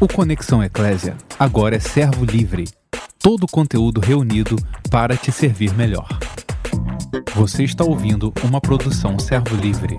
O 0.00 0.06
Conexão 0.06 0.62
Eclésia 0.62 1.16
agora 1.36 1.74
é 1.74 1.80
servo 1.80 2.24
livre. 2.24 2.66
Todo 3.18 3.42
o 3.42 3.48
conteúdo 3.48 4.00
reunido 4.00 4.54
para 4.92 5.16
te 5.16 5.32
servir 5.32 5.74
melhor. 5.74 6.06
Você 7.34 7.64
está 7.64 7.82
ouvindo 7.82 8.32
uma 8.44 8.60
produção 8.60 9.18
servo 9.18 9.56
livre. 9.56 9.98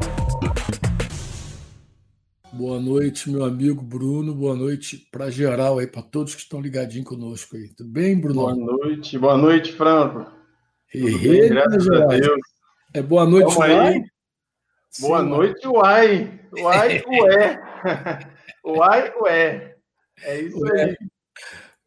Boa 2.54 2.80
noite, 2.80 3.30
meu 3.30 3.44
amigo 3.44 3.84
Bruno. 3.84 4.34
Boa 4.34 4.56
noite 4.56 5.06
para 5.12 5.30
geral 5.30 5.80
aí, 5.80 5.88
para 5.88 6.02
todos 6.02 6.34
que 6.34 6.44
estão 6.44 6.62
ligadinhos 6.62 7.06
conosco 7.06 7.58
aí. 7.58 7.68
Tudo 7.76 7.90
bem, 7.90 8.18
Bruno? 8.18 8.36
Boa 8.36 8.56
noite, 8.56 9.20
boa 9.20 9.38
noite, 9.38 9.74
Franco. 9.74 10.26
Bem, 10.94 11.50
graças 11.50 11.90
a 11.90 12.06
Deus. 12.06 12.40
É 12.94 13.02
boa 13.02 13.26
noite, 13.26 13.54
Uai. 13.54 14.02
Boa 15.02 15.20
Sim, 15.20 15.28
noite, 15.28 15.68
Uai. 15.68 16.40
Uai, 16.58 17.04
ué. 17.22 17.62
Uai, 18.64 19.14
ué. 19.24 19.79
É 20.24 20.42
isso 20.42 20.64
aí. 20.74 20.98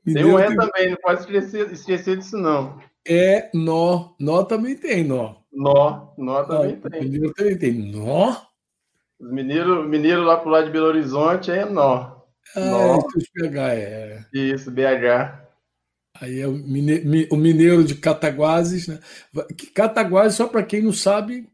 tem 0.04 0.24
um 0.24 0.38
é 0.38 0.54
também, 0.54 0.90
não 0.90 0.96
pode 1.02 1.20
esquecer, 1.20 1.72
esquecer 1.72 2.16
disso, 2.16 2.36
não. 2.36 2.80
É 3.06 3.50
nó. 3.52 4.14
Nó 4.18 4.44
também 4.44 4.76
tem 4.76 5.04
nó. 5.04 5.36
Nó, 5.52 6.14
nó 6.16 6.44
também 6.44 6.80
ah, 6.82 6.90
tem. 6.90 7.02
Mineiro 7.02 7.34
também 7.34 7.58
tem 7.58 7.72
nó. 7.72 8.36
Os 9.20 9.30
mineiros 9.30 9.86
mineiro 9.88 10.22
lá 10.22 10.36
pro 10.36 10.50
lado 10.50 10.66
de 10.66 10.72
Belo 10.72 10.86
Horizonte 10.86 11.50
é 11.50 11.64
nó. 11.64 12.22
Ah, 12.56 12.60
nó. 12.60 12.98
É, 12.98 13.48
BH, 13.48 13.56
é. 13.58 14.24
Isso, 14.32 14.70
BH. 14.70 15.42
Aí 16.20 16.40
é 16.40 16.46
o 16.46 16.52
mineiro, 16.52 17.28
o 17.32 17.36
mineiro 17.36 17.84
de 17.84 17.94
Cataguases, 17.94 18.86
né? 18.86 19.00
Cataguases, 19.74 20.36
só 20.36 20.46
para 20.46 20.62
quem 20.62 20.82
não 20.82 20.92
sabe, 20.92 21.48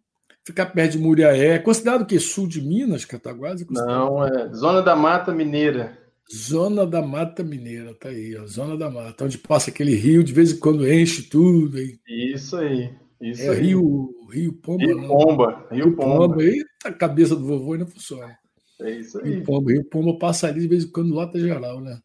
fica 0.44 0.66
perto 0.66 0.92
de 0.92 0.98
Muriaé. 0.98 1.54
É 1.54 1.58
considerado 1.58 2.02
o 2.02 2.06
quê? 2.06 2.18
Sul 2.18 2.46
de 2.46 2.60
Minas, 2.60 3.04
Cataguases? 3.04 3.66
É 3.66 3.72
não, 3.72 4.24
é 4.24 4.52
Zona 4.52 4.82
da 4.82 4.96
Mata 4.96 5.32
Mineira. 5.32 5.96
Zona 6.32 6.86
da 6.86 7.00
Mata 7.00 7.42
Mineira, 7.42 7.94
tá 7.94 8.10
aí, 8.10 8.36
ó, 8.36 8.46
Zona 8.46 8.76
da 8.76 8.90
Mata, 8.90 9.24
onde 9.24 9.38
passa 9.38 9.70
aquele 9.70 9.94
rio, 9.94 10.22
de 10.22 10.32
vez 10.32 10.52
em 10.52 10.58
quando 10.58 10.90
enche 10.90 11.22
tudo. 11.22 11.78
Aí. 11.78 11.98
Isso 12.06 12.56
aí. 12.56 12.90
Isso 13.20 13.42
é 13.42 13.48
aí. 13.50 13.60
Rio, 13.60 14.14
rio 14.30 14.52
Pomba. 14.52 14.84
Rio 14.84 14.96
não. 14.96 15.08
Pomba. 15.08 15.66
Rio, 15.70 15.96
Pomba. 15.96 16.28
Pomba. 16.28 16.42
Eita, 16.42 16.68
a 16.84 16.92
cabeça 16.92 17.34
do 17.34 17.44
vovô 17.44 17.72
ainda 17.72 17.86
funciona. 17.86 18.36
É 18.80 18.90
isso 18.90 19.18
aí. 19.18 19.36
Rio 19.36 19.42
Pomba, 19.42 19.72
rio 19.72 19.84
Pomba 19.84 20.18
passa 20.18 20.46
ali 20.48 20.60
de 20.60 20.68
vez 20.68 20.84
em 20.84 20.90
quando, 20.90 21.14
lota 21.14 21.38
geral, 21.40 21.80
né? 21.80 21.98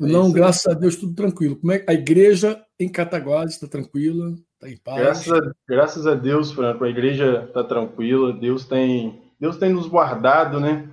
É 0.00 0.06
não, 0.06 0.32
graças 0.32 0.66
a 0.66 0.74
Deus, 0.74 0.96
tudo 0.96 1.14
tranquilo. 1.14 1.56
Como 1.56 1.72
é 1.72 1.84
a 1.86 1.92
igreja 1.92 2.60
em 2.78 2.88
Cataguases 2.88 3.54
está 3.54 3.68
tranquila, 3.68 4.34
está 4.54 4.68
em 4.68 4.76
paz? 4.76 5.00
Graças 5.00 5.32
a, 5.32 5.52
graças 5.68 6.06
a 6.06 6.14
Deus, 6.14 6.50
Franco, 6.50 6.84
a 6.84 6.88
igreja 6.88 7.44
está 7.46 7.62
tranquila. 7.62 8.32
Deus 8.32 8.64
tem, 8.64 9.22
Deus 9.38 9.56
tem 9.56 9.72
nos 9.72 9.86
guardado, 9.86 10.58
né? 10.58 10.88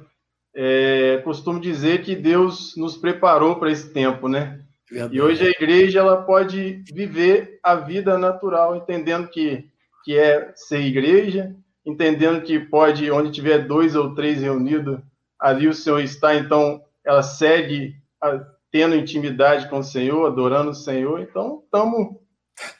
É, 0.55 1.21
costumo 1.23 1.59
dizer 1.59 2.01
que 2.03 2.15
Deus 2.15 2.75
nos 2.75 2.97
preparou 2.97 3.57
para 3.57 3.71
esse 3.71 3.91
tempo, 3.91 4.27
né? 4.27 4.61
Verdade. 4.89 5.15
E 5.15 5.21
hoje 5.21 5.45
a 5.45 5.49
igreja 5.49 5.99
ela 5.99 6.23
pode 6.23 6.83
viver 6.91 7.59
a 7.63 7.75
vida 7.75 8.17
natural, 8.17 8.75
entendendo 8.75 9.27
que, 9.27 9.69
que 10.03 10.17
é 10.17 10.51
ser 10.55 10.81
igreja, 10.81 11.55
entendendo 11.85 12.41
que 12.41 12.59
pode, 12.59 13.09
onde 13.11 13.31
tiver 13.31 13.59
dois 13.67 13.95
ou 13.95 14.15
três 14.15 14.41
reunidos, 14.41 14.99
ali 15.39 15.67
o 15.67 15.73
Senhor 15.73 15.99
está, 15.99 16.35
então 16.35 16.81
ela 17.05 17.21
segue 17.21 17.95
a, 18.21 18.39
tendo 18.71 18.95
intimidade 18.95 19.69
com 19.69 19.79
o 19.79 19.83
Senhor, 19.83 20.25
adorando 20.25 20.71
o 20.71 20.75
Senhor, 20.75 21.19
então 21.21 21.61
estamos. 21.63 22.15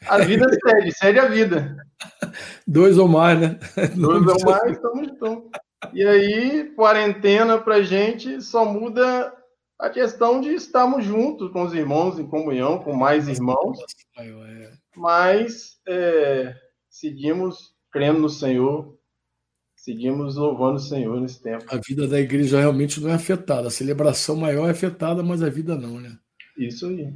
A 0.08 0.18
vida 0.18 0.46
segue, 0.66 0.92
segue 0.92 1.20
a 1.20 1.28
vida. 1.28 1.78
Dois 2.68 2.98
ou 2.98 3.08
mais, 3.08 3.40
né? 3.40 3.60
Dois 3.96 4.26
ou 4.28 4.46
mais, 4.46 4.72
estamos 4.72 5.08
juntos. 5.08 5.52
E 5.94 6.06
aí, 6.06 6.72
quarentena 6.76 7.58
para 7.58 7.82
gente 7.82 8.42
só 8.42 8.66
muda 8.66 9.34
a 9.80 9.90
questão 9.90 10.42
de 10.42 10.50
estarmos 10.50 11.06
juntos 11.06 11.52
com 11.52 11.64
os 11.64 11.74
irmãos, 11.74 12.20
em 12.20 12.28
comunhão, 12.28 12.80
com 12.80 12.94
mais 12.94 13.28
irmãos. 13.28 13.80
Mas 14.96 15.80
é, 15.88 16.54
seguimos 16.90 17.74
crendo 17.92 18.20
no 18.20 18.30
Senhor, 18.30 18.98
seguimos 19.76 20.36
louvando 20.36 20.76
o 20.76 20.82
Senhor 20.82 21.20
nesse 21.22 21.42
tempo. 21.42 21.64
A 21.70 21.78
vida 21.78 22.08
da 22.08 22.20
igreja 22.20 22.60
realmente 22.60 23.00
não 23.00 23.10
é 23.10 23.14
afetada. 23.14 23.70
A 23.70 23.72
celebração 23.72 24.36
maior 24.36 24.68
é 24.68 24.72
afetada, 24.72 25.24
mas 25.24 25.42
a 25.42 25.50
vida 25.50 25.76
não, 25.78 26.00
né? 26.00 26.18
Isso 26.58 26.88
aí. 26.88 27.14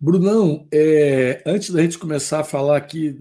Brunão, 0.00 0.66
é, 0.72 1.42
antes 1.46 1.70
da 1.70 1.80
gente 1.82 1.98
começar 1.98 2.40
a 2.40 2.44
falar 2.44 2.76
aqui 2.76 3.20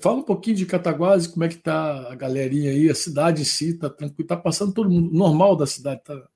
Fala 0.00 0.16
um 0.16 0.22
pouquinho 0.22 0.56
de 0.56 0.64
Cataguases, 0.64 1.26
como 1.26 1.44
é 1.44 1.48
que 1.48 1.58
tá 1.58 2.10
a 2.10 2.14
galerinha 2.14 2.70
aí, 2.70 2.88
a 2.88 2.94
cidade 2.94 3.42
em 3.42 3.44
si, 3.44 3.78
tá 3.78 3.90
tranquilo, 3.90 4.26
tá 4.26 4.36
passando 4.36 4.72
todo 4.72 4.88
mundo 4.88 5.12
normal 5.12 5.54
da 5.54 5.66
cidade, 5.66 6.02
tá? 6.02 6.14
A 6.14 6.28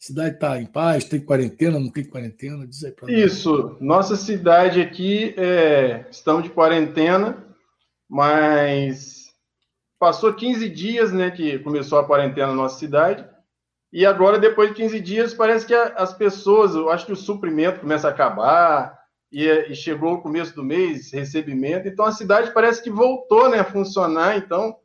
cidade 0.00 0.34
está 0.34 0.60
em 0.60 0.66
paz, 0.66 1.04
tem 1.04 1.20
quarentena, 1.20 1.78
não 1.78 1.90
tem 1.90 2.04
quarentena? 2.04 2.66
Diz 2.66 2.84
aí 2.84 2.92
para 2.92 3.12
Isso, 3.12 3.76
nossa 3.80 4.16
cidade 4.16 4.80
aqui, 4.80 5.34
é, 5.36 6.06
estamos 6.10 6.44
de 6.44 6.50
quarentena, 6.50 7.44
mas 8.08 9.32
passou 9.98 10.34
15 10.34 10.68
dias, 10.68 11.12
né, 11.12 11.30
que 11.30 11.58
começou 11.60 11.98
a 11.98 12.06
quarentena 12.06 12.48
na 12.48 12.54
nossa 12.54 12.78
cidade, 12.78 13.24
e 13.92 14.04
agora, 14.04 14.38
depois 14.38 14.68
de 14.70 14.74
15 14.76 15.00
dias, 15.00 15.34
parece 15.34 15.66
que 15.66 15.74
as 15.74 16.12
pessoas, 16.12 16.74
eu 16.74 16.90
acho 16.90 17.06
que 17.06 17.12
o 17.12 17.16
suprimento 17.16 17.80
começa 17.80 18.08
a 18.08 18.10
acabar, 18.10 18.97
e, 19.30 19.46
e, 19.46 19.74
chegou 19.74 20.14
o 20.14 20.22
começo 20.22 20.54
do 20.54 20.64
mês, 20.64 21.12
recebimento, 21.12 21.86
então 21.86 22.04
a 22.04 22.12
cidade 22.12 22.52
parece 22.52 22.82
que 22.82 22.90
voltou 22.90 23.50
né, 23.50 23.58
a 23.58 23.64
funcionar, 23.64 24.38
então 24.38 24.76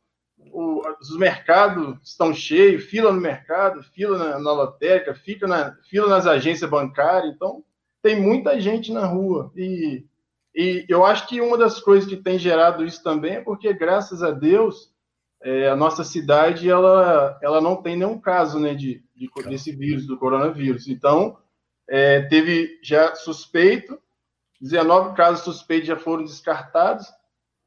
o, 0.51 0.81
os 0.99 1.17
mercados 1.17 1.97
estão 2.03 2.33
cheios, 2.33 2.83
fila 2.83 3.11
no 3.11 3.21
mercado, 3.21 3.81
fila 3.83 4.17
na, 4.17 4.39
na 4.39 4.51
lotérica, 4.51 5.15
fica 5.15 5.47
na, 5.47 5.75
fila 5.89 6.07
nas 6.07 6.27
agências 6.27 6.69
bancárias, 6.69 7.33
então 7.33 7.63
tem 8.01 8.19
muita 8.19 8.59
gente 8.59 8.91
na 8.91 9.05
rua, 9.05 9.51
e, 9.55 10.05
e 10.53 10.85
eu 10.89 11.05
acho 11.05 11.27
que 11.27 11.39
uma 11.39 11.57
das 11.57 11.79
coisas 11.79 12.07
que 12.07 12.17
tem 12.17 12.37
gerado 12.37 12.85
isso 12.85 13.01
também 13.01 13.35
é 13.35 13.41
porque, 13.41 13.73
graças 13.73 14.21
a 14.21 14.31
Deus, 14.31 14.91
é, 15.41 15.69
a 15.69 15.75
nossa 15.75 16.03
cidade 16.03 16.69
ela, 16.69 17.37
ela 17.41 17.59
não 17.59 17.81
tem 17.81 17.97
nenhum 17.97 18.19
caso 18.19 18.59
né, 18.59 18.73
de, 18.73 19.03
de 19.15 19.29
desse 19.47 19.71
vírus, 19.71 20.05
do 20.05 20.17
coronavírus, 20.17 20.87
então 20.87 21.37
é, 21.87 22.21
teve 22.21 22.79
já 22.81 23.15
suspeito, 23.15 23.99
19 24.63 25.13
casos 25.13 25.43
suspeitos 25.43 25.87
já 25.87 25.97
foram 25.97 26.23
descartados. 26.23 27.05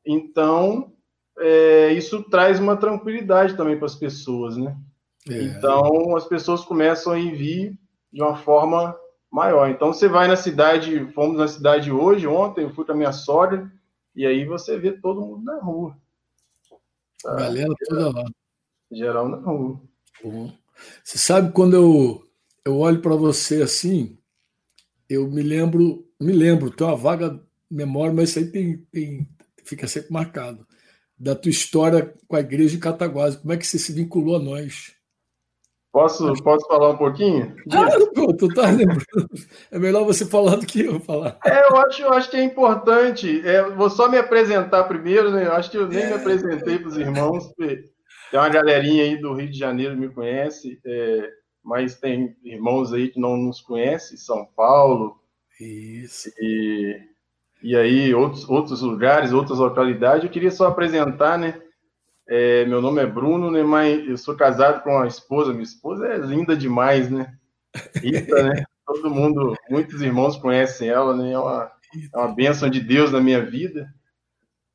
Então, 0.05 0.95
é, 1.39 1.93
isso 1.93 2.23
traz 2.31 2.59
uma 2.59 2.75
tranquilidade 2.75 3.55
também 3.55 3.77
para 3.77 3.85
as 3.85 3.95
pessoas, 3.95 4.57
né? 4.57 4.75
É. 5.29 5.43
Então, 5.43 6.17
as 6.17 6.25
pessoas 6.25 6.65
começam 6.65 7.13
a 7.13 7.17
vir 7.17 7.79
de 8.11 8.23
uma 8.23 8.35
forma 8.35 8.97
maior. 9.31 9.69
Então, 9.69 9.93
você 9.93 10.09
vai 10.09 10.27
na 10.27 10.37
cidade, 10.37 11.07
fomos 11.13 11.37
na 11.37 11.47
cidade 11.47 11.93
hoje, 11.93 12.27
ontem, 12.27 12.63
eu 12.63 12.73
fui 12.73 12.87
com 12.87 12.93
a 12.93 12.97
minha 12.97 13.13
sogra, 13.13 13.71
e 14.15 14.25
aí 14.25 14.47
você 14.47 14.79
vê 14.79 14.93
todo 14.93 15.21
mundo 15.21 15.45
na 15.45 15.61
rua. 15.61 15.95
Tá? 17.23 17.35
Galera 17.35 17.75
toda 17.87 18.11
lá. 18.11 18.25
Geral 18.91 19.29
na 19.29 19.37
rua. 19.37 19.79
Você 21.05 21.19
sabe 21.19 21.53
quando 21.53 21.75
eu, 21.75 22.25
eu 22.65 22.79
olho 22.79 23.03
para 23.03 23.17
você 23.17 23.61
assim, 23.61 24.17
eu 25.09 25.29
me 25.29 25.43
lembro 25.43 26.07
me 26.21 26.33
lembro, 26.33 26.71
tenho 26.71 26.91
uma 26.91 26.97
vaga 26.97 27.41
memória, 27.71 28.15
mas 28.15 28.31
isso 28.31 28.39
aí 28.39 28.47
tem, 28.47 28.79
tem, 28.91 29.29
fica 29.65 29.87
sempre 29.87 30.13
marcado. 30.13 30.67
Da 31.19 31.35
tua 31.35 31.51
história 31.51 32.15
com 32.27 32.37
a 32.37 32.41
igreja 32.41 32.77
de 32.77 32.83
Cataguases, 32.83 33.39
como 33.39 33.53
é 33.53 33.57
que 33.57 33.67
você 33.67 33.79
se 33.79 33.93
vinculou 33.93 34.37
a 34.37 34.39
nós? 34.39 34.95
Posso, 35.93 36.31
posso 36.43 36.67
falar 36.67 36.91
um 36.91 36.99
pouquinho? 36.99 37.57
Ah, 37.73 37.89
pô, 38.15 38.35
tu 38.35 38.49
tá 38.49 38.69
lembrando. 38.71 39.03
É 39.71 39.79
melhor 39.79 40.05
você 40.05 40.27
falar 40.27 40.57
do 40.57 40.67
que 40.67 40.85
eu 40.85 41.01
falar. 41.01 41.39
É, 41.43 41.71
eu 41.71 41.77
acho, 41.79 42.03
eu 42.03 42.13
acho 42.13 42.31
que 42.31 42.37
é 42.37 42.43
importante. 42.43 43.41
É, 43.47 43.63
vou 43.71 43.89
só 43.89 44.07
me 44.07 44.19
apresentar 44.19 44.85
primeiro, 44.85 45.31
né? 45.31 45.47
Eu 45.47 45.53
acho 45.53 45.71
que 45.71 45.79
eu 45.79 45.89
nem 45.89 46.03
é. 46.03 46.09
me 46.09 46.13
apresentei 46.13 46.79
para 46.79 46.89
os 46.89 46.99
irmãos. 46.99 47.51
Tem 47.57 47.89
uma 48.35 48.49
galerinha 48.51 49.05
aí 49.05 49.19
do 49.19 49.33
Rio 49.33 49.51
de 49.51 49.59
Janeiro 49.59 49.95
que 49.95 50.01
me 50.01 50.13
conhece, 50.13 50.79
é, 50.85 51.31
mas 51.67 51.97
tem 51.97 52.37
irmãos 52.45 52.93
aí 52.93 53.09
que 53.09 53.19
não 53.19 53.37
nos 53.37 53.61
conhecem, 53.61 54.17
São 54.17 54.47
Paulo, 54.57 55.21
isso. 55.61 56.31
E, 56.39 57.01
e 57.63 57.77
aí, 57.77 58.15
outros, 58.15 58.49
outros 58.49 58.83
lugares, 58.83 59.33
outras 59.33 59.59
localidades. 59.59 60.25
Eu 60.25 60.31
queria 60.31 60.51
só 60.51 60.69
apresentar, 60.69 61.39
né? 61.39 61.61
É, 62.29 62.65
meu 62.67 62.81
nome 62.81 63.03
é 63.03 63.07
Bruno, 63.07 63.51
né? 63.51 63.63
Mas 63.63 64.07
eu 64.07 64.17
sou 64.17 64.37
casado 64.37 64.83
com 64.83 64.91
uma 64.91 65.07
esposa. 65.07 65.53
Minha 65.53 65.65
esposa 65.65 66.07
é 66.07 66.19
linda 66.19 66.57
demais, 66.57 67.11
né? 67.11 67.35
Rita, 67.97 68.43
né? 68.43 68.65
Todo 68.87 69.11
mundo, 69.11 69.57
muitos 69.69 70.01
irmãos 70.01 70.37
conhecem 70.37 70.89
ela, 70.89 71.17
né? 71.17 71.33
É 71.33 71.39
uma, 71.39 71.73
é 72.15 72.19
uma 72.19 72.33
bênção 72.33 72.71
de 72.71 72.81
Deus 72.81 73.11
na 73.11 73.21
minha 73.21 73.45
vida. 73.45 73.93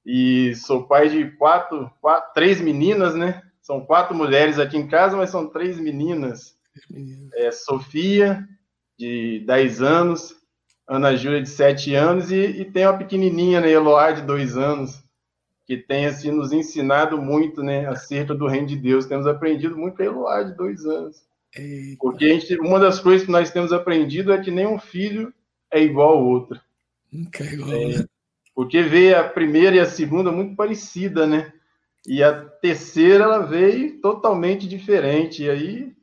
E 0.06 0.56
sou 0.56 0.88
pai 0.88 1.08
de 1.08 1.30
quatro, 1.32 1.90
quatro, 2.02 2.34
três 2.34 2.60
meninas, 2.60 3.16
né? 3.16 3.42
São 3.62 3.86
quatro 3.86 4.16
mulheres 4.16 4.58
aqui 4.58 4.76
em 4.76 4.88
casa, 4.88 5.16
mas 5.16 5.30
são 5.30 5.48
três 5.48 5.80
meninas. 5.80 6.58
É, 7.36 7.52
Sofia, 7.52 8.48
de 8.98 9.44
10 9.46 9.82
anos, 9.82 10.36
Ana 10.88 11.16
Júlia, 11.16 11.42
de 11.42 11.50
7 11.50 11.96
anos, 11.96 12.32
e, 12.32 12.36
e 12.36 12.66
tem 12.66 12.86
uma 12.86 12.98
pequenininha, 12.98 13.62
né, 13.62 13.72
Eloá, 13.72 14.12
de 14.12 14.22
2 14.22 14.58
anos, 14.58 15.04
que 15.66 15.78
tem, 15.78 16.06
assim, 16.06 16.32
nos 16.32 16.52
ensinado 16.52 17.18
muito, 17.18 17.64
né, 17.64 17.88
acerca 17.88 18.36
do 18.36 18.48
reino 18.48 18.68
de 18.68 18.76
Deus. 18.76 19.06
Temos 19.06 19.28
aprendido 19.28 19.78
muito 19.78 19.98
com 19.98 20.04
a 20.04 20.06
Eloá, 20.06 20.44
de 20.44 20.56
2 20.56 20.86
anos. 20.86 21.24
Eita. 21.56 21.98
Porque 22.00 22.26
a 22.26 22.28
gente, 22.30 22.56
uma 22.60 22.80
das 22.80 23.00
coisas 23.00 23.26
que 23.26 23.32
nós 23.32 23.52
temos 23.52 23.74
aprendido 23.74 24.32
é 24.32 24.42
que 24.42 24.52
nenhum 24.52 24.80
filho 24.80 25.34
é 25.70 25.82
igual 25.82 26.18
ao 26.18 26.26
outro. 26.26 26.60
Nunca 27.12 27.44
é 27.44 27.54
igual, 27.54 27.72
é, 27.72 27.88
né? 27.88 28.06
Porque 28.56 28.82
veio 28.84 29.20
a 29.20 29.24
primeira 29.24 29.76
e 29.76 29.80
a 29.80 29.86
segunda 29.86 30.32
muito 30.32 30.56
parecida, 30.56 31.26
né? 31.26 31.52
E 32.06 32.24
a 32.24 32.34
terceira 32.34 33.26
ela 33.26 33.40
veio 33.40 34.00
totalmente 34.02 34.68
diferente. 34.68 35.44
E 35.44 35.50
aí, 35.50 35.94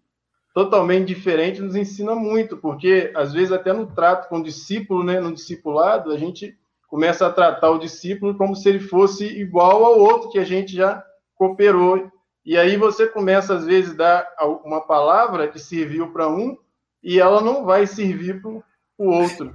totalmente 0.59 1.07
diferente 1.07 1.63
nos 1.63 1.77
ensina 1.77 2.17
muito, 2.17 2.57
porque 2.57 3.13
às 3.15 3.33
vezes 3.33 3.53
até 3.53 3.73
no 3.73 3.87
trato 3.87 4.29
com 4.29 4.39
o 4.39 4.43
discípulo, 4.43 5.05
né, 5.05 5.21
no 5.21 5.33
discipulado, 5.33 6.11
a 6.11 6.19
gente 6.19 6.59
começa 6.89 7.25
a 7.25 7.33
tratar 7.33 7.71
o 7.71 7.79
discípulo 7.79 8.37
como 8.37 8.57
se 8.57 8.69
ele 8.69 8.81
fosse 8.81 9.25
igual 9.25 9.85
ao 9.85 10.01
outro 10.01 10.31
que 10.31 10.39
a 10.41 10.45
gente 10.45 10.75
já 10.75 11.05
cooperou. 11.37 12.11
E 12.45 12.59
aí 12.59 12.77
você 12.77 13.07
começa 13.07 13.55
às 13.55 13.67
vezes 13.67 13.93
a 13.93 13.95
dar 13.95 14.29
uma 14.65 14.81
palavra 14.81 15.47
que 15.47 15.61
serviu 15.61 16.13
para 16.13 16.29
um 16.29 16.59
e 17.05 17.21
ela 17.21 17.41
não 17.41 17.65
vai 17.65 17.87
servir 17.87 18.43
para 18.43 18.51
o 18.51 18.65
outro. 18.99 19.55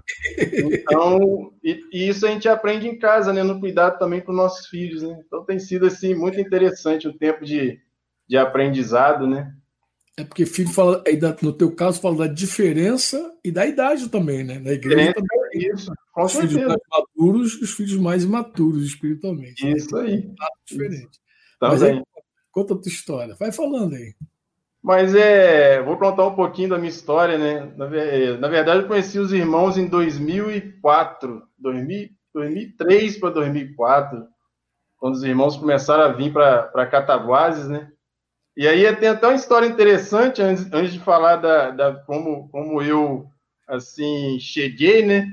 Então, 0.72 1.52
e, 1.62 1.84
e, 1.92 2.08
isso 2.08 2.26
a 2.26 2.30
gente 2.30 2.48
aprende 2.48 2.88
em 2.88 2.98
casa, 2.98 3.34
né, 3.34 3.44
no 3.44 3.60
cuidado 3.60 4.00
também 4.00 4.22
com 4.22 4.32
nossos 4.32 4.68
filhos, 4.68 5.04
né? 5.04 5.22
Então 5.28 5.44
tem 5.44 5.60
sido 5.60 5.86
assim 5.86 6.16
muito 6.16 6.40
interessante 6.40 7.10
o 7.10 7.18
tempo 7.18 7.44
de, 7.44 7.78
de 8.26 8.38
aprendizado, 8.38 9.28
né? 9.28 9.54
É 10.16 10.24
porque 10.24 10.46
filho 10.46 10.70
fala, 10.70 11.04
no 11.42 11.54
teu 11.54 11.76
caso, 11.76 12.00
fala 12.00 12.28
da 12.28 12.28
diferença 12.28 13.36
e 13.44 13.52
da 13.52 13.66
idade 13.66 14.10
também, 14.10 14.44
né? 14.44 14.60
Na 14.60 14.72
igreja 14.72 15.10
é, 15.10 15.14
também. 15.14 15.74
Isso, 15.74 15.92
com 16.12 16.24
os 16.24 16.34
filhos 16.34 16.54
mais 16.56 16.80
maduros 16.92 17.54
e 17.54 17.64
os 17.64 17.72
filhos 17.72 17.98
mais 17.98 18.24
imaturos 18.24 18.84
espiritualmente. 18.84 19.68
Isso 19.68 19.96
né? 19.96 20.02
aí. 20.04 20.32
Diferente. 20.68 21.20
Mas 21.60 21.82
aí, 21.82 22.04
conta 22.52 22.76
a 22.76 22.78
tua 22.78 22.90
história. 22.90 23.36
Vai 23.40 23.52
falando 23.52 23.96
aí. 23.96 24.14
Mas 24.84 25.16
é, 25.16 25.82
vou 25.82 25.98
contar 25.98 26.28
um 26.28 26.36
pouquinho 26.36 26.70
da 26.70 26.78
minha 26.78 26.90
história, 26.90 27.38
né? 27.38 27.74
Na, 27.78 27.88
na 28.38 28.48
verdade, 28.48 28.82
eu 28.82 28.88
conheci 28.88 29.18
os 29.18 29.32
irmãos 29.32 29.78
em 29.78 29.88
2004, 29.88 31.42
2000, 31.58 32.10
2003 32.34 33.18
para 33.18 33.30
2004, 33.30 34.28
quando 34.98 35.14
os 35.16 35.24
irmãos 35.24 35.56
começaram 35.56 36.04
a 36.04 36.10
vir 36.10 36.34
para 36.34 36.88
Cataguases, 36.88 37.68
né? 37.68 37.90
E 38.56 38.68
aí 38.68 38.96
tem 38.96 39.10
até 39.10 39.28
uma 39.28 39.36
história 39.36 39.66
interessante 39.66 40.42
antes, 40.42 40.72
antes 40.72 40.94
de 40.94 41.00
falar 41.00 41.38
da, 41.38 41.72
da 41.72 41.96
como, 41.96 42.48
como 42.50 42.82
eu 42.82 43.28
assim 43.68 44.40
cheguei, 44.40 45.04
né? 45.04 45.28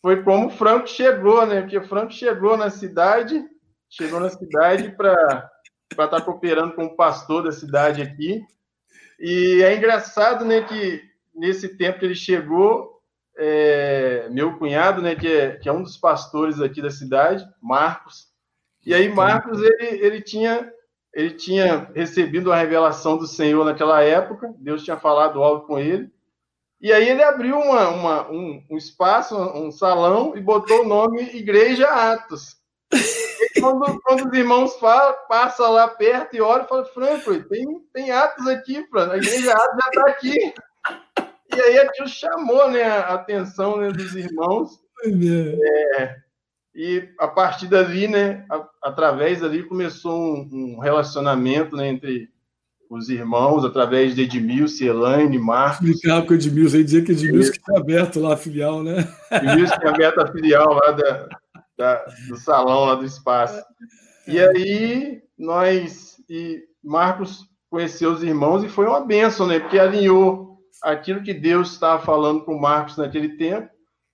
Foi 0.00 0.22
como 0.22 0.46
o 0.46 0.50
Franco 0.50 0.86
chegou, 0.86 1.44
né? 1.44 1.60
Porque 1.62 1.78
o 1.78 1.88
Franco 1.88 2.12
chegou 2.12 2.56
na 2.56 2.70
cidade, 2.70 3.44
chegou 3.88 4.20
na 4.20 4.30
cidade 4.30 4.90
para 4.96 5.50
estar 5.90 6.08
tá 6.08 6.20
cooperando 6.20 6.74
com 6.74 6.84
o 6.84 6.96
pastor 6.96 7.42
da 7.42 7.52
cidade 7.52 8.00
aqui. 8.00 8.40
E 9.18 9.62
é 9.62 9.76
engraçado, 9.76 10.44
né, 10.44 10.62
que 10.62 11.02
nesse 11.34 11.76
tempo 11.76 11.98
que 11.98 12.06
ele 12.06 12.14
chegou, 12.14 13.02
é, 13.36 14.28
meu 14.30 14.56
cunhado, 14.56 15.02
né, 15.02 15.14
que 15.14 15.28
é, 15.28 15.56
que 15.56 15.68
é 15.68 15.72
um 15.72 15.82
dos 15.82 15.96
pastores 15.96 16.60
aqui 16.60 16.80
da 16.80 16.90
cidade, 16.90 17.46
Marcos, 17.60 18.30
e 18.84 18.94
aí 18.94 19.08
Marcos, 19.10 19.60
ele, 19.62 20.04
ele 20.04 20.22
tinha 20.22 20.72
ele 21.12 21.30
tinha 21.30 21.90
recebido 21.94 22.52
a 22.52 22.56
revelação 22.56 23.16
do 23.16 23.26
Senhor 23.26 23.64
naquela 23.64 24.02
época, 24.02 24.54
Deus 24.58 24.84
tinha 24.84 24.96
falado 24.96 25.42
algo 25.42 25.66
com 25.66 25.78
ele, 25.78 26.10
e 26.80 26.92
aí 26.92 27.08
ele 27.08 27.22
abriu 27.22 27.58
uma, 27.58 27.88
uma 27.88 28.30
um, 28.30 28.64
um, 28.70 28.76
espaço, 28.76 29.36
um 29.36 29.70
salão, 29.70 30.34
e 30.34 30.40
botou 30.40 30.82
o 30.82 30.88
nome 30.88 31.22
Igreja 31.36 31.86
Atos. 31.86 32.56
Quando, 33.60 34.00
quando, 34.00 34.28
os 34.28 34.38
irmãos 34.38 34.76
falam, 34.76 35.14
passa 35.28 35.68
lá 35.68 35.88
perto 35.88 36.34
e 36.34 36.40
olha 36.40 36.62
e 36.62 36.68
fala, 36.68 36.84
Franco, 36.86 37.42
tem, 37.48 37.80
tem 37.92 38.10
Atos 38.10 38.46
aqui, 38.46 38.86
a 38.94 39.16
igreja 39.16 39.52
Atos 39.52 39.78
já 39.82 39.88
está 39.88 40.10
aqui. 40.10 40.54
E 41.54 41.60
aí 41.60 41.78
aquilo 41.80 42.08
chamou 42.08 42.70
né, 42.70 42.84
a 42.84 43.14
atenção 43.14 43.76
né, 43.76 43.90
dos 43.90 44.14
irmãos. 44.14 44.80
É, 45.04 46.16
e 46.74 47.08
a 47.18 47.26
partir 47.26 47.66
dali, 47.66 48.06
né, 48.06 48.46
através 48.82 49.40
dali 49.40 49.62
começou 49.62 50.34
um, 50.34 50.48
um, 50.52 50.78
relacionamento 50.78 51.76
né, 51.76 51.88
entre 51.88 52.28
os 52.88 53.08
irmãos, 53.08 53.64
através 53.64 54.14
de 54.14 54.22
Edmilson, 54.22 54.84
Elaine, 54.84 55.38
Marcos. 55.38 55.88
Explicar 55.88 56.22
com 56.26 56.32
o 56.32 56.34
Edmilson, 56.34 56.76
aí 56.76 56.84
dizer 56.84 57.04
que 57.04 57.12
Edmilson 57.12 57.52
que 57.52 57.62
tinha 57.62 57.78
aberto 57.78 58.20
lá 58.20 58.34
a 58.34 58.36
filial, 58.36 58.82
né? 58.82 59.08
Edmilson 59.30 59.76
tinha 59.78 59.92
aberto 59.92 60.18
a 60.20 60.32
filial 60.32 60.74
lá 60.74 60.90
da, 60.92 61.28
da, 61.76 62.04
do 62.28 62.36
salão, 62.36 62.86
lá 62.86 62.94
do 62.96 63.04
espaço. 63.04 63.62
E 64.26 64.40
aí, 64.40 65.22
nós, 65.38 66.16
e 66.28 66.64
Marcos 66.82 67.44
conheceu 67.68 68.12
os 68.12 68.22
irmãos 68.22 68.64
e 68.64 68.68
foi 68.68 68.86
uma 68.86 69.00
bênção, 69.00 69.46
né? 69.46 69.60
Porque 69.60 69.78
alinhou 69.78 70.58
aquilo 70.82 71.22
que 71.22 71.32
Deus 71.32 71.72
estava 71.72 72.02
falando 72.02 72.44
com 72.44 72.58
Marcos 72.58 72.96
naquele 72.96 73.36
tempo 73.36 73.70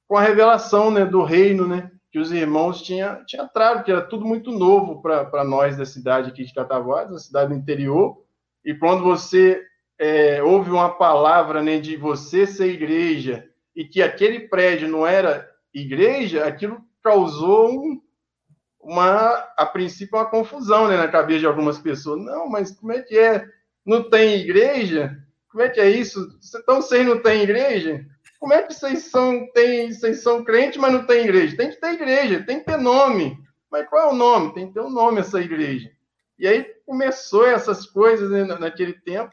com 0.08 0.16
a 0.16 0.22
revelação 0.22 0.90
né, 0.90 1.04
do 1.04 1.22
reino, 1.22 1.66
né? 1.66 1.90
Que 2.10 2.18
os 2.18 2.32
irmãos 2.32 2.82
tinham, 2.82 3.24
tinham 3.24 3.48
trago, 3.48 3.82
que 3.82 3.90
era 3.90 4.00
tudo 4.00 4.24
muito 4.24 4.50
novo 4.50 5.02
para 5.02 5.44
nós 5.44 5.76
da 5.76 5.84
cidade 5.84 6.30
aqui 6.30 6.44
de 6.44 6.54
Cataguases, 6.54 7.12
da 7.12 7.18
cidade 7.18 7.48
do 7.50 7.58
interior. 7.58 8.22
E 8.64 8.74
quando 8.74 9.02
você 9.02 9.62
é, 9.98 10.42
ouve 10.42 10.70
uma 10.70 10.90
palavra 10.90 11.62
né, 11.62 11.78
de 11.78 11.96
você 11.96 12.46
ser 12.46 12.72
igreja 12.72 13.48
e 13.74 13.84
que 13.84 14.02
aquele 14.02 14.40
prédio 14.48 14.88
não 14.88 15.06
era 15.06 15.48
igreja, 15.72 16.44
aquilo 16.44 16.80
causou 17.02 17.70
um, 17.70 18.00
uma, 18.80 19.34
a 19.56 19.66
princípio, 19.66 20.16
uma 20.16 20.30
confusão 20.30 20.88
né, 20.88 20.96
na 20.96 21.08
cabeça 21.08 21.40
de 21.40 21.46
algumas 21.46 21.78
pessoas. 21.78 22.22
Não, 22.24 22.48
mas 22.48 22.70
como 22.70 22.92
é 22.92 23.02
que 23.02 23.18
é? 23.18 23.44
Não 23.84 24.08
tem 24.08 24.40
igreja? 24.40 25.16
Como 25.50 25.62
é 25.62 25.68
que 25.68 25.80
é 25.80 25.88
isso? 25.88 26.28
Então 26.62 26.82
vocês 26.82 27.06
não 27.06 27.20
têm 27.22 27.42
igreja? 27.42 28.04
Como 28.46 28.54
é 28.54 28.62
que 28.62 28.72
vocês 28.72 29.06
são, 29.06 29.44
tem, 29.52 29.92
vocês 29.92 30.22
são 30.22 30.44
crentes, 30.44 30.78
mas 30.78 30.92
não 30.92 31.04
tem 31.04 31.24
igreja? 31.24 31.56
Tem 31.56 31.68
que 31.68 31.80
ter 31.80 31.94
igreja, 31.94 32.44
tem 32.44 32.60
que 32.60 32.66
ter 32.66 32.76
nome. 32.76 33.36
Mas 33.68 33.88
qual 33.88 34.08
é 34.08 34.12
o 34.12 34.14
nome? 34.14 34.54
Tem 34.54 34.68
que 34.68 34.74
ter 34.74 34.82
um 34.82 34.88
nome 34.88 35.18
essa 35.18 35.40
igreja. 35.40 35.90
E 36.38 36.46
aí 36.46 36.62
começou 36.86 37.44
essas 37.44 37.86
coisas 37.86 38.30
né, 38.30 38.44
naquele 38.44 38.92
tempo. 38.92 39.32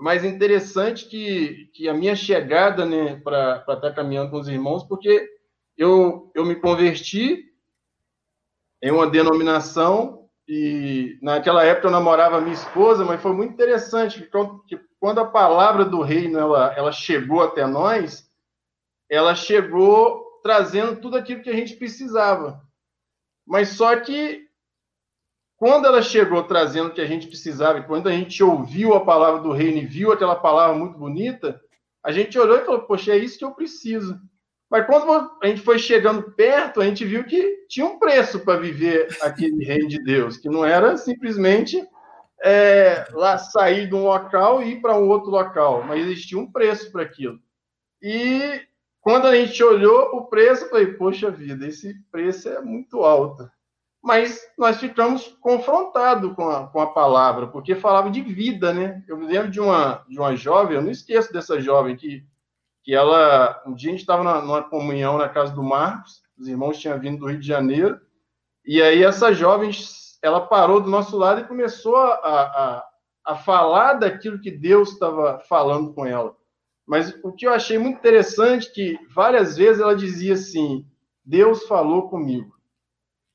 Mas 0.00 0.22
interessante 0.24 1.06
que, 1.06 1.68
que 1.74 1.88
a 1.88 1.92
minha 1.92 2.14
chegada 2.14 2.86
né, 2.86 3.16
para 3.16 3.56
estar 3.58 3.80
tá 3.80 3.92
caminhando 3.92 4.30
com 4.30 4.38
os 4.38 4.46
irmãos, 4.46 4.84
porque 4.84 5.28
eu, 5.76 6.30
eu 6.36 6.44
me 6.44 6.54
converti 6.54 7.52
em 8.80 8.92
uma 8.92 9.10
denominação 9.10 10.28
e 10.46 11.18
naquela 11.20 11.64
época 11.64 11.88
eu 11.88 11.92
namorava 11.92 12.40
minha 12.40 12.54
esposa, 12.54 13.04
mas 13.04 13.20
foi 13.20 13.32
muito 13.32 13.54
interessante 13.54 14.22
que 14.68 14.78
quando 15.04 15.18
a 15.18 15.26
palavra 15.26 15.84
do 15.84 16.00
reino 16.00 16.38
ela, 16.38 16.72
ela 16.74 16.90
chegou 16.90 17.42
até 17.42 17.66
nós, 17.66 18.26
ela 19.06 19.34
chegou 19.34 20.40
trazendo 20.42 20.98
tudo 20.98 21.18
aquilo 21.18 21.42
que 21.42 21.50
a 21.50 21.54
gente 21.54 21.76
precisava. 21.76 22.62
Mas 23.46 23.68
só 23.68 23.94
que 23.96 24.48
quando 25.58 25.84
ela 25.84 26.00
chegou 26.00 26.42
trazendo 26.44 26.88
o 26.88 26.94
que 26.94 27.02
a 27.02 27.06
gente 27.06 27.26
precisava, 27.26 27.80
e 27.80 27.86
quando 27.86 28.08
a 28.08 28.12
gente 28.12 28.42
ouviu 28.42 28.94
a 28.94 29.04
palavra 29.04 29.42
do 29.42 29.52
reino 29.52 29.76
e 29.76 29.84
viu 29.84 30.10
aquela 30.10 30.36
palavra 30.36 30.74
muito 30.74 30.96
bonita, 30.96 31.60
a 32.02 32.10
gente 32.10 32.38
olhou 32.38 32.56
e 32.56 32.64
falou: 32.64 32.86
Poxa, 32.86 33.12
é 33.12 33.18
isso 33.18 33.36
que 33.36 33.44
eu 33.44 33.52
preciso. 33.52 34.18
Mas 34.70 34.86
quando 34.86 35.30
a 35.42 35.46
gente 35.46 35.60
foi 35.60 35.78
chegando 35.78 36.32
perto, 36.32 36.80
a 36.80 36.86
gente 36.86 37.04
viu 37.04 37.24
que 37.24 37.66
tinha 37.68 37.84
um 37.84 37.98
preço 37.98 38.40
para 38.40 38.58
viver 38.58 39.14
aquele 39.20 39.62
reino 39.66 39.86
de 39.86 40.02
Deus, 40.02 40.38
que 40.38 40.48
não 40.48 40.64
era 40.64 40.96
simplesmente 40.96 41.86
é, 42.44 43.06
lá 43.12 43.38
sair 43.38 43.88
de 43.88 43.94
um 43.94 44.04
local 44.04 44.62
e 44.62 44.72
ir 44.72 44.80
para 44.80 44.96
um 44.96 45.08
outro 45.08 45.30
local, 45.30 45.82
mas 45.82 46.06
existia 46.06 46.38
um 46.38 46.50
preço 46.50 46.92
para 46.92 47.02
aquilo. 47.02 47.40
E 48.02 48.60
quando 49.00 49.26
a 49.26 49.34
gente 49.34 49.62
olhou 49.64 50.16
o 50.16 50.26
preço, 50.26 50.64
eu 50.64 50.70
falei, 50.70 50.86
poxa 50.94 51.30
vida, 51.30 51.66
esse 51.66 51.94
preço 52.12 52.48
é 52.48 52.60
muito 52.60 53.02
alto. 53.02 53.50
Mas 54.02 54.40
nós 54.58 54.76
ficamos 54.76 55.28
confrontados 55.40 56.34
com 56.34 56.48
a, 56.50 56.66
com 56.66 56.80
a 56.80 56.92
palavra, 56.92 57.46
porque 57.46 57.74
falava 57.74 58.10
de 58.10 58.20
vida, 58.20 58.72
né? 58.72 59.02
Eu 59.08 59.16
me 59.16 59.26
lembro 59.26 59.50
de 59.50 59.60
uma, 59.60 60.04
de 60.06 60.18
uma 60.18 60.36
jovem, 60.36 60.76
eu 60.76 60.82
não 60.82 60.90
esqueço 60.90 61.32
dessa 61.32 61.58
jovem 61.58 61.96
que 61.96 62.22
que 62.84 62.94
ela, 62.94 63.62
um 63.66 63.74
dia 63.74 63.88
a 63.88 63.92
gente 63.92 64.02
estava 64.02 64.42
numa 64.42 64.62
comunhão 64.62 65.16
na 65.16 65.26
casa 65.26 65.54
do 65.54 65.62
Marcos, 65.62 66.22
os 66.38 66.46
irmãos 66.46 66.78
tinham 66.78 67.00
vindo 67.00 67.20
do 67.20 67.26
Rio 67.26 67.40
de 67.40 67.46
Janeiro, 67.46 67.98
e 68.62 68.82
aí 68.82 69.02
essa 69.02 69.32
jovem, 69.32 69.70
ela 70.24 70.40
parou 70.40 70.80
do 70.80 70.88
nosso 70.88 71.18
lado 71.18 71.42
e 71.42 71.46
começou 71.46 71.94
a, 71.96 72.14
a, 72.14 72.88
a 73.26 73.36
falar 73.36 73.92
daquilo 73.92 74.40
que 74.40 74.50
Deus 74.50 74.92
estava 74.92 75.38
falando 75.40 75.92
com 75.92 76.06
ela. 76.06 76.34
Mas 76.86 77.14
o 77.22 77.30
que 77.30 77.46
eu 77.46 77.52
achei 77.52 77.76
muito 77.76 77.98
interessante 77.98 78.72
que 78.72 78.98
várias 79.14 79.54
vezes 79.54 79.82
ela 79.82 79.94
dizia 79.94 80.32
assim: 80.32 80.86
Deus 81.22 81.66
falou 81.66 82.08
comigo, 82.08 82.56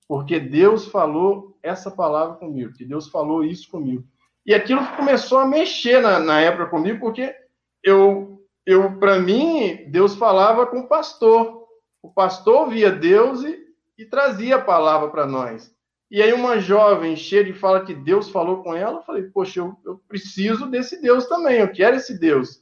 porque 0.07 0.39
Deus 0.39 0.87
falou 0.87 1.55
essa 1.61 1.91
palavra 1.91 2.37
comigo, 2.37 2.73
que 2.73 2.83
Deus 2.83 3.07
falou 3.07 3.43
isso 3.43 3.69
comigo. 3.69 4.03
E 4.43 4.51
aquilo 4.51 4.83
começou 4.97 5.37
a 5.37 5.45
mexer 5.45 6.01
na, 6.01 6.19
na 6.19 6.41
época 6.41 6.71
comigo, 6.71 6.99
porque 6.99 7.35
eu 7.83 8.41
eu 8.65 8.97
para 8.97 9.19
mim, 9.19 9.85
Deus 9.91 10.15
falava 10.15 10.65
com 10.65 10.79
o 10.79 10.87
pastor. 10.87 11.67
O 12.01 12.11
pastor 12.11 12.69
via 12.69 12.91
Deus 12.91 13.43
e, 13.43 13.59
e 13.95 14.05
trazia 14.05 14.55
a 14.55 14.61
palavra 14.61 15.09
para 15.09 15.27
nós. 15.27 15.71
E 16.11 16.21
aí 16.21 16.33
uma 16.33 16.59
jovem 16.59 17.15
chega 17.15 17.49
e 17.49 17.53
fala 17.53 17.85
que 17.85 17.93
Deus 17.93 18.29
falou 18.29 18.63
com 18.63 18.75
ela. 18.75 18.99
Eu 18.99 19.03
falei, 19.03 19.23
poxa, 19.23 19.59
eu, 19.59 19.77
eu 19.85 19.97
preciso 20.07 20.65
desse 20.65 20.99
Deus 21.01 21.27
também, 21.27 21.59
eu 21.59 21.71
quero 21.71 21.97
esse 21.97 22.17
Deus. 22.17 22.61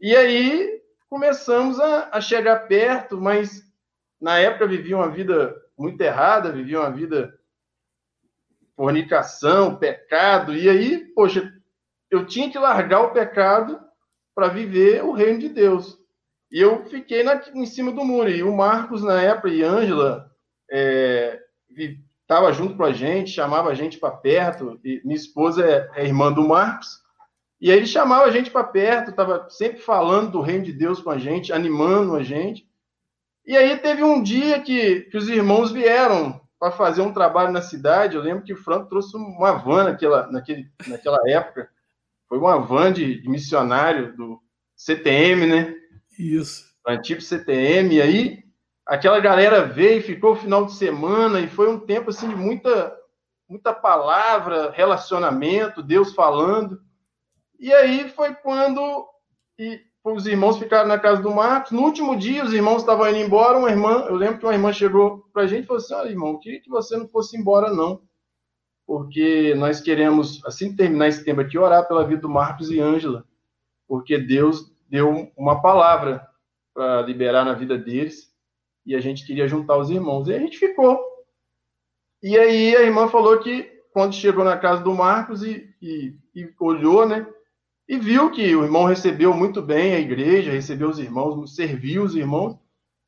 E 0.00 0.14
aí 0.14 0.80
começamos 1.08 1.80
a, 1.80 2.10
a 2.12 2.20
chegar 2.20 2.68
perto, 2.68 3.20
mas 3.20 3.62
na 4.20 4.38
época 4.38 4.68
vivia 4.68 4.96
uma 4.96 5.10
vida 5.10 5.54
muito 5.76 6.00
errada, 6.00 6.52
vivia 6.52 6.80
uma 6.80 6.90
vida 6.90 7.34
fornicação, 8.76 9.76
pecado, 9.76 10.54
e 10.54 10.68
aí, 10.68 11.04
poxa, 11.14 11.52
eu 12.10 12.24
tinha 12.24 12.50
que 12.50 12.58
largar 12.58 13.02
o 13.02 13.12
pecado 13.12 13.78
para 14.34 14.48
viver 14.48 15.04
o 15.04 15.12
reino 15.12 15.38
de 15.38 15.48
Deus. 15.48 15.98
E 16.50 16.60
eu 16.60 16.84
fiquei 16.86 17.22
na, 17.22 17.42
em 17.54 17.66
cima 17.66 17.92
do 17.92 18.04
muro. 18.04 18.30
E 18.30 18.42
o 18.42 18.56
Marcos, 18.56 19.02
na 19.02 19.20
época, 19.20 19.48
e 19.48 19.62
Ângela, 19.62 20.30
estava 22.30 22.52
junto 22.52 22.76
com 22.76 22.84
a 22.84 22.92
gente, 22.92 23.32
chamava 23.32 23.70
a 23.70 23.74
gente 23.74 23.98
para 23.98 24.12
perto. 24.12 24.78
E 24.84 25.00
minha 25.04 25.16
esposa 25.16 25.66
é, 25.66 25.90
é, 25.96 26.06
irmã 26.06 26.32
do 26.32 26.46
Marcos. 26.46 27.00
E 27.60 27.70
aí 27.70 27.76
ele 27.76 27.86
chamava 27.86 28.24
a 28.24 28.30
gente 28.30 28.52
para 28.52 28.62
perto, 28.62 29.10
estava 29.10 29.50
sempre 29.50 29.80
falando 29.80 30.30
do 30.30 30.40
reino 30.40 30.64
de 30.64 30.72
Deus 30.72 31.02
com 31.02 31.10
a 31.10 31.18
gente, 31.18 31.52
animando 31.52 32.14
a 32.14 32.22
gente. 32.22 32.64
E 33.44 33.56
aí 33.56 33.76
teve 33.78 34.04
um 34.04 34.22
dia 34.22 34.60
que, 34.60 35.00
que 35.02 35.16
os 35.16 35.28
irmãos 35.28 35.72
vieram 35.72 36.40
para 36.56 36.70
fazer 36.70 37.02
um 37.02 37.12
trabalho 37.12 37.50
na 37.50 37.60
cidade. 37.60 38.14
Eu 38.14 38.22
lembro 38.22 38.44
que 38.44 38.52
o 38.52 38.62
Franco 38.62 38.88
trouxe 38.88 39.16
uma 39.16 39.52
van 39.54 39.84
naquela, 39.84 40.30
naquele, 40.30 40.70
naquela 40.86 41.18
época. 41.28 41.68
Foi 42.28 42.38
uma 42.38 42.60
van 42.60 42.92
de, 42.92 43.20
de 43.20 43.28
missionário 43.28 44.16
do 44.16 44.40
CTM, 44.76 45.46
né? 45.46 45.74
Isso. 46.16 46.64
Antigo 46.86 47.20
CTM. 47.20 47.96
E 47.96 48.00
aí 48.00 48.44
aquela 48.90 49.20
galera 49.20 49.64
veio, 49.64 50.02
ficou 50.02 50.32
o 50.32 50.36
final 50.36 50.66
de 50.66 50.74
semana 50.74 51.40
e 51.40 51.46
foi 51.46 51.70
um 51.70 51.78
tempo 51.78 52.10
assim 52.10 52.28
de 52.28 52.34
muita, 52.34 52.92
muita 53.48 53.72
palavra, 53.72 54.72
relacionamento, 54.72 55.80
Deus 55.80 56.12
falando. 56.12 56.82
E 57.60 57.72
aí 57.72 58.08
foi 58.08 58.34
quando 58.34 59.06
e 59.56 59.80
os 60.04 60.26
irmãos 60.26 60.58
ficaram 60.58 60.88
na 60.88 60.98
casa 60.98 61.22
do 61.22 61.30
Marcos. 61.30 61.70
No 61.70 61.82
último 61.82 62.16
dia, 62.16 62.44
os 62.44 62.52
irmãos 62.52 62.78
estavam 62.78 63.08
indo 63.08 63.18
embora. 63.18 63.58
Uma 63.58 63.70
irmã, 63.70 64.06
eu 64.08 64.16
lembro 64.16 64.38
que 64.38 64.44
uma 64.44 64.54
irmã 64.54 64.72
chegou 64.72 65.20
para 65.32 65.42
a 65.42 65.46
gente 65.46 65.64
e 65.64 65.66
falou 65.66 65.80
assim: 65.80 65.94
Olha, 65.94 66.08
irmão, 66.08 66.40
queria 66.40 66.60
que 66.60 66.68
você 66.68 66.96
não 66.96 67.06
fosse 67.06 67.36
embora, 67.36 67.72
não. 67.72 68.02
Porque 68.84 69.54
nós 69.54 69.80
queremos, 69.80 70.44
assim 70.44 70.74
terminar 70.74 71.06
esse 71.06 71.24
tempo 71.24 71.42
aqui, 71.42 71.56
orar 71.56 71.86
pela 71.86 72.04
vida 72.04 72.22
do 72.22 72.28
Marcos 72.28 72.72
e 72.72 72.80
Ângela. 72.80 73.24
Porque 73.86 74.18
Deus 74.18 74.72
deu 74.88 75.30
uma 75.36 75.62
palavra 75.62 76.26
para 76.74 77.02
liberar 77.02 77.44
na 77.44 77.52
vida 77.52 77.78
deles. 77.78 78.29
E 78.90 78.96
a 78.96 79.00
gente 79.00 79.24
queria 79.24 79.48
juntar 79.48 79.76
os 79.78 79.90
irmãos. 79.90 80.28
E 80.28 80.34
a 80.34 80.38
gente 80.38 80.58
ficou. 80.58 81.00
E 82.22 82.38
aí 82.38 82.76
a 82.76 82.82
irmã 82.82 83.08
falou 83.08 83.38
que 83.38 83.62
quando 83.92 84.14
chegou 84.14 84.44
na 84.44 84.58
casa 84.58 84.82
do 84.82 84.94
Marcos 84.94 85.42
e, 85.42 85.72
e, 85.80 86.14
e 86.34 86.52
olhou, 86.58 87.06
né? 87.06 87.26
e 87.90 87.98
viu 87.98 88.30
que 88.30 88.54
o 88.54 88.62
irmão 88.62 88.84
recebeu 88.84 89.34
muito 89.34 89.60
bem 89.60 89.94
a 89.94 89.98
igreja, 89.98 90.52
recebeu 90.52 90.88
os 90.88 91.00
irmãos, 91.00 91.56
serviu 91.56 92.04
os 92.04 92.14
irmãos, 92.14 92.56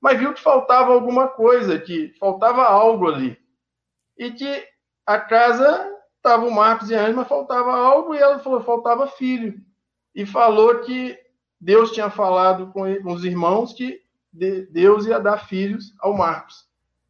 mas 0.00 0.18
viu 0.18 0.34
que 0.34 0.40
faltava 0.40 0.92
alguma 0.92 1.28
coisa, 1.28 1.78
que 1.78 2.12
faltava 2.18 2.64
algo 2.64 3.06
ali. 3.06 3.38
E 4.18 4.32
que 4.32 4.66
a 5.06 5.20
casa 5.20 5.88
estava 6.16 6.44
o 6.44 6.50
Marcos 6.50 6.90
e 6.90 6.96
a 6.96 7.12
mas 7.12 7.28
faltava 7.28 7.72
algo, 7.72 8.12
e 8.12 8.18
ela 8.18 8.40
falou, 8.40 8.60
faltava 8.60 9.06
filho. 9.06 9.54
E 10.12 10.26
falou 10.26 10.80
que 10.80 11.16
Deus 11.60 11.92
tinha 11.92 12.10
falado 12.10 12.72
com, 12.72 12.82
os 13.12 13.24
irmãos 13.24 13.72
que 13.72 14.01
Deus 14.32 15.06
ia 15.06 15.20
dar 15.20 15.46
filhos 15.46 15.94
ao 16.00 16.16
Marcos. 16.16 16.66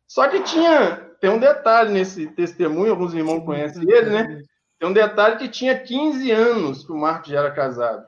Só 0.06 0.28
que 0.28 0.42
tinha, 0.42 0.96
tem 1.20 1.30
um 1.30 1.38
detalhe 1.38 1.92
nesse 1.92 2.26
testemunho, 2.26 2.90
alguns 2.90 3.14
irmãos 3.14 3.44
conhecem 3.44 3.82
ele, 3.90 4.10
né? 4.10 4.42
Tem 4.78 4.88
um 4.88 4.92
detalhe 4.92 5.36
que 5.36 5.48
tinha 5.48 5.78
15 5.78 6.30
anos 6.30 6.84
que 6.84 6.92
o 6.92 6.98
Marco 6.98 7.28
já 7.28 7.38
era 7.38 7.50
casado. 7.52 8.04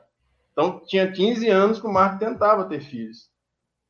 Então, 0.51 0.81
tinha 0.85 1.11
15 1.11 1.47
anos 1.47 1.79
que 1.79 1.87
o 1.87 1.91
Marco 1.91 2.19
tentava 2.19 2.65
ter 2.65 2.81
filhos. 2.81 3.29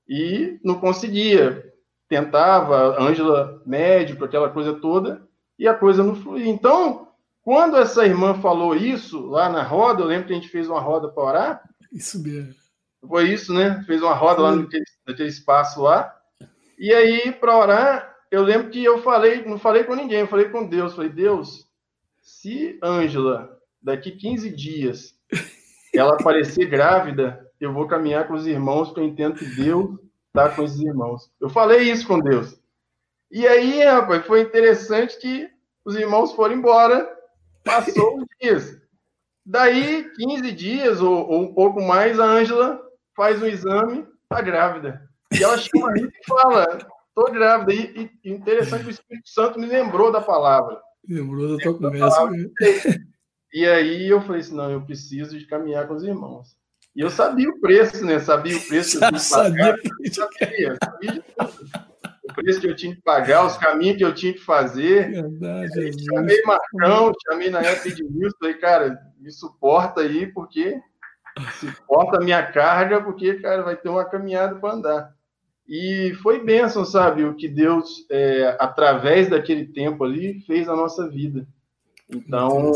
E 0.08 0.60
não 0.64 0.80
conseguia. 0.80 1.74
Tentava, 2.08 3.02
Ângela 3.02 3.62
médico, 3.66 4.24
aquela 4.24 4.50
coisa 4.50 4.74
toda, 4.74 5.28
e 5.58 5.68
a 5.68 5.74
coisa 5.74 6.04
não 6.04 6.16
fluía. 6.16 6.48
Então, 6.48 7.08
quando 7.42 7.78
essa 7.78 8.06
irmã 8.06 8.36
falou 8.36 8.76
isso 8.76 9.28
lá 9.28 9.50
na 9.50 9.64
roda, 9.64 10.02
eu 10.02 10.08
lembro 10.08 10.28
que 10.28 10.34
a 10.34 10.36
gente 10.36 10.50
fez 10.50 10.70
uma 10.70 10.80
roda 10.80 11.10
para 11.10 11.24
orar. 11.24 11.70
Isso 11.92 12.22
mesmo. 12.22 12.65
Foi 13.08 13.30
isso, 13.30 13.54
né? 13.54 13.84
Fez 13.86 14.02
uma 14.02 14.14
roda 14.14 14.42
lá 14.42 14.56
naquele, 14.56 14.86
naquele 15.08 15.30
espaço 15.30 15.82
lá. 15.82 16.16
E 16.78 16.94
aí, 16.94 17.32
para 17.32 17.58
orar, 17.58 18.16
eu 18.30 18.44
lembro 18.44 18.70
que 18.70 18.84
eu 18.84 19.02
falei, 19.02 19.46
não 19.46 19.58
falei 19.58 19.84
com 19.84 19.96
ninguém, 19.96 20.22
eu 20.22 20.28
falei 20.28 20.50
com 20.50 20.68
Deus. 20.68 20.96
Falei, 20.96 21.10
Deus, 21.10 21.68
se 22.22 22.78
Ângela, 22.84 23.58
daqui 23.82 24.12
15 24.12 24.50
dias, 24.50 25.16
ela 25.94 26.16
aparecer 26.16 26.66
grávida, 26.66 27.50
eu 27.60 27.74
vou 27.74 27.88
caminhar 27.88 28.28
com 28.28 28.34
os 28.34 28.46
irmãos, 28.46 28.88
porque 28.88 29.00
eu 29.00 29.06
entendo 29.06 29.36
que 29.36 29.46
Deus 29.46 30.00
está 30.28 30.50
com 30.50 30.64
esses 30.64 30.80
irmãos. 30.82 31.32
Eu 31.40 31.50
falei 31.50 31.90
isso 31.90 32.06
com 32.06 32.20
Deus. 32.20 32.60
E 33.32 33.48
aí, 33.48 33.84
rapaz, 33.84 34.26
foi 34.26 34.42
interessante 34.42 35.18
que 35.20 35.50
os 35.84 35.96
irmãos 35.96 36.34
foram 36.34 36.56
embora, 36.56 37.10
passou 37.64 38.18
os 38.18 38.26
dias. 38.42 38.82
Daí, 39.46 40.10
15 40.16 40.52
dias 40.52 41.02
ou, 41.02 41.30
ou 41.30 41.42
um 41.44 41.54
pouco 41.54 41.82
mais, 41.82 42.20
a 42.20 42.26
Ângela 42.26 42.85
faz 43.16 43.42
um 43.42 43.48
exame, 43.48 44.08
está 44.24 44.42
grávida. 44.42 45.10
E 45.32 45.44
ela 45.44 45.58
chama 45.58 45.92
a 45.92 45.98
e 45.98 46.10
fala: 46.28 46.78
estou 47.10 47.32
grávida. 47.32 47.74
E, 47.74 48.12
e 48.24 48.32
interessante 48.32 48.84
que 48.84 48.90
o 48.90 48.92
Espírito 48.92 49.30
Santo 49.30 49.60
me 49.60 49.66
lembrou 49.66 50.12
da 50.12 50.22
palavra. 50.22 50.80
Lembrou 51.08 51.56
da 51.56 51.64
tua 51.64 51.78
conversa. 51.78 52.30
E 53.54 53.66
aí 53.66 54.10
eu 54.10 54.22
falei 54.22 54.42
assim, 54.42 54.56
não, 54.56 54.70
eu 54.70 54.82
preciso 54.82 55.40
de 55.40 55.46
caminhar 55.46 55.88
com 55.88 55.94
os 55.94 56.04
irmãos. 56.04 56.58
E 56.94 57.02
eu 57.02 57.10
sabia 57.10 57.50
o 57.50 57.60
preço, 57.62 58.06
né? 58.06 58.20
Sabia 58.20 58.58
o 58.58 58.68
preço 58.68 59.00
que 59.00 59.06
eu 59.06 59.10
tinha 59.10 59.22
que 59.22 59.30
pagar. 59.30 59.78
Sabia, 60.12 60.78
sabia 60.84 61.24
o 62.24 62.34
preço 62.34 62.60
que 62.60 62.68
eu 62.68 62.76
tinha 62.76 62.96
que 62.96 63.02
pagar, 63.02 63.46
os 63.46 63.58
caminhos 63.58 63.98
que 63.98 64.04
eu 64.04 64.14
tinha 64.14 64.34
que 64.34 64.40
fazer. 64.40 65.10
Verdade, 65.10 66.04
chamei 66.04 66.42
Marcão, 66.44 67.14
chamei 67.30 67.50
na 67.50 67.62
época 67.62 67.92
de 67.92 68.04
Wilson, 68.04 68.36
falei, 68.40 68.54
cara, 68.56 69.00
me 69.20 69.32
suporta 69.32 70.02
aí, 70.02 70.28
porque 70.28 70.78
suporta 71.60 72.18
a 72.18 72.24
minha 72.24 72.44
carga, 72.44 73.02
porque, 73.02 73.36
cara, 73.36 73.64
vai 73.64 73.76
ter 73.76 73.90
uma 73.90 74.06
caminhada 74.06 74.56
para 74.56 74.74
andar. 74.74 75.16
E 75.68 76.14
foi 76.22 76.44
bênção, 76.44 76.86
sabe, 76.86 77.24
o 77.24 77.34
que 77.34 77.48
Deus, 77.48 78.06
é, 78.10 78.56
através 78.60 79.30
daquele 79.30 79.66
tempo 79.66 80.04
ali, 80.04 80.42
fez 80.42 80.68
na 80.68 80.76
nossa 80.76 81.10
vida. 81.10 81.48
Então, 82.10 82.72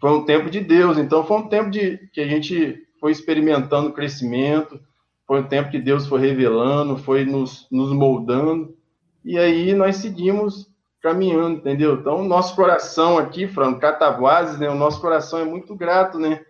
foi 0.00 0.10
um 0.10 0.24
tempo 0.24 0.50
de 0.50 0.60
Deus. 0.60 0.98
Então, 0.98 1.24
foi 1.24 1.36
um 1.38 1.48
tempo 1.48 1.70
de 1.70 1.98
que 2.12 2.20
a 2.20 2.26
gente 2.26 2.86
foi 2.98 3.12
experimentando 3.12 3.92
crescimento, 3.92 4.80
foi 5.26 5.40
um 5.40 5.46
tempo 5.46 5.70
que 5.70 5.78
Deus 5.78 6.06
foi 6.08 6.20
revelando, 6.20 6.98
foi 6.98 7.24
nos, 7.24 7.68
nos 7.70 7.92
moldando. 7.92 8.76
E 9.24 9.38
aí 9.38 9.72
nós 9.72 9.96
seguimos 9.96 10.68
caminhando, 11.00 11.58
entendeu? 11.58 11.94
Então, 11.94 12.24
nosso 12.24 12.54
coração 12.56 13.16
aqui, 13.16 13.46
Franco, 13.46 13.80
Cataguases, 13.80 14.58
né? 14.58 14.68
O 14.68 14.74
nosso 14.74 15.00
coração 15.00 15.38
é 15.38 15.44
muito 15.44 15.74
grato, 15.76 16.18
né? 16.18 16.44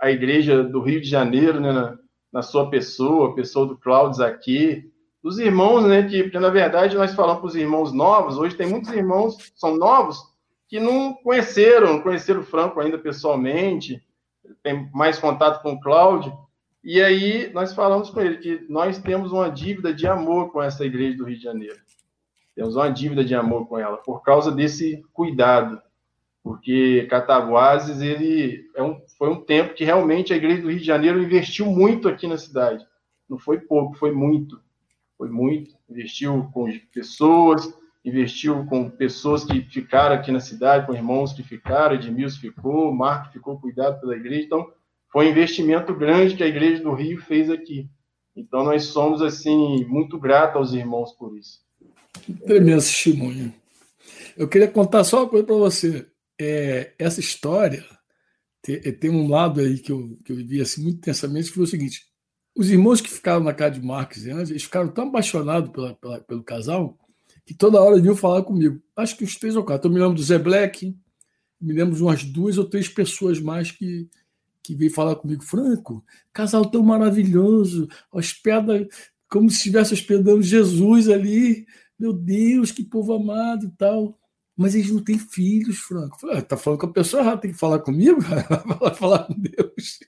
A 0.00 0.10
igreja 0.10 0.62
do 0.62 0.80
Rio 0.80 1.00
de 1.00 1.08
Janeiro, 1.08 1.60
né? 1.60 1.96
na 2.32 2.42
sua 2.42 2.68
pessoa, 2.68 3.30
a 3.30 3.34
pessoa 3.34 3.66
do 3.66 3.78
Cláudio 3.78 4.24
aqui, 4.24 4.90
dos 5.22 5.38
irmãos, 5.38 5.82
né? 5.84 6.02
Que, 6.02 6.38
na 6.38 6.50
verdade 6.50 6.96
nós 6.96 7.14
falamos 7.14 7.40
para 7.40 7.48
os 7.48 7.56
irmãos 7.56 7.92
novos, 7.92 8.36
hoje 8.36 8.56
tem 8.56 8.68
muitos 8.68 8.92
irmãos 8.92 9.36
são 9.56 9.76
novos 9.76 10.18
que 10.68 10.78
não 10.78 11.14
conheceram, 11.14 11.94
não 11.94 12.00
conheceram 12.02 12.40
o 12.40 12.44
Franco 12.44 12.80
ainda 12.80 12.98
pessoalmente, 12.98 14.02
tem 14.62 14.90
mais 14.92 15.18
contato 15.18 15.62
com 15.62 15.72
o 15.72 15.80
Cláudio. 15.80 16.32
E 16.82 17.02
aí 17.02 17.50
nós 17.52 17.72
falamos 17.72 18.10
com 18.10 18.20
ele 18.20 18.38
que 18.38 18.66
nós 18.68 18.98
temos 18.98 19.32
uma 19.32 19.50
dívida 19.50 19.92
de 19.92 20.06
amor 20.06 20.52
com 20.52 20.62
essa 20.62 20.84
igreja 20.84 21.16
do 21.16 21.24
Rio 21.24 21.36
de 21.36 21.42
Janeiro. 21.42 21.78
Temos 22.54 22.76
uma 22.76 22.88
dívida 22.88 23.24
de 23.24 23.34
amor 23.34 23.66
com 23.66 23.78
ela, 23.78 23.96
por 23.98 24.22
causa 24.22 24.50
desse 24.50 25.02
cuidado. 25.12 25.80
Porque 26.46 27.08
Cataguases, 27.10 28.00
ele 28.00 28.70
é 28.76 28.80
um, 28.80 29.00
foi 29.18 29.28
um 29.30 29.40
tempo 29.40 29.74
que 29.74 29.82
realmente 29.82 30.32
a 30.32 30.36
Igreja 30.36 30.62
do 30.62 30.68
Rio 30.68 30.78
de 30.78 30.86
Janeiro 30.86 31.20
investiu 31.20 31.66
muito 31.66 32.08
aqui 32.08 32.28
na 32.28 32.38
cidade. 32.38 32.86
Não 33.28 33.36
foi 33.36 33.58
pouco, 33.58 33.96
foi 33.96 34.12
muito. 34.12 34.60
Foi 35.18 35.28
muito. 35.28 35.74
Investiu 35.90 36.48
com 36.54 36.70
pessoas, 36.94 37.68
investiu 38.04 38.64
com 38.66 38.88
pessoas 38.88 39.42
que 39.42 39.60
ficaram 39.62 40.14
aqui 40.14 40.30
na 40.30 40.38
cidade, 40.38 40.86
com 40.86 40.94
irmãos 40.94 41.32
que 41.32 41.42
ficaram, 41.42 41.96
Edmilson 41.96 42.38
ficou, 42.38 42.94
Marco 42.94 43.32
ficou 43.32 43.58
cuidado 43.58 43.98
pela 43.98 44.14
igreja. 44.14 44.44
Então, 44.44 44.70
foi 45.10 45.26
um 45.26 45.30
investimento 45.30 45.92
grande 45.96 46.36
que 46.36 46.44
a 46.44 46.48
Igreja 46.48 46.80
do 46.80 46.94
Rio 46.94 47.20
fez 47.20 47.50
aqui. 47.50 47.90
Então, 48.36 48.62
nós 48.62 48.84
somos, 48.84 49.20
assim, 49.20 49.84
muito 49.86 50.16
gratos 50.16 50.56
aos 50.56 50.72
irmãos 50.72 51.10
por 51.10 51.36
isso. 51.36 51.58
Tremendo 52.44 52.82
testemunho. 52.82 53.52
Eu 54.36 54.46
queria 54.46 54.68
contar 54.68 55.02
só 55.02 55.24
uma 55.24 55.28
coisa 55.28 55.44
para 55.44 55.56
você. 55.56 56.06
É, 56.38 56.94
essa 56.98 57.20
história 57.20 57.84
tem, 58.62 58.76
é, 58.76 58.92
tem, 58.92 59.10
um 59.10 59.28
lado 59.28 59.60
aí 59.60 59.78
que 59.78 59.92
eu, 59.92 60.18
que 60.24 60.32
eu 60.32 60.36
vivi 60.36 60.60
assim, 60.60 60.82
muito 60.82 60.98
intensamente, 60.98 61.48
que 61.48 61.54
foi 61.54 61.64
o 61.64 61.68
seguinte: 61.68 62.06
os 62.54 62.70
irmãos 62.70 63.00
que 63.00 63.10
ficaram 63.10 63.42
na 63.42 63.54
casa 63.54 63.78
de 63.78 63.86
Marcos 63.86 64.24
e 64.24 64.30
eles 64.30 64.64
ficaram 64.64 64.88
tão 64.88 65.08
apaixonados 65.08 65.70
pela, 65.70 65.94
pela, 65.94 66.20
pelo 66.20 66.42
casal 66.42 66.98
que 67.46 67.54
toda 67.54 67.80
hora 67.80 68.00
vinham 68.00 68.16
falar 68.16 68.42
comigo. 68.42 68.82
Acho 68.96 69.16
que 69.16 69.24
uns 69.24 69.36
três 69.36 69.54
ou 69.54 69.64
quatro. 69.64 69.88
Eu 69.88 69.94
me 69.94 70.00
lembro 70.00 70.16
do 70.16 70.22
Zé 70.22 70.36
Black, 70.36 70.96
me 71.60 71.72
lembro 71.72 71.94
de 71.94 72.02
umas 72.02 72.24
duas 72.24 72.58
ou 72.58 72.64
três 72.64 72.88
pessoas 72.88 73.40
mais 73.40 73.70
que, 73.70 74.08
que 74.62 74.74
veio 74.74 74.92
falar 74.92 75.14
comigo, 75.14 75.44
Franco, 75.44 76.04
casal 76.32 76.64
tão 76.68 76.82
maravilhoso, 76.82 77.88
hospeda 78.10 78.86
como 79.28 79.48
se 79.48 79.56
estivesse 79.56 79.94
hospedando 79.94 80.42
Jesus 80.42 81.08
ali, 81.08 81.66
meu 81.98 82.12
Deus, 82.12 82.70
que 82.72 82.84
povo 82.84 83.12
amado 83.12 83.66
e 83.66 83.70
tal. 83.70 84.18
Mas 84.56 84.74
eles 84.74 84.90
não 84.90 85.02
têm 85.02 85.18
filhos, 85.18 85.78
Franco. 85.78 86.18
Falei, 86.18 86.38
ah, 86.38 86.42
tá 86.42 86.56
falando 86.56 86.80
com 86.80 86.86
a 86.86 86.92
pessoa 86.92 87.22
errada, 87.22 87.42
tem 87.42 87.52
que 87.52 87.58
falar 87.58 87.80
comigo? 87.80 88.20
falar 88.96 89.24
com 89.24 89.34
Deus. 89.34 89.98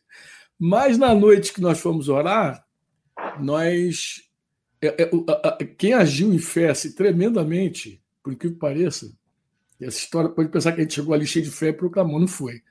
Mas 0.59 0.97
na 0.97 1.15
noite 1.15 1.53
que 1.53 1.61
nós 1.61 1.79
fomos 1.79 2.09
orar, 2.09 2.65
nós. 3.39 4.23
É, 4.81 5.03
é, 5.03 5.65
quem 5.65 5.93
agiu 5.93 6.33
em 6.33 6.39
fé 6.39 6.71
assim, 6.71 6.93
tremendamente, 6.93 8.01
por 8.23 8.35
que 8.37 8.49
pareça, 8.49 9.13
essa 9.81 9.99
história 9.99 10.31
pode 10.31 10.49
pensar 10.51 10.73
que 10.73 10.81
a 10.81 10.83
gente 10.85 10.95
chegou 10.95 11.13
ali 11.13 11.27
cheio 11.27 11.45
de 11.45 11.51
fé 11.51 11.69
e 11.69 11.73
proclamou, 11.73 12.19
não 12.19 12.29
foi. 12.29 12.63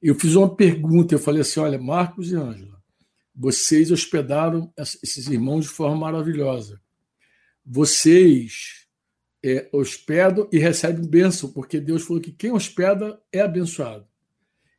Eu 0.00 0.14
fiz 0.14 0.34
uma 0.34 0.54
pergunta, 0.54 1.14
eu 1.14 1.18
falei 1.18 1.40
assim: 1.40 1.60
olha, 1.60 1.78
Marcos 1.78 2.30
e 2.30 2.36
Ângela, 2.36 2.80
vocês 3.34 3.90
hospedaram 3.90 4.72
esses 4.76 5.26
irmãos 5.28 5.62
de 5.62 5.68
forma 5.68 5.96
maravilhosa. 5.96 6.80
Vocês 7.64 8.85
é, 9.46 9.68
hospedam 9.72 10.48
e 10.50 10.58
recebem 10.58 11.06
bênção, 11.06 11.50
porque 11.50 11.78
Deus 11.78 12.02
falou 12.02 12.20
que 12.20 12.32
quem 12.32 12.52
hospeda 12.52 13.20
é 13.32 13.40
abençoado. 13.40 14.06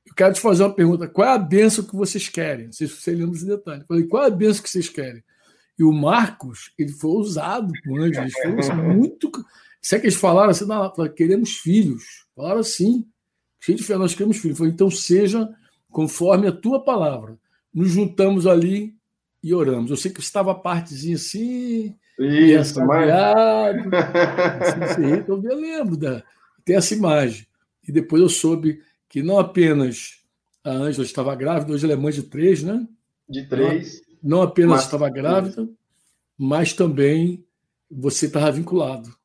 Eu 0.06 0.14
quero 0.14 0.34
te 0.34 0.42
fazer 0.42 0.64
uma 0.64 0.74
pergunta: 0.74 1.08
qual 1.08 1.28
é 1.28 1.34
a 1.34 1.38
bênção 1.38 1.84
que 1.86 1.96
vocês 1.96 2.28
querem? 2.28 2.72
Sei 2.72 2.88
se 2.88 2.96
você 2.96 3.12
lembra 3.12 3.36
esse 3.36 3.46
detalhe. 3.46 3.82
Eu 3.82 3.88
falei: 3.88 4.08
qual 4.08 4.24
é 4.24 4.28
a 4.28 4.32
bênção 4.32 4.64
que 4.64 4.70
vocês 4.70 4.90
querem? 4.90 5.24
E 5.78 5.84
o 5.84 5.92
Marcos, 5.92 6.72
ele 6.78 6.92
foi 6.92 7.12
ousado 7.12 7.72
o 7.88 7.98
anjo, 7.98 8.20
eles 8.20 8.34
foram 8.34 8.60
assim, 8.60 8.74
muito. 8.74 9.32
Será 9.82 10.02
que 10.02 10.08
eles 10.08 10.18
falaram 10.18 10.50
assim? 10.50 10.66
Não, 10.66 10.92
queremos 11.16 11.52
filhos. 11.58 12.26
Falaram 12.36 12.60
assim 12.60 13.08
cheio 13.60 13.78
de 13.78 13.84
fé, 13.84 13.98
nós 13.98 14.14
queremos 14.14 14.38
filhos. 14.38 14.58
Falei, 14.58 14.74
então 14.74 14.90
seja 14.90 15.50
conforme 15.90 16.48
a 16.48 16.52
tua 16.52 16.84
palavra. 16.84 17.38
Nos 17.74 17.92
juntamos 17.92 18.48
ali 18.48 18.96
e 19.44 19.54
oramos. 19.54 19.92
Eu 19.92 19.98
sei 19.98 20.12
que 20.12 20.20
estava 20.20 20.52
a 20.52 20.56
partezinha 20.56 21.16
assim. 21.16 21.96
Isso, 22.20 22.84
mas. 22.86 23.10
assim, 24.82 25.12
então 25.14 25.42
eu 25.44 25.56
lembro 25.56 25.96
da. 25.96 26.24
Tem 26.66 26.76
essa 26.76 26.94
imagem. 26.94 27.46
E 27.88 27.92
depois 27.92 28.22
eu 28.22 28.30
soube 28.30 28.82
que 29.08 29.24
não 29.24 29.40
apenas 29.40 30.18
a 30.64 30.72
Ângela 30.72 31.06
estava 31.06 31.34
grávida, 31.36 31.72
hoje 31.72 31.86
ela 31.86 31.94
é 31.94 31.96
mãe 31.96 32.12
de 32.12 32.24
três, 32.24 32.62
né? 32.62 32.86
De 33.30 33.48
três. 33.48 34.02
Não, 34.22 34.40
não 34.40 34.42
apenas 34.42 34.72
mas... 34.72 34.84
estava 34.84 35.10
grávida, 35.10 35.70
mas 36.38 36.74
também 36.74 37.46
você 37.90 38.26
estava 38.26 38.52
vinculado. 38.52 39.16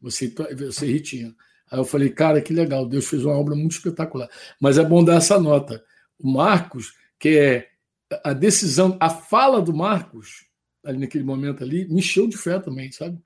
Você, 0.00 0.32
você 0.56 0.86
Ritinha. 0.86 1.34
Aí 1.70 1.78
eu 1.78 1.84
falei, 1.84 2.10
cara, 2.10 2.40
que 2.40 2.52
legal, 2.52 2.86
Deus 2.86 3.06
fez 3.06 3.24
uma 3.24 3.36
obra 3.36 3.54
muito 3.54 3.72
espetacular. 3.72 4.28
Mas 4.60 4.78
é 4.78 4.84
bom 4.84 5.04
dar 5.04 5.16
essa 5.16 5.38
nota. 5.38 5.84
O 6.18 6.30
Marcos, 6.30 6.94
que 7.18 7.36
é 7.36 7.68
a 8.24 8.32
decisão, 8.32 8.96
a 9.00 9.10
fala 9.10 9.60
do 9.60 9.74
Marcos, 9.74 10.45
ali 10.86 10.98
naquele 10.98 11.24
momento 11.24 11.62
ali, 11.62 11.86
me 11.88 11.98
encheu 11.98 12.26
de 12.26 12.36
fé 12.36 12.58
também, 12.58 12.90
sabe? 12.92 13.18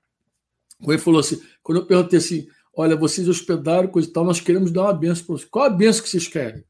Quando 0.79 0.91
ele 0.91 1.01
falou 1.01 1.19
assim, 1.19 1.41
quando 1.61 1.79
eu 1.79 1.85
perguntei 1.85 2.19
assim, 2.19 2.47
olha, 2.75 2.95
vocês 2.95 3.29
hospedaram, 3.29 3.87
coisa 3.87 4.09
e 4.09 4.11
tal, 4.11 4.25
nós 4.25 4.41
queremos 4.41 4.71
dar 4.71 4.83
uma 4.83 4.93
benção 4.93 5.25
para 5.25 5.35
vocês. 5.35 5.49
Qual 5.49 5.65
a 5.65 5.69
benção 5.69 6.03
que 6.03 6.09
vocês 6.09 6.27
querem? 6.27 6.63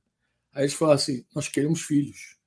Aí 0.54 0.64
eles 0.64 0.74
falaram 0.74 0.96
assim, 0.96 1.26
nós 1.34 1.48
queremos 1.48 1.82
filhos. 1.82 2.38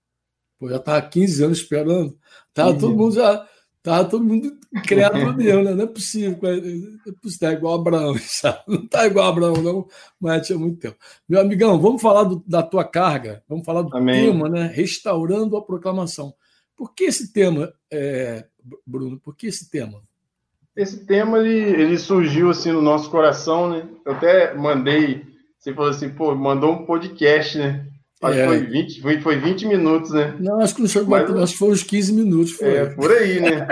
Pô, 0.58 0.68
já 0.68 0.76
estava 0.76 1.02
15 1.02 1.44
anos 1.44 1.58
esperando. 1.58 2.18
Tava 2.52 2.78
todo 2.78 2.94
mundo 2.94 3.14
já 3.14 3.48
Tava 3.84 4.08
todo 4.08 4.24
mundo 4.24 4.58
criado 4.88 5.20
por 5.20 5.34
Deus, 5.34 5.62
né? 5.62 5.74
Não 5.74 5.84
é 5.84 5.86
possível. 5.86 6.38
É, 6.42 7.10
é 7.10 7.12
possível, 7.20 7.50
é 7.50 7.52
igual 7.52 7.74
Abraão, 7.74 8.16
sabe? 8.26 8.60
Não 8.66 8.86
tá 8.88 9.06
igual 9.06 9.28
Abraão, 9.28 9.62
não, 9.62 9.86
mas 10.18 10.46
tinha 10.46 10.58
muito 10.58 10.78
tempo. 10.78 10.96
Meu 11.28 11.38
amigão, 11.38 11.78
vamos 11.78 12.00
falar 12.00 12.24
do, 12.24 12.42
da 12.46 12.62
tua 12.62 12.82
carga, 12.82 13.44
vamos 13.46 13.66
falar 13.66 13.82
do 13.82 13.94
Amém. 13.94 14.24
tema, 14.24 14.48
né? 14.48 14.72
Restaurando 14.74 15.54
a 15.58 15.62
proclamação. 15.62 16.34
Por 16.74 16.94
que 16.94 17.04
esse 17.04 17.30
tema, 17.30 17.74
é, 17.94 18.44
Bruno? 18.86 19.18
Por 19.20 19.36
que 19.36 19.46
esse 19.46 19.70
tema? 19.70 20.02
Esse 20.76 21.06
tema 21.06 21.38
ele, 21.38 21.80
ele 21.80 21.98
surgiu 21.98 22.50
assim 22.50 22.72
no 22.72 22.82
nosso 22.82 23.08
coração, 23.10 23.70
né? 23.70 23.88
Eu 24.04 24.12
até 24.12 24.54
mandei, 24.54 25.24
você 25.58 25.72
falou 25.72 25.90
assim, 25.90 26.10
pô, 26.10 26.34
mandou 26.34 26.72
um 26.72 26.84
podcast, 26.84 27.56
né? 27.56 27.86
Acho 28.20 28.38
é. 28.38 28.42
que 28.42 28.48
foi 28.48 28.66
20, 28.66 29.02
foi, 29.02 29.20
foi 29.20 29.38
20 29.38 29.66
minutos, 29.66 30.10
né? 30.10 30.36
Não, 30.40 30.60
acho 30.60 30.74
que 30.74 30.80
não 30.80 30.88
chegou 30.88 31.10
Mas, 31.10 31.30
acho 31.30 31.52
que 31.52 31.58
foi 31.58 31.70
uns 31.70 31.82
15 31.82 32.12
minutos. 32.12 32.52
Foi. 32.52 32.74
É, 32.74 32.86
por 32.86 33.10
aí, 33.12 33.40
né? 33.40 33.66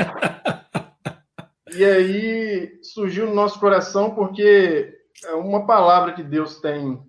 e 1.74 1.84
aí 1.84 2.78
surgiu 2.82 3.26
no 3.26 3.34
nosso 3.34 3.58
coração 3.58 4.14
porque 4.14 4.94
é 5.24 5.34
uma 5.34 5.66
palavra 5.66 6.12
que 6.12 6.22
Deus 6.22 6.60
tem 6.60 7.00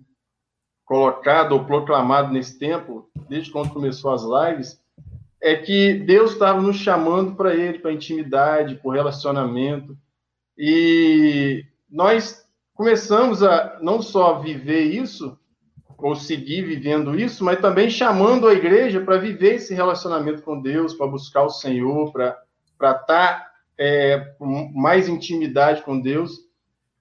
colocado 0.84 1.52
ou 1.52 1.64
proclamado 1.64 2.32
nesse 2.32 2.58
tempo, 2.58 3.08
desde 3.28 3.50
quando 3.50 3.72
começou 3.72 4.12
as 4.12 4.22
lives, 4.22 4.78
é 5.44 5.56
que 5.56 5.92
Deus 5.92 6.32
estava 6.32 6.58
nos 6.58 6.76
chamando 6.76 7.36
para 7.36 7.54
Ele, 7.54 7.78
para 7.78 7.92
intimidade, 7.92 8.76
para 8.76 8.94
relacionamento. 8.94 9.94
E 10.56 11.62
nós 11.86 12.48
começamos 12.72 13.42
a 13.42 13.78
não 13.82 14.00
só 14.00 14.40
viver 14.40 14.84
isso, 14.84 15.38
ou 15.98 16.16
seguir 16.16 16.62
vivendo 16.62 17.14
isso, 17.14 17.44
mas 17.44 17.60
também 17.60 17.90
chamando 17.90 18.48
a 18.48 18.54
igreja 18.54 19.02
para 19.02 19.18
viver 19.18 19.56
esse 19.56 19.74
relacionamento 19.74 20.40
com 20.40 20.58
Deus, 20.58 20.94
para 20.94 21.06
buscar 21.06 21.42
o 21.42 21.50
Senhor, 21.50 22.10
para 22.10 22.38
estar 22.80 22.94
tá, 23.04 23.46
é, 23.76 24.18
com 24.38 24.72
mais 24.72 25.10
intimidade 25.10 25.82
com 25.82 26.00
Deus. 26.00 26.40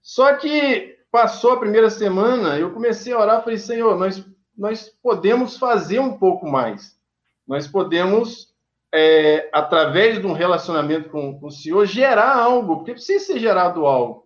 Só 0.01 0.33
que 0.35 0.97
passou 1.09 1.53
a 1.53 1.59
primeira 1.59 1.89
semana, 1.89 2.59
eu 2.59 2.71
comecei 2.71 3.13
a 3.13 3.19
orar, 3.19 3.41
falei, 3.41 3.57
Senhor, 3.57 3.97
nós, 3.97 4.21
nós 4.57 4.89
podemos 5.01 5.55
fazer 5.55 5.99
um 5.99 6.17
pouco 6.17 6.45
mais. 6.45 7.01
Nós 7.47 7.67
podemos, 7.67 8.53
é, 8.93 9.49
através 9.53 10.19
de 10.19 10.27
um 10.27 10.33
relacionamento 10.33 11.09
com, 11.09 11.39
com 11.39 11.47
o 11.47 11.51
Senhor, 11.51 11.85
gerar 11.85 12.35
algo, 12.35 12.77
porque 12.77 12.93
precisa 12.93 13.25
ser 13.25 13.39
gerado 13.39 13.85
algo 13.85 14.23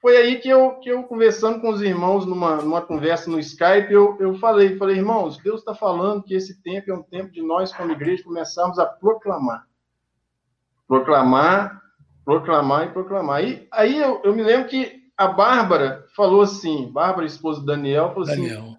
foi 0.00 0.16
aí 0.16 0.38
que 0.38 0.48
eu, 0.48 0.76
que 0.76 0.88
eu 0.88 1.02
conversando 1.04 1.60
com 1.60 1.70
os 1.70 1.82
irmãos 1.82 2.24
numa, 2.24 2.56
numa 2.56 2.80
conversa 2.80 3.30
no 3.30 3.38
Skype, 3.38 3.92
eu, 3.92 4.16
eu 4.20 4.34
falei, 4.38 4.76
falei, 4.76 4.96
irmãos, 4.96 5.38
Deus 5.38 5.60
está 5.60 5.74
falando 5.74 6.22
que 6.22 6.34
esse 6.34 6.62
tempo 6.62 6.90
é 6.90 6.94
um 6.94 7.02
tempo 7.02 7.32
de 7.32 7.42
nós, 7.42 7.72
como 7.72 7.92
igreja, 7.92 8.22
começarmos 8.22 8.78
a 8.78 8.86
proclamar. 8.86 9.66
Proclamar, 10.86 11.82
proclamar 12.24 12.86
e 12.86 12.92
proclamar. 12.92 13.44
E 13.44 13.66
aí 13.72 13.98
eu, 13.98 14.20
eu 14.22 14.34
me 14.34 14.42
lembro 14.42 14.68
que 14.68 15.02
a 15.16 15.26
Bárbara 15.26 16.06
falou 16.14 16.42
assim, 16.42 16.90
Bárbara, 16.92 17.26
esposa 17.26 17.60
do 17.60 17.66
Daniel, 17.66 18.10
falou 18.10 18.22
assim, 18.22 18.42
Daniel. 18.42 18.62
assim, 18.62 18.76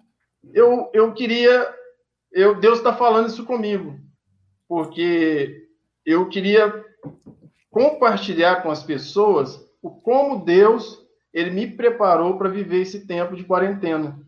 eu, 0.54 0.90
eu 0.94 1.12
queria, 1.12 1.68
eu, 2.32 2.58
Deus 2.60 2.78
está 2.78 2.94
falando 2.94 3.28
isso 3.28 3.44
comigo, 3.44 3.98
porque 4.68 5.66
eu 6.04 6.28
queria 6.28 6.84
compartilhar 7.70 8.62
com 8.62 8.70
as 8.70 8.82
pessoas 8.82 9.64
o 9.82 9.90
como 9.90 10.44
Deus 10.44 11.00
ele 11.32 11.50
me 11.50 11.66
preparou 11.66 12.36
para 12.36 12.48
viver 12.48 12.82
esse 12.82 13.06
tempo 13.06 13.36
de 13.36 13.44
quarentena. 13.44 14.18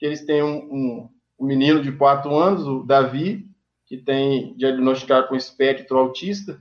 Eles 0.00 0.24
têm 0.24 0.42
um, 0.42 0.56
um, 0.56 1.08
um, 1.38 1.46
menino 1.46 1.80
de 1.80 1.92
quatro 1.92 2.34
anos, 2.34 2.66
o 2.66 2.82
Davi, 2.82 3.46
que 3.86 3.96
tem 3.96 4.54
diagnosticado 4.56 5.28
com 5.28 5.36
espectro 5.36 5.96
autista, 5.96 6.60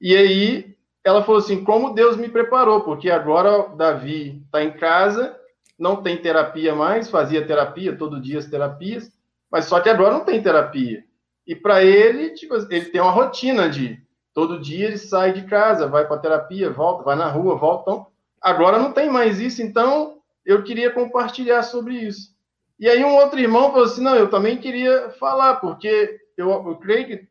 e 0.00 0.16
aí 0.16 0.76
ela 1.04 1.22
falou 1.22 1.40
assim, 1.40 1.64
como 1.64 1.94
Deus 1.94 2.16
me 2.16 2.28
preparou, 2.28 2.82
porque 2.82 3.10
agora 3.10 3.68
Davi 3.76 4.42
está 4.44 4.62
em 4.62 4.72
casa, 4.72 5.36
não 5.78 6.02
tem 6.02 6.16
terapia 6.16 6.74
mais, 6.74 7.10
fazia 7.10 7.46
terapia, 7.46 7.96
todo 7.96 8.20
dia 8.20 8.38
as 8.38 8.46
terapias, 8.46 9.12
mas 9.50 9.66
só 9.66 9.80
que 9.80 9.88
agora 9.88 10.12
não 10.12 10.24
tem 10.24 10.42
terapia. 10.42 11.04
E 11.46 11.54
para 11.54 11.82
ele, 11.82 12.30
tipo, 12.30 12.54
ele 12.54 12.86
tem 12.86 13.00
uma 13.00 13.10
rotina 13.10 13.68
de 13.68 14.00
todo 14.34 14.60
dia 14.60 14.86
ele 14.86 14.98
sai 14.98 15.32
de 15.32 15.42
casa, 15.42 15.88
vai 15.88 16.06
para 16.06 16.18
terapia, 16.18 16.70
volta, 16.70 17.02
vai 17.02 17.16
na 17.16 17.28
rua, 17.28 17.56
volta. 17.56 17.90
Então, 17.90 18.06
Agora 18.40 18.78
não 18.78 18.92
tem 18.92 19.10
mais 19.10 19.40
isso, 19.40 19.62
então 19.62 20.18
eu 20.44 20.62
queria 20.62 20.90
compartilhar 20.90 21.62
sobre 21.62 21.94
isso. 21.94 22.36
E 22.78 22.88
aí 22.88 23.04
um 23.04 23.16
outro 23.16 23.38
irmão 23.38 23.70
falou 23.72 23.84
assim, 23.84 24.02
não, 24.02 24.14
eu 24.14 24.30
também 24.30 24.58
queria 24.58 25.10
falar, 25.10 25.56
porque 25.56 26.20
eu, 26.36 26.50
eu 26.50 26.76
creio 26.76 27.06
que 27.06 27.28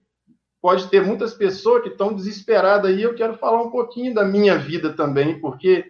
pode 0.62 0.89
ter 0.89 1.01
muitas 1.01 1.34
pessoas 1.34 1.84
que 1.84 1.89
estão 1.89 2.13
desesperadas 2.13 2.91
aí, 2.91 3.01
eu 3.01 3.15
quero 3.15 3.38
falar 3.38 3.62
um 3.62 3.71
pouquinho 3.71 4.13
da 4.13 4.25
minha 4.25 4.58
vida 4.58 4.91
também, 4.93 5.39
porque 5.39 5.86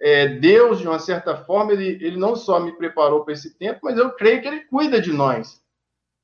é, 0.00 0.28
Deus, 0.28 0.78
de 0.78 0.88
uma 0.88 0.98
certa 0.98 1.36
forma, 1.36 1.72
ele, 1.72 2.02
ele 2.04 2.16
não 2.16 2.34
só 2.34 2.58
me 2.58 2.72
preparou 2.72 3.24
para 3.24 3.34
esse 3.34 3.54
tempo, 3.58 3.80
mas 3.82 3.98
eu 3.98 4.10
creio 4.12 4.40
que 4.40 4.48
ele 4.48 4.60
cuida 4.60 5.00
de 5.00 5.12
nós. 5.12 5.62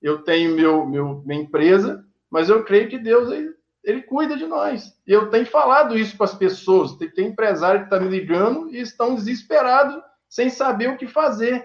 Eu 0.03 0.23
tenho 0.23 0.55
meu, 0.55 0.87
meu, 0.87 1.23
minha 1.25 1.43
empresa, 1.43 2.05
mas 2.31 2.49
eu 2.49 2.65
creio 2.65 2.89
que 2.89 2.99
Deus 2.99 3.31
ele, 3.31 3.51
ele 3.85 4.03
cuida 4.03 4.37
de 4.37 4.47
nós. 4.47 4.95
E 5.07 5.13
eu 5.13 5.31
tenho 5.31 5.47
falado 5.47 5.99
isso 5.99 6.17
para 6.17 6.27
as 6.27 6.35
pessoas. 6.35 6.97
Tem, 6.97 7.11
tem 7.11 7.27
empresário 7.29 7.81
que 7.81 7.87
está 7.87 8.01
me 8.01 8.09
ligando 8.09 8.71
e 8.71 8.81
estão 8.81 9.15
desesperados, 9.15 10.01
sem 10.29 10.49
saber 10.49 10.89
o 10.91 10.97
que 10.97 11.07
fazer. 11.07 11.65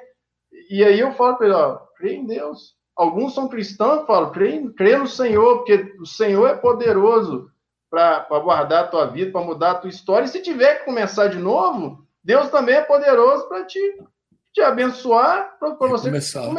E 0.69 0.83
aí 0.83 0.99
eu 0.99 1.13
falo 1.13 1.37
para 1.37 1.47
ele, 1.47 1.55
ó, 1.55 1.77
crê 1.97 2.15
em 2.15 2.25
Deus. 2.25 2.75
Alguns 2.95 3.33
são 3.33 3.47
cristãos, 3.47 3.99
eu 3.99 4.05
falo, 4.05 4.31
crê, 4.31 4.67
crê 4.75 4.97
no 4.97 5.07
Senhor, 5.07 5.57
porque 5.57 5.95
o 5.99 6.05
Senhor 6.05 6.47
é 6.47 6.55
poderoso 6.55 7.51
para 7.89 8.39
guardar 8.39 8.85
a 8.85 8.87
tua 8.87 9.05
vida, 9.05 9.31
para 9.31 9.45
mudar 9.45 9.71
a 9.71 9.75
tua 9.75 9.89
história. 9.89 10.25
E 10.25 10.29
se 10.29 10.41
tiver 10.41 10.79
que 10.79 10.85
começar 10.85 11.27
de 11.27 11.37
novo, 11.37 12.05
Deus 12.23 12.49
também 12.49 12.75
é 12.75 12.81
poderoso 12.81 13.47
para 13.47 13.65
te, 13.65 13.79
te 14.53 14.61
abençoar, 14.61 15.57
para 15.59 15.75
você 15.75 16.09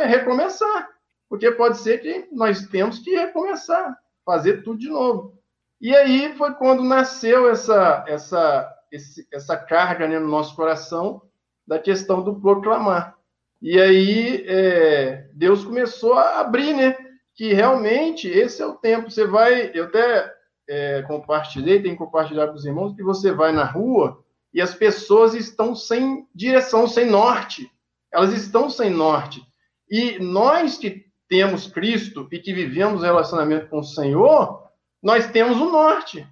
recomeçar. 0.07 0.89
Porque 1.29 1.51
pode 1.51 1.79
ser 1.79 1.99
que 1.99 2.29
nós 2.33 2.67
temos 2.67 3.01
que 3.01 3.11
recomeçar, 3.11 3.97
fazer 4.25 4.63
tudo 4.63 4.79
de 4.79 4.89
novo. 4.89 5.37
E 5.81 5.95
aí 5.95 6.35
foi 6.37 6.55
quando 6.55 6.83
nasceu 6.83 7.51
essa, 7.51 8.05
essa, 8.09 8.75
esse, 8.91 9.27
essa 9.33 9.57
carga 9.57 10.07
né, 10.07 10.19
no 10.19 10.29
nosso 10.29 10.55
coração 10.55 11.23
da 11.67 11.79
questão 11.79 12.23
do 12.23 12.41
proclamar. 12.41 13.17
E 13.61 13.81
aí 13.81 14.45
é, 14.47 15.29
Deus 15.33 15.65
começou 15.65 16.15
a 16.15 16.41
abrir, 16.41 16.75
né? 16.75 16.97
Que 17.35 17.53
realmente 17.53 18.29
esse 18.29 18.63
é 18.63 18.67
o 18.67 18.75
tempo. 18.75 19.11
Você 19.11 19.27
vai, 19.27 19.71
eu 19.75 19.85
até 19.85 20.33
é, 20.69 21.03
compartilhei, 21.03 21.83
tenho 21.83 21.95
que 21.95 22.05
compartilhar 22.05 22.49
com 22.49 22.55
os 22.55 22.65
irmãos, 22.65 22.95
que 22.95 23.03
você 23.03 23.33
vai 23.33 23.53
na 23.53 23.65
rua 23.65 24.23
e 24.53 24.61
as 24.61 24.75
pessoas 24.75 25.35
estão 25.35 25.75
sem 25.75 26.27
direção, 26.35 26.89
sem 26.89 27.07
norte. 27.07 27.71
Elas 28.13 28.33
estão 28.33 28.71
sem 28.71 28.89
norte. 28.91 29.43
E 29.91 30.19
nós 30.19 30.79
que 30.79 31.06
temos 31.29 31.67
Cristo 31.67 32.29
e 32.31 32.39
que 32.39 32.53
vivemos 32.53 33.03
relacionamento 33.03 33.69
com 33.69 33.79
o 33.79 33.85
Senhor, 33.85 34.63
nós 35.03 35.31
temos 35.31 35.59
o 35.59 35.71
norte. 35.71 36.27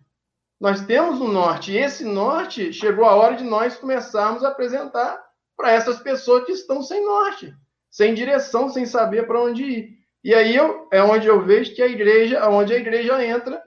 Nós 0.60 0.84
temos 0.84 1.20
o 1.20 1.28
norte. 1.28 1.72
E 1.72 1.78
esse 1.78 2.04
norte 2.04 2.72
chegou 2.72 3.04
a 3.04 3.14
hora 3.14 3.36
de 3.36 3.44
nós 3.44 3.76
começarmos 3.76 4.44
a 4.44 4.48
apresentar 4.48 5.22
para 5.56 5.72
essas 5.72 6.00
pessoas 6.00 6.44
que 6.44 6.52
estão 6.52 6.82
sem 6.82 7.04
norte, 7.04 7.54
sem 7.90 8.14
direção, 8.14 8.68
sem 8.68 8.86
saber 8.86 9.26
para 9.26 9.42
onde 9.42 9.62
ir. 9.62 9.98
E 10.22 10.34
aí 10.34 10.56
eu, 10.56 10.88
é 10.90 11.02
onde 11.02 11.26
eu 11.26 11.44
vejo 11.44 11.74
que 11.74 11.82
a 11.82 11.86
igreja, 11.86 12.48
onde 12.48 12.72
a 12.72 12.78
igreja 12.78 13.24
entra 13.24 13.62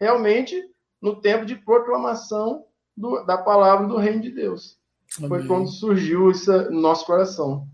realmente 0.00 0.60
no 1.00 1.20
tempo 1.20 1.46
de 1.46 1.54
proclamação 1.54 2.64
do, 2.96 3.24
da 3.24 3.38
palavra 3.38 3.86
do 3.86 3.96
reino 3.96 4.20
de 4.20 4.30
Deus. 4.30 4.78
Amém. 5.18 5.28
Foi 5.28 5.46
quando 5.46 5.68
surgiu 5.68 6.30
isso 6.30 6.52
no 6.70 6.80
nosso 6.80 7.06
coração. 7.06 7.66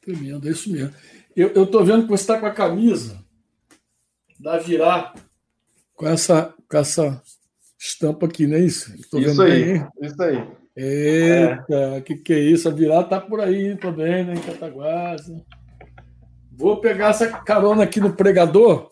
Tremendo, 0.00 0.48
é 0.48 0.50
isso 0.50 0.72
mesmo. 0.72 0.94
Eu 1.36 1.64
estou 1.64 1.84
vendo 1.84 2.02
que 2.02 2.08
você 2.08 2.22
está 2.22 2.38
com 2.38 2.46
a 2.46 2.52
camisa 2.52 3.24
da 4.38 4.58
Virar, 4.58 5.14
com 5.94 6.08
essa, 6.08 6.54
com 6.68 6.76
essa 6.78 7.22
estampa 7.78 8.26
aqui, 8.26 8.46
não 8.46 8.56
é 8.56 8.60
isso? 8.60 8.94
isso 8.96 9.42
aí, 9.42 9.78
bem, 9.78 9.88
isso 10.00 10.22
aí. 10.22 10.48
Eita, 10.76 11.98
o 11.98 12.02
que, 12.02 12.16
que 12.16 12.32
é 12.32 12.38
isso? 12.38 12.68
A 12.68 12.72
Virar 12.72 13.04
tá 13.04 13.20
por 13.20 13.40
aí 13.40 13.76
também, 13.76 14.24
né, 14.24 14.34
em 14.34 14.40
Cataguasa. 14.40 15.44
Vou 16.50 16.80
pegar 16.80 17.10
essa 17.10 17.28
carona 17.42 17.84
aqui 17.84 18.00
no 18.00 18.14
pregador, 18.14 18.90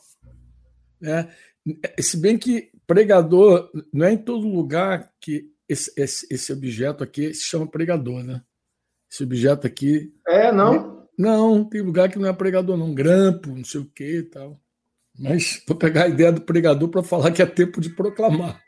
né? 1.00 1.28
Se 2.00 2.16
bem 2.16 2.38
que 2.38 2.70
pregador 2.86 3.70
não 3.92 4.06
é 4.06 4.12
em 4.12 4.18
todo 4.18 4.48
lugar 4.48 5.10
que 5.20 5.50
esse, 5.68 5.92
esse, 5.96 6.26
esse 6.30 6.52
objeto 6.52 7.04
aqui 7.04 7.34
se 7.34 7.44
chama 7.44 7.66
pregador, 7.66 8.22
né? 8.22 8.42
Esse 9.10 9.22
objeto 9.22 9.66
aqui. 9.66 10.12
É, 10.26 10.50
não? 10.50 10.97
Não, 11.18 11.64
tem 11.64 11.82
lugar 11.82 12.08
que 12.08 12.18
não 12.18 12.28
é 12.28 12.32
pregador, 12.32 12.76
não. 12.76 12.94
Grampo, 12.94 13.50
não 13.50 13.64
sei 13.64 13.80
o 13.80 13.84
que 13.86 14.18
e 14.18 14.22
tal. 14.22 14.60
Mas 15.18 15.60
vou 15.66 15.76
pegar 15.76 16.04
a 16.04 16.08
ideia 16.08 16.30
do 16.30 16.40
pregador 16.40 16.88
para 16.88 17.02
falar 17.02 17.32
que 17.32 17.42
é 17.42 17.46
tempo 17.46 17.80
de 17.80 17.90
proclamar. 17.90 18.62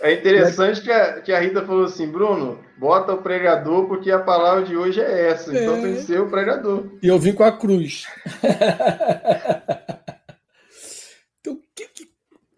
É 0.00 0.12
interessante 0.12 0.80
que 0.82 0.92
a, 0.92 1.20
que 1.22 1.32
a 1.32 1.40
Rita 1.40 1.64
falou 1.64 1.86
assim, 1.86 2.06
Bruno, 2.06 2.62
bota 2.78 3.14
o 3.14 3.22
pregador 3.22 3.88
porque 3.88 4.10
a 4.10 4.22
palavra 4.22 4.62
de 4.62 4.76
hoje 4.76 5.00
é 5.00 5.30
essa, 5.30 5.50
é. 5.56 5.62
então 5.62 5.80
tem 5.80 5.94
que 5.94 6.02
ser 6.02 6.20
o 6.20 6.28
pregador. 6.28 6.90
E 7.02 7.08
eu 7.08 7.18
vim 7.18 7.32
com 7.32 7.42
a 7.42 7.50
cruz. 7.50 8.06
então, 11.40 11.54
o 11.54 11.60
que, 11.74 11.88
que, 11.88 12.04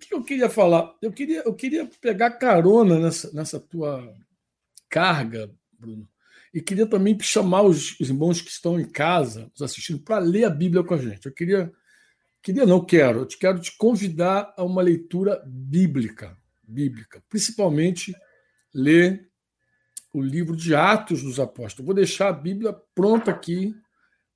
que, 0.00 0.12
eu 0.12 0.24
queria 0.24 0.50
falar? 0.50 0.92
Eu 1.00 1.12
queria, 1.12 1.44
eu 1.46 1.54
queria 1.54 1.88
pegar 2.00 2.32
carona 2.32 2.98
nessa, 2.98 3.32
nessa 3.32 3.60
tua 3.60 4.12
carga, 4.88 5.48
Bruno, 5.78 6.08
e 6.56 6.62
queria 6.62 6.86
também 6.86 7.14
chamar 7.20 7.64
os, 7.64 8.00
os 8.00 8.08
irmãos 8.08 8.40
que 8.40 8.48
estão 8.48 8.80
em 8.80 8.88
casa, 8.88 9.50
nos 9.52 9.60
assistindo, 9.60 9.98
para 9.98 10.24
ler 10.24 10.44
a 10.44 10.48
Bíblia 10.48 10.82
com 10.82 10.94
a 10.94 10.96
gente. 10.96 11.26
Eu 11.26 11.32
queria, 11.34 11.70
queria 12.42 12.64
não 12.64 12.82
quero, 12.82 13.18
eu 13.18 13.26
te 13.26 13.36
quero 13.36 13.60
te 13.60 13.76
convidar 13.76 14.54
a 14.56 14.64
uma 14.64 14.80
leitura 14.80 15.42
bíblica, 15.46 16.34
bíblica, 16.66 17.22
principalmente 17.28 18.16
ler 18.72 19.28
o 20.14 20.22
livro 20.22 20.56
de 20.56 20.74
Atos 20.74 21.22
dos 21.22 21.38
Apóstolos. 21.38 21.84
Vou 21.84 21.94
deixar 21.94 22.28
a 22.28 22.32
Bíblia 22.32 22.74
pronta 22.94 23.30
aqui 23.30 23.74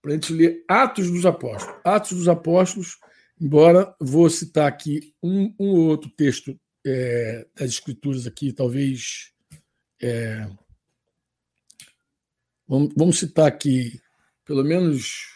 para 0.02 0.10
a 0.10 0.14
gente 0.14 0.34
ler 0.34 0.62
Atos 0.68 1.10
dos 1.10 1.24
Apóstolos. 1.24 1.80
Atos 1.82 2.18
dos 2.18 2.28
Apóstolos, 2.28 2.98
embora 3.40 3.94
vou 3.98 4.28
citar 4.28 4.68
aqui 4.68 5.14
um, 5.22 5.54
um 5.58 5.70
outro 5.86 6.10
texto 6.10 6.54
é, 6.86 7.46
das 7.56 7.70
Escrituras 7.70 8.26
aqui, 8.26 8.52
talvez 8.52 9.32
é, 10.02 10.46
Vamos, 12.70 12.92
vamos 12.96 13.18
citar 13.18 13.48
aqui, 13.48 14.00
pelo 14.44 14.62
menos, 14.62 15.26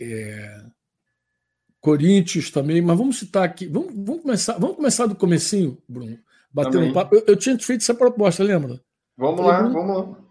é, 0.00 0.64
Coríntios 1.78 2.50
também, 2.50 2.82
mas 2.82 2.98
vamos 2.98 3.20
citar 3.20 3.44
aqui. 3.44 3.68
Vamos, 3.68 3.92
vamos, 3.94 4.22
começar, 4.22 4.58
vamos 4.58 4.74
começar 4.74 5.06
do 5.06 5.14
comecinho, 5.14 5.78
Bruno. 5.88 6.18
Batendo 6.52 6.86
um 6.86 6.92
papo. 6.92 7.14
Eu, 7.14 7.22
eu, 7.28 7.36
tinha 7.36 7.56
feito 7.60 7.82
essa 7.82 7.94
proposta, 7.94 8.42
lembra? 8.42 8.80
Vamos 9.16 9.46
lá, 9.46 9.62
Bruno, 9.62 9.74
vamos 9.74 9.96
lá. 9.96 10.24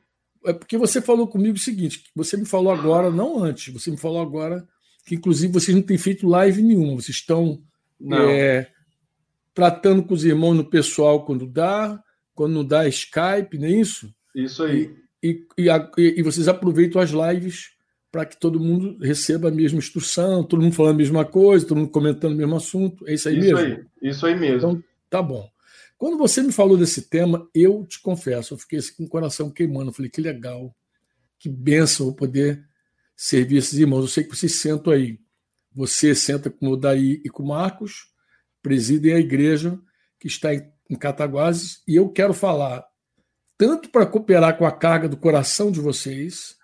É 0.46 0.52
porque 0.52 0.78
você 0.78 1.02
falou 1.02 1.26
comigo 1.26 1.56
o 1.56 1.62
seguinte: 1.62 2.04
você 2.14 2.36
me 2.36 2.46
falou 2.46 2.74
agora, 2.74 3.10
não 3.10 3.42
antes, 3.42 3.74
você 3.74 3.90
me 3.90 3.98
falou 3.98 4.22
agora 4.22 4.68
que, 5.06 5.16
inclusive, 5.16 5.54
vocês 5.54 5.74
não 5.74 5.84
têm 5.84 5.98
feito 5.98 6.28
live 6.28 6.62
nenhuma, 6.62 6.96
vocês 6.96 7.16
estão 7.16 7.64
é, 8.12 8.68
tratando 9.54 10.04
com 10.04 10.14
os 10.14 10.26
irmãos 10.26 10.56
no 10.56 10.66
pessoal 10.66 11.24
quando 11.26 11.48
dá, 11.48 11.98
quando 12.36 12.56
não 12.56 12.66
dá 12.66 12.86
Skype, 12.90 13.58
não 13.58 13.68
é 13.68 13.72
isso? 13.72 14.14
Isso 14.36 14.64
aí. 14.64 15.03
E, 15.24 15.48
e, 15.58 15.68
e, 15.70 16.20
e 16.20 16.22
vocês 16.22 16.50
aproveitam 16.50 17.02
as 17.02 17.12
lives 17.12 17.72
para 18.12 18.26
que 18.26 18.38
todo 18.38 18.60
mundo 18.60 18.98
receba 19.02 19.48
a 19.48 19.52
mesma 19.52 19.80
instrução, 19.80 20.44
todo 20.44 20.62
mundo 20.62 20.76
falando 20.76 20.96
a 20.96 20.98
mesma 20.98 21.26
coisa, 21.26 21.66
todo 21.66 21.78
mundo 21.78 21.90
comentando 21.90 22.34
o 22.34 22.36
mesmo 22.36 22.56
assunto. 22.56 23.08
É 23.08 23.14
isso 23.14 23.30
aí 23.30 23.40
isso 23.40 23.56
mesmo? 23.56 23.76
Aí, 23.76 24.10
isso 24.10 24.26
aí 24.26 24.40
mesmo. 24.40 24.58
Então, 24.58 24.84
tá 25.10 25.22
bom. 25.22 25.50
Quando 25.98 26.18
você 26.18 26.44
me 26.44 26.52
falou 26.52 26.78
desse 26.78 27.04
tema, 27.10 27.50
eu 27.56 27.86
te 27.86 28.02
confesso, 28.02 28.54
eu 28.54 28.58
fiquei 28.58 28.80
assim, 28.80 28.94
com 28.98 29.06
o 29.06 29.10
coração 29.10 29.50
queimando. 29.50 29.90
Eu 29.90 29.94
falei, 29.94 30.12
que 30.12 30.20
legal, 30.20 30.76
que 31.40 31.48
benção 31.48 32.08
eu 32.08 32.14
poder 32.14 32.64
servir 33.16 33.58
esses 33.58 33.80
irmãos. 33.80 34.02
Eu 34.02 34.08
sei 34.08 34.24
que 34.26 34.36
vocês 34.36 34.54
sentam 34.56 34.92
aí. 34.92 35.18
Você 35.74 36.14
senta 36.14 36.50
com 36.50 36.68
o 36.68 36.78
Daí 36.78 37.22
e 37.24 37.30
com 37.30 37.42
o 37.42 37.48
Marcos, 37.48 38.10
presidem 38.62 39.14
a 39.14 39.20
igreja 39.20 39.80
que 40.20 40.28
está 40.28 40.54
em 40.54 40.96
Cataguases, 40.96 41.82
e 41.88 41.96
eu 41.96 42.10
quero 42.10 42.34
falar 42.34 42.86
tanto 43.64 43.90
para 43.90 44.06
cooperar 44.06 44.58
com 44.58 44.66
a 44.66 44.72
carga 44.74 45.08
do 45.08 45.16
coração 45.16 45.72
de 45.72 45.80
vocês, 45.80 46.58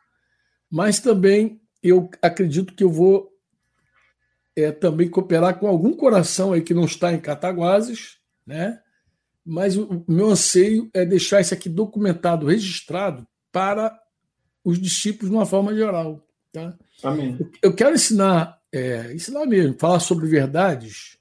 mas 0.69 0.99
também 0.99 1.61
eu 1.81 2.09
acredito 2.21 2.75
que 2.75 2.83
eu 2.83 2.91
vou 2.91 3.31
é, 4.53 4.69
também 4.69 5.09
cooperar 5.09 5.57
com 5.57 5.67
algum 5.69 5.93
coração 5.93 6.51
aí 6.51 6.61
que 6.61 6.73
não 6.73 6.83
está 6.83 7.13
em 7.13 7.19
Cataguases, 7.21 8.17
né? 8.45 8.81
Mas 9.45 9.77
o 9.77 10.03
meu 10.09 10.29
anseio 10.29 10.89
é 10.93 11.05
deixar 11.05 11.39
isso 11.39 11.53
aqui 11.53 11.69
documentado, 11.69 12.47
registrado 12.47 13.25
para 13.49 13.97
os 14.61 14.77
discípulos 14.77 15.29
de 15.29 15.37
uma 15.37 15.45
forma 15.45 15.73
geral. 15.73 16.27
Tá? 16.51 16.77
Amém. 17.01 17.39
Eu 17.63 17.73
quero 17.73 17.95
ensinar, 17.95 18.59
é, 18.73 19.13
ensinar 19.13 19.45
mesmo, 19.45 19.79
falar 19.79 20.01
sobre 20.01 20.27
verdades 20.27 21.17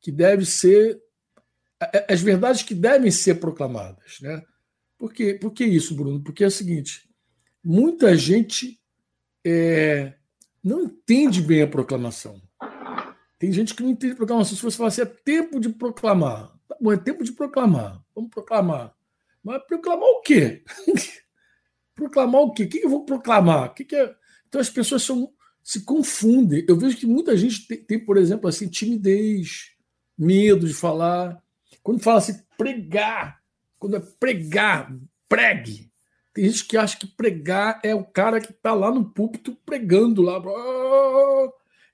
que 0.00 0.12
devem 0.12 0.44
ser 0.44 1.02
as 2.08 2.20
verdades 2.20 2.62
que 2.62 2.76
devem 2.76 3.10
ser 3.10 3.40
proclamadas, 3.40 4.20
né? 4.20 4.40
Por, 5.02 5.12
quê? 5.12 5.34
Por 5.34 5.50
que 5.50 5.64
isso, 5.64 5.96
Bruno? 5.96 6.22
Porque 6.22 6.44
é 6.44 6.46
o 6.46 6.50
seguinte: 6.50 7.10
muita 7.64 8.16
gente 8.16 8.80
é, 9.44 10.14
não 10.62 10.84
entende 10.84 11.42
bem 11.42 11.62
a 11.62 11.66
proclamação. 11.66 12.40
Tem 13.36 13.52
gente 13.52 13.74
que 13.74 13.82
não 13.82 13.90
entende 13.90 14.14
proclamação. 14.14 14.56
Se 14.56 14.62
você 14.62 14.76
falar 14.76 14.90
assim, 14.90 15.00
é 15.00 15.06
tempo 15.06 15.58
de 15.58 15.70
proclamar. 15.70 16.56
Tá 16.68 16.76
bom, 16.80 16.92
é 16.92 16.96
tempo 16.96 17.24
de 17.24 17.32
proclamar. 17.32 18.00
Vamos 18.14 18.30
proclamar. 18.30 18.94
Mas 19.42 19.64
proclamar 19.66 20.08
o 20.08 20.20
quê? 20.20 20.62
proclamar 21.96 22.40
o 22.42 22.52
quê? 22.52 22.62
O 22.62 22.68
que 22.68 22.78
eu 22.78 22.88
vou 22.88 23.04
proclamar? 23.04 23.70
O 23.70 23.74
que 23.74 23.96
é? 23.96 24.14
Então 24.46 24.60
as 24.60 24.70
pessoas 24.70 25.02
são, 25.02 25.32
se 25.64 25.80
confundem. 25.80 26.64
Eu 26.68 26.76
vejo 26.76 26.96
que 26.96 27.06
muita 27.06 27.36
gente 27.36 27.66
tem, 27.66 27.82
tem, 27.82 27.98
por 27.98 28.16
exemplo, 28.16 28.48
assim, 28.48 28.68
timidez, 28.68 29.72
medo 30.16 30.64
de 30.64 30.74
falar. 30.74 31.42
Quando 31.82 32.00
fala 32.00 32.18
assim, 32.18 32.40
pregar, 32.56 33.41
quando 33.82 33.96
é 33.96 34.00
pregar, 34.00 34.96
pregue. 35.28 35.90
Tem 36.32 36.44
gente 36.44 36.64
que 36.66 36.76
acha 36.76 36.96
que 36.96 37.04
pregar 37.04 37.80
é 37.82 37.92
o 37.92 38.04
cara 38.04 38.40
que 38.40 38.52
está 38.52 38.72
lá 38.72 38.92
no 38.92 39.10
púlpito 39.10 39.56
pregando 39.66 40.22
lá. 40.22 40.40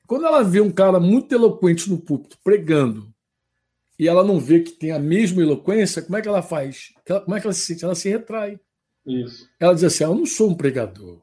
Quando 0.07 0.27
ela 0.27 0.45
vê 0.45 0.61
um 0.61 0.71
cara 0.71 1.01
muito 1.01 1.35
eloquente 1.35 1.89
no 1.89 1.99
púlpito 1.99 2.37
pregando 2.45 3.11
e 3.99 4.07
ela 4.07 4.23
não 4.23 4.39
vê 4.39 4.61
que 4.61 4.73
tem 4.73 4.93
a 4.93 4.99
mesma 4.99 5.41
eloquência, 5.41 6.03
como 6.03 6.19
é 6.19 6.21
que 6.21 6.29
ela 6.29 6.43
faz? 6.43 6.93
Como 7.25 7.35
é 7.35 7.41
que 7.41 7.47
ela 7.47 7.55
se 7.55 7.65
sente? 7.65 7.87
Ela 7.87 7.95
se 7.95 8.11
retrai. 8.11 8.61
Isso. 9.07 9.49
Ela 9.59 9.75
diz 9.75 9.85
assim: 9.85 10.05
ah, 10.05 10.09
Eu 10.09 10.15
não 10.15 10.27
sou 10.27 10.51
um 10.51 10.55
pregador. 10.55 11.23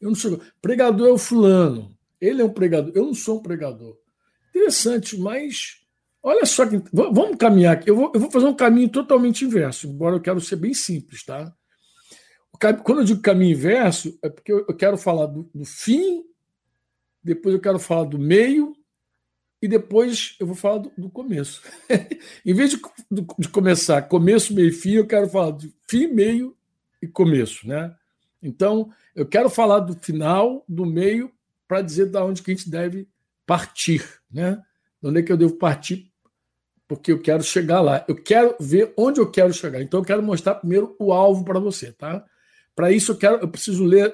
Eu 0.00 0.08
não 0.08 0.16
sou. 0.16 0.40
Pregador 0.60 1.06
é 1.06 1.12
o 1.12 1.18
fulano. 1.18 1.96
Ele 2.20 2.42
é 2.42 2.44
um 2.44 2.52
pregador. 2.52 2.92
Eu 2.96 3.06
não 3.06 3.14
sou 3.14 3.38
um 3.38 3.42
pregador. 3.42 3.96
Interessante, 4.50 5.16
mas 5.16 5.80
Olha 6.22 6.44
só, 6.44 6.66
que, 6.66 6.82
vamos 6.92 7.36
caminhar 7.36 7.74
aqui. 7.74 7.88
Eu 7.88 7.96
vou, 7.96 8.12
eu 8.14 8.20
vou 8.20 8.30
fazer 8.30 8.46
um 8.46 8.54
caminho 8.54 8.90
totalmente 8.90 9.44
inverso, 9.44 9.88
embora 9.88 10.16
eu 10.16 10.20
quero 10.20 10.40
ser 10.40 10.56
bem 10.56 10.74
simples, 10.74 11.24
tá? 11.24 11.52
Quando 12.84 12.98
eu 12.98 13.04
digo 13.04 13.22
caminho 13.22 13.52
inverso, 13.52 14.18
é 14.22 14.28
porque 14.28 14.52
eu 14.52 14.76
quero 14.76 14.98
falar 14.98 15.26
do, 15.26 15.50
do 15.54 15.64
fim, 15.64 16.22
depois 17.24 17.54
eu 17.54 17.60
quero 17.60 17.78
falar 17.78 18.04
do 18.04 18.18
meio, 18.18 18.76
e 19.62 19.68
depois 19.68 20.36
eu 20.38 20.46
vou 20.46 20.54
falar 20.54 20.78
do, 20.78 20.92
do 20.96 21.08
começo. 21.08 21.62
em 22.44 22.52
vez 22.52 22.70
de, 22.70 22.80
de, 23.38 23.48
começar 23.48 24.02
começo, 24.02 24.54
meio 24.54 24.68
e 24.68 24.72
fim, 24.72 24.92
eu 24.92 25.06
quero 25.06 25.28
falar 25.28 25.52
de 25.52 25.72
fim, 25.88 26.06
meio 26.06 26.54
e 27.00 27.06
começo. 27.06 27.66
Né? 27.66 27.94
Então, 28.42 28.90
eu 29.14 29.26
quero 29.26 29.48
falar 29.48 29.80
do 29.80 29.94
final, 29.94 30.62
do 30.68 30.84
meio, 30.84 31.32
para 31.66 31.80
dizer 31.80 32.06
da 32.06 32.22
onde 32.22 32.42
que 32.42 32.50
a 32.50 32.54
gente 32.54 32.70
deve 32.70 33.08
partir. 33.46 34.04
Né? 34.30 34.62
De 35.00 35.08
onde 35.08 35.20
é 35.20 35.22
que 35.22 35.32
eu 35.32 35.36
devo 35.36 35.56
partir 35.56 36.09
porque 36.90 37.12
eu 37.12 37.20
quero 37.20 37.40
chegar 37.44 37.80
lá. 37.80 38.04
Eu 38.08 38.16
quero 38.16 38.56
ver 38.58 38.92
onde 38.96 39.20
eu 39.20 39.30
quero 39.30 39.52
chegar. 39.52 39.80
Então 39.80 40.00
eu 40.00 40.04
quero 40.04 40.20
mostrar 40.20 40.56
primeiro 40.56 40.96
o 40.98 41.12
alvo 41.12 41.44
para 41.44 41.60
você, 41.60 41.92
tá? 41.92 42.26
Para 42.74 42.90
isso 42.90 43.12
eu 43.12 43.16
quero, 43.16 43.36
eu 43.36 43.46
preciso 43.46 43.84
ler 43.84 44.12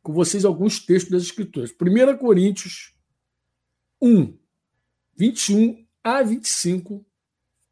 com 0.00 0.12
vocês 0.12 0.44
alguns 0.44 0.78
textos 0.78 1.10
das 1.10 1.24
escrituras. 1.24 1.72
1 1.72 2.16
Coríntios 2.18 2.94
1, 4.00 4.38
21 5.16 5.84
a 6.04 6.22
25. 6.22 7.04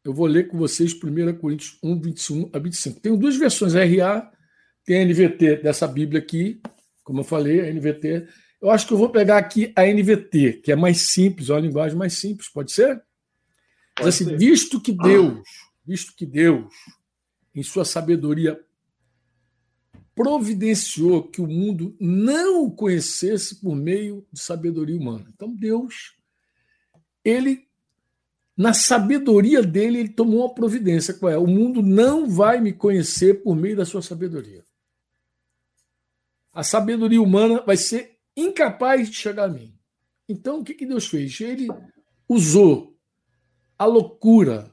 Eu 0.03 0.13
vou 0.13 0.27
ler 0.27 0.49
com 0.49 0.57
vocês 0.57 0.93
1 0.93 1.33
Coríntios 1.37 1.77
1, 1.81 2.01
21 2.01 2.49
a 2.51 2.59
25. 2.59 2.99
Tenho 2.99 3.15
duas 3.15 3.37
versões, 3.37 3.73
RA, 3.73 4.33
tem 4.83 5.01
a 5.01 5.05
NVT 5.05 5.61
dessa 5.63 5.87
Bíblia 5.87 6.19
aqui, 6.19 6.59
como 7.05 7.21
eu 7.21 7.23
falei, 7.23 7.61
a 7.61 7.73
NVT. 7.73 8.27
Eu 8.61 8.69
acho 8.69 8.85
que 8.85 8.91
eu 8.91 8.97
vou 8.97 9.07
pegar 9.07 9.37
aqui 9.37 9.71
a 9.77 9.85
NVT, 9.85 10.59
que 10.61 10.73
é 10.73 10.75
mais 10.75 11.13
simples, 11.13 11.49
é 11.49 11.53
uma 11.53 11.61
linguagem 11.61 11.97
mais 11.97 12.19
simples, 12.19 12.49
pode 12.49 12.73
ser? 12.73 13.01
Mas 13.99 14.07
assim, 14.07 14.35
visto 14.35 14.79
que 14.79 14.91
Deus, 14.91 15.41
visto 15.85 16.15
que 16.15 16.25
Deus, 16.25 16.73
em 17.53 17.63
sua 17.63 17.85
sabedoria, 17.85 18.59
providenciou 20.15 21.23
que 21.23 21.41
o 21.41 21.47
mundo 21.47 21.95
não 21.99 22.65
o 22.65 22.71
conhecesse 22.71 23.55
por 23.55 23.75
meio 23.75 24.25
de 24.31 24.39
sabedoria 24.39 24.97
humana. 24.97 25.25
Então 25.33 25.53
Deus, 25.53 26.15
ele 27.23 27.67
na 28.55 28.73
sabedoria 28.73 29.63
dele, 29.63 29.99
ele 29.99 30.09
tomou 30.09 30.41
uma 30.41 30.53
providência. 30.53 31.13
Qual 31.13 31.31
é? 31.31 31.37
O 31.37 31.47
mundo 31.47 31.81
não 31.81 32.29
vai 32.29 32.61
me 32.61 32.71
conhecer 32.71 33.41
por 33.41 33.55
meio 33.55 33.77
da 33.77 33.85
sua 33.85 34.01
sabedoria. 34.03 34.63
A 36.53 36.63
sabedoria 36.63 37.21
humana 37.21 37.63
vai 37.65 37.77
ser 37.77 38.19
incapaz 38.35 39.09
de 39.09 39.15
chegar 39.15 39.45
a 39.45 39.49
mim. 39.49 39.73
Então, 40.27 40.59
o 40.59 40.63
que, 40.63 40.73
que 40.73 40.85
Deus 40.85 41.07
fez? 41.07 41.39
Ele 41.41 41.67
usou 42.27 42.90
a 43.81 43.85
loucura 43.85 44.71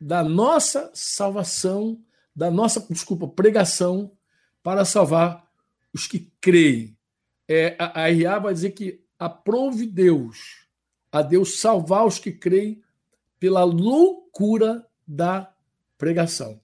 da 0.00 0.24
nossa 0.24 0.90
salvação, 0.92 2.02
da 2.34 2.50
nossa, 2.50 2.84
desculpa, 2.90 3.28
pregação 3.28 4.10
para 4.64 4.84
salvar 4.84 5.48
os 5.94 6.08
que 6.08 6.28
creem. 6.40 6.98
É, 7.46 7.76
a, 7.78 8.02
a 8.02 8.08
RA 8.08 8.40
vai 8.40 8.52
dizer 8.52 8.70
que 8.72 9.00
aprove 9.16 9.86
Deus, 9.86 10.66
a 11.12 11.22
Deus 11.22 11.60
salvar 11.60 12.04
os 12.04 12.18
que 12.18 12.32
creem 12.32 12.82
pela 13.38 13.62
loucura 13.62 14.84
da 15.06 15.54
pregação. 15.96 16.60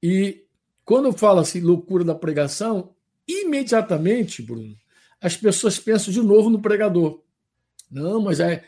E 0.00 0.46
quando 0.84 1.06
eu 1.06 1.12
falo 1.12 1.40
assim, 1.40 1.60
loucura 1.60 2.04
da 2.04 2.14
pregação, 2.14 2.94
imediatamente, 3.26 4.42
Bruno, 4.42 4.76
as 5.20 5.36
pessoas 5.36 5.76
pensam 5.76 6.12
de 6.12 6.22
novo 6.22 6.48
no 6.48 6.62
pregador. 6.62 7.20
Não, 7.90 8.20
mas 8.20 8.38
é, 8.38 8.64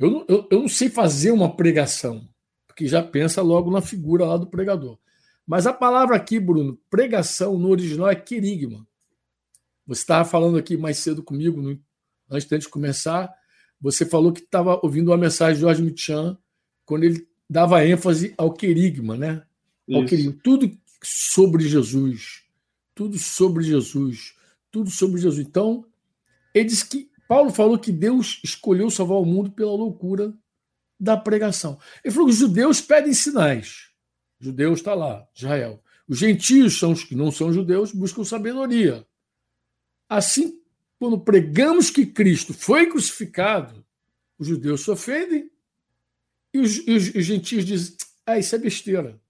eu 0.00 0.10
não, 0.10 0.24
eu, 0.26 0.48
eu 0.50 0.60
não 0.60 0.68
sei 0.68 0.88
fazer 0.88 1.30
uma 1.30 1.54
pregação, 1.54 2.26
porque 2.66 2.88
já 2.88 3.02
pensa 3.02 3.42
logo 3.42 3.70
na 3.70 3.82
figura 3.82 4.24
lá 4.24 4.38
do 4.38 4.46
pregador. 4.46 4.98
Mas 5.46 5.66
a 5.66 5.74
palavra 5.74 6.16
aqui, 6.16 6.40
Bruno, 6.40 6.80
pregação 6.88 7.58
no 7.58 7.68
original 7.68 8.08
é 8.08 8.14
querigma. 8.14 8.86
Você 9.86 10.00
estava 10.00 10.24
falando 10.26 10.56
aqui 10.56 10.76
mais 10.76 10.96
cedo 10.96 11.22
comigo, 11.22 11.60
no, 11.60 11.78
antes 12.30 12.48
de 12.48 12.68
começar, 12.68 13.30
você 13.78 14.06
falou 14.06 14.32
que 14.32 14.40
estava 14.40 14.80
ouvindo 14.82 15.08
uma 15.08 15.18
mensagem 15.18 15.56
de 15.56 15.60
Jorge 15.60 15.82
Michan 15.82 16.38
quando 16.86 17.04
ele 17.04 17.28
dava 17.48 17.84
ênfase 17.84 18.32
ao 18.38 18.54
querigma, 18.54 19.16
né? 19.16 19.42
Ao 19.92 20.06
querigma. 20.06 20.34
Tudo 20.42 20.70
sobre 21.02 21.68
Jesus. 21.68 22.42
Tudo 22.94 23.18
sobre 23.18 23.64
Jesus. 23.64 24.34
Tudo 24.70 24.90
sobre 24.90 25.20
Jesus. 25.20 25.46
Então, 25.46 25.84
ele 26.54 26.68
diz 26.68 26.82
que 26.82 27.09
Paulo 27.30 27.52
falou 27.52 27.78
que 27.78 27.92
Deus 27.92 28.40
escolheu 28.42 28.90
salvar 28.90 29.18
o 29.18 29.24
mundo 29.24 29.52
pela 29.52 29.70
loucura 29.70 30.34
da 30.98 31.16
pregação. 31.16 31.78
Ele 32.04 32.12
falou 32.12 32.26
que 32.26 32.32
os 32.32 32.40
judeus 32.40 32.80
pedem 32.80 33.14
sinais. 33.14 33.92
Judeus 34.40 34.80
está 34.80 34.94
lá, 34.94 35.24
Israel. 35.32 35.80
Os 36.08 36.18
gentios 36.18 36.76
são 36.76 36.90
os 36.90 37.04
que 37.04 37.14
não 37.14 37.30
são 37.30 37.52
judeus, 37.52 37.92
buscam 37.92 38.24
sabedoria. 38.24 39.06
Assim, 40.08 40.60
quando 40.98 41.20
pregamos 41.20 41.88
que 41.88 42.04
Cristo 42.04 42.52
foi 42.52 42.88
crucificado, 42.88 43.86
os 44.36 44.48
judeus 44.48 44.80
se 44.80 44.90
ofendem 44.90 45.48
e 46.52 46.58
os, 46.58 46.78
e 46.78 46.90
os, 46.90 47.14
os 47.14 47.24
gentios 47.24 47.64
dizem: 47.64 47.96
ah, 48.26 48.40
isso 48.40 48.56
é 48.56 48.58
besteira. 48.58 49.22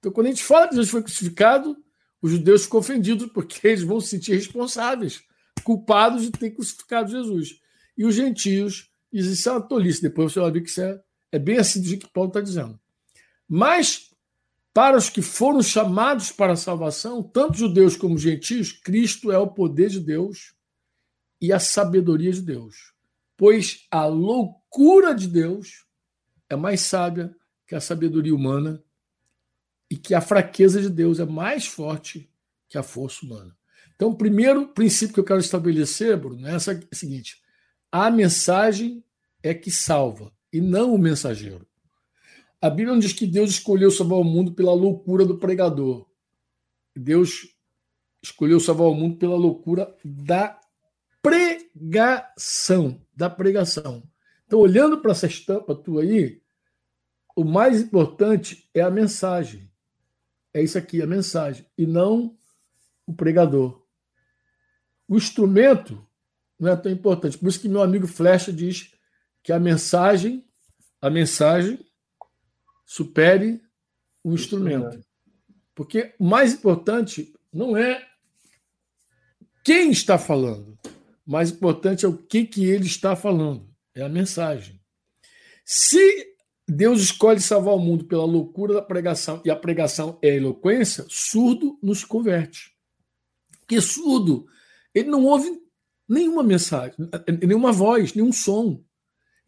Então, 0.00 0.10
quando 0.10 0.26
a 0.26 0.30
gente 0.30 0.42
fala 0.42 0.66
que 0.66 0.74
Jesus 0.74 0.90
foi 0.90 1.04
crucificado, 1.04 1.76
os 2.20 2.32
judeus 2.32 2.64
ficam 2.64 2.80
ofendidos 2.80 3.30
porque 3.30 3.64
eles 3.64 3.84
vão 3.84 4.00
se 4.00 4.08
sentir 4.08 4.32
responsáveis 4.32 5.22
culpados 5.58 6.22
de 6.22 6.30
ter 6.30 6.50
crucificado 6.50 7.10
Jesus. 7.10 7.60
E 7.96 8.04
os 8.04 8.14
gentios 8.14 8.90
isso 9.12 9.48
é 9.48 9.52
uma 9.52 9.60
tolice. 9.60 10.02
Depois 10.02 10.32
você 10.32 10.40
vai 10.40 10.50
ver 10.50 10.62
que 10.62 10.68
isso 10.68 10.82
é, 10.82 11.00
é 11.32 11.38
bem 11.38 11.58
assim 11.58 11.80
do 11.80 11.98
que 11.98 12.08
Paulo 12.08 12.28
está 12.28 12.40
dizendo. 12.40 12.78
Mas, 13.48 14.14
para 14.72 14.96
os 14.96 15.08
que 15.08 15.22
foram 15.22 15.62
chamados 15.62 16.30
para 16.30 16.52
a 16.52 16.56
salvação, 16.56 17.22
tanto 17.22 17.58
judeus 17.58 17.96
como 17.96 18.18
gentios, 18.18 18.72
Cristo 18.72 19.32
é 19.32 19.38
o 19.38 19.48
poder 19.48 19.88
de 19.88 20.00
Deus 20.00 20.54
e 21.40 21.52
a 21.52 21.58
sabedoria 21.58 22.32
de 22.32 22.42
Deus. 22.42 22.92
Pois 23.36 23.86
a 23.90 24.04
loucura 24.04 25.14
de 25.14 25.28
Deus 25.28 25.86
é 26.50 26.56
mais 26.56 26.80
sábia 26.80 27.34
que 27.66 27.74
a 27.74 27.80
sabedoria 27.80 28.34
humana 28.34 28.82
e 29.90 29.96
que 29.96 30.14
a 30.14 30.20
fraqueza 30.20 30.82
de 30.82 30.90
Deus 30.90 31.20
é 31.20 31.24
mais 31.24 31.66
forte 31.66 32.30
que 32.68 32.76
a 32.76 32.82
força 32.82 33.24
humana. 33.24 33.56
Então, 33.98 34.10
o 34.10 34.16
primeiro 34.16 34.68
princípio 34.68 35.12
que 35.12 35.18
eu 35.18 35.24
quero 35.24 35.40
estabelecer, 35.40 36.16
Bruno, 36.16 36.46
é, 36.46 36.52
é 36.52 36.56
o 36.56 36.94
seguinte: 36.94 37.42
a 37.90 38.08
mensagem 38.12 39.02
é 39.42 39.52
que 39.52 39.72
salva, 39.72 40.32
e 40.52 40.60
não 40.60 40.94
o 40.94 40.98
mensageiro. 40.98 41.66
A 42.60 42.70
Bíblia 42.70 42.92
não 42.92 43.00
diz 43.00 43.12
que 43.12 43.26
Deus 43.26 43.50
escolheu 43.50 43.90
salvar 43.90 44.20
o 44.20 44.24
mundo 44.24 44.52
pela 44.52 44.72
loucura 44.72 45.26
do 45.26 45.36
pregador. 45.36 46.06
Deus 46.96 47.56
escolheu 48.22 48.60
salvar 48.60 48.86
o 48.86 48.94
mundo 48.94 49.16
pela 49.16 49.36
loucura 49.36 49.92
da 50.04 50.60
pregação, 51.20 53.04
da 53.12 53.28
pregação. 53.28 54.04
Então, 54.46 54.60
olhando 54.60 55.00
para 55.00 55.10
essa 55.10 55.26
estampa 55.26 55.74
tua 55.74 56.02
aí, 56.02 56.40
o 57.34 57.42
mais 57.42 57.80
importante 57.80 58.70
é 58.72 58.80
a 58.80 58.90
mensagem. 58.90 59.68
É 60.54 60.62
isso 60.62 60.78
aqui, 60.78 61.02
a 61.02 61.06
mensagem, 61.06 61.66
e 61.76 61.84
não 61.84 62.36
o 63.04 63.12
pregador. 63.12 63.77
O 65.08 65.16
instrumento 65.16 66.06
não 66.58 66.72
é 66.72 66.76
tão 66.76 66.92
importante. 66.92 67.38
Por 67.38 67.48
isso 67.48 67.60
que 67.60 67.68
meu 67.68 67.82
amigo 67.82 68.06
Flecha 68.06 68.52
diz 68.52 68.92
que 69.42 69.52
a 69.52 69.58
mensagem, 69.58 70.44
a 71.00 71.08
mensagem 71.08 71.78
supere 72.84 73.62
o 74.22 74.34
instrumento. 74.34 75.02
Porque 75.74 76.14
o 76.18 76.24
mais 76.24 76.52
importante 76.52 77.32
não 77.52 77.76
é 77.76 78.06
quem 79.64 79.90
está 79.90 80.18
falando. 80.18 80.78
O 81.26 81.30
mais 81.30 81.50
importante 81.50 82.04
é 82.04 82.08
o 82.08 82.16
que, 82.16 82.44
que 82.44 82.64
ele 82.64 82.86
está 82.86 83.14
falando. 83.14 83.68
É 83.94 84.02
a 84.02 84.08
mensagem. 84.08 84.80
Se 85.64 86.34
Deus 86.66 87.00
escolhe 87.00 87.40
salvar 87.40 87.74
o 87.74 87.78
mundo 87.78 88.04
pela 88.04 88.24
loucura 88.24 88.74
da 88.74 88.82
pregação 88.82 89.40
e 89.44 89.50
a 89.50 89.56
pregação 89.56 90.18
é 90.20 90.30
a 90.30 90.34
eloquência, 90.34 91.06
surdo 91.08 91.78
nos 91.82 92.04
converte. 92.04 92.74
Porque 93.60 93.80
surdo 93.80 94.46
ele 94.98 95.08
não 95.08 95.24
ouve 95.24 95.60
nenhuma 96.08 96.42
mensagem, 96.42 96.94
nenhuma 97.42 97.72
voz, 97.72 98.14
nenhum 98.14 98.32
som. 98.32 98.82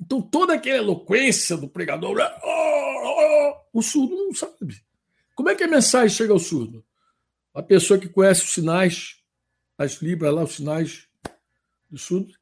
Então, 0.00 0.20
toda 0.20 0.54
aquela 0.54 0.78
eloquência 0.78 1.56
do 1.56 1.68
pregador, 1.68 2.16
oh, 2.18 2.46
oh, 2.46 3.60
oh, 3.74 3.78
o 3.78 3.82
surdo 3.82 4.14
não 4.14 4.34
sabe. 4.34 4.82
Como 5.34 5.48
é 5.48 5.54
que 5.54 5.64
a 5.64 5.68
mensagem 5.68 6.14
chega 6.14 6.32
ao 6.32 6.38
surdo? 6.38 6.84
A 7.54 7.62
pessoa 7.62 7.98
que 7.98 8.08
conhece 8.08 8.44
os 8.44 8.52
sinais, 8.52 9.22
as 9.76 9.94
libras 10.02 10.34
lá, 10.34 10.44
os 10.44 10.54
sinais 10.54 11.08
do 11.88 11.98
surdo, 11.98 12.32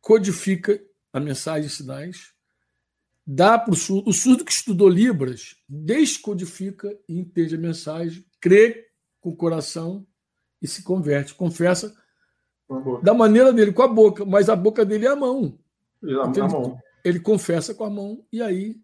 codifica 0.00 0.80
a 1.12 1.18
mensagem 1.18 1.66
e 1.66 1.70
sinais, 1.70 2.32
dá 3.26 3.58
para 3.58 3.72
o 3.72 3.76
surdo. 3.76 4.08
O 4.08 4.12
surdo 4.12 4.44
que 4.44 4.52
estudou 4.52 4.88
Libras 4.88 5.56
descodifica 5.68 6.96
e 7.08 7.18
entende 7.18 7.54
a 7.54 7.58
mensagem, 7.58 8.24
crê 8.40 8.90
com 9.20 9.30
o 9.30 9.36
coração 9.36 10.06
e 10.62 10.68
se 10.68 10.82
converte. 10.82 11.34
Confessa 11.34 11.94
da 13.02 13.14
maneira 13.14 13.52
dele, 13.52 13.72
com 13.72 13.82
a 13.82 13.88
boca, 13.88 14.24
mas 14.24 14.48
a 14.48 14.56
boca 14.56 14.84
dele 14.84 15.06
é 15.06 15.10
a 15.10 15.16
mão. 15.16 15.58
Então, 16.02 16.46
ele, 16.46 16.52
mão. 16.52 16.78
ele 17.04 17.20
confessa 17.20 17.74
com 17.74 17.84
a 17.84 17.90
mão 17.90 18.24
e 18.32 18.42
aí 18.42 18.76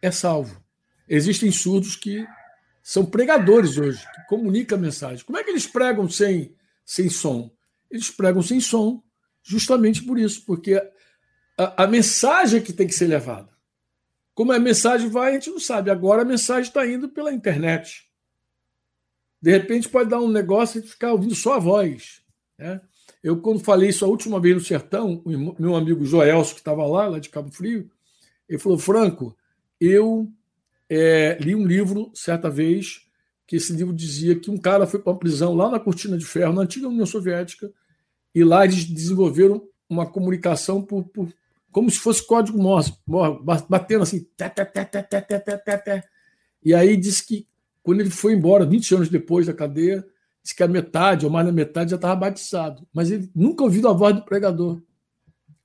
é 0.00 0.10
salvo. 0.10 0.62
Existem 1.08 1.50
surdos 1.50 1.96
que 1.96 2.26
são 2.82 3.04
pregadores 3.06 3.78
hoje, 3.78 4.04
que 4.14 4.26
comunicam 4.28 4.76
a 4.76 4.80
mensagem. 4.80 5.24
Como 5.24 5.38
é 5.38 5.44
que 5.44 5.50
eles 5.50 5.66
pregam 5.66 6.08
sem, 6.08 6.54
sem 6.84 7.08
som? 7.08 7.50
Eles 7.90 8.10
pregam 8.10 8.42
sem 8.42 8.60
som, 8.60 9.02
justamente 9.42 10.02
por 10.02 10.18
isso, 10.18 10.44
porque 10.44 10.74
a, 11.56 11.84
a 11.84 11.86
mensagem 11.86 12.60
é 12.60 12.62
que 12.62 12.72
tem 12.72 12.86
que 12.86 12.94
ser 12.94 13.06
levada. 13.06 13.50
Como 14.34 14.52
a 14.52 14.58
mensagem 14.58 15.08
vai, 15.08 15.30
a 15.30 15.34
gente 15.34 15.50
não 15.50 15.60
sabe. 15.60 15.90
Agora 15.90 16.22
a 16.22 16.24
mensagem 16.24 16.68
está 16.68 16.86
indo 16.86 17.08
pela 17.08 17.32
internet. 17.32 18.08
De 19.40 19.50
repente 19.50 19.88
pode 19.88 20.08
dar 20.08 20.20
um 20.20 20.30
negócio 20.30 20.80
e 20.80 20.86
ficar 20.86 21.12
ouvindo 21.12 21.34
só 21.34 21.54
a 21.54 21.58
voz. 21.58 22.21
Né? 22.62 22.80
Eu, 23.22 23.40
quando 23.40 23.58
falei 23.58 23.88
isso 23.88 24.04
a 24.04 24.08
última 24.08 24.38
vez 24.38 24.54
no 24.54 24.60
Sertão, 24.60 25.20
meu 25.58 25.74
amigo 25.74 26.04
Joelso, 26.04 26.54
que 26.54 26.60
estava 26.60 26.86
lá, 26.86 27.08
lá 27.08 27.18
de 27.18 27.28
Cabo 27.28 27.50
Frio, 27.50 27.90
ele 28.48 28.58
falou: 28.58 28.78
Franco, 28.78 29.36
eu 29.80 30.28
é, 30.88 31.36
li 31.40 31.54
um 31.54 31.66
livro 31.66 32.10
certa 32.14 32.48
vez, 32.48 33.02
que 33.46 33.56
esse 33.56 33.72
livro 33.72 33.92
dizia 33.92 34.38
que 34.38 34.50
um 34.50 34.56
cara 34.56 34.86
foi 34.86 35.00
para 35.00 35.12
uma 35.12 35.18
prisão 35.18 35.54
lá 35.54 35.68
na 35.68 35.80
Cortina 35.80 36.16
de 36.16 36.24
Ferro, 36.24 36.52
na 36.52 36.62
antiga 36.62 36.88
União 36.88 37.04
Soviética, 37.04 37.72
e 38.34 38.44
lá 38.44 38.64
eles 38.64 38.84
desenvolveram 38.84 39.68
uma 39.88 40.06
comunicação 40.06 40.80
por, 40.80 41.04
por 41.04 41.28
como 41.70 41.90
se 41.90 41.98
fosse 41.98 42.24
código 42.24 42.62
Morse, 42.62 42.92
batendo 43.68 44.02
assim. 44.02 44.26
E 46.64 46.74
aí 46.74 46.96
disse 46.96 47.26
que 47.26 47.46
quando 47.82 48.00
ele 48.00 48.10
foi 48.10 48.34
embora, 48.34 48.64
20 48.64 48.94
anos 48.94 49.08
depois 49.08 49.46
da 49.46 49.52
cadeia, 49.52 50.06
disse 50.42 50.54
que 50.54 50.62
a 50.62 50.68
metade, 50.68 51.24
ou 51.24 51.30
mais 51.30 51.46
da 51.46 51.52
metade, 51.52 51.90
já 51.90 51.96
estava 51.96 52.16
batizado. 52.16 52.86
Mas 52.92 53.10
ele 53.10 53.30
nunca 53.34 53.62
ouviu 53.62 53.88
a 53.88 53.92
voz 53.92 54.14
do 54.14 54.24
pregador. 54.24 54.82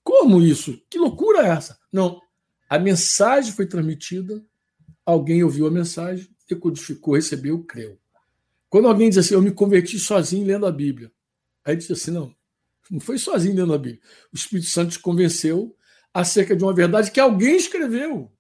Como 0.04 0.42
isso? 0.42 0.80
Que 0.90 0.98
loucura 0.98 1.40
é 1.40 1.50
essa? 1.50 1.78
Não. 1.92 2.22
A 2.70 2.78
mensagem 2.78 3.52
foi 3.52 3.66
transmitida, 3.66 4.44
alguém 5.06 5.44
ouviu 5.44 5.68
a 5.68 5.72
mensagem, 5.72 6.28
decodificou, 6.48 7.16
recebeu, 7.16 7.63
creu. 7.63 7.98
Quando 8.70 8.88
alguém 8.88 9.10
diz 9.10 9.18
assim, 9.18 9.34
eu 9.34 9.42
me 9.42 9.52
converti 9.52 9.98
sozinho 9.98 10.46
lendo 10.46 10.66
a 10.66 10.72
Bíblia. 10.72 11.12
Aí 11.63 11.76
diz 11.76 11.90
assim, 11.90 12.12
não, 12.12 12.34
não 12.92 13.00
foi 13.00 13.18
sozinho 13.18 13.56
lendo 13.56 13.74
a 13.74 13.78
Bíblia. 13.78 14.02
O 14.34 14.36
Espírito 14.36 14.70
Santo 14.70 14.92
te 14.92 15.00
convenceu 15.00 15.76
acerca 16.13 16.56
de 16.56 16.63
uma 16.63 16.74
verdade 16.74 17.12
que 17.12 17.20
alguém 17.20 17.56
escreveu. 17.56 18.32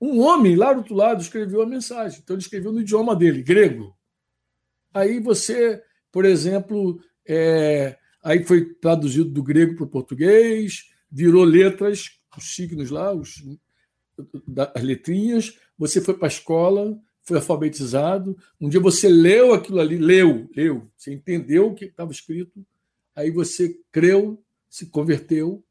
Um 0.00 0.20
homem 0.20 0.56
lá 0.56 0.72
do 0.72 0.78
outro 0.78 0.94
lado 0.94 1.22
escreveu 1.22 1.62
a 1.62 1.66
mensagem. 1.66 2.20
Então 2.22 2.34
ele 2.34 2.42
escreveu 2.42 2.72
no 2.72 2.80
idioma 2.80 3.14
dele, 3.14 3.42
grego. 3.42 3.96
Aí 4.92 5.20
você, 5.20 5.82
por 6.10 6.24
exemplo, 6.24 7.00
é, 7.26 7.96
aí 8.22 8.44
foi 8.44 8.74
traduzido 8.74 9.30
do 9.30 9.42
grego 9.42 9.76
para 9.76 9.84
o 9.84 9.88
português, 9.88 10.90
virou 11.10 11.44
letras, 11.44 12.18
os 12.36 12.54
signos 12.54 12.90
lá, 12.90 13.12
os, 13.12 13.42
as 14.74 14.82
letrinhas. 14.82 15.58
Você 15.78 16.00
foi 16.00 16.14
para 16.14 16.26
a 16.26 16.28
escola, 16.28 16.98
foi 17.22 17.36
alfabetizado. 17.36 18.36
Um 18.60 18.68
dia 18.68 18.80
você 18.80 19.08
leu 19.08 19.54
aquilo 19.54 19.80
ali, 19.80 19.96
leu, 19.96 20.48
leu. 20.54 20.90
Você 20.96 21.12
entendeu 21.12 21.68
o 21.68 21.74
que 21.74 21.86
estava 21.86 22.12
escrito. 22.12 22.64
Aí 23.14 23.30
você 23.30 23.78
creu, 23.90 24.42
se 24.68 24.86
converteu. 24.86 25.64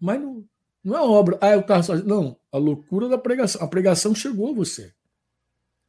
Mas 0.00 0.20
não, 0.20 0.44
não 0.82 0.96
é 0.96 1.00
obra. 1.00 1.38
Ah, 1.40 1.52
eu 1.52 1.60
estava. 1.60 1.96
Não, 2.02 2.38
a 2.52 2.58
loucura 2.58 3.08
da 3.08 3.18
pregação. 3.18 3.62
A 3.62 3.68
pregação 3.68 4.14
chegou 4.14 4.50
a 4.50 4.54
você. 4.54 4.92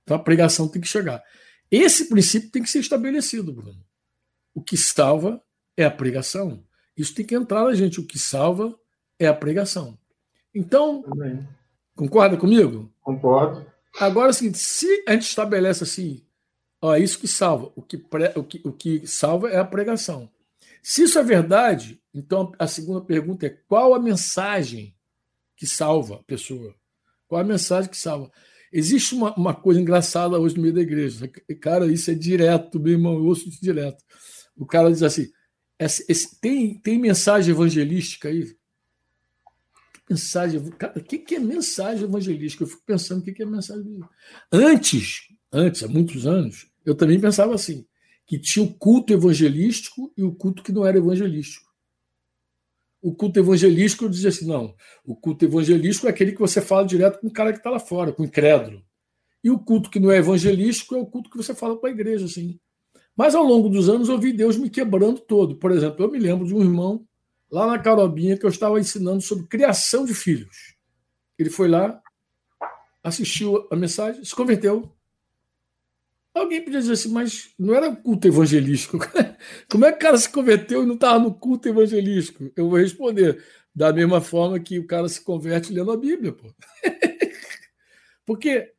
Então 0.03 0.17
a 0.17 0.19
pregação 0.19 0.67
tem 0.67 0.81
que 0.81 0.87
chegar. 0.87 1.23
Esse 1.71 2.09
princípio 2.09 2.49
tem 2.49 2.63
que 2.63 2.69
ser 2.69 2.79
estabelecido, 2.79 3.53
Bruno. 3.53 3.83
O 4.53 4.61
que 4.61 4.75
salva 4.75 5.41
é 5.77 5.85
a 5.85 5.91
pregação. 5.91 6.63
Isso 6.97 7.13
tem 7.13 7.25
que 7.25 7.35
entrar 7.35 7.63
na 7.63 7.73
gente. 7.73 7.99
O 7.99 8.05
que 8.05 8.17
salva 8.17 8.77
é 9.17 9.27
a 9.27 9.33
pregação. 9.33 9.97
Então, 10.53 11.01
Também. 11.03 11.47
concorda 11.95 12.35
comigo? 12.35 12.91
Concordo. 13.01 13.65
Agora, 13.99 14.29
assim, 14.29 14.53
se 14.53 15.03
a 15.07 15.13
gente 15.13 15.27
estabelece 15.27 15.83
assim, 15.83 16.23
ó, 16.81 16.95
é 16.95 16.99
isso 16.99 17.19
que 17.19 17.27
salva, 17.27 17.71
o 17.75 17.81
que, 17.81 17.97
pre, 17.97 18.31
o, 18.35 18.43
que, 18.43 18.61
o 18.63 18.71
que 18.71 19.05
salva 19.07 19.49
é 19.49 19.57
a 19.57 19.65
pregação. 19.65 20.29
Se 20.81 21.03
isso 21.03 21.19
é 21.19 21.23
verdade, 21.23 22.01
então 22.13 22.51
a 22.57 22.67
segunda 22.67 23.01
pergunta 23.01 23.45
é: 23.45 23.49
qual 23.67 23.93
a 23.93 23.99
mensagem 23.99 24.95
que 25.55 25.67
salva 25.67 26.15
a 26.15 26.23
pessoa? 26.23 26.73
Qual 27.27 27.39
a 27.39 27.43
mensagem 27.43 27.89
que 27.89 27.97
salva? 27.97 28.31
Existe 28.71 29.15
uma, 29.15 29.33
uma 29.35 29.53
coisa 29.53 29.81
engraçada 29.81 30.39
hoje 30.39 30.55
no 30.55 30.61
meio 30.61 30.73
da 30.73 30.81
igreja. 30.81 31.27
Cara, 31.59 31.91
isso 31.91 32.11
é 32.11 32.13
direto, 32.13 32.79
meu 32.79 32.93
irmão, 32.93 33.15
eu 33.15 33.25
ouço 33.25 33.49
direto. 33.61 34.03
O 34.55 34.65
cara 34.65 34.91
diz 34.91 35.01
assim: 35.01 35.29
esse, 35.79 36.05
esse, 36.09 36.39
tem, 36.39 36.77
tem 36.79 36.99
mensagem 36.99 37.51
evangelística 37.51 38.27
aí? 38.29 38.55
Mensagem? 40.09 40.69
Cara, 40.71 40.99
o 40.99 41.03
que, 41.03 41.17
que 41.17 41.35
é 41.35 41.39
mensagem 41.39 42.03
evangelística? 42.03 42.63
Eu 42.63 42.67
fico 42.67 42.83
pensando 42.85 43.21
o 43.21 43.23
que, 43.23 43.31
que 43.31 43.43
é 43.43 43.45
mensagem. 43.45 43.99
Antes, 44.51 45.27
antes, 45.51 45.83
há 45.83 45.87
muitos 45.87 46.27
anos, 46.27 46.67
eu 46.85 46.93
também 46.93 47.19
pensava 47.19 47.55
assim: 47.55 47.85
que 48.27 48.37
tinha 48.37 48.65
o 48.65 48.73
culto 48.73 49.13
evangelístico 49.13 50.13
e 50.17 50.23
o 50.23 50.33
culto 50.33 50.61
que 50.61 50.71
não 50.71 50.85
era 50.85 50.97
evangelístico. 50.97 51.68
O 53.01 53.13
culto 53.13 53.39
evangelístico 53.39 54.05
eu 54.05 54.09
dizia 54.09 54.29
assim: 54.29 54.47
não, 54.47 54.75
o 55.05 55.15
culto 55.15 55.45
evangelístico 55.45 56.07
é 56.07 56.09
aquele 56.09 56.33
que 56.33 56.39
você 56.39 56.61
fala 56.61 56.85
direto 56.85 57.19
com 57.19 57.27
o 57.27 57.33
cara 57.33 57.51
que 57.51 57.59
está 57.59 57.69
lá 57.69 57.79
fora, 57.79 58.11
com 58.11 58.23
o 58.23 58.25
incrédulo. 58.25 58.83
E 59.43 59.49
o 59.49 59.57
culto 59.57 59.89
que 59.89 59.99
não 59.99 60.11
é 60.11 60.17
evangelístico 60.17 60.95
é 60.95 60.97
o 60.99 61.05
culto 61.05 61.29
que 61.29 61.37
você 61.37 61.55
fala 61.55 61.79
para 61.79 61.89
a 61.89 61.93
igreja, 61.93 62.25
assim. 62.25 62.59
Mas 63.15 63.35
ao 63.35 63.43
longo 63.43 63.69
dos 63.69 63.89
anos 63.89 64.09
eu 64.09 64.17
vi 64.17 64.33
Deus 64.33 64.57
me 64.57 64.69
quebrando 64.69 65.19
todo. 65.19 65.55
Por 65.55 65.71
exemplo, 65.71 66.03
eu 66.03 66.11
me 66.11 66.19
lembro 66.19 66.45
de 66.45 66.53
um 66.53 66.61
irmão 66.61 67.05
lá 67.51 67.67
na 67.67 67.79
Carobinha 67.79 68.37
que 68.37 68.45
eu 68.45 68.49
estava 68.49 68.79
ensinando 68.79 69.21
sobre 69.21 69.47
criação 69.47 70.05
de 70.05 70.13
filhos. 70.13 70.75
Ele 71.37 71.49
foi 71.49 71.67
lá, 71.67 72.01
assistiu 73.03 73.67
a 73.71 73.75
mensagem, 73.75 74.23
se 74.23 74.35
converteu, 74.35 74.91
Alguém 76.39 76.63
podia 76.63 76.79
dizer 76.79 76.93
assim, 76.93 77.09
mas 77.09 77.49
não 77.57 77.73
era 77.75 77.93
culto 77.95 78.27
evangelístico. 78.27 78.97
Como 79.69 79.85
é 79.85 79.91
que 79.91 79.97
o 79.97 80.01
cara 80.01 80.17
se 80.17 80.29
converteu 80.29 80.83
e 80.83 80.85
não 80.85 80.95
estava 80.95 81.19
no 81.19 81.33
culto 81.33 81.67
evangelístico? 81.67 82.51
Eu 82.55 82.69
vou 82.69 82.79
responder. 82.79 83.43
Da 83.75 83.93
mesma 83.93 84.19
forma 84.19 84.59
que 84.59 84.79
o 84.79 84.87
cara 84.87 85.07
se 85.07 85.21
converte 85.21 85.71
lendo 85.71 85.91
a 85.91 85.97
Bíblia. 85.97 86.31
Pô. 86.31 86.51
Porque 88.25 88.71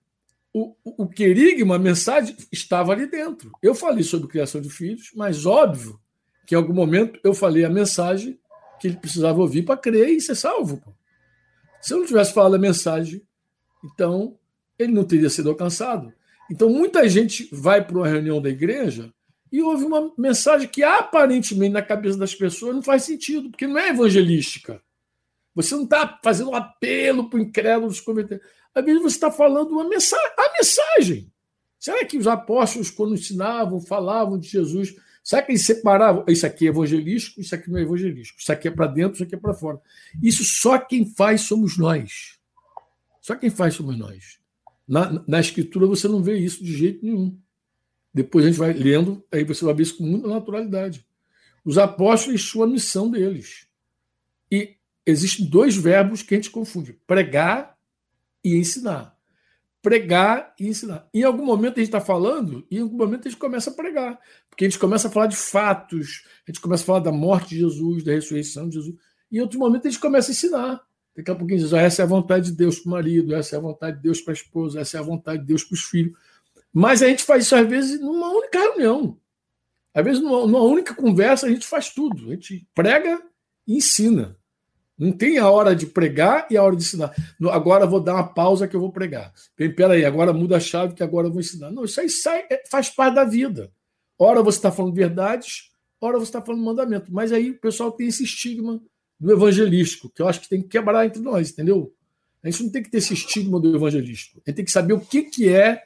o, 0.52 0.74
o 0.84 1.08
querigma, 1.08 1.76
a 1.76 1.78
mensagem, 1.78 2.36
estava 2.50 2.92
ali 2.92 3.06
dentro. 3.06 3.52
Eu 3.62 3.74
falei 3.74 4.02
sobre 4.02 4.28
criação 4.28 4.60
de 4.60 4.68
filhos, 4.68 5.10
mas 5.14 5.46
óbvio 5.46 6.00
que 6.46 6.54
em 6.54 6.58
algum 6.58 6.74
momento 6.74 7.20
eu 7.22 7.32
falei 7.32 7.64
a 7.64 7.70
mensagem 7.70 8.38
que 8.80 8.88
ele 8.88 8.96
precisava 8.96 9.40
ouvir 9.40 9.62
para 9.62 9.76
crer 9.76 10.08
e 10.08 10.20
ser 10.20 10.34
salvo. 10.34 10.78
Pô. 10.78 10.92
Se 11.80 11.94
eu 11.94 11.98
não 11.98 12.06
tivesse 12.06 12.32
falado 12.32 12.56
a 12.56 12.58
mensagem, 12.58 13.22
então 13.84 14.38
ele 14.78 14.92
não 14.92 15.04
teria 15.04 15.30
sido 15.30 15.50
alcançado. 15.50 16.12
Então, 16.50 16.68
muita 16.68 17.08
gente 17.08 17.48
vai 17.52 17.84
para 17.84 17.96
uma 17.96 18.08
reunião 18.08 18.42
da 18.42 18.50
igreja 18.50 19.12
e 19.52 19.62
ouve 19.62 19.84
uma 19.84 20.12
mensagem 20.16 20.68
que 20.68 20.82
aparentemente 20.82 21.72
na 21.72 21.82
cabeça 21.82 22.18
das 22.18 22.34
pessoas 22.34 22.74
não 22.74 22.82
faz 22.82 23.04
sentido, 23.04 23.50
porque 23.50 23.66
não 23.66 23.78
é 23.78 23.90
evangelística. 23.90 24.82
Você 25.54 25.74
não 25.74 25.84
está 25.84 26.18
fazendo 26.22 26.50
um 26.50 26.54
apelo 26.54 27.28
para 27.28 27.38
o 27.38 27.42
incrédulo 27.42 27.92
se 27.92 28.02
converter. 28.02 28.40
Às 28.74 28.84
vezes 28.84 29.02
você 29.02 29.16
está 29.16 29.30
falando 29.30 29.72
uma 29.72 29.88
mensagem, 29.88 30.26
a 30.36 30.52
mensagem. 30.52 31.32
Será 31.78 32.04
que 32.04 32.18
os 32.18 32.26
apóstolos, 32.26 32.90
quando 32.90 33.14
ensinavam, 33.14 33.80
falavam 33.80 34.38
de 34.38 34.48
Jesus, 34.48 34.94
será 35.24 35.42
que 35.42 35.52
eles 35.52 35.64
separavam? 35.64 36.24
Isso 36.28 36.46
aqui 36.46 36.66
é 36.66 36.68
evangelístico, 36.68 37.40
isso 37.40 37.54
aqui 37.54 37.70
não 37.70 37.78
é 37.78 37.82
evangelístico. 37.82 38.40
Isso 38.40 38.52
aqui 38.52 38.68
é 38.68 38.70
para 38.70 38.86
dentro, 38.86 39.14
isso 39.14 39.24
aqui 39.24 39.34
é 39.34 39.38
para 39.38 39.54
fora. 39.54 39.80
Isso 40.22 40.44
só 40.44 40.78
quem 40.78 41.06
faz 41.06 41.42
somos 41.42 41.78
nós. 41.78 42.38
Só 43.20 43.34
quem 43.34 43.50
faz 43.50 43.74
somos 43.74 43.98
nós. 43.98 44.39
Na, 44.90 45.22
na 45.24 45.38
escritura 45.38 45.86
você 45.86 46.08
não 46.08 46.20
vê 46.20 46.36
isso 46.36 46.64
de 46.64 46.76
jeito 46.76 47.06
nenhum. 47.06 47.38
Depois 48.12 48.44
a 48.44 48.48
gente 48.48 48.58
vai 48.58 48.72
lendo, 48.72 49.24
aí 49.30 49.44
você 49.44 49.64
vai 49.64 49.72
ver 49.72 49.84
isso 49.84 49.96
com 49.96 50.02
muita 50.02 50.26
naturalidade. 50.26 51.06
Os 51.64 51.78
apóstolos, 51.78 52.42
sua 52.42 52.66
missão 52.66 53.08
deles. 53.08 53.68
E 54.50 54.74
existem 55.06 55.46
dois 55.46 55.76
verbos 55.76 56.22
que 56.24 56.34
a 56.34 56.38
gente 56.38 56.50
confunde: 56.50 56.94
pregar 57.06 57.78
e 58.42 58.56
ensinar. 58.56 59.16
Pregar 59.80 60.56
e 60.58 60.66
ensinar. 60.66 61.08
Em 61.14 61.22
algum 61.22 61.44
momento 61.44 61.74
a 61.74 61.78
gente 61.78 61.86
está 61.88 62.00
falando, 62.00 62.66
e 62.68 62.78
em 62.78 62.80
algum 62.80 62.96
momento 62.96 63.28
a 63.28 63.30
gente 63.30 63.38
começa 63.38 63.70
a 63.70 63.74
pregar. 63.74 64.18
Porque 64.48 64.64
a 64.64 64.68
gente 64.68 64.80
começa 64.80 65.06
a 65.06 65.10
falar 65.10 65.28
de 65.28 65.36
fatos, 65.36 66.24
a 66.48 66.50
gente 66.50 66.60
começa 66.60 66.82
a 66.82 66.86
falar 66.86 66.98
da 66.98 67.12
morte 67.12 67.50
de 67.50 67.60
Jesus, 67.60 68.02
da 68.02 68.10
ressurreição 68.10 68.68
de 68.68 68.74
Jesus. 68.74 68.96
E 69.30 69.38
em 69.38 69.40
outro 69.40 69.60
momento 69.60 69.86
a 69.86 69.90
gente 69.90 70.00
começa 70.00 70.30
a 70.30 70.32
ensinar. 70.32 70.89
Daqui 71.16 71.30
a 71.30 71.34
pouquinho 71.34 71.60
diz: 71.60 71.72
essa 71.72 72.02
é 72.02 72.04
a 72.04 72.08
vontade 72.08 72.50
de 72.50 72.56
Deus 72.56 72.78
para 72.78 72.88
o 72.88 72.92
marido, 72.92 73.34
essa 73.34 73.56
é 73.56 73.58
a 73.58 73.62
vontade 73.62 73.96
de 73.96 74.02
Deus 74.02 74.20
para 74.20 74.32
a 74.32 74.34
esposa, 74.34 74.80
essa 74.80 74.96
é 74.96 75.00
a 75.00 75.02
vontade 75.02 75.40
de 75.40 75.46
Deus 75.46 75.64
para 75.64 75.74
os 75.74 75.82
filhos. 75.82 76.16
Mas 76.72 77.02
a 77.02 77.08
gente 77.08 77.24
faz 77.24 77.44
isso 77.44 77.56
às 77.56 77.68
vezes 77.68 78.00
numa 78.00 78.30
única 78.30 78.58
reunião. 78.58 79.18
Às 79.92 80.04
vezes, 80.04 80.22
numa, 80.22 80.46
numa 80.46 80.62
única 80.62 80.94
conversa, 80.94 81.46
a 81.46 81.50
gente 81.50 81.66
faz 81.66 81.90
tudo. 81.92 82.30
A 82.30 82.34
gente 82.34 82.66
prega 82.74 83.20
e 83.66 83.76
ensina. 83.76 84.36
Não 84.96 85.12
tem 85.12 85.38
a 85.38 85.48
hora 85.48 85.74
de 85.74 85.86
pregar 85.86 86.46
e 86.50 86.56
a 86.56 86.62
hora 86.62 86.76
de 86.76 86.82
ensinar. 86.82 87.14
Agora 87.50 87.86
vou 87.86 88.00
dar 88.00 88.14
uma 88.14 88.34
pausa 88.34 88.68
que 88.68 88.76
eu 88.76 88.80
vou 88.80 88.92
pregar. 88.92 89.32
Espera 89.58 89.94
aí, 89.94 90.04
agora 90.04 90.32
muda 90.32 90.58
a 90.58 90.60
chave 90.60 90.94
que 90.94 91.02
agora 91.02 91.26
eu 91.26 91.32
vou 91.32 91.40
ensinar. 91.40 91.70
Não, 91.70 91.84
isso 91.84 92.00
aí 92.00 92.08
sai, 92.10 92.44
é, 92.50 92.62
faz 92.70 92.90
parte 92.90 93.14
da 93.14 93.24
vida. 93.24 93.72
Ora 94.18 94.42
você 94.42 94.58
está 94.58 94.70
falando 94.70 94.94
verdades, 94.94 95.70
ora 96.00 96.18
você 96.18 96.24
está 96.24 96.42
falando 96.42 96.62
mandamento. 96.62 97.10
Mas 97.10 97.32
aí 97.32 97.50
o 97.50 97.58
pessoal 97.58 97.90
tem 97.90 98.08
esse 98.08 98.24
estigma 98.24 98.80
do 99.20 99.30
evangelístico, 99.30 100.08
que 100.08 100.22
eu 100.22 100.28
acho 100.28 100.40
que 100.40 100.48
tem 100.48 100.62
que 100.62 100.68
quebrar 100.68 101.04
entre 101.04 101.20
nós, 101.20 101.50
entendeu? 101.50 101.94
A 102.42 102.50
gente 102.50 102.64
não 102.64 102.70
tem 102.70 102.82
que 102.82 102.90
ter 102.90 102.98
esse 102.98 103.12
estigma 103.12 103.60
do 103.60 103.76
evangelístico. 103.76 104.40
A 104.46 104.50
gente 104.50 104.56
tem 104.56 104.64
que 104.64 104.70
saber 104.70 104.94
o 104.94 105.00
que, 105.00 105.24
que 105.24 105.48
é 105.48 105.84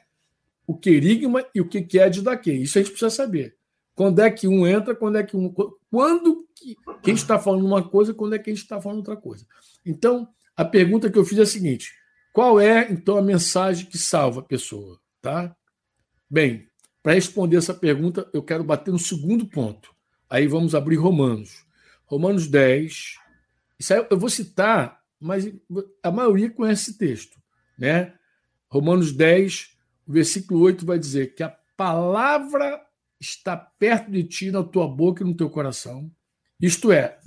o 0.65 0.75
querigma 0.75 1.45
e 1.53 1.59
o 1.59 1.67
que 1.67 1.99
é 1.99 2.09
didaquê. 2.09 2.53
Isso 2.53 2.77
a 2.77 2.81
gente 2.81 2.91
precisa 2.91 3.09
saber. 3.09 3.57
Quando 3.93 4.19
é 4.19 4.29
que 4.31 4.47
um 4.47 4.65
entra, 4.65 4.95
quando 4.95 5.17
é 5.17 5.23
que 5.23 5.35
um. 5.35 5.53
Quando 5.91 6.47
que, 6.55 6.75
quem 7.03 7.13
está 7.13 7.37
falando 7.37 7.65
uma 7.65 7.87
coisa, 7.87 8.13
quando 8.13 8.35
é 8.35 8.39
que 8.39 8.49
a 8.49 8.53
gente 8.53 8.63
está 8.63 8.81
falando 8.81 8.99
outra 8.99 9.15
coisa. 9.15 9.45
Então, 9.85 10.27
a 10.55 10.65
pergunta 10.65 11.09
que 11.09 11.17
eu 11.17 11.25
fiz 11.25 11.37
é 11.37 11.41
a 11.41 11.45
seguinte: 11.45 11.93
qual 12.33 12.59
é, 12.59 12.91
então, 12.91 13.17
a 13.17 13.21
mensagem 13.21 13.85
que 13.85 13.97
salva 13.97 14.39
a 14.39 14.43
pessoa? 14.43 14.99
Tá? 15.21 15.55
Bem, 16.29 16.67
para 17.03 17.13
responder 17.13 17.57
essa 17.57 17.73
pergunta, 17.73 18.29
eu 18.33 18.43
quero 18.43 18.63
bater 18.63 18.91
no 18.91 18.99
segundo 18.99 19.45
ponto. 19.45 19.93
Aí 20.29 20.47
vamos 20.47 20.73
abrir 20.73 20.95
Romanos. 20.95 21.65
Romanos 22.05 22.47
10. 22.47 23.24
Isso 23.79 23.93
aí 23.93 24.05
eu 24.09 24.17
vou 24.17 24.29
citar, 24.29 25.01
mas 25.19 25.51
a 26.01 26.11
maioria 26.11 26.49
conhece 26.49 26.89
esse 26.89 26.97
texto. 26.97 27.37
Né? 27.77 28.13
Romanos 28.69 29.11
10, 29.11 29.77
o 30.07 30.13
versículo 30.13 30.61
8 30.61 30.85
vai 30.85 30.99
dizer 30.99 31.33
que 31.33 31.43
a 31.43 31.55
palavra 31.75 32.81
está 33.19 33.55
perto 33.55 34.11
de 34.11 34.23
ti, 34.23 34.51
na 34.51 34.63
tua 34.63 34.87
boca 34.87 35.23
e 35.23 35.27
no 35.27 35.35
teu 35.35 35.49
coração. 35.49 36.11
Isto 36.59 36.91
é, 36.91 37.17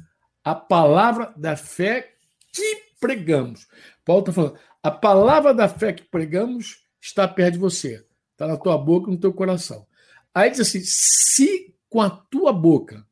a 0.44 0.54
palavra 0.54 1.32
da 1.36 1.56
fé 1.56 2.14
que 2.52 2.82
pregamos. 3.00 3.66
Paulo 4.04 4.20
está 4.20 4.32
falando, 4.32 4.58
a 4.82 4.90
palavra 4.90 5.52
da 5.52 5.68
fé 5.68 5.92
que 5.92 6.04
pregamos 6.04 6.84
está 7.00 7.26
perto 7.28 7.54
de 7.54 7.58
você, 7.58 8.06
está 8.32 8.46
na 8.46 8.56
tua 8.56 8.78
boca 8.78 9.10
e 9.10 9.14
no 9.14 9.20
teu 9.20 9.32
coração. 9.32 9.86
Aí 10.34 10.50
diz 10.50 10.60
assim: 10.60 10.80
se 10.82 11.74
com 11.88 12.00
a 12.00 12.10
tua 12.10 12.52
boca 12.52 13.06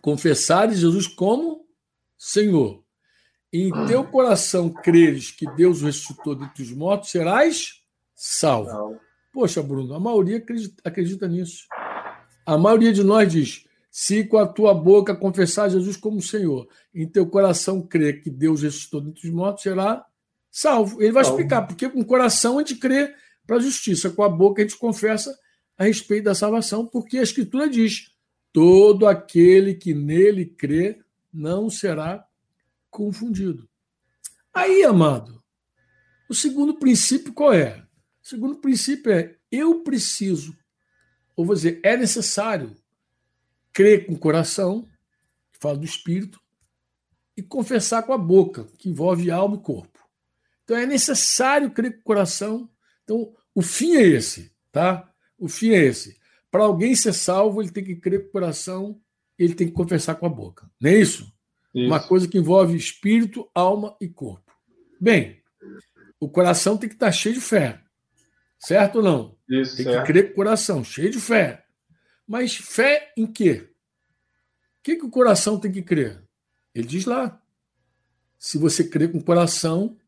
confessares 0.00 0.78
Jesus 0.78 1.06
como 1.06 1.63
Senhor, 2.26 2.82
em 3.52 3.70
teu 3.86 4.02
coração 4.02 4.70
creres 4.70 5.30
que 5.30 5.44
Deus 5.56 5.82
ressuscitou 5.82 6.34
dentre 6.34 6.62
os 6.62 6.72
mortos, 6.72 7.10
serás 7.10 7.82
salvo. 8.14 8.98
Poxa, 9.30 9.62
Bruno, 9.62 9.92
a 9.92 10.00
maioria 10.00 10.38
acredita, 10.38 10.74
acredita 10.82 11.28
nisso. 11.28 11.66
A 12.46 12.56
maioria 12.56 12.94
de 12.94 13.04
nós 13.04 13.30
diz: 13.30 13.66
se 13.90 14.24
com 14.24 14.38
a 14.38 14.46
tua 14.46 14.72
boca 14.72 15.14
confessar 15.14 15.68
Jesus 15.68 15.98
como 15.98 16.22
Senhor, 16.22 16.66
em 16.94 17.06
teu 17.06 17.26
coração 17.26 17.82
crer 17.82 18.22
que 18.22 18.30
Deus 18.30 18.62
ressuscitou 18.62 19.02
dentre 19.02 19.28
os 19.28 19.34
mortos, 19.34 19.62
será 19.62 20.02
salvo. 20.50 21.02
Ele 21.02 21.12
vai 21.12 21.24
salvo. 21.24 21.38
explicar, 21.38 21.66
porque 21.66 21.90
com 21.90 22.00
o 22.00 22.06
coração 22.06 22.56
a 22.56 22.62
gente 22.62 22.76
crê 22.76 23.14
para 23.46 23.56
a 23.56 23.60
justiça, 23.60 24.08
com 24.08 24.22
a 24.22 24.30
boca 24.30 24.62
a 24.62 24.66
gente 24.66 24.78
confessa 24.78 25.38
a 25.76 25.84
respeito 25.84 26.24
da 26.24 26.34
salvação, 26.34 26.86
porque 26.86 27.18
a 27.18 27.22
Escritura 27.22 27.68
diz: 27.68 28.10
todo 28.50 29.06
aquele 29.06 29.74
que 29.74 29.92
nele 29.92 30.46
crê 30.46 31.03
não 31.34 31.68
será 31.68 32.24
confundido. 32.90 33.68
Aí, 34.52 34.84
amado, 34.84 35.42
o 36.30 36.34
segundo 36.34 36.78
princípio 36.78 37.32
qual 37.32 37.52
é? 37.52 37.84
O 38.22 38.28
segundo 38.28 38.56
princípio 38.56 39.12
é: 39.12 39.36
eu 39.50 39.82
preciso 39.82 40.56
ou 41.36 41.44
vou 41.44 41.54
dizer, 41.54 41.80
é 41.82 41.96
necessário 41.96 42.76
crer 43.72 44.06
com 44.06 44.14
o 44.14 44.18
coração, 44.18 44.88
que 45.52 45.58
fala 45.60 45.76
do 45.76 45.84
espírito, 45.84 46.40
e 47.36 47.42
confessar 47.42 48.04
com 48.04 48.12
a 48.12 48.18
boca, 48.18 48.64
que 48.78 48.88
envolve 48.88 49.30
alma 49.30 49.56
e 49.56 49.60
corpo. 49.60 49.98
Então 50.62 50.76
é 50.76 50.86
necessário 50.86 51.70
crer 51.72 51.94
com 51.94 52.00
o 52.00 52.04
coração. 52.04 52.70
Então, 53.02 53.34
o 53.54 53.60
fim 53.60 53.96
é 53.96 54.02
esse, 54.02 54.52
tá? 54.70 55.12
O 55.36 55.48
fim 55.48 55.70
é 55.70 55.84
esse. 55.84 56.18
Para 56.50 56.64
alguém 56.64 56.94
ser 56.94 57.12
salvo, 57.12 57.60
ele 57.60 57.72
tem 57.72 57.84
que 57.84 57.96
crer 57.96 58.22
com 58.22 58.28
o 58.28 58.32
coração, 58.32 59.00
ele 59.38 59.54
tem 59.54 59.66
que 59.66 59.72
confessar 59.72 60.14
com 60.16 60.26
a 60.26 60.28
boca. 60.28 60.70
Não 60.80 60.90
é 60.90 60.96
isso? 60.96 61.32
isso. 61.74 61.86
Uma 61.86 62.00
coisa 62.00 62.28
que 62.28 62.38
envolve 62.38 62.76
espírito, 62.76 63.48
alma 63.54 63.96
e 64.00 64.08
corpo. 64.08 64.52
Bem, 65.00 65.42
o 66.20 66.28
coração 66.28 66.76
tem 66.76 66.88
que 66.88 66.94
estar 66.94 67.10
cheio 67.12 67.34
de 67.34 67.40
fé. 67.40 67.80
Certo 68.58 68.96
ou 68.96 69.02
não? 69.02 69.36
Isso, 69.48 69.76
Tem 69.76 69.84
certo. 69.84 70.06
que 70.06 70.12
crer 70.12 70.26
com 70.26 70.32
o 70.32 70.34
coração, 70.36 70.82
cheio 70.84 71.10
de 71.10 71.20
fé. 71.20 71.66
Mas 72.26 72.56
fé 72.56 73.12
em 73.16 73.26
quê? 73.26 73.68
O 74.78 74.82
que, 74.82 74.96
que 74.96 75.04
o 75.04 75.10
coração 75.10 75.58
tem 75.58 75.70
que 75.70 75.82
crer? 75.82 76.22
Ele 76.74 76.86
diz 76.86 77.04
lá. 77.04 77.40
Se 78.38 78.56
você 78.58 78.84
crer 78.84 79.12
com 79.12 79.18
o 79.18 79.24
coração 79.24 79.98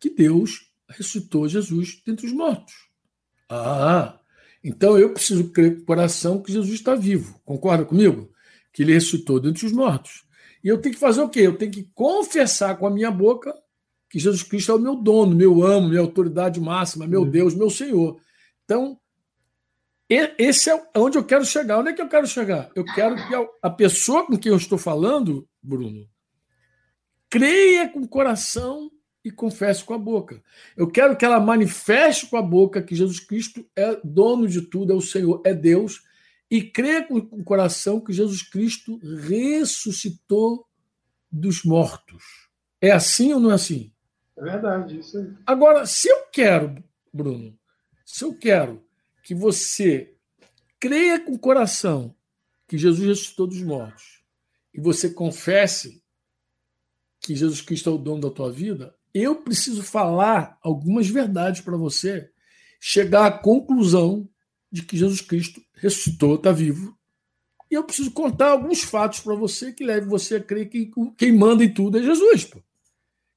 que 0.00 0.10
Deus 0.10 0.72
ressuscitou 0.88 1.48
Jesus 1.48 2.02
dentre 2.04 2.26
os 2.26 2.32
mortos. 2.32 2.74
Ah, 3.48 4.18
então 4.62 4.98
eu 4.98 5.12
preciso 5.12 5.50
crer 5.50 5.76
com 5.76 5.82
o 5.82 5.86
coração 5.86 6.42
que 6.42 6.52
Jesus 6.52 6.74
está 6.74 6.94
vivo. 6.94 7.40
Concorda 7.44 7.84
comigo? 7.84 8.30
Que 8.72 8.82
ele 8.82 8.94
ressuscitou 8.94 9.40
dentre 9.40 9.66
os 9.66 9.72
mortos. 9.72 10.24
E 10.62 10.68
eu 10.68 10.80
tenho 10.80 10.94
que 10.94 11.00
fazer 11.00 11.20
o 11.20 11.28
quê? 11.28 11.40
Eu 11.40 11.56
tenho 11.56 11.72
que 11.72 11.88
confessar 11.94 12.76
com 12.78 12.86
a 12.86 12.90
minha 12.90 13.10
boca 13.10 13.52
que 14.08 14.18
Jesus 14.18 14.42
Cristo 14.42 14.72
é 14.72 14.74
o 14.74 14.78
meu 14.78 14.94
dono, 14.94 15.34
meu 15.34 15.64
amo, 15.64 15.88
minha 15.88 16.00
autoridade 16.00 16.60
máxima, 16.60 17.06
meu 17.06 17.22
uhum. 17.22 17.30
Deus, 17.30 17.54
meu 17.54 17.70
Senhor. 17.70 18.20
Então, 18.64 18.98
esse 20.38 20.70
é 20.70 20.82
onde 20.94 21.16
eu 21.16 21.24
quero 21.24 21.44
chegar. 21.44 21.78
Onde 21.78 21.90
é 21.90 21.92
que 21.94 22.02
eu 22.02 22.08
quero 22.08 22.26
chegar? 22.26 22.70
Eu 22.74 22.84
quero 22.84 23.16
que 23.16 23.34
a 23.62 23.70
pessoa 23.70 24.26
com 24.26 24.36
quem 24.36 24.52
eu 24.52 24.58
estou 24.58 24.76
falando, 24.76 25.48
Bruno, 25.62 26.06
creia 27.30 27.88
com 27.88 28.00
o 28.00 28.08
coração 28.08 28.90
e 29.24 29.30
confesse 29.30 29.84
com 29.84 29.94
a 29.94 29.98
boca. 29.98 30.42
Eu 30.76 30.90
quero 30.90 31.16
que 31.16 31.24
ela 31.24 31.38
manifeste 31.38 32.26
com 32.26 32.36
a 32.36 32.42
boca 32.42 32.82
que 32.82 32.94
Jesus 32.94 33.20
Cristo 33.20 33.64
é 33.76 34.00
dono 34.02 34.48
de 34.48 34.62
tudo, 34.62 34.92
é 34.92 34.96
o 34.96 35.00
Senhor, 35.00 35.40
é 35.44 35.54
Deus, 35.54 36.02
e 36.50 36.62
creia 36.62 37.06
com 37.06 37.16
o 37.16 37.44
coração 37.44 38.00
que 38.00 38.12
Jesus 38.12 38.42
Cristo 38.42 38.98
ressuscitou 39.26 40.66
dos 41.30 41.64
mortos. 41.64 42.50
É 42.80 42.90
assim 42.90 43.32
ou 43.32 43.40
não 43.40 43.52
é 43.52 43.54
assim? 43.54 43.92
É 44.36 44.42
verdade, 44.42 44.98
isso 44.98 45.18
aí. 45.18 45.32
Agora, 45.46 45.86
se 45.86 46.08
eu 46.08 46.26
quero, 46.32 46.82
Bruno, 47.12 47.56
se 48.04 48.24
eu 48.24 48.34
quero 48.34 48.84
que 49.22 49.34
você 49.34 50.14
creia 50.80 51.20
com 51.20 51.32
o 51.32 51.38
coração 51.38 52.14
que 52.66 52.76
Jesus 52.76 53.06
ressuscitou 53.06 53.46
dos 53.46 53.62
mortos 53.62 54.22
e 54.74 54.80
você 54.80 55.08
confesse 55.08 56.02
que 57.20 57.36
Jesus 57.36 57.60
Cristo 57.60 57.88
é 57.88 57.92
o 57.92 57.98
dono 57.98 58.22
da 58.22 58.30
tua 58.30 58.50
vida, 58.50 58.94
eu 59.14 59.36
preciso 59.36 59.82
falar 59.82 60.58
algumas 60.62 61.08
verdades 61.08 61.60
para 61.60 61.76
você 61.76 62.30
chegar 62.80 63.26
à 63.26 63.30
conclusão 63.30 64.28
de 64.70 64.82
que 64.82 64.96
Jesus 64.96 65.20
Cristo 65.20 65.60
ressuscitou, 65.74 66.36
está 66.36 66.52
vivo. 66.52 66.96
E 67.70 67.74
eu 67.74 67.84
preciso 67.84 68.10
contar 68.10 68.50
alguns 68.50 68.82
fatos 68.82 69.20
para 69.20 69.34
você 69.34 69.72
que 69.72 69.84
leve 69.84 70.06
você 70.06 70.36
a 70.36 70.40
crer 70.40 70.68
que 70.68 70.90
quem 71.16 71.32
manda 71.32 71.64
em 71.64 71.72
tudo 71.72 71.98
é 71.98 72.02
Jesus. 72.02 72.44
Pô 72.44 72.62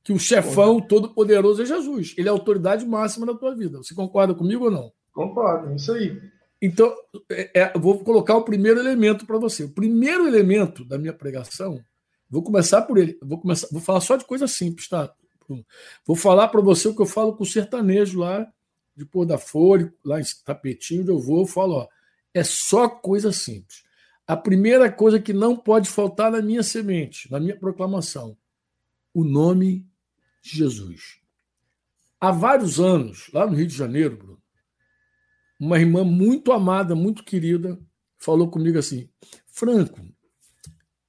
que 0.06 0.14
o 0.14 0.20
chefão 0.20 0.80
todo-poderoso 0.80 1.64
é 1.64 1.66
Jesus. 1.66 2.14
Ele 2.16 2.28
é 2.28 2.30
a 2.30 2.34
autoridade 2.34 2.86
máxima 2.86 3.26
da 3.26 3.34
tua 3.34 3.56
vida. 3.56 3.80
Você 3.80 3.96
concorda 3.96 4.36
comigo 4.36 4.66
ou 4.66 4.72
não? 4.72 4.92
Concordo, 5.12 5.72
é 5.72 5.76
isso 5.76 5.92
aí. 5.92 6.22
Então, 6.62 6.94
é, 7.32 7.62
é, 7.62 7.74
vou 7.78 7.98
colocar 8.04 8.38
o 8.38 8.44
primeiro 8.44 8.80
elemento 8.80 9.26
para 9.26 9.40
você. 9.40 9.64
O 9.64 9.74
primeiro 9.74 10.28
elemento 10.28 10.86
da 10.86 11.00
minha 11.00 11.12
pregação, 11.12 11.80
vou 12.30 12.44
começar 12.44 12.84
por 12.84 13.00
ele. 13.00 13.18
Vou 13.20 13.40
começar, 13.40 13.68
vou 13.72 13.82
falar 13.82 14.00
só 14.00 14.16
de 14.16 14.26
coisa 14.26 14.48
simples, 14.48 14.88
tá? 14.88 15.12
Vou 16.06 16.16
falar 16.16 16.48
para 16.48 16.62
você 16.62 16.88
o 16.88 16.96
que 16.96 17.02
eu 17.02 17.06
falo 17.06 17.36
com 17.36 17.44
o 17.44 17.48
sertanejo 17.48 18.20
lá 18.20 18.52
de 18.96 19.06
Pôr 19.06 19.26
da 19.26 19.38
Folha, 19.38 19.94
lá 20.04 20.20
em 20.20 20.24
Tapetinho, 20.46 21.02
onde 21.02 21.12
eu 21.12 21.20
vou, 21.20 21.42
eu 21.42 21.48
falo, 21.48 21.74
ó, 21.74 21.88
é 22.34 22.44
só 22.44 22.88
coisa 22.88 23.32
simples. 23.32 23.84
A 24.26 24.36
primeira 24.36 24.92
coisa 24.92 25.20
que 25.20 25.34
não 25.34 25.56
pode 25.56 25.90
faltar 25.90 26.32
na 26.32 26.42
minha 26.42 26.64
semente, 26.64 27.30
na 27.32 27.40
minha 27.40 27.58
proclamação, 27.58 28.38
o 29.14 29.24
nome 29.24 29.88
de 30.42 30.58
Jesus. 30.58 31.20
Há 32.20 32.32
vários 32.32 32.80
anos, 32.80 33.30
lá 33.34 33.46
no 33.46 33.56
Rio 33.56 33.68
de 33.68 33.76
Janeiro, 33.76 34.18
Bruno, 34.18 34.42
uma 35.60 35.80
irmã 35.80 36.04
muito 36.04 36.52
amada, 36.52 36.96
muito 36.96 37.24
querida, 37.24 37.80
falou 38.18 38.50
comigo 38.50 38.78
assim: 38.78 39.10
Franco, 39.46 40.02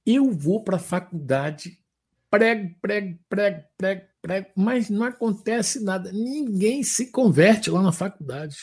eu 0.05 0.31
vou 0.31 0.63
para 0.63 0.77
a 0.77 0.79
faculdade, 0.79 1.79
prego, 2.29 2.75
prego, 2.81 3.19
prego, 3.29 3.63
prego, 3.77 4.01
prego, 4.21 4.47
mas 4.55 4.89
não 4.89 5.05
acontece 5.05 5.83
nada. 5.83 6.11
Ninguém 6.11 6.83
se 6.83 7.11
converte 7.11 7.69
lá 7.69 7.81
na 7.81 7.91
faculdade. 7.91 8.57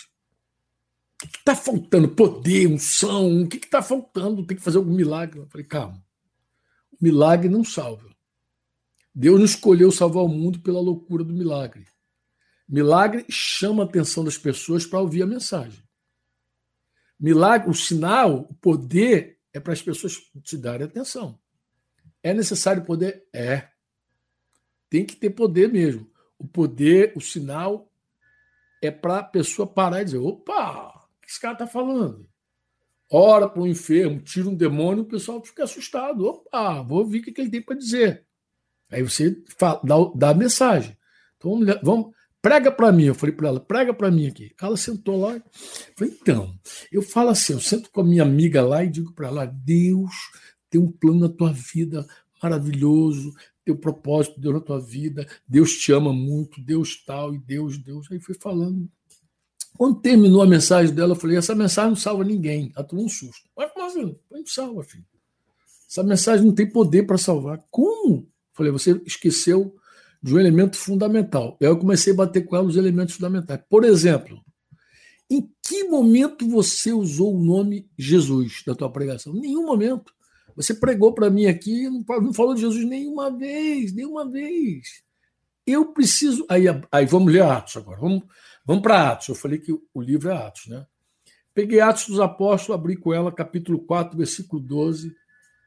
O 1.22 1.28
que 1.28 1.38
está 1.38 1.56
faltando? 1.56 2.08
Poder, 2.08 2.66
unção? 2.66 3.42
O 3.42 3.48
que 3.48 3.56
está 3.56 3.82
faltando? 3.82 4.46
Tem 4.46 4.56
que 4.56 4.62
fazer 4.62 4.78
algum 4.78 4.94
milagre. 4.94 5.38
Eu 5.38 5.46
falei, 5.46 5.66
calma. 5.66 6.04
O 6.92 6.96
milagre 7.00 7.48
não 7.48 7.64
salva. 7.64 8.14
Deus 9.14 9.38
não 9.38 9.44
escolheu 9.44 9.90
salvar 9.92 10.24
o 10.24 10.28
mundo 10.28 10.60
pela 10.60 10.80
loucura 10.80 11.22
do 11.22 11.32
milagre. 11.32 11.86
Milagre 12.68 13.24
chama 13.28 13.84
a 13.84 13.86
atenção 13.86 14.24
das 14.24 14.36
pessoas 14.36 14.84
para 14.84 15.00
ouvir 15.00 15.22
a 15.22 15.26
mensagem. 15.26 15.82
Milagre, 17.18 17.70
o 17.70 17.74
sinal, 17.74 18.40
o 18.50 18.54
poder 18.54 19.38
é 19.52 19.60
para 19.60 19.72
as 19.72 19.80
pessoas 19.80 20.14
te 20.42 20.56
darem 20.56 20.86
atenção. 20.86 21.38
É 22.24 22.32
necessário 22.32 22.82
poder? 22.86 23.26
É. 23.34 23.68
Tem 24.88 25.04
que 25.04 25.14
ter 25.14 25.28
poder 25.28 25.70
mesmo. 25.70 26.10
O 26.38 26.46
poder, 26.46 27.12
o 27.14 27.20
sinal, 27.20 27.92
é 28.82 28.90
para 28.90 29.18
a 29.18 29.22
pessoa 29.22 29.68
parar 29.68 30.00
e 30.00 30.06
dizer: 30.06 30.18
opa, 30.18 30.88
o 30.88 31.20
que 31.20 31.28
esse 31.28 31.38
cara 31.38 31.52
está 31.52 31.66
falando? 31.66 32.26
Ora 33.12 33.46
para 33.46 33.60
um 33.60 33.66
enfermo, 33.66 34.22
tira 34.22 34.48
um 34.48 34.54
demônio, 34.54 35.04
o 35.04 35.08
pessoal 35.08 35.44
fica 35.44 35.64
assustado. 35.64 36.24
Opa, 36.24 36.80
vou 36.80 37.00
ouvir 37.00 37.20
o 37.20 37.22
que 37.22 37.38
ele 37.38 37.50
tem 37.50 37.60
para 37.60 37.76
dizer. 37.76 38.24
Aí 38.90 39.02
você 39.02 39.42
fala, 39.58 39.80
dá, 39.84 39.94
dá 40.14 40.30
a 40.30 40.34
mensagem. 40.34 40.96
Então 41.36 41.60
vamos, 41.82 42.14
prega 42.40 42.72
para 42.72 42.90
mim. 42.90 43.04
Eu 43.04 43.14
falei 43.14 43.34
para 43.34 43.48
ela, 43.48 43.60
prega 43.60 43.92
para 43.92 44.10
mim 44.10 44.28
aqui. 44.28 44.54
Ela 44.60 44.78
sentou 44.78 45.20
lá. 45.20 45.34
Eu 45.34 45.42
falei, 45.94 46.18
então, 46.20 46.58
eu 46.90 47.02
falo 47.02 47.28
assim, 47.28 47.52
eu 47.52 47.60
sento 47.60 47.90
com 47.90 48.00
a 48.00 48.04
minha 48.04 48.22
amiga 48.22 48.64
lá 48.64 48.82
e 48.82 48.88
digo 48.88 49.12
para 49.12 49.28
ela, 49.28 49.44
Deus 49.44 50.10
tem 50.74 50.80
um 50.80 50.90
plano 50.90 51.20
na 51.20 51.28
tua 51.28 51.52
vida 51.52 52.04
maravilhoso, 52.42 53.32
teu 53.64 53.76
propósito 53.76 54.40
Deus 54.40 54.54
na 54.54 54.60
tua 54.60 54.80
vida, 54.80 55.26
Deus 55.46 55.78
te 55.78 55.92
ama 55.92 56.12
muito, 56.12 56.60
Deus 56.60 57.02
tal, 57.04 57.32
e 57.32 57.38
Deus, 57.38 57.78
Deus. 57.78 58.08
Aí 58.10 58.18
foi 58.18 58.34
falando. 58.34 58.90
Quando 59.78 60.00
terminou 60.00 60.42
a 60.42 60.46
mensagem 60.46 60.92
dela, 60.92 61.12
eu 61.12 61.16
falei: 61.16 61.36
essa 61.36 61.54
mensagem 61.54 61.90
não 61.90 61.96
salva 61.96 62.24
ninguém. 62.24 62.72
Ela 62.74 62.84
tomou 62.84 63.04
um 63.04 63.08
susto. 63.08 63.48
Mas 63.56 63.72
como 63.72 63.86
assim? 63.86 64.16
Não 64.30 64.46
salva, 64.46 64.82
filho. 64.82 65.06
Essa 65.88 66.02
mensagem 66.02 66.44
não 66.44 66.54
tem 66.54 66.68
poder 66.68 67.04
para 67.04 67.16
salvar. 67.16 67.64
Como? 67.70 68.16
Eu 68.16 68.28
falei: 68.52 68.72
você 68.72 69.00
esqueceu 69.06 69.76
de 70.20 70.34
um 70.34 70.40
elemento 70.40 70.76
fundamental. 70.76 71.56
Eu 71.60 71.78
comecei 71.78 72.12
a 72.12 72.16
bater 72.16 72.44
com 72.44 72.56
ela 72.56 72.66
os 72.66 72.76
elementos 72.76 73.14
fundamentais. 73.14 73.60
Por 73.68 73.84
exemplo, 73.84 74.44
em 75.30 75.48
que 75.62 75.84
momento 75.84 76.48
você 76.48 76.92
usou 76.92 77.34
o 77.34 77.42
nome 77.42 77.88
Jesus 77.96 78.62
da 78.66 78.74
tua 78.74 78.90
pregação? 78.90 79.32
Nenhum 79.32 79.64
momento. 79.64 80.13
Você 80.56 80.74
pregou 80.74 81.12
para 81.12 81.30
mim 81.30 81.46
aqui, 81.46 81.88
não 81.88 82.32
falou 82.32 82.54
de 82.54 82.60
Jesus 82.60 82.84
nenhuma 82.84 83.30
vez, 83.30 83.92
nenhuma 83.92 84.28
vez. 84.28 85.02
Eu 85.66 85.92
preciso. 85.92 86.46
Aí, 86.48 86.64
aí 86.92 87.06
vamos 87.06 87.32
ler 87.32 87.42
Atos 87.42 87.76
agora. 87.76 88.00
Vamos, 88.00 88.22
vamos 88.64 88.82
para 88.82 89.10
Atos. 89.10 89.28
Eu 89.28 89.34
falei 89.34 89.58
que 89.58 89.72
o 89.72 90.00
livro 90.00 90.30
é 90.30 90.36
Atos, 90.36 90.66
né? 90.66 90.86
Peguei 91.54 91.80
Atos 91.80 92.08
dos 92.08 92.20
Apóstolos, 92.20 92.80
abri 92.80 92.96
com 92.96 93.14
ela, 93.14 93.32
capítulo 93.32 93.78
4, 93.80 94.16
versículo 94.16 94.60
12, 94.60 95.14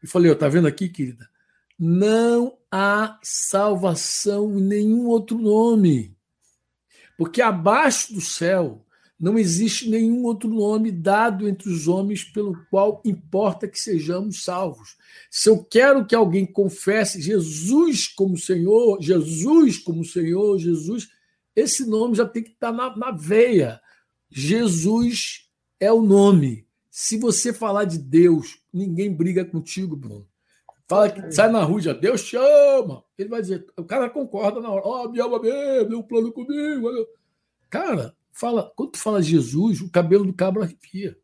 e 0.04 0.08
falei: 0.08 0.32
está 0.32 0.48
vendo 0.48 0.68
aqui, 0.68 0.90
querida? 0.90 1.28
Não 1.80 2.58
há 2.72 3.20
salvação 3.24 4.58
em 4.58 4.62
nenhum 4.62 5.08
outro 5.08 5.38
nome. 5.38 6.16
Porque 7.18 7.42
abaixo 7.42 8.14
do 8.14 8.22
céu 8.22 8.86
não 9.20 9.38
existe 9.38 9.90
nenhum 9.90 10.24
outro 10.26 10.48
nome 10.48 10.92
dado 10.92 11.50
entre 11.50 11.70
os 11.70 11.88
homens 11.88 12.24
pelo 12.24 12.56
qual 12.70 13.02
importa 13.04 13.68
que 13.68 13.80
sejamos 13.80 14.44
salvos. 14.44 14.96
Se 15.32 15.50
eu 15.50 15.64
quero 15.64 16.06
que 16.06 16.14
alguém 16.14 16.46
confesse 16.46 17.20
Jesus 17.20 18.08
como 18.08 18.38
Senhor, 18.38 19.02
Jesus 19.02 19.80
como 19.80 20.06
Senhor, 20.06 20.60
Jesus, 20.60 21.10
esse 21.56 21.86
nome 21.90 22.16
já 22.16 22.28
tem 22.28 22.44
que 22.44 22.52
estar 22.52 22.72
na, 22.72 22.96
na 22.96 23.12
veia. 23.12 23.82
Jesus 24.30 25.50
é 25.80 25.92
o 25.92 26.02
nome. 26.02 26.68
Se 26.92 27.18
você 27.18 27.52
falar 27.52 27.86
de 27.86 27.98
Deus, 27.98 28.60
ninguém 28.72 29.12
briga 29.12 29.44
contigo, 29.44 29.96
Bruno. 29.96 30.28
Fala 30.88 31.10
que 31.10 31.32
sai 31.32 31.52
na 31.52 31.64
rua, 31.64 31.82
já 31.82 31.94
Deus 31.94 32.24
te 32.24 32.38
ama. 32.38 33.04
Ele 33.18 33.30
vai 33.30 33.42
dizer, 33.42 33.66
o 33.76 33.84
cara 33.84 34.10
concorda 34.10 34.62
na 34.62 34.70
hora, 34.70 34.82
ó, 34.86 35.06
oh, 35.06 35.10
me 35.12 35.20
ama 35.20 35.40
mesmo, 35.40 35.98
um 35.98 36.04
plano 36.04 36.32
comigo. 36.32 36.90
Cara, 37.70 38.16
fala, 38.40 38.72
quando 38.76 38.92
tu 38.92 39.00
fala 39.00 39.22
Jesus, 39.22 39.82
o 39.82 39.90
cabelo 39.90 40.26
do 40.26 40.34
cabra 40.34 40.64
arrepia. 40.64 41.18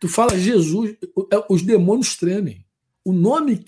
Tu 0.00 0.08
fala 0.08 0.38
Jesus, 0.38 0.96
é, 1.32 1.44
os 1.48 1.62
demônios 1.62 2.16
tremem. 2.16 2.64
O 3.04 3.12
nome 3.12 3.64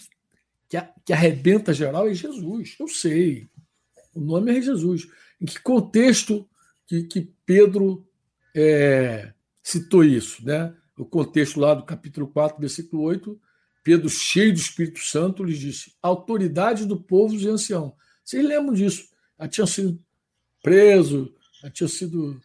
que, 0.69 0.79
que 1.05 1.13
arrebenta 1.13 1.75
geral 1.75 2.09
é 2.09 2.15
Jesus. 2.15 2.77
Eu 2.79 2.89
sei. 2.89 3.49
O 4.15 4.21
nome 4.21 4.57
é 4.57 4.63
Jesus. 4.63 5.09
Em 5.41 5.45
que 5.45 5.61
contexto 5.61 6.49
que, 6.87 7.03
que 7.05 7.33
Pedro 7.45 8.07
é, 8.55 9.33
citou 9.63 10.05
isso? 10.05 10.45
Né? 10.45 10.75
O 10.97 11.05
contexto 11.05 11.61
lá 11.61 11.75
do 11.75 11.85
capítulo 11.85 12.29
4, 12.29 12.61
versículo 12.61 13.03
8, 13.03 13.39
Pedro, 13.83 14.09
cheio 14.09 14.53
do 14.53 14.61
Espírito 14.61 15.01
Santo, 15.01 15.43
lhes 15.43 15.59
disse: 15.59 15.95
autoridade 16.01 16.87
do 16.87 17.01
povo 17.01 17.35
e 17.35 17.49
ancião. 17.49 17.95
Vocês 18.25 18.45
lembram 18.45 18.73
disso? 18.73 19.09
Já 19.39 19.49
tinha 19.49 19.67
sido 19.67 20.01
preso, 20.63 21.35
já 21.61 21.69
tinha 21.69 21.89
sido 21.89 22.41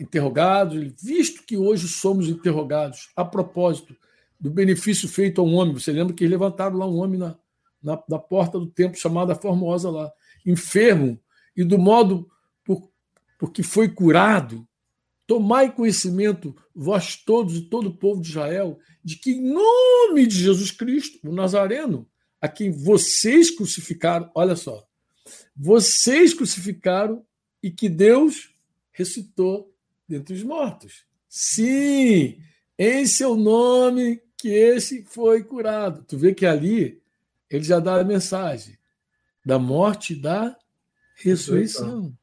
interrogados, 0.00 0.92
visto 1.02 1.42
que 1.44 1.56
hoje 1.56 1.88
somos 1.88 2.28
interrogados 2.28 3.10
a 3.14 3.24
propósito 3.24 3.94
do 4.38 4.50
benefício 4.50 5.08
feito 5.08 5.40
a 5.40 5.44
um 5.44 5.54
homem. 5.54 5.74
Você 5.74 5.92
lembra 5.92 6.14
que 6.14 6.26
levantaram 6.26 6.76
lá 6.76 6.86
um 6.86 6.98
homem 6.98 7.18
na, 7.18 7.36
na, 7.82 8.02
na 8.08 8.18
porta 8.18 8.58
do 8.58 8.66
templo, 8.66 8.98
chamada 8.98 9.34
Formosa 9.34 9.90
lá, 9.90 10.10
enfermo, 10.44 11.18
e 11.56 11.64
do 11.64 11.78
modo 11.78 12.28
por, 12.64 12.90
por 13.38 13.52
que 13.52 13.62
foi 13.62 13.88
curado, 13.88 14.66
tomai 15.26 15.72
conhecimento, 15.72 16.54
vós 16.74 17.16
todos 17.16 17.56
e 17.56 17.62
todo 17.62 17.88
o 17.88 17.96
povo 17.96 18.20
de 18.20 18.30
Israel, 18.30 18.78
de 19.02 19.16
que 19.16 19.32
em 19.32 19.52
nome 19.52 20.26
de 20.26 20.36
Jesus 20.36 20.70
Cristo, 20.70 21.18
o 21.28 21.32
Nazareno, 21.32 22.06
a 22.40 22.48
quem 22.48 22.70
vocês 22.70 23.50
crucificaram, 23.50 24.30
olha 24.34 24.56
só, 24.56 24.86
vocês 25.56 26.34
crucificaram 26.34 27.24
e 27.62 27.70
que 27.70 27.88
Deus 27.88 28.53
ressuscitou 28.94 29.74
dentre 30.08 30.34
os 30.34 30.42
mortos. 30.42 31.04
Sim, 31.28 32.38
em 32.78 33.06
seu 33.06 33.36
nome 33.36 34.22
que 34.38 34.48
esse 34.48 35.04
foi 35.04 35.42
curado. 35.42 36.04
Tu 36.04 36.16
vê 36.16 36.32
que 36.32 36.46
ali 36.46 37.02
ele 37.50 37.64
já 37.64 37.80
dá 37.80 38.00
a 38.00 38.04
mensagem 38.04 38.78
da 39.44 39.58
morte 39.58 40.14
e 40.14 40.20
da 40.20 40.56
ressurreição. 41.16 42.16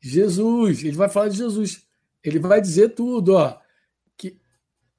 Jesus, 0.00 0.84
ele 0.84 0.96
vai 0.96 1.08
falar 1.08 1.28
de 1.28 1.36
Jesus. 1.36 1.82
Ele 2.22 2.38
vai 2.38 2.60
dizer 2.60 2.90
tudo, 2.90 3.34
ó, 3.34 3.58
que 4.16 4.38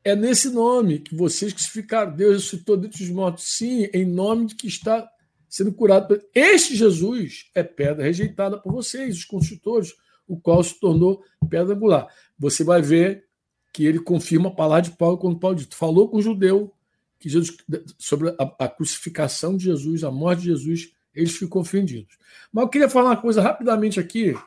é 0.04 0.16
nesse 0.16 0.50
nome 0.50 1.00
que 1.00 1.16
vocês 1.16 1.54
crucificaram. 1.54 2.16
Deus 2.16 2.36
ressuscitou 2.36 2.78
dentre 2.78 3.04
os 3.04 3.10
mortos. 3.10 3.56
Sim, 3.56 3.90
em 3.94 4.06
nome 4.06 4.48
de 4.48 4.56
que 4.56 4.68
está 4.68 5.10
sendo 5.48 5.74
curado. 5.74 6.22
Este 6.34 6.76
Jesus 6.76 7.50
é 7.56 7.64
pedra 7.64 8.04
rejeitada 8.04 8.58
por 8.58 8.72
vocês, 8.72 9.18
os 9.18 9.26
construtores 9.26 9.94
o 10.30 10.40
qual 10.40 10.64
se 10.64 10.80
tornou 10.80 11.22
pedra 11.50 11.74
angular. 11.76 12.08
Você 12.38 12.64
vai 12.64 12.82
ver 12.82 13.26
que 13.74 13.86
ele 13.86 14.00
confirma 14.00 14.50
a 14.50 14.54
palavra 14.54 14.84
de 14.84 14.92
Paulo 14.92 15.18
quando 15.18 15.40
Paulo 15.40 15.56
diz, 15.56 15.68
falou 15.72 16.08
com 16.08 16.18
o 16.18 16.22
judeu 16.22 16.72
que 17.20 17.28
Jesus, 17.28 17.58
sobre 17.98 18.30
a, 18.30 18.44
a, 18.60 18.70
crucificação 18.70 19.58
de 19.58 19.66
Jesus, 19.66 20.04
a 20.04 20.12
morte 20.12 20.44
de 20.44 20.48
Jesus, 20.48 20.94
eles 21.14 21.36
ficam 21.36 21.60
ofendidos. 21.60 22.18
Mas 22.54 22.64
eu 22.64 22.70
queria 22.70 22.90
falar 22.90 23.10
uma 23.10 23.18
coisa 23.18 23.42
rapidamente 23.42 24.00
aqui 24.00 24.38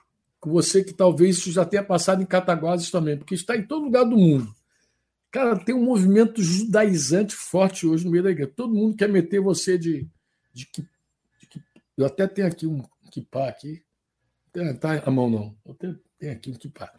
com 0.40 0.50
você 0.50 0.82
que 0.82 0.94
talvez 0.94 1.38
isso 1.38 1.52
já 1.52 1.64
tenha 1.64 1.84
passado 1.84 2.22
em 2.22 2.26
Cataguases 2.26 2.90
também, 2.90 3.16
porque 3.16 3.34
está 3.34 3.56
em 3.56 3.66
todo 3.66 3.84
lugar 3.84 4.04
do 4.04 4.16
mundo. 4.16 4.52
Cara, 5.30 5.56
tem 5.56 5.74
um 5.74 5.84
movimento 5.84 6.42
judaizante 6.42 7.34
forte 7.34 7.86
hoje 7.86 8.04
no 8.04 8.10
meio 8.10 8.24
da 8.24 8.30
igreja. 8.30 8.52
Todo 8.54 8.74
mundo 8.74 8.96
quer 8.96 9.08
meter 9.08 9.40
você 9.40 9.76
de, 9.76 10.06
de, 10.52 10.68
de, 10.72 10.88
eu 11.96 12.06
até 12.06 12.26
tenho 12.26 12.48
aqui 12.48 12.66
um 12.66 12.82
kipá 13.10 13.48
aqui. 13.48 13.82
Tá 14.80 15.02
a 15.04 15.10
mão 15.10 15.30
não. 15.30 15.56
Tenho 16.18 16.32
aqui 16.32 16.50
um 16.50 16.54
kipá. 16.54 16.92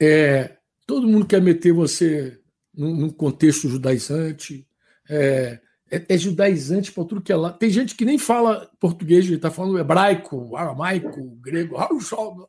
É, 0.00 0.56
todo 0.86 1.08
mundo 1.08 1.26
quer 1.26 1.40
meter 1.40 1.72
você 1.72 2.40
num, 2.74 2.94
num 2.94 3.10
contexto 3.10 3.68
judaizante. 3.68 4.66
É, 5.08 5.60
é, 5.90 6.04
é 6.08 6.18
judaizante 6.18 6.92
para 6.92 7.04
tudo 7.04 7.22
que 7.22 7.32
é 7.32 7.36
lá. 7.36 7.52
Tem 7.52 7.70
gente 7.70 7.94
que 7.94 8.04
nem 8.04 8.18
fala 8.18 8.70
português, 8.78 9.24
ele 9.24 9.36
está 9.36 9.50
falando 9.50 9.78
hebraico, 9.78 10.56
aramaico, 10.56 11.36
grego, 11.40 11.76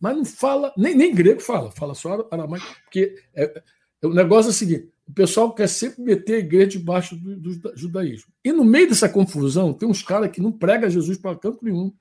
mas 0.00 0.16
não 0.16 0.24
fala, 0.24 0.72
nem, 0.76 0.94
nem 0.94 1.14
grego 1.14 1.40
fala, 1.40 1.70
fala 1.70 1.94
só 1.94 2.28
aramaico, 2.30 2.66
porque 2.84 3.16
é, 3.34 3.44
é, 3.44 4.06
o 4.06 4.14
negócio 4.14 4.50
é 4.50 4.52
o 4.52 4.54
seguinte: 4.54 4.88
o 5.08 5.12
pessoal 5.12 5.52
quer 5.52 5.68
sempre 5.68 6.02
meter 6.02 6.34
a 6.34 6.38
igreja 6.38 6.78
debaixo 6.78 7.16
do, 7.16 7.36
do 7.36 7.76
judaísmo. 7.76 8.30
E 8.44 8.52
no 8.52 8.64
meio 8.64 8.88
dessa 8.88 9.08
confusão, 9.08 9.72
tem 9.72 9.88
uns 9.88 10.02
caras 10.02 10.30
que 10.30 10.40
não 10.40 10.52
pregam 10.52 10.90
Jesus 10.90 11.18
para 11.18 11.36
canto 11.36 11.64
nenhum 11.64 11.92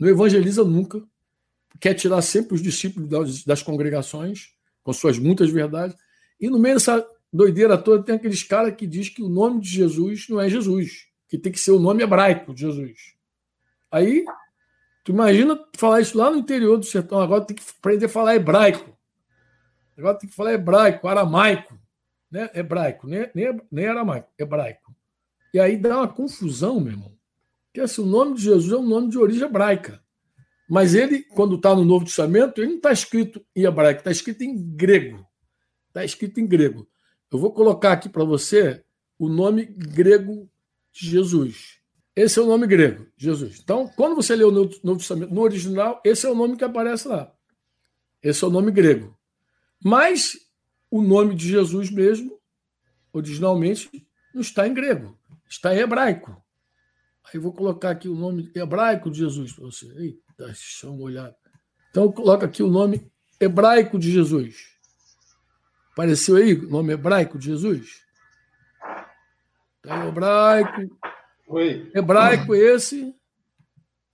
não 0.00 0.08
evangeliza 0.08 0.64
nunca, 0.64 1.02
quer 1.78 1.92
tirar 1.92 2.22
sempre 2.22 2.54
os 2.54 2.62
discípulos 2.62 3.44
das, 3.44 3.62
congregações, 3.62 4.54
com 4.82 4.92
suas 4.94 5.18
muitas 5.18 5.50
verdades, 5.50 5.94
e 6.40 6.48
no 6.48 6.58
meio 6.58 6.76
dessa 6.76 7.06
doideira 7.30 7.76
toda 7.76 8.02
tem 8.02 8.14
aqueles 8.14 8.42
caras 8.42 8.74
que 8.74 8.86
diz 8.86 9.10
que 9.10 9.22
o 9.22 9.28
nome 9.28 9.60
de 9.60 9.68
Jesus 9.68 10.26
não 10.30 10.40
é 10.40 10.48
Jesus, 10.48 11.06
que 11.28 11.36
tem 11.36 11.52
que 11.52 11.60
ser 11.60 11.72
o 11.72 11.78
nome 11.78 12.02
hebraico 12.02 12.54
de 12.54 12.62
Jesus. 12.62 13.14
Aí, 13.92 14.24
tu 15.04 15.12
imagina 15.12 15.62
falar 15.76 16.00
isso 16.00 16.16
lá 16.16 16.30
no 16.30 16.38
interior 16.38 16.78
do 16.78 16.86
sertão, 16.86 17.20
agora 17.20 17.44
tem 17.44 17.54
que 17.54 17.62
aprender 17.78 18.06
a 18.06 18.08
falar 18.08 18.34
hebraico. 18.34 18.96
Agora 19.98 20.18
tem 20.18 20.30
que 20.30 20.34
falar 20.34 20.54
hebraico, 20.54 21.06
aramaico, 21.06 21.78
né? 22.30 22.48
Hebraico, 22.54 23.06
nem, 23.06 23.28
nem, 23.34 23.60
nem 23.70 23.86
aramaico, 23.86 24.28
hebraico. 24.38 24.94
E 25.52 25.60
aí 25.60 25.76
dá 25.76 25.98
uma 25.98 26.08
confusão, 26.08 26.80
meu 26.80 26.92
irmão. 26.92 27.19
Porque 27.70 27.80
assim, 27.80 28.02
o 28.02 28.06
nome 28.06 28.34
de 28.34 28.42
Jesus 28.42 28.72
é 28.72 28.76
um 28.76 28.86
nome 28.86 29.08
de 29.08 29.18
origem 29.18 29.46
hebraica. 29.46 30.02
Mas 30.68 30.94
ele, 30.94 31.22
quando 31.22 31.56
está 31.56 31.74
no 31.74 31.84
Novo 31.84 32.04
Testamento, 32.04 32.60
ele 32.60 32.70
não 32.70 32.76
está 32.76 32.92
escrito 32.92 33.44
em 33.54 33.64
hebraico, 33.64 34.00
está 34.00 34.10
escrito 34.10 34.42
em 34.42 34.56
grego. 34.76 35.24
Está 35.88 36.04
escrito 36.04 36.38
em 36.40 36.46
grego. 36.46 36.88
Eu 37.30 37.38
vou 37.38 37.52
colocar 37.52 37.92
aqui 37.92 38.08
para 38.08 38.24
você 38.24 38.84
o 39.18 39.28
nome 39.28 39.64
grego 39.64 40.50
de 40.92 41.08
Jesus. 41.08 41.80
Esse 42.14 42.38
é 42.38 42.42
o 42.42 42.46
nome 42.46 42.66
grego, 42.66 43.06
Jesus. 43.16 43.60
Então, 43.62 43.88
quando 43.96 44.16
você 44.16 44.34
lê 44.34 44.44
o 44.44 44.50
Novo 44.50 44.96
Testamento 44.96 45.32
no 45.32 45.40
original, 45.40 46.00
esse 46.04 46.26
é 46.26 46.30
o 46.30 46.34
nome 46.34 46.56
que 46.56 46.64
aparece 46.64 47.06
lá. 47.06 47.32
Esse 48.22 48.44
é 48.44 48.46
o 48.46 48.50
nome 48.50 48.70
grego. 48.70 49.16
Mas 49.82 50.36
o 50.90 51.00
nome 51.00 51.34
de 51.34 51.48
Jesus 51.48 51.90
mesmo, 51.90 52.38
originalmente, 53.12 53.88
não 54.34 54.40
está 54.40 54.66
em 54.66 54.74
grego, 54.74 55.16
está 55.48 55.74
em 55.74 55.78
hebraico. 55.78 56.44
Aí 57.28 57.38
vou 57.38 57.52
colocar 57.52 57.90
aqui 57.90 58.08
o 58.08 58.14
nome 58.14 58.50
hebraico 58.54 59.10
de 59.10 59.18
Jesus 59.18 59.52
para 59.52 59.64
você. 59.64 59.86
Eita, 59.98 60.46
deixa 60.46 60.86
eu 60.86 60.98
olhar. 60.98 61.34
Então, 61.90 62.10
coloca 62.10 62.46
aqui 62.46 62.62
o 62.62 62.68
nome 62.68 63.10
hebraico 63.40 63.98
de 63.98 64.10
Jesus. 64.10 64.56
Apareceu 65.92 66.36
aí 66.36 66.54
o 66.54 66.68
nome 66.68 66.92
hebraico 66.92 67.38
de 67.38 67.46
Jesus? 67.46 68.02
Tá 69.82 70.06
hebraico. 70.06 70.98
Oi. 71.48 71.90
Hebraico 71.94 72.54
esse, 72.54 73.14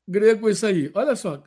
grego 0.09 0.49
esse 0.49 0.65
aí. 0.65 0.91
Olha 0.95 1.15
só. 1.15 1.43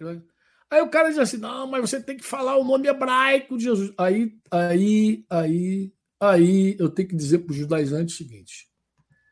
Aí 0.70 0.82
o 0.82 0.90
cara 0.90 1.10
diz 1.10 1.18
assim: 1.18 1.38
não, 1.38 1.68
mas 1.68 1.90
você 1.90 2.02
tem 2.02 2.18
que 2.18 2.24
falar 2.24 2.58
o 2.58 2.64
nome 2.64 2.88
hebraico 2.88 3.58
de 3.58 3.64
Jesus. 3.64 3.92
Aí, 3.98 4.38
aí, 4.52 5.26
aí, 5.30 5.94
aí 6.20 6.76
eu 6.80 6.90
tenho 6.90 7.08
que 7.08 7.16
dizer 7.16 7.40
para 7.40 7.52
os 7.52 7.58
judaizantes 7.58 8.16
o 8.16 8.18
seguinte: 8.18 8.68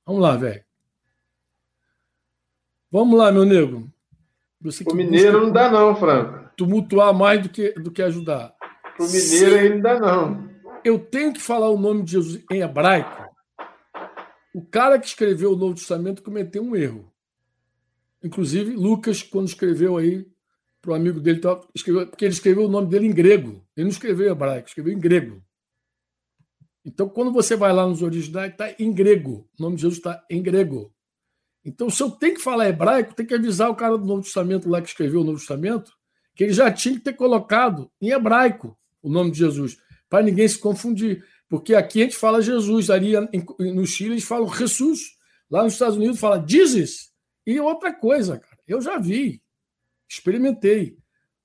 vamos 0.05 0.21
lá, 0.21 0.35
velho. 0.35 0.66
Vamos 2.91 3.17
lá, 3.17 3.31
meu 3.31 3.45
nego. 3.45 3.89
Você 4.61 4.83
o 4.87 4.93
mineiro 4.93 5.41
não 5.41 5.51
dá, 5.51 5.69
não, 5.69 5.95
Franco. 5.95 6.49
Tumultuar 6.55 7.13
mais 7.13 7.41
do 7.43 7.49
que, 7.49 7.71
do 7.73 7.91
que 7.91 8.01
ajudar. 8.01 8.55
O 8.99 9.03
mineiro 9.03 9.55
aí 9.55 9.69
não 9.69 9.81
dá, 9.81 9.99
não. 9.99 10.49
Eu 10.83 10.97
tenho 10.97 11.33
que 11.33 11.41
falar 11.41 11.69
o 11.69 11.77
nome 11.77 12.03
de 12.03 12.13
Jesus 12.13 12.43
em 12.51 12.61
hebraico. 12.61 13.27
O 14.53 14.65
cara 14.65 14.97
que 14.97 15.05
escreveu 15.05 15.53
o 15.53 15.55
Novo 15.55 15.75
Testamento 15.75 16.23
cometeu 16.23 16.63
um 16.63 16.75
erro. 16.75 17.11
Inclusive, 18.23 18.73
Lucas, 18.75 19.21
quando 19.21 19.47
escreveu 19.47 19.97
aí 19.97 20.25
para 20.81 20.91
o 20.91 20.95
amigo 20.95 21.19
dele, 21.19 21.41
escreveu, 21.75 22.07
porque 22.07 22.25
ele 22.25 22.33
escreveu 22.33 22.65
o 22.65 22.69
nome 22.69 22.87
dele 22.87 23.07
em 23.07 23.13
grego. 23.13 23.61
Ele 23.75 23.83
não 23.83 23.91
escreveu 23.91 24.27
em 24.27 24.31
hebraico, 24.31 24.67
escreveu 24.67 24.93
em 24.93 24.99
grego. 24.99 25.43
Então, 26.83 27.09
quando 27.09 27.31
você 27.31 27.55
vai 27.55 27.73
lá 27.73 27.85
nos 27.85 28.01
originais, 28.01 28.51
está 28.51 28.73
em 28.79 28.91
grego. 28.91 29.47
O 29.59 29.61
nome 29.61 29.75
de 29.75 29.81
Jesus 29.81 29.97
está 29.97 30.25
em 30.29 30.41
grego. 30.41 30.91
Então, 31.67 31.89
se 31.89 32.01
eu 32.01 32.09
tenho 32.09 32.35
que 32.35 32.41
falar 32.41 32.69
hebraico, 32.69 33.13
tem 33.13 33.25
que 33.25 33.33
avisar 33.33 33.69
o 33.69 33.75
cara 33.75 33.97
do 33.97 34.05
Novo 34.05 34.21
Testamento 34.21 34.69
lá 34.69 34.81
que 34.81 34.87
escreveu 34.87 35.19
o 35.19 35.23
Novo 35.25 35.37
Testamento 35.37 35.91
que 36.33 36.43
ele 36.43 36.53
já 36.53 36.71
tinha 36.71 36.93
que 36.93 37.01
ter 37.01 37.13
colocado 37.13 37.91
em 37.99 38.11
hebraico 38.11 38.77
o 39.01 39.09
nome 39.09 39.31
de 39.31 39.39
Jesus, 39.39 39.77
para 40.07 40.23
ninguém 40.23 40.47
se 40.47 40.59
confundir. 40.59 41.25
Porque 41.49 41.73
aqui 41.73 42.01
a 42.01 42.03
gente 42.03 42.15
fala 42.15 42.41
Jesus, 42.41 42.89
ali 42.89 43.13
no 43.59 43.85
Chile 43.85 44.11
eles 44.11 44.23
falam 44.23 44.47
Jesus, 44.53 45.15
lá 45.49 45.63
nos 45.63 45.73
Estados 45.73 45.97
Unidos 45.97 46.19
fala 46.19 46.43
Jesus. 46.47 47.11
E 47.45 47.59
outra 47.59 47.93
coisa, 47.93 48.37
cara, 48.37 48.57
eu 48.67 48.79
já 48.81 48.97
vi, 48.97 49.41
experimentei. 50.09 50.97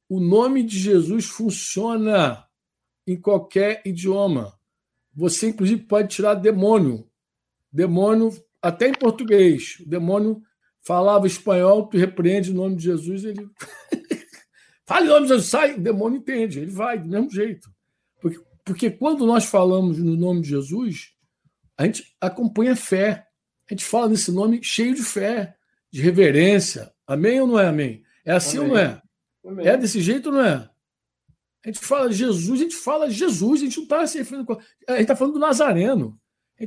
O 0.08 0.20
nome 0.20 0.62
de 0.62 0.78
Jesus 0.78 1.26
funciona 1.26 2.46
em 3.06 3.18
qualquer 3.18 3.82
idioma. 3.84 4.58
Você, 5.14 5.48
inclusive, 5.48 5.82
pode 5.84 6.14
tirar 6.14 6.34
demônio. 6.34 7.08
Demônio, 7.72 8.30
até 8.62 8.88
em 8.88 8.94
português. 8.94 9.78
O 9.80 9.88
demônio 9.88 10.40
falava 10.80 11.26
espanhol, 11.26 11.86
tu 11.86 11.98
repreende 11.98 12.50
o 12.50 12.54
nome 12.54 12.76
de 12.76 12.84
Jesus, 12.84 13.24
ele. 13.24 13.46
Fale 14.86 15.06
o 15.06 15.10
nome 15.10 15.22
de 15.22 15.28
Jesus, 15.28 15.50
sai, 15.50 15.74
o 15.74 15.80
demônio 15.80 16.18
entende, 16.18 16.60
ele 16.60 16.70
vai 16.70 16.98
do 16.98 17.08
mesmo 17.08 17.30
jeito. 17.30 17.68
Porque, 18.20 18.40
porque 18.64 18.90
quando 18.90 19.26
nós 19.26 19.44
falamos 19.44 19.98
no 19.98 20.16
nome 20.16 20.42
de 20.42 20.50
Jesus, 20.50 21.12
a 21.76 21.84
gente 21.84 22.14
acompanha 22.20 22.76
fé. 22.76 23.26
A 23.68 23.74
gente 23.74 23.84
fala 23.84 24.08
nesse 24.08 24.30
nome 24.30 24.62
cheio 24.62 24.94
de 24.94 25.02
fé 25.02 25.56
de 25.90 26.00
reverência. 26.00 26.92
Amém 27.06 27.40
ou 27.40 27.46
não 27.46 27.58
é 27.58 27.66
amém? 27.66 28.02
É 28.24 28.32
assim 28.32 28.58
amém. 28.58 28.70
ou 28.70 28.74
não 28.74 28.82
é? 28.82 29.02
Amém. 29.46 29.66
É 29.66 29.76
desse 29.76 30.00
jeito 30.00 30.26
ou 30.26 30.32
não 30.32 30.44
é? 30.44 30.68
A 31.64 31.68
gente 31.68 31.78
fala 31.78 32.10
Jesus, 32.10 32.60
a 32.60 32.62
gente 32.62 32.74
fala 32.74 33.10
Jesus, 33.10 33.60
a 33.60 33.64
gente 33.64 33.76
não 33.76 33.84
está 33.84 34.06
se 34.06 34.18
referindo. 34.18 34.52
A 34.88 34.92
gente 34.92 35.02
está 35.02 35.14
falando 35.14 35.34
do 35.34 35.40
Nazareno. 35.40 36.18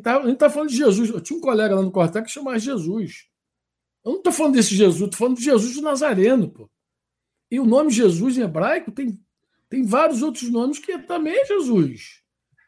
A 0.04 0.28
gente 0.28 0.38
tá 0.38 0.50
falando 0.50 0.70
de 0.70 0.78
Jesus. 0.78 1.10
Eu 1.10 1.22
tinha 1.22 1.38
um 1.38 1.42
colega 1.42 1.76
lá 1.76 1.82
no 1.82 1.92
Cortex 1.92 2.28
que 2.28 2.34
chamava 2.34 2.60
Jesus. 2.60 3.28
Eu 4.04 4.12
não 4.12 4.18
estou 4.20 4.34
falando 4.34 4.54
desse 4.54 4.76
Jesus, 4.76 5.02
estou 5.02 5.18
falando 5.18 5.38
de 5.38 5.44
Jesus 5.44 5.76
do 5.76 5.82
Nazareno, 5.82 6.50
pô. 6.50 6.70
E 7.50 7.60
o 7.60 7.66
nome 7.66 7.92
Jesus 7.92 8.38
em 8.38 8.42
hebraico 8.42 8.92
tem, 8.92 9.20
tem 9.70 9.84
vários 9.84 10.22
outros 10.22 10.50
nomes 10.50 10.80
que 10.80 10.98
também 11.00 11.34
é 11.34 11.46
Jesus. 11.46 12.22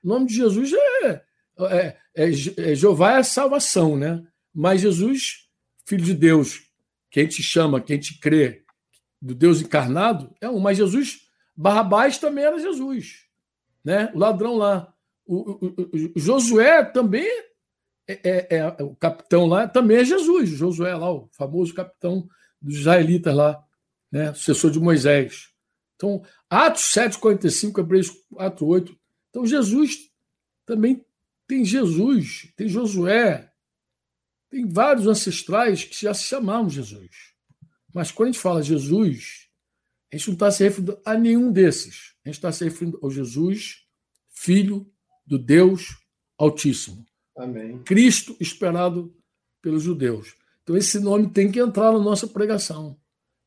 O 0.03 0.07
nome 0.07 0.28
de 0.28 0.36
Jesus 0.36 0.71
é, 0.73 1.23
é, 1.59 1.97
é, 2.15 2.32
é 2.57 2.75
Jeová 2.75 3.17
é 3.17 3.23
salvação, 3.23 3.95
né? 3.95 4.25
Mas 4.53 4.82
Jesus 4.82 5.47
filho 5.88 6.03
de 6.03 6.13
Deus, 6.13 6.69
que 7.09 7.21
a 7.21 7.23
gente 7.23 7.41
chama, 7.41 7.80
que 7.80 7.93
a 7.93 7.95
gente 7.95 8.19
crê, 8.19 8.65
do 9.19 9.34
Deus 9.34 9.61
encarnado, 9.61 10.36
é 10.41 10.49
um. 10.49 10.59
Mas 10.59 10.78
Jesus, 10.78 11.21
Barrabás 11.55 12.17
também 12.17 12.43
era 12.43 12.59
Jesus. 12.59 13.25
Né? 13.84 14.11
O 14.13 14.19
ladrão 14.19 14.55
lá. 14.55 14.93
O, 15.28 15.65
o, 15.65 16.11
o 16.15 16.19
Josué 16.19 16.84
também 16.86 17.28
é, 18.07 18.21
é, 18.23 18.57
é, 18.57 18.84
o 18.84 18.95
capitão 18.95 19.45
lá, 19.45 19.67
também 19.67 19.97
é 19.97 20.05
Jesus. 20.05 20.49
Josué 20.49 20.95
lá, 20.95 21.11
o 21.11 21.28
famoso 21.34 21.73
capitão 21.73 22.28
dos 22.61 22.78
israelitas 22.78 23.36
lá, 23.36 23.61
né? 24.09 24.34
sucessor 24.34 24.71
de 24.71 24.80
Moisés. 24.80 25.49
Então, 25.95 26.23
Atos 26.49 26.84
7,45, 26.93 27.80
Hebreus 27.80 28.09
4,8. 28.34 28.97
Então, 29.30 29.45
Jesus 29.45 30.09
também 30.65 31.05
tem 31.45 31.65
Jesus, 31.65 32.51
tem 32.55 32.67
Josué, 32.67 33.51
tem 34.49 34.65
vários 34.67 35.07
ancestrais 35.07 35.84
que 35.84 36.01
já 36.01 36.13
se 36.13 36.23
chamavam 36.23 36.69
Jesus. 36.69 37.34
Mas 37.93 38.11
quando 38.11 38.30
a 38.30 38.32
gente 38.32 38.41
fala 38.41 38.63
Jesus, 38.63 39.49
a 40.11 40.15
gente 40.15 40.28
não 40.28 40.34
está 40.36 40.51
se 40.51 40.63
referindo 40.63 41.01
a 41.03 41.15
nenhum 41.15 41.51
desses. 41.51 42.13
A 42.23 42.30
gente 42.30 42.38
está 42.38 42.51
se 42.51 42.63
referindo 42.63 42.97
ao 43.01 43.11
Jesus, 43.11 43.86
Filho 44.30 44.89
do 45.28 45.38
Deus 45.38 45.97
Altíssimo. 46.38 47.05
Amém. 47.36 47.80
Cristo 47.84 48.36
esperado 48.39 49.13
pelos 49.61 49.84
judeus. 49.84 50.36
Então 50.63 50.75
esse 50.78 50.99
nome 50.99 51.30
tem 51.30 51.51
que 51.51 51.59
entrar 51.59 51.91
na 51.91 51.99
nossa 51.99 52.28
pregação. 52.28 52.97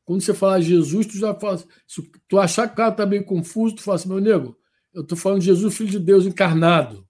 Quando 0.05 0.21
você 0.21 0.33
fala 0.33 0.61
Jesus, 0.61 1.07
tu 1.07 1.17
já 1.17 1.33
fala. 1.33 1.57
Se 1.87 2.01
tu 2.27 2.39
achar 2.39 2.67
que 2.67 2.73
o 2.73 2.77
cara 2.77 2.91
está 2.91 3.05
meio 3.05 3.25
confuso, 3.25 3.75
tu 3.75 3.83
fala 3.83 3.95
assim, 3.95 4.09
meu 4.09 4.19
nego, 4.19 4.57
eu 4.93 5.01
estou 5.01 5.17
falando 5.17 5.39
de 5.39 5.45
Jesus, 5.45 5.75
Filho 5.75 5.89
de 5.89 5.99
Deus 5.99 6.25
encarnado. 6.25 7.07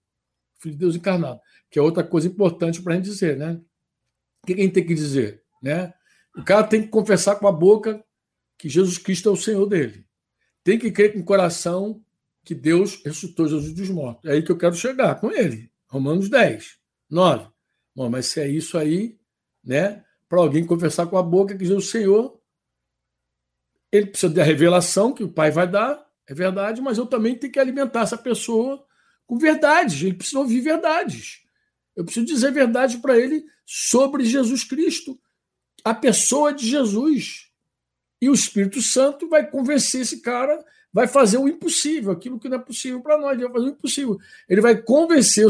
Filho 0.59 0.73
de 0.73 0.79
Deus 0.79 0.95
encarnado. 0.95 1.39
Que 1.69 1.79
é 1.79 1.81
outra 1.81 2.03
coisa 2.03 2.27
importante 2.27 2.81
para 2.81 2.93
a 2.93 2.95
gente 2.95 3.05
dizer, 3.05 3.37
né? 3.37 3.59
O 4.43 4.47
que 4.47 4.53
a 4.53 4.57
gente 4.57 4.73
tem 4.73 4.85
que 4.85 4.93
dizer? 4.93 5.43
Né? 5.61 5.93
O 6.35 6.43
cara 6.43 6.65
tem 6.65 6.81
que 6.81 6.89
confessar 6.89 7.35
com 7.35 7.47
a 7.47 7.51
boca 7.51 8.03
que 8.57 8.69
Jesus 8.69 8.97
Cristo 8.97 9.29
é 9.29 9.31
o 9.31 9.37
Senhor 9.37 9.65
dele. 9.65 10.05
Tem 10.63 10.77
que 10.77 10.91
crer 10.91 11.13
com 11.13 11.19
o 11.19 11.25
coração 11.25 12.03
que 12.43 12.55
Deus 12.55 13.01
ressuscitou 13.03 13.47
Jesus 13.47 13.73
dos 13.73 13.89
mortos. 13.89 14.29
É 14.29 14.33
aí 14.33 14.43
que 14.43 14.51
eu 14.51 14.57
quero 14.57 14.75
chegar 14.75 15.15
com 15.19 15.31
ele. 15.31 15.71
Romanos 15.87 16.29
10, 16.29 16.77
9. 17.09 17.47
Bom, 17.95 18.09
mas 18.09 18.27
se 18.27 18.39
é 18.39 18.47
isso 18.47 18.77
aí, 18.77 19.17
né? 19.63 20.03
Para 20.27 20.39
alguém 20.39 20.65
confessar 20.65 21.05
com 21.07 21.17
a 21.17 21.23
boca 21.23 21.57
que 21.57 21.65
é 21.65 21.75
o 21.75 21.81
Senhor, 21.81 22.39
ele 23.91 24.07
precisa 24.07 24.33
da 24.33 24.43
revelação 24.43 25.13
que 25.13 25.23
o 25.23 25.31
Pai 25.31 25.51
vai 25.51 25.69
dar, 25.69 26.09
é 26.27 26.33
verdade, 26.33 26.81
mas 26.81 26.97
eu 26.97 27.05
também 27.05 27.35
tenho 27.35 27.51
que 27.51 27.59
alimentar 27.59 28.01
essa 28.01 28.17
pessoa 28.17 28.85
com 29.27 29.37
verdades. 29.37 30.01
Ele 30.01 30.13
precisa 30.13 30.39
ouvir 30.39 30.61
verdades. 30.61 31.41
Eu 31.95 32.05
preciso 32.05 32.25
dizer 32.25 32.51
verdade 32.51 32.99
para 32.99 33.17
ele 33.17 33.45
sobre 33.65 34.23
Jesus 34.23 34.63
Cristo, 34.63 35.19
a 35.83 35.93
pessoa 35.93 36.53
de 36.53 36.67
Jesus. 36.67 37.51
E 38.21 38.29
o 38.29 38.33
Espírito 38.33 38.81
Santo 38.81 39.27
vai 39.27 39.49
convencer 39.49 40.01
esse 40.01 40.21
cara, 40.21 40.63
vai 40.93 41.07
fazer 41.07 41.37
o 41.37 41.47
impossível, 41.47 42.11
aquilo 42.11 42.39
que 42.39 42.49
não 42.49 42.57
é 42.57 42.61
possível 42.61 43.01
para 43.01 43.17
nós, 43.17 43.33
ele 43.33 43.43
vai 43.43 43.53
fazer 43.53 43.65
o 43.65 43.69
impossível. 43.69 44.19
Ele 44.49 44.61
vai 44.61 44.81
convencer 44.81 45.47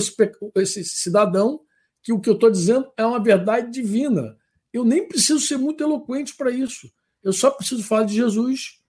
esse 0.56 0.84
cidadão 0.86 1.62
que 2.04 2.14
o 2.14 2.20
que 2.20 2.30
eu 2.30 2.36
estou 2.36 2.50
dizendo 2.50 2.92
é 2.96 3.06
uma 3.06 3.22
verdade 3.22 3.72
divina. 3.72 4.38
Eu 4.72 4.84
nem 4.84 5.08
preciso 5.08 5.40
ser 5.40 5.58
muito 5.58 5.84
eloquente 5.84 6.36
para 6.36 6.52
isso. 6.52 6.92
Eu 7.24 7.34
só 7.34 7.52
preciso 7.52 7.84
falar 7.84 8.04
de 8.04 8.16
Jesus. 8.16 8.80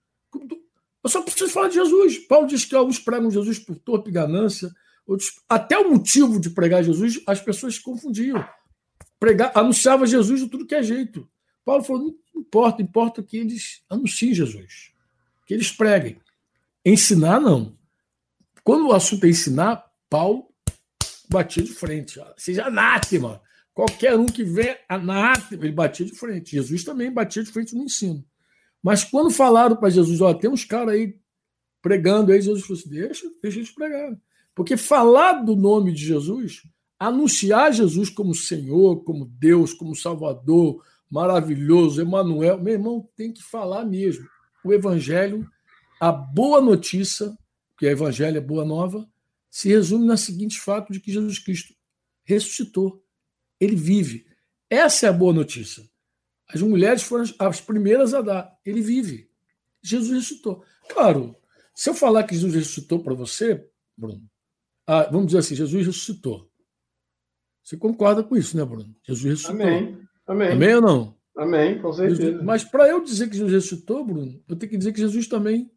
Eu 1.03 1.09
só 1.09 1.21
preciso 1.21 1.51
falar 1.51 1.67
de 1.67 1.75
Jesus. 1.75 2.19
Paulo 2.19 2.47
diz 2.47 2.65
que 2.65 2.75
alguns 2.75 2.99
pregam 2.99 3.29
Jesus 3.29 3.59
por 3.59 3.75
torpe 3.75 4.09
ganância, 4.09 4.71
até 5.49 5.77
o 5.77 5.89
motivo 5.89 6.39
de 6.39 6.49
pregar 6.49 6.83
Jesus, 6.83 7.21
as 7.27 7.41
pessoas 7.41 7.75
se 7.75 7.81
confundiam. 7.81 8.43
Pregar, 9.19 9.51
anunciava 9.53 10.05
Jesus 10.05 10.41
de 10.41 10.49
tudo 10.49 10.65
que 10.65 10.75
é 10.75 10.81
jeito. 10.81 11.29
Paulo 11.65 11.83
falou: 11.83 12.17
não 12.33 12.41
importa, 12.41 12.81
importa 12.81 13.23
que 13.23 13.37
eles 13.37 13.83
anunciem 13.89 14.33
Jesus, 14.33 14.91
que 15.45 15.53
eles 15.53 15.71
preguem. 15.71 16.21
Ensinar, 16.85 17.39
não. 17.39 17.77
Quando 18.63 18.87
o 18.87 18.93
assunto 18.93 19.25
é 19.25 19.29
ensinar, 19.29 19.85
Paulo 20.09 20.47
batia 21.29 21.63
de 21.63 21.73
frente. 21.73 22.19
Seja 22.37 22.65
anátema. 22.65 23.41
Qualquer 23.73 24.15
um 24.15 24.25
que 24.25 24.43
vê 24.43 24.79
anátema, 24.87 25.65
ele 25.65 25.73
batia 25.73 26.05
de 26.05 26.15
frente. 26.15 26.51
Jesus 26.51 26.83
também 26.83 27.11
batia 27.11 27.43
de 27.43 27.51
frente 27.51 27.75
no 27.75 27.83
ensino. 27.83 28.23
Mas 28.81 29.03
quando 29.03 29.31
falaram 29.31 29.75
para 29.75 29.89
Jesus, 29.89 30.21
ó, 30.21 30.33
tem 30.33 30.49
uns 30.49 30.65
caras 30.65 30.93
aí 30.93 31.17
pregando 31.81 32.31
aí, 32.31 32.41
Jesus 32.41 32.65
falou 32.65 32.79
assim: 32.79 32.89
deixa, 32.89 33.27
deixa 33.41 33.57
eles 33.57 33.71
pregar. 33.71 34.15
Porque 34.53 34.77
falar 34.77 35.41
do 35.43 35.55
nome 35.55 35.91
de 35.91 36.05
Jesus, 36.05 36.61
anunciar 36.99 37.73
Jesus 37.73 38.09
como 38.09 38.35
Senhor, 38.35 39.03
como 39.03 39.25
Deus, 39.25 39.73
como 39.73 39.95
Salvador, 39.95 40.83
maravilhoso, 41.09 42.01
Emanuel, 42.01 42.61
meu 42.61 42.73
irmão, 42.73 43.09
tem 43.15 43.31
que 43.31 43.41
falar 43.41 43.85
mesmo. 43.85 44.25
O 44.63 44.71
Evangelho, 44.71 45.47
a 46.03 46.11
boa 46.11 46.59
notícia, 46.59 47.33
que 47.77 47.85
o 47.85 47.89
Evangelho 47.89 48.35
é 48.35 48.41
boa 48.41 48.65
nova, 48.65 49.09
se 49.49 49.69
resume 49.69 50.05
no 50.05 50.17
seguinte 50.17 50.59
fato 50.59 50.91
de 50.91 50.99
que 50.99 51.13
Jesus 51.13 51.39
Cristo 51.39 51.73
ressuscitou. 52.25 53.01
Ele 53.57 53.77
vive. 53.77 54.25
Essa 54.69 55.05
é 55.05 55.09
a 55.09 55.13
boa 55.13 55.31
notícia. 55.31 55.81
As 56.49 56.61
mulheres 56.61 57.03
foram 57.03 57.23
as 57.39 57.61
primeiras 57.61 58.13
a 58.13 58.21
dar. 58.21 58.53
Ele 58.65 58.81
vive. 58.81 59.29
Jesus 59.81 60.11
ressuscitou. 60.11 60.65
Claro, 60.89 61.37
se 61.73 61.89
eu 61.89 61.93
falar 61.93 62.25
que 62.25 62.33
Jesus 62.35 62.53
ressuscitou 62.53 63.01
para 63.01 63.13
você, 63.13 63.65
Bruno, 63.95 64.29
ah, 64.85 65.03
vamos 65.03 65.27
dizer 65.27 65.37
assim, 65.37 65.55
Jesus 65.55 65.87
ressuscitou. 65.87 66.51
Você 67.63 67.77
concorda 67.77 68.21
com 68.21 68.35
isso, 68.35 68.57
né, 68.57 68.65
Bruno? 68.65 68.93
Jesus 69.07 69.23
ressuscitou. 69.23 69.55
Amém. 69.55 70.05
Amém. 70.27 70.51
Amém 70.51 70.75
ou 70.75 70.81
não? 70.81 71.17
Amém, 71.37 71.81
com 71.81 71.93
certeza. 71.93 72.21
Jesus, 72.21 72.43
mas 72.43 72.65
para 72.65 72.89
eu 72.89 73.01
dizer 73.01 73.29
que 73.29 73.37
Jesus 73.37 73.53
ressuscitou, 73.53 74.03
Bruno, 74.03 74.43
eu 74.49 74.55
tenho 74.57 74.69
que 74.69 74.77
dizer 74.77 74.91
que 74.91 74.99
Jesus 74.99 75.27
também 75.27 75.71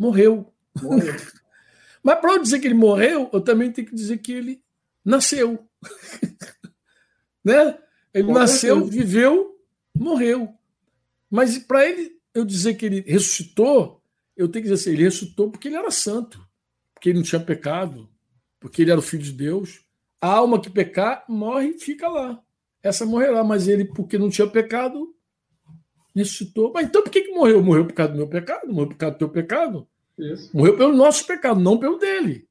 morreu. 0.00 0.50
morreu. 0.82 1.14
mas 2.02 2.18
para 2.18 2.32
eu 2.32 2.42
dizer 2.42 2.58
que 2.58 2.66
ele 2.66 2.74
morreu, 2.74 3.28
eu 3.30 3.40
também 3.42 3.70
tenho 3.70 3.86
que 3.86 3.94
dizer 3.94 4.16
que 4.18 4.32
ele 4.32 4.62
nasceu. 5.04 5.68
né? 7.44 7.78
Ele 8.14 8.28
com 8.28 8.32
nasceu, 8.32 8.76
certeza. 8.80 8.98
viveu, 8.98 9.60
morreu. 9.94 10.54
Mas 11.30 11.58
para 11.58 11.86
ele 11.86 12.18
eu 12.34 12.44
dizer 12.46 12.74
que 12.74 12.86
ele 12.86 13.02
ressuscitou, 13.02 14.02
eu 14.34 14.48
tenho 14.48 14.64
que 14.64 14.70
dizer 14.70 14.82
assim, 14.82 14.90
ele 14.96 15.04
ressuscitou 15.04 15.50
porque 15.50 15.68
ele 15.68 15.76
era 15.76 15.90
santo, 15.90 16.44
porque 16.94 17.10
ele 17.10 17.18
não 17.18 17.24
tinha 17.24 17.40
pecado, 17.40 18.08
porque 18.58 18.82
ele 18.82 18.90
era 18.90 18.98
o 18.98 19.02
filho 19.02 19.22
de 19.22 19.32
Deus. 19.32 19.84
A 20.20 20.28
alma 20.28 20.60
que 20.60 20.70
pecar 20.70 21.24
morre 21.28 21.68
e 21.68 21.78
fica 21.78 22.08
lá. 22.08 22.42
Essa 22.82 23.04
morrerá, 23.04 23.44
mas 23.44 23.68
ele, 23.68 23.84
porque 23.84 24.18
não 24.18 24.30
tinha 24.30 24.46
pecado, 24.46 25.14
ressuscitou. 26.14 26.72
Mas 26.72 26.86
então 26.86 27.02
por 27.02 27.10
que, 27.10 27.22
que 27.22 27.32
morreu? 27.32 27.62
Morreu 27.62 27.86
por 27.86 27.94
causa 27.94 28.12
do 28.12 28.18
meu 28.18 28.28
pecado? 28.28 28.66
Morreu 28.72 28.88
por 28.88 28.96
causa 28.96 29.14
do 29.14 29.18
teu 29.18 29.28
pecado? 29.28 29.86
Isso. 30.18 30.56
Morreu 30.56 30.76
pelo 30.76 30.94
nosso 30.94 31.26
pecado, 31.26 31.60
não 31.60 31.78
pelo 31.78 31.98
dele. 31.98 32.48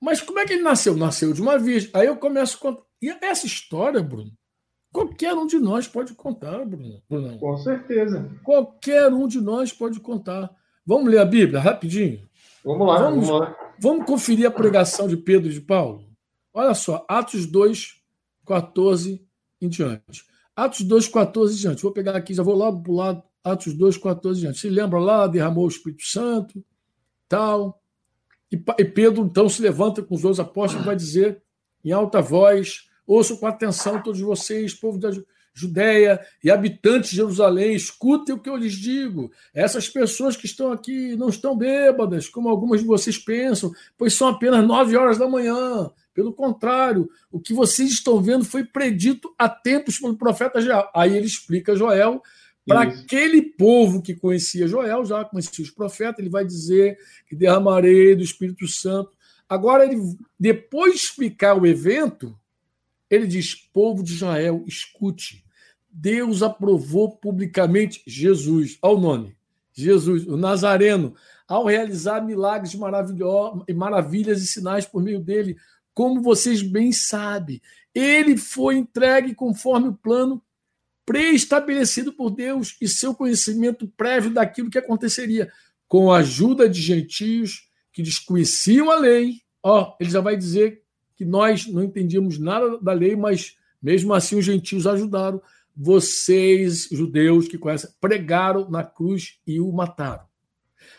Mas 0.00 0.20
como 0.20 0.38
é 0.38 0.46
que 0.46 0.52
ele 0.52 0.62
nasceu? 0.62 0.96
Nasceu 0.96 1.32
de 1.32 1.42
uma 1.42 1.58
virgem. 1.58 1.90
Aí 1.92 2.06
eu 2.06 2.16
começo 2.16 2.56
a 2.56 2.60
contar. 2.60 2.82
E 3.00 3.10
essa 3.10 3.46
história, 3.46 4.02
Bruno, 4.02 4.32
qualquer 4.92 5.34
um 5.34 5.46
de 5.46 5.58
nós 5.58 5.86
pode 5.86 6.14
contar, 6.14 6.64
Bruno. 6.64 7.02
Bruno. 7.08 7.38
Com 7.38 7.56
certeza. 7.58 8.30
Qualquer 8.42 9.12
um 9.12 9.26
de 9.26 9.40
nós 9.40 9.72
pode 9.72 10.00
contar. 10.00 10.50
Vamos 10.84 11.10
ler 11.10 11.18
a 11.18 11.24
Bíblia 11.24 11.60
rapidinho? 11.60 12.28
Vamos 12.64 12.86
lá, 12.86 12.98
vamos, 12.98 13.26
vamos 13.26 13.40
lá. 13.40 13.74
Vamos 13.78 14.06
conferir 14.06 14.46
a 14.46 14.50
pregação 14.50 15.06
de 15.06 15.16
Pedro 15.16 15.50
e 15.50 15.54
de 15.54 15.60
Paulo? 15.60 16.04
Olha 16.52 16.74
só, 16.74 17.04
Atos 17.08 17.46
2, 17.46 18.00
14 18.46 19.24
em 19.60 19.68
diante. 19.68 20.24
Atos 20.58 20.80
2, 20.80 21.06
14 21.06 21.54
em 21.54 21.60
diante. 21.60 21.82
Vou 21.84 21.92
pegar 21.92 22.16
aqui, 22.16 22.34
já 22.34 22.42
vou 22.42 22.56
lá 22.56 22.72
para 22.72 22.90
o 22.90 22.96
lado, 22.96 23.22
Atos 23.44 23.74
2, 23.74 23.96
14 23.96 24.40
em 24.40 24.42
diante. 24.42 24.58
Se 24.58 24.68
lembra 24.68 24.98
lá, 24.98 25.28
derramou 25.28 25.64
o 25.64 25.68
Espírito 25.68 26.02
Santo, 26.04 26.64
tal. 27.28 27.80
E, 28.50 28.60
e 28.78 28.84
Pedro 28.84 29.22
então 29.22 29.48
se 29.48 29.62
levanta 29.62 30.02
com 30.02 30.16
os 30.16 30.24
outros 30.24 30.40
apóstolos 30.40 30.82
e 30.82 30.86
vai 30.86 30.96
dizer 30.96 31.40
em 31.84 31.92
alta 31.92 32.20
voz: 32.20 32.88
ouçam 33.06 33.36
com 33.36 33.46
atenção 33.46 34.02
todos 34.02 34.20
vocês, 34.20 34.74
povo 34.74 34.98
da 34.98 35.12
Judéia 35.54 36.20
e 36.42 36.50
habitantes 36.50 37.10
de 37.10 37.16
Jerusalém, 37.16 37.76
escutem 37.76 38.34
o 38.34 38.40
que 38.40 38.50
eu 38.50 38.56
lhes 38.56 38.74
digo. 38.74 39.30
Essas 39.54 39.88
pessoas 39.88 40.36
que 40.36 40.46
estão 40.46 40.72
aqui 40.72 41.14
não 41.14 41.28
estão 41.28 41.56
bêbadas, 41.56 42.28
como 42.28 42.48
algumas 42.48 42.80
de 42.80 42.86
vocês 42.86 43.16
pensam, 43.16 43.70
pois 43.96 44.12
são 44.12 44.26
apenas 44.26 44.66
nove 44.66 44.96
horas 44.96 45.18
da 45.18 45.28
manhã. 45.28 45.88
Pelo 46.18 46.32
contrário, 46.32 47.08
o 47.30 47.38
que 47.38 47.54
vocês 47.54 47.90
estão 47.90 48.20
vendo 48.20 48.44
foi 48.44 48.64
predito 48.64 49.32
há 49.38 49.48
tempos 49.48 50.00
pelo 50.00 50.18
profeta 50.18 50.60
Joel. 50.60 50.88
Aí 50.92 51.16
ele 51.16 51.26
explica 51.26 51.76
Joel 51.76 52.20
para 52.66 52.80
aquele 52.80 53.40
povo 53.40 54.02
que 54.02 54.16
conhecia 54.16 54.66
Joel, 54.66 55.04
já 55.04 55.24
conhecia 55.24 55.64
os 55.64 55.70
profetas, 55.70 56.18
ele 56.18 56.28
vai 56.28 56.44
dizer 56.44 56.98
que 57.28 57.36
derramarei 57.36 58.16
do 58.16 58.24
Espírito 58.24 58.66
Santo. 58.66 59.12
Agora, 59.48 59.84
ele, 59.84 60.02
depois 60.36 60.94
de 60.94 60.98
explicar 61.02 61.54
o 61.54 61.64
evento, 61.64 62.36
ele 63.08 63.28
diz: 63.28 63.54
povo 63.54 64.02
de 64.02 64.14
Israel, 64.14 64.64
escute. 64.66 65.44
Deus 65.88 66.42
aprovou 66.42 67.12
publicamente 67.12 68.02
Jesus, 68.04 68.76
ao 68.82 68.98
nome, 68.98 69.36
Jesus, 69.72 70.26
o 70.26 70.36
Nazareno, 70.36 71.14
ao 71.46 71.64
realizar 71.64 72.20
milagres 72.26 72.74
e 72.74 73.72
maravilhas 73.72 74.42
e 74.42 74.46
sinais 74.48 74.84
por 74.84 75.00
meio 75.00 75.20
dele, 75.20 75.56
como 75.98 76.22
vocês 76.22 76.62
bem 76.62 76.92
sabem. 76.92 77.60
Ele 77.92 78.36
foi 78.36 78.76
entregue 78.76 79.34
conforme 79.34 79.88
o 79.88 79.94
plano 79.94 80.40
pré-estabelecido 81.04 82.12
por 82.12 82.30
Deus 82.30 82.76
e 82.80 82.86
seu 82.86 83.12
conhecimento 83.12 83.88
prévio 83.96 84.32
daquilo 84.32 84.70
que 84.70 84.78
aconteceria, 84.78 85.50
com 85.88 86.12
a 86.12 86.18
ajuda 86.18 86.68
de 86.68 86.80
gentios 86.80 87.68
que 87.92 88.00
desconheciam 88.00 88.92
a 88.92 88.96
lei. 88.96 89.40
Ó, 89.60 89.96
ele 89.98 90.08
já 90.08 90.20
vai 90.20 90.36
dizer 90.36 90.84
que 91.16 91.24
nós 91.24 91.66
não 91.66 91.82
entendíamos 91.82 92.38
nada 92.38 92.78
da 92.78 92.92
lei, 92.92 93.16
mas 93.16 93.56
mesmo 93.82 94.14
assim 94.14 94.38
os 94.38 94.44
gentios 94.44 94.86
ajudaram 94.86 95.42
vocês, 95.76 96.88
judeus 96.92 97.48
que 97.48 97.58
conhecem, 97.58 97.90
pregaram 98.00 98.70
na 98.70 98.84
cruz 98.84 99.40
e 99.44 99.58
o 99.58 99.72
mataram. 99.72 100.22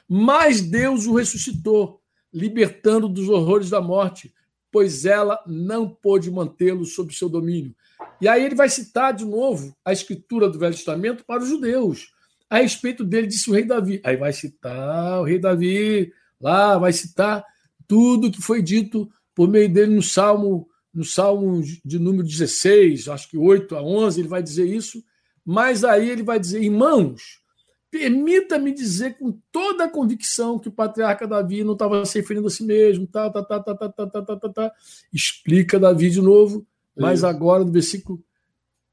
Mas 0.09 0.59
Deus 0.59 1.07
o 1.07 1.15
ressuscitou, 1.15 2.01
libertando 2.33 3.07
dos 3.07 3.29
horrores 3.29 3.69
da 3.69 3.79
morte, 3.79 4.33
pois 4.71 5.05
ela 5.05 5.39
não 5.47 5.89
pôde 5.89 6.29
mantê-lo 6.29 6.85
sob 6.85 7.13
seu 7.13 7.29
domínio. 7.29 7.75
E 8.21 8.27
aí 8.27 8.43
ele 8.43 8.55
vai 8.55 8.69
citar 8.69 9.13
de 9.13 9.25
novo 9.25 9.75
a 9.83 9.91
escritura 9.91 10.49
do 10.49 10.59
Velho 10.59 10.75
Testamento 10.75 11.23
para 11.25 11.41
os 11.41 11.49
judeus. 11.49 12.11
A 12.49 12.57
respeito 12.57 13.03
dele, 13.03 13.27
disse 13.27 13.49
o 13.49 13.53
rei 13.53 13.63
Davi. 13.63 14.01
Aí 14.03 14.17
vai 14.17 14.33
citar 14.33 15.21
o 15.21 15.23
rei 15.23 15.39
Davi, 15.39 16.11
lá 16.39 16.77
vai 16.77 16.91
citar 16.91 17.43
tudo 17.87 18.31
que 18.31 18.41
foi 18.41 18.61
dito 18.61 19.09
por 19.35 19.47
meio 19.47 19.71
dele 19.71 19.95
no 19.95 20.03
Salmo 20.03 20.67
no 20.93 21.03
Salmo 21.03 21.61
de 21.85 21.99
número 21.99 22.23
16, 22.23 23.07
acho 23.09 23.29
que 23.29 23.37
8 23.37 23.75
a 23.75 23.81
11, 23.81 24.19
ele 24.19 24.27
vai 24.27 24.41
dizer 24.41 24.65
isso, 24.65 25.03
mas 25.45 25.83
aí 25.83 26.09
ele 26.09 26.23
vai 26.23 26.39
dizer: 26.39 26.61
irmãos, 26.61 27.39
permita-me 27.91 28.73
dizer 28.73 29.17
com 29.17 29.39
toda 29.51 29.85
a 29.85 29.89
convicção 29.89 30.59
que 30.59 30.67
o 30.67 30.71
patriarca 30.71 31.27
Davi 31.27 31.63
não 31.63 31.73
estava 31.73 32.05
se 32.05 32.19
referindo 32.19 32.47
a 32.47 32.49
si 32.49 32.63
mesmo, 32.63 33.07
tá, 33.07 33.29
tá, 33.29 33.43
tá, 33.43 33.59
tá, 33.59 33.75
tá, 33.75 33.89
tá, 33.89 34.07
tá, 34.07 34.21
tá, 34.21 34.35
tá, 34.35 34.49
tá. 34.49 34.71
explica 35.11 35.79
Davi 35.79 36.09
de 36.09 36.21
novo, 36.21 36.65
mas 36.95 37.23
agora 37.23 37.63
no 37.63 37.71
versículo 37.71 38.23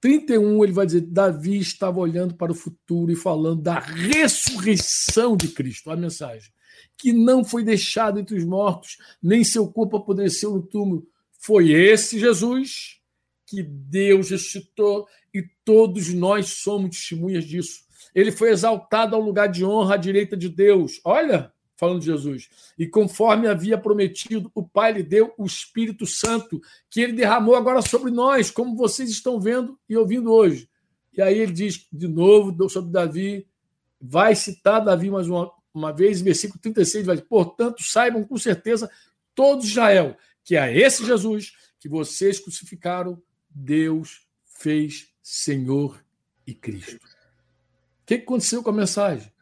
31 0.00 0.64
ele 0.64 0.72
vai 0.72 0.86
dizer: 0.86 1.02
Davi 1.02 1.58
estava 1.58 1.98
olhando 1.98 2.34
para 2.34 2.52
o 2.52 2.54
futuro 2.54 3.10
e 3.10 3.16
falando 3.16 3.62
da 3.62 3.80
ressurreição 3.80 5.36
de 5.36 5.48
Cristo, 5.48 5.90
a 5.90 5.96
mensagem, 5.96 6.50
que 6.96 7.12
não 7.12 7.44
foi 7.44 7.64
deixado 7.64 8.18
entre 8.18 8.36
os 8.36 8.44
mortos, 8.44 8.96
nem 9.22 9.44
seu 9.44 9.66
corpo 9.68 9.96
apodreceu 9.96 10.52
no 10.52 10.62
túmulo 10.62 11.06
foi 11.46 11.70
esse 11.70 12.18
Jesus 12.18 12.98
que 13.46 13.62
Deus 13.62 14.30
ressuscitou 14.30 15.06
e 15.32 15.44
todos 15.64 16.12
nós 16.12 16.48
somos 16.48 16.96
testemunhas 16.96 17.44
disso. 17.44 17.85
Ele 18.16 18.32
foi 18.32 18.48
exaltado 18.48 19.14
ao 19.14 19.20
lugar 19.20 19.46
de 19.46 19.62
honra 19.62 19.94
à 19.94 19.98
direita 19.98 20.34
de 20.34 20.48
Deus. 20.48 21.02
Olha, 21.04 21.52
falando 21.76 22.00
de 22.00 22.06
Jesus. 22.06 22.48
E 22.78 22.86
conforme 22.86 23.46
havia 23.46 23.76
prometido, 23.76 24.50
o 24.54 24.66
Pai 24.66 24.92
lhe 24.92 25.02
deu 25.02 25.34
o 25.36 25.44
Espírito 25.44 26.06
Santo, 26.06 26.58
que 26.88 27.02
ele 27.02 27.12
derramou 27.12 27.54
agora 27.54 27.82
sobre 27.82 28.10
nós, 28.10 28.50
como 28.50 28.74
vocês 28.74 29.10
estão 29.10 29.38
vendo 29.38 29.78
e 29.86 29.98
ouvindo 29.98 30.32
hoje. 30.32 30.66
E 31.12 31.20
aí 31.20 31.38
ele 31.38 31.52
diz 31.52 31.86
de 31.92 32.08
novo 32.08 32.70
sobre 32.70 32.90
Davi, 32.90 33.46
vai 34.00 34.34
citar 34.34 34.82
Davi 34.82 35.10
mais 35.10 35.28
uma, 35.28 35.52
uma 35.74 35.92
vez, 35.92 36.22
versículo 36.22 36.58
36, 36.58 37.04
vai 37.04 37.16
dizer, 37.16 37.28
portanto, 37.28 37.82
saibam 37.82 38.24
com 38.24 38.38
certeza 38.38 38.90
todo 39.34 39.62
Israel 39.62 40.16
que 40.42 40.56
a 40.56 40.72
esse 40.72 41.04
Jesus 41.04 41.52
que 41.78 41.86
vocês 41.86 42.40
crucificaram, 42.40 43.22
Deus 43.50 44.22
fez 44.46 45.08
Senhor 45.22 46.02
e 46.46 46.54
Cristo. 46.54 47.15
O 48.06 48.14
que 48.14 48.14
aconteceu 48.14 48.62
com 48.62 48.70
a 48.70 48.72
mensagem? 48.72 49.32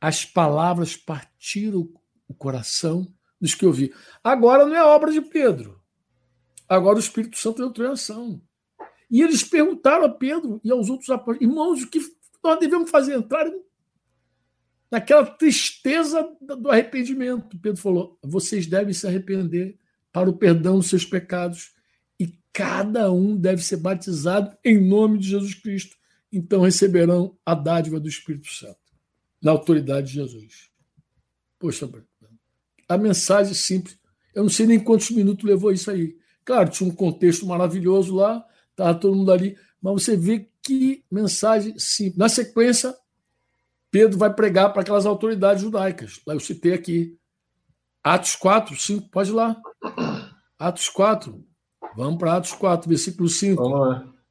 As 0.00 0.24
palavras 0.24 0.96
partiram 0.96 1.92
o 2.28 2.32
coração 2.32 3.12
dos 3.40 3.56
que 3.56 3.66
ouviram. 3.66 3.96
Agora 4.22 4.64
não 4.64 4.76
é 4.76 4.84
obra 4.84 5.10
de 5.10 5.20
Pedro. 5.20 5.82
Agora 6.68 6.94
o 6.94 7.00
Espírito 7.00 7.36
Santo 7.36 7.58
deu 7.58 7.72
transação. 7.72 8.40
E 9.10 9.20
eles 9.20 9.42
perguntaram 9.42 10.04
a 10.04 10.08
Pedro 10.08 10.60
e 10.62 10.70
aos 10.70 10.88
outros 10.88 11.10
apóstolos, 11.10 11.42
irmãos, 11.42 11.82
o 11.82 11.90
que 11.90 11.98
nós 12.40 12.60
devemos 12.60 12.88
fazer? 12.88 13.14
Entrar 13.14 13.50
naquela 14.88 15.26
tristeza 15.26 16.22
do 16.40 16.70
arrependimento. 16.70 17.58
Pedro 17.58 17.82
falou: 17.82 18.16
vocês 18.22 18.68
devem 18.68 18.94
se 18.94 19.08
arrepender 19.08 19.76
para 20.12 20.30
o 20.30 20.38
perdão 20.38 20.76
dos 20.76 20.88
seus 20.88 21.04
pecados 21.04 21.72
e 22.20 22.38
cada 22.52 23.10
um 23.10 23.36
deve 23.36 23.60
ser 23.60 23.78
batizado 23.78 24.56
em 24.64 24.78
nome 24.78 25.18
de 25.18 25.30
Jesus 25.30 25.54
Cristo. 25.54 25.98
Então 26.32 26.62
receberão 26.62 27.36
a 27.44 27.54
dádiva 27.54 27.98
do 27.98 28.08
Espírito 28.08 28.48
Santo, 28.48 28.78
na 29.42 29.50
autoridade 29.50 30.08
de 30.08 30.14
Jesus. 30.14 30.70
Poxa, 31.58 31.90
a 32.88 32.98
mensagem 32.98 33.54
simples. 33.54 33.98
Eu 34.34 34.42
não 34.42 34.50
sei 34.50 34.66
nem 34.66 34.78
quantos 34.78 35.10
minutos 35.10 35.44
levou 35.44 35.72
isso 35.72 35.90
aí. 35.90 36.16
Claro, 36.44 36.70
tinha 36.70 36.88
um 36.88 36.94
contexto 36.94 37.46
maravilhoso 37.46 38.14
lá, 38.14 38.44
estava 38.70 38.98
todo 38.98 39.16
mundo 39.16 39.32
ali, 39.32 39.56
mas 39.82 39.94
você 39.94 40.16
vê 40.16 40.48
que 40.62 41.04
mensagem 41.10 41.78
simples. 41.78 42.16
Na 42.16 42.28
sequência, 42.28 42.94
Pedro 43.90 44.18
vai 44.18 44.32
pregar 44.32 44.72
para 44.72 44.82
aquelas 44.82 45.06
autoridades 45.06 45.62
judaicas. 45.62 46.20
Lá 46.26 46.34
eu 46.34 46.40
citei 46.40 46.72
aqui. 46.72 47.16
Atos 48.02 48.36
4, 48.36 48.76
5, 48.76 49.10
pode 49.10 49.30
ir 49.30 49.34
lá. 49.34 49.60
Atos 50.58 50.88
4. 50.88 51.44
Vamos 51.96 52.18
para 52.18 52.36
Atos 52.36 52.52
4, 52.52 52.88
versículo 52.88 53.28
5. 53.28 53.62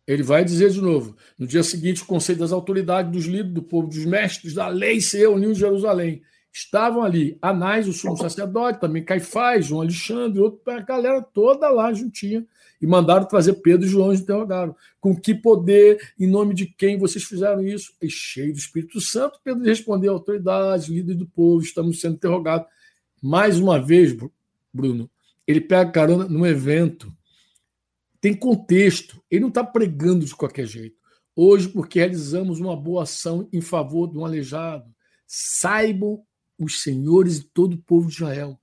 Ele 0.08 0.24
vai 0.24 0.46
dizer 0.46 0.70
de 0.70 0.82
novo: 0.82 1.16
No 1.38 1.46
dia 1.46 1.62
seguinte, 1.62 2.02
o 2.02 2.06
conselho 2.06 2.40
das 2.40 2.54
autoridades, 2.54 3.12
dos 3.12 3.26
líderes, 3.26 3.54
do 3.54 3.62
povo, 3.62 3.90
dos 3.90 4.06
mestres 4.06 4.54
da 4.54 4.68
lei 4.70 5.02
se 5.02 5.18
reuniu 5.18 5.52
em 5.52 5.56
Jerusalém. 5.56 6.22
Estavam 6.52 7.04
ali 7.04 7.38
Anás, 7.42 7.88
o 7.88 7.94
sumo 7.94 8.18
sacerdote, 8.18 8.80
também 8.80 9.04
Caifás, 9.04 9.68
João 9.68 9.82
Alexandre, 9.82 10.40
outra, 10.40 10.78
a 10.78 10.82
galera 10.82 11.22
toda 11.22 11.70
lá 11.70 11.94
juntinha. 11.94 12.48
E 12.82 12.88
mandaram 12.88 13.28
trazer 13.28 13.54
Pedro 13.56 13.86
e 13.86 13.90
João 13.90 14.14
e 14.14 14.18
interrogaram. 14.18 14.76
Com 15.00 15.16
que 15.16 15.36
poder, 15.36 16.14
em 16.20 16.28
nome 16.28 16.54
de 16.54 16.66
quem 16.66 16.98
vocês 16.98 17.24
fizeram 17.24 17.62
isso? 17.62 17.92
E 18.02 18.10
cheio 18.10 18.54
do 18.54 18.60
Espírito 18.60 19.02
Santo, 19.02 19.40
Pedro 19.44 19.64
respondeu: 19.64 20.14
autoridades, 20.14 20.88
líderes 20.88 21.18
do 21.18 21.28
povo, 21.28 21.64
estamos 21.64 22.00
sendo 22.00 22.16
interrogados. 22.16 22.68
Mais 23.22 23.60
uma 23.60 23.80
vez, 23.80 24.16
Bruno, 24.74 25.10
ele 25.46 25.60
pega 25.60 25.92
carona 25.92 26.26
num 26.26 26.46
evento. 26.46 27.12
Tem 28.20 28.34
contexto. 28.34 29.22
Ele 29.30 29.42
não 29.42 29.50
está 29.50 29.64
pregando 29.64 30.26
de 30.26 30.36
qualquer 30.36 30.66
jeito. 30.66 30.98
Hoje, 31.36 31.70
porque 31.70 32.00
realizamos 32.00 32.60
uma 32.60 32.76
boa 32.76 33.04
ação 33.04 33.48
em 33.54 33.62
favor 33.62 34.10
de 34.10 34.18
um 34.18 34.26
aleijado, 34.26 34.90
saibam 35.26 36.24
os 36.58 36.82
senhores 36.82 37.38
e 37.38 37.44
todo 37.44 37.74
o 37.74 37.78
povo 37.78 38.08
de 38.08 38.16
Israel 38.16 38.60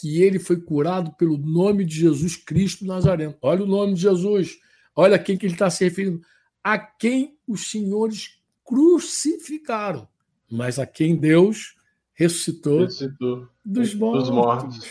que 0.00 0.22
ele 0.22 0.38
foi 0.38 0.60
curado 0.60 1.12
pelo 1.12 1.36
nome 1.36 1.84
de 1.84 1.96
Jesus 1.96 2.36
Cristo 2.36 2.84
Nazareno. 2.84 3.34
Olha 3.42 3.64
o 3.64 3.66
nome 3.66 3.94
de 3.94 4.02
Jesus. 4.02 4.58
Olha 4.94 5.16
a 5.16 5.18
quem 5.18 5.36
que 5.36 5.46
ele 5.46 5.54
está 5.54 5.68
se 5.68 5.82
referindo. 5.84 6.20
A 6.62 6.78
quem 6.78 7.36
os 7.46 7.70
senhores 7.70 8.38
crucificaram, 8.64 10.06
mas 10.50 10.78
a 10.78 10.86
quem 10.86 11.16
Deus 11.16 11.74
ressuscitou, 12.14 12.80
ressuscitou. 12.80 13.48
Dos, 13.64 13.94
mortos. 13.94 14.22
dos 14.24 14.30
mortos. 14.30 14.86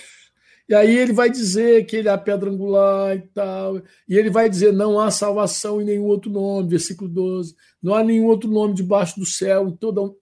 E 0.68 0.76
aí 0.76 0.98
ele 0.98 1.14
vai 1.14 1.30
dizer 1.30 1.86
que 1.86 1.96
ele 1.96 2.10
é 2.10 2.12
a 2.12 2.18
pedra 2.18 2.50
angular 2.50 3.16
e 3.16 3.22
tal. 3.22 3.78
E 4.08 4.18
ele 4.18 4.30
vai 4.30 4.50
dizer: 4.50 4.74
não 4.74 5.00
há 5.00 5.10
salvação 5.10 5.82
em 5.82 5.86
nenhum 5.86 6.04
outro 6.04 6.30
nome, 6.30 6.70
versículo 6.70 7.10
12. 7.10 7.56
Não 7.82 7.94
há 7.94 8.04
nenhum 8.04 8.26
outro 8.26 8.50
nome 8.50 8.74
debaixo 8.74 9.20
do 9.20 9.26
céu 9.26 9.70
em 9.70 9.76
toda, 9.76 10.14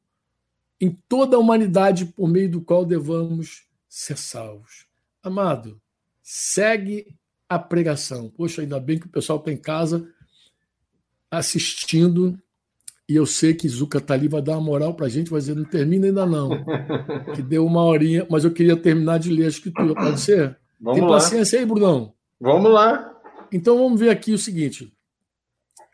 em 0.80 0.92
toda 1.10 1.36
a 1.36 1.40
humanidade 1.40 2.06
por 2.06 2.28
meio 2.28 2.50
do 2.50 2.62
qual 2.62 2.86
devamos 2.86 3.66
ser 3.90 4.18
salvos. 4.18 4.86
Amado, 5.24 5.82
segue 6.22 7.08
a 7.50 7.58
pregação. 7.58 8.30
Poxa, 8.30 8.62
ainda 8.62 8.80
bem 8.80 9.00
que 9.00 9.08
o 9.08 9.12
pessoal 9.12 9.40
está 9.40 9.52
em 9.52 9.58
casa 9.58 10.08
assistindo 11.30 12.40
e 13.08 13.16
eu 13.16 13.26
sei 13.26 13.54
que 13.54 13.70
Zuca 13.70 14.02
tá 14.02 14.16
ali, 14.16 14.28
vai 14.28 14.42
dar 14.42 14.54
uma 14.54 14.62
moral 14.62 14.96
para 14.96 15.06
a 15.06 15.10
gente, 15.10 15.30
vai 15.30 15.40
dizer, 15.40 15.56
não 15.56 15.64
termina 15.64 16.08
ainda 16.08 16.26
não. 16.26 16.50
Que 17.36 17.42
deu 17.42 17.66
uma 17.66 17.84
horinha, 17.84 18.26
mas 18.30 18.44
eu 18.44 18.52
queria 18.52 18.76
terminar 18.76 19.20
de 19.20 19.30
ler 19.30 19.46
a 19.46 19.50
escritura, 19.50 19.94
pode 19.94 20.20
ser? 20.20 20.58
Vamos 20.80 21.00
Tem 21.00 21.08
lá. 21.08 21.16
paciência 21.16 21.60
aí, 21.60 21.66
Brunão? 21.66 22.14
Vamos 22.40 22.72
lá. 22.72 23.16
Então 23.52 23.78
vamos 23.78 24.00
ver 24.00 24.10
aqui 24.10 24.34
o 24.34 24.40
seguinte. 24.40 24.92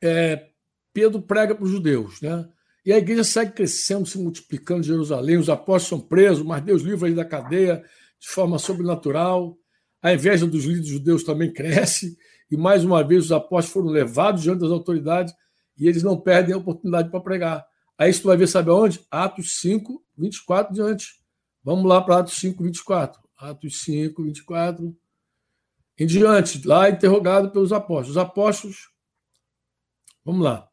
É, 0.01 0.47
Pedro 0.93 1.21
prega 1.21 1.53
para 1.53 1.65
os 1.65 1.69
judeus, 1.69 2.21
né? 2.21 2.47
E 2.85 2.91
a 2.93 2.97
igreja 2.97 3.23
segue 3.23 3.51
crescendo, 3.51 4.07
se 4.07 4.17
multiplicando 4.17 4.79
em 4.79 4.87
Jerusalém, 4.87 5.37
os 5.37 5.49
apóstolos 5.49 5.87
são 5.87 5.99
presos, 5.99 6.43
mas 6.43 6.63
Deus 6.63 6.81
livra 6.81 7.07
eles 7.07 7.17
da 7.17 7.25
cadeia 7.25 7.83
de 8.19 8.27
forma 8.27 8.57
sobrenatural. 8.57 9.57
A 10.01 10.13
inveja 10.13 10.47
dos 10.47 10.63
líderes 10.63 10.87
judeus 10.87 11.23
também 11.23 11.51
cresce, 11.53 12.17
e 12.49 12.57
mais 12.57 12.83
uma 12.83 13.03
vez 13.03 13.25
os 13.25 13.31
apóstolos 13.31 13.69
foram 13.73 13.87
levados 13.89 14.41
diante 14.41 14.61
das 14.61 14.71
autoridades 14.71 15.33
e 15.81 15.87
eles 15.87 16.03
não 16.03 16.15
perdem 16.15 16.53
a 16.53 16.57
oportunidade 16.59 17.09
para 17.09 17.19
pregar. 17.19 17.67
Aí 17.97 18.13
tu 18.13 18.27
vai 18.27 18.37
ver, 18.37 18.45
sabe 18.45 18.69
aonde? 18.69 19.03
Atos 19.09 19.59
5, 19.59 20.05
24 20.15 20.73
diante. 20.75 21.19
Vamos 21.63 21.85
lá 21.85 21.99
para 21.99 22.19
Atos 22.19 22.35
5, 22.35 22.63
24. 22.63 23.19
Atos 23.35 23.81
5, 23.81 24.23
24. 24.23 24.95
Em 25.97 26.05
diante, 26.05 26.67
lá 26.67 26.87
interrogado 26.87 27.49
pelos 27.49 27.73
apóstolos. 27.73 28.11
Os 28.11 28.17
apóstolos, 28.17 28.91
vamos 30.23 30.43
lá. 30.43 30.69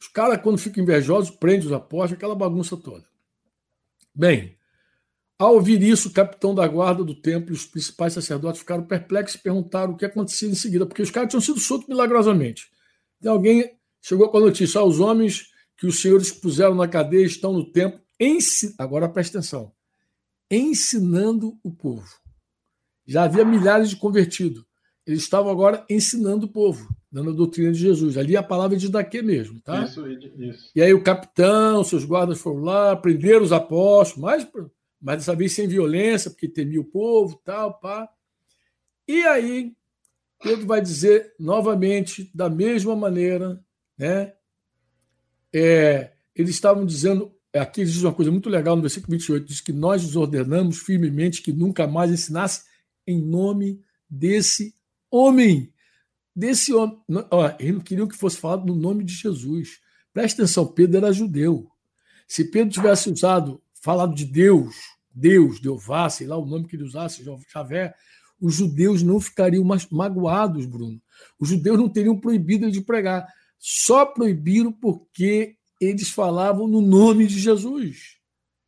Os 0.00 0.08
caras, 0.08 0.42
quando 0.42 0.58
ficam 0.58 0.82
invejosos, 0.82 1.30
prendem 1.30 1.66
os 1.66 1.72
apóstolos, 1.72 2.14
aquela 2.14 2.34
bagunça 2.34 2.76
toda. 2.76 3.06
Bem, 4.12 4.58
ao 5.38 5.54
ouvir 5.54 5.82
isso, 5.82 6.08
o 6.08 6.12
capitão 6.12 6.54
da 6.54 6.66
guarda 6.66 7.02
do 7.02 7.14
templo 7.14 7.50
e 7.50 7.56
os 7.56 7.66
principais 7.66 8.12
sacerdotes 8.12 8.60
ficaram 8.60 8.84
perplexos 8.84 9.34
e 9.34 9.42
perguntaram 9.42 9.92
o 9.92 9.96
que 9.96 10.04
acontecia 10.04 10.48
em 10.48 10.54
seguida, 10.54 10.86
porque 10.86 11.02
os 11.02 11.10
caras 11.10 11.30
tinham 11.30 11.40
sido 11.40 11.58
soltos 11.58 11.88
milagrosamente. 11.88 12.68
E 13.20 13.26
alguém 13.26 13.72
chegou 14.00 14.28
com 14.28 14.38
a 14.38 14.40
notícia: 14.40 14.80
ah, 14.80 14.84
os 14.84 15.00
homens 15.00 15.52
que 15.76 15.86
os 15.86 16.00
senhores 16.00 16.30
puseram 16.30 16.74
na 16.74 16.86
cadeia 16.86 17.26
estão 17.26 17.52
no 17.52 17.64
templo, 17.64 18.00
ensin... 18.18 18.74
agora 18.78 19.08
presta 19.08 19.38
atenção, 19.38 19.72
ensinando 20.50 21.58
o 21.64 21.72
povo. 21.72 22.08
Já 23.06 23.24
havia 23.24 23.44
milhares 23.44 23.90
de 23.90 23.96
convertidos. 23.96 24.64
Eles 25.06 25.22
estavam 25.22 25.50
agora 25.50 25.84
ensinando 25.90 26.46
o 26.46 26.48
povo 26.48 26.88
dando 27.14 27.30
a 27.30 27.32
doutrina 27.32 27.70
de 27.70 27.78
Jesus. 27.78 28.18
Ali 28.18 28.36
a 28.36 28.42
palavra 28.42 28.76
é 28.76 28.78
de 28.78 28.88
daqui 28.88 29.22
mesmo, 29.22 29.60
tá? 29.60 29.84
Isso, 29.84 30.04
isso. 30.36 30.72
E 30.74 30.82
aí 30.82 30.92
o 30.92 31.00
capitão, 31.00 31.84
seus 31.84 32.04
guardas 32.04 32.40
foram 32.40 32.62
lá, 32.62 32.96
prenderam 32.96 33.44
os 33.44 33.52
apóstolos, 33.52 34.20
mas, 34.20 34.48
mas 35.04 35.18
dessa 35.18 35.36
vez 35.36 35.52
sem 35.52 35.68
violência, 35.68 36.30
porque 36.30 36.48
temia 36.48 36.80
o 36.80 36.84
povo, 36.84 37.38
tal, 37.44 37.78
pá. 37.78 38.08
E 39.06 39.22
aí 39.24 39.76
Pedro 40.42 40.66
vai 40.66 40.80
dizer 40.80 41.34
novamente, 41.38 42.30
da 42.34 42.48
mesma 42.48 42.96
maneira, 42.96 43.62
né? 43.98 44.32
É, 45.52 46.14
eles 46.34 46.54
estavam 46.54 46.86
dizendo, 46.86 47.30
aqui 47.52 47.82
ele 47.82 47.90
diz 47.90 48.02
uma 48.02 48.14
coisa 48.14 48.30
muito 48.30 48.48
legal 48.48 48.74
no 48.74 48.82
versículo 48.82 49.12
28, 49.12 49.46
diz 49.46 49.60
que 49.60 49.72
nós 49.74 50.02
nos 50.02 50.16
ordenamos 50.16 50.78
firmemente 50.78 51.42
que 51.42 51.52
nunca 51.52 51.86
mais 51.86 52.10
ensinasse 52.10 52.64
em 53.06 53.20
nome 53.20 53.84
desse 54.08 54.74
homem 55.10 55.70
desse 56.34 56.72
homem. 56.72 56.98
Ó, 57.30 57.54
eles 57.58 57.74
não 57.74 57.80
queriam 57.80 58.08
que 58.08 58.16
fosse 58.16 58.38
falado 58.38 58.64
no 58.66 58.74
nome 58.74 59.04
de 59.04 59.12
Jesus. 59.12 59.80
Presta 60.14 60.42
atenção, 60.42 60.66
Pedro 60.66 60.96
era 60.96 61.12
judeu. 61.12 61.70
Se 62.26 62.50
Pedro 62.50 62.72
tivesse 62.72 63.10
usado, 63.10 63.62
falado 63.74 64.14
de 64.14 64.24
Deus, 64.24 64.74
Deus, 65.14 65.60
Deová, 65.60 66.08
sei 66.10 66.26
lá 66.26 66.36
o 66.36 66.44
nome 66.44 66.66
que 66.66 66.76
ele 66.76 66.84
usasse, 66.84 67.24
Javé, 67.52 67.94
os 68.40 68.54
judeus 68.54 69.02
não 69.02 69.20
ficariam 69.20 69.64
magoados, 69.90 70.66
Bruno. 70.66 71.00
Os 71.38 71.48
judeus 71.48 71.78
não 71.78 71.88
teriam 71.88 72.18
proibido 72.18 72.64
ele 72.64 72.72
de 72.72 72.80
pregar. 72.80 73.26
Só 73.58 74.04
proibiram 74.04 74.72
porque 74.72 75.56
eles 75.80 76.10
falavam 76.10 76.66
no 76.66 76.80
nome 76.80 77.26
de 77.26 77.38
Jesus. 77.38 78.16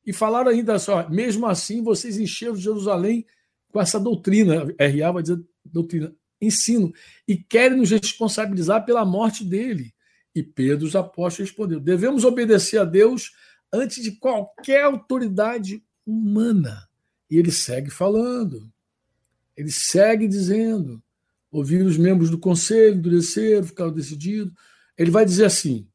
E 0.07 0.12
falaram 0.12 0.51
ainda 0.51 0.78
só, 0.78 1.09
mesmo 1.11 1.47
assim, 1.47 1.82
vocês 1.82 2.16
encheram 2.16 2.57
Jerusalém 2.57 3.26
com 3.72 3.80
essa 3.80 3.99
doutrina. 3.99 4.72
R.A. 4.78 5.11
vai 5.12 5.22
dizer 5.22 5.44
doutrina 5.64 6.14
ensino 6.40 6.92
e 7.26 7.36
querem 7.36 7.78
nos 7.78 7.90
responsabilizar 7.90 8.84
pela 8.84 9.05
morte 9.05 9.44
dele. 9.44 9.92
E 10.34 10.42
Pedro, 10.42 10.86
os 10.86 10.94
apóstolos, 10.94 11.51
respondeu: 11.51 11.80
devemos 11.80 12.24
obedecer 12.24 12.78
a 12.78 12.84
Deus 12.84 13.32
antes 13.72 14.03
de 14.03 14.12
qualquer 14.12 14.84
autoridade 14.84 15.82
humana. 16.07 16.88
E 17.30 17.36
ele 17.36 17.50
segue 17.50 17.90
falando, 17.90 18.72
ele 19.57 19.70
segue 19.70 20.28
dizendo. 20.28 21.02
Ouvir 21.50 21.82
os 21.82 21.96
membros 21.96 22.28
do 22.28 22.38
conselho, 22.38 22.96
endureceram, 22.96 23.66
ficaram 23.66 23.92
decididos. 23.92 24.52
Ele 24.98 25.11
vai 25.11 25.24
dizer 25.24 25.46
assim: 25.46 25.88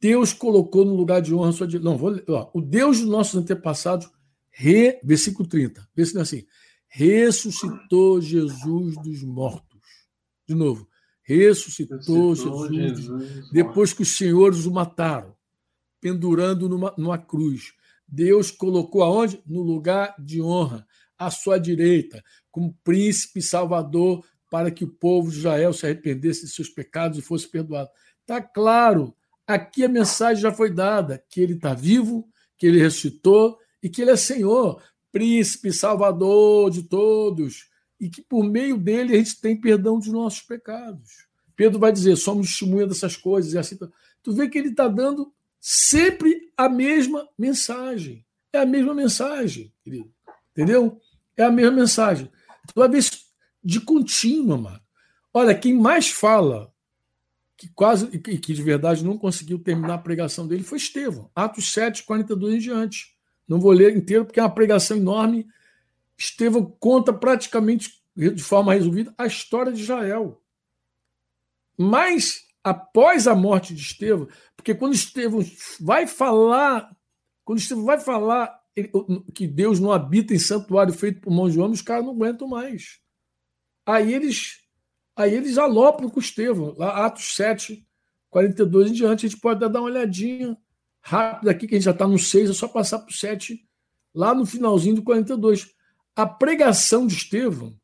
Deus 0.00 0.32
colocou 0.32 0.84
no 0.84 0.94
lugar 0.94 1.20
de 1.20 1.34
honra 1.34 1.52
sua. 1.52 1.66
Não, 1.80 1.96
vou, 1.98 2.18
ó, 2.28 2.50
o 2.54 2.62
Deus 2.62 2.98
dos 2.98 3.08
nossos 3.08 3.34
antepassados, 3.34 4.08
re, 4.50 4.98
versículo 5.02 5.48
30, 5.48 5.86
versículo 5.94 6.22
assim: 6.22 6.46
ressuscitou 6.88 8.20
Jesus 8.20 8.94
dos 9.02 9.22
mortos. 9.22 9.68
De 10.46 10.54
novo, 10.54 10.88
ressuscitou, 11.22 12.30
ressuscitou 12.30 12.72
Jesus, 12.72 13.28
Jesus, 13.28 13.50
depois 13.50 13.92
que 13.92 14.02
os 14.02 14.16
senhores 14.16 14.64
o 14.64 14.70
mataram, 14.70 15.34
pendurando 16.00 16.68
numa, 16.68 16.94
numa 16.96 17.18
cruz. 17.18 17.72
Deus 18.08 18.50
colocou 18.50 19.02
aonde? 19.02 19.42
No 19.46 19.62
lugar 19.62 20.14
de 20.18 20.40
honra, 20.40 20.86
à 21.18 21.30
sua 21.30 21.58
direita, 21.58 22.24
como 22.50 22.74
príncipe 22.82 23.42
salvador, 23.42 24.24
para 24.50 24.70
que 24.70 24.84
o 24.84 24.88
povo 24.88 25.30
de 25.30 25.38
Israel 25.38 25.72
se 25.72 25.84
arrependesse 25.84 26.46
de 26.46 26.52
seus 26.52 26.70
pecados 26.70 27.18
e 27.18 27.22
fosse 27.22 27.46
perdoado. 27.46 27.90
Está 28.22 28.40
claro, 28.40 29.14
aqui 29.46 29.84
a 29.84 29.88
mensagem 29.88 30.42
já 30.42 30.52
foi 30.52 30.72
dada: 30.72 31.22
que 31.28 31.40
ele 31.40 31.54
está 31.54 31.74
vivo, 31.74 32.26
que 32.56 32.66
ele 32.66 32.80
ressuscitou 32.80 33.58
e 33.82 33.88
que 33.88 34.02
ele 34.02 34.10
é 34.10 34.16
Senhor 34.16 34.82
príncipe, 35.10 35.72
salvador 35.72 36.70
de 36.70 36.82
todos, 36.82 37.68
e 38.00 38.08
que 38.08 38.22
por 38.22 38.44
meio 38.44 38.76
dele 38.78 39.14
a 39.14 39.18
gente 39.18 39.40
tem 39.40 39.60
perdão 39.60 39.98
dos 39.98 40.08
nossos 40.08 40.42
pecados. 40.42 41.26
Pedro 41.56 41.78
vai 41.78 41.92
dizer: 41.92 42.16
somos 42.16 42.48
testemunha 42.48 42.86
dessas 42.86 43.16
coisas, 43.16 43.52
e 43.52 43.58
assim. 43.58 43.76
Tu 44.22 44.32
vê 44.32 44.48
que 44.48 44.58
ele 44.58 44.68
está 44.68 44.88
dando 44.88 45.32
sempre 45.60 46.52
a 46.56 46.68
mesma 46.68 47.28
mensagem. 47.38 48.24
É 48.52 48.58
a 48.58 48.66
mesma 48.66 48.94
mensagem, 48.94 49.72
querido. 49.82 50.12
Entendeu? 50.52 51.00
É 51.36 51.44
a 51.44 51.50
mesma 51.50 51.72
mensagem. 51.72 52.30
Tu 52.74 52.96
isso 52.96 53.28
de 53.62 53.80
contínuo, 53.80 54.58
mano. 54.58 54.80
Olha, 55.32 55.54
quem 55.54 55.74
mais 55.74 56.08
fala 56.08 56.72
que 57.56 57.68
quase 57.68 58.06
e 58.12 58.18
que 58.18 58.54
de 58.54 58.62
verdade 58.62 59.04
não 59.04 59.18
conseguiu 59.18 59.58
terminar 59.58 59.94
a 59.94 59.98
pregação 59.98 60.46
dele 60.46 60.62
foi 60.62 60.78
Estevão. 60.78 61.30
Atos 61.34 61.72
7, 61.72 62.04
42 62.04 62.54
em 62.54 62.58
diante. 62.58 63.16
Não 63.46 63.60
vou 63.60 63.72
ler 63.72 63.96
inteiro, 63.96 64.24
porque 64.24 64.38
é 64.38 64.42
uma 64.42 64.54
pregação 64.54 64.96
enorme. 64.96 65.46
Estevão 66.16 66.64
conta 66.78 67.12
praticamente 67.12 68.02
de 68.16 68.42
forma 68.42 68.74
resumida 68.74 69.14
a 69.16 69.26
história 69.26 69.72
de 69.72 69.82
Israel. 69.82 70.42
Mas 71.76 72.47
após 72.62 73.26
a 73.26 73.34
morte 73.34 73.74
de 73.74 73.82
Estevão, 73.82 74.28
porque 74.56 74.74
quando 74.74 74.94
Estevão 74.94 75.40
vai 75.80 76.06
falar 76.06 76.90
Quando 77.44 77.58
Estevão 77.58 77.84
vai 77.84 77.98
falar 77.98 78.58
que 79.34 79.46
Deus 79.46 79.80
não 79.80 79.90
habita 79.90 80.34
em 80.34 80.38
santuário 80.38 80.92
feito 80.92 81.20
por 81.20 81.32
mãos 81.32 81.52
de 81.52 81.60
homens, 81.60 81.78
os 81.78 81.82
caras 81.82 82.04
não 82.04 82.12
aguentam 82.12 82.46
mais. 82.46 83.00
Aí 83.86 84.12
eles 84.14 84.60
aí 85.16 85.34
eles 85.34 85.58
alopram 85.58 86.08
com 86.08 86.20
Estevão, 86.20 86.74
lá 86.76 87.06
Atos 87.06 87.34
7, 87.34 87.84
42 88.30 88.90
em 88.90 88.94
diante. 88.94 89.26
A 89.26 89.28
gente 89.28 89.40
pode 89.40 89.60
dar 89.60 89.68
uma 89.68 89.80
olhadinha 89.82 90.56
rápida 91.00 91.50
aqui, 91.50 91.66
que 91.66 91.74
a 91.74 91.78
gente 91.78 91.86
já 91.86 91.90
está 91.90 92.06
no 92.06 92.18
6, 92.18 92.50
é 92.50 92.52
só 92.52 92.68
passar 92.68 92.98
para 93.00 93.10
o 93.10 93.14
7, 93.14 93.66
lá 94.14 94.34
no 94.34 94.46
finalzinho 94.46 94.96
do 94.96 95.02
42. 95.02 95.74
A 96.14 96.26
pregação 96.26 97.06
de 97.06 97.14
Estevão, 97.14 97.74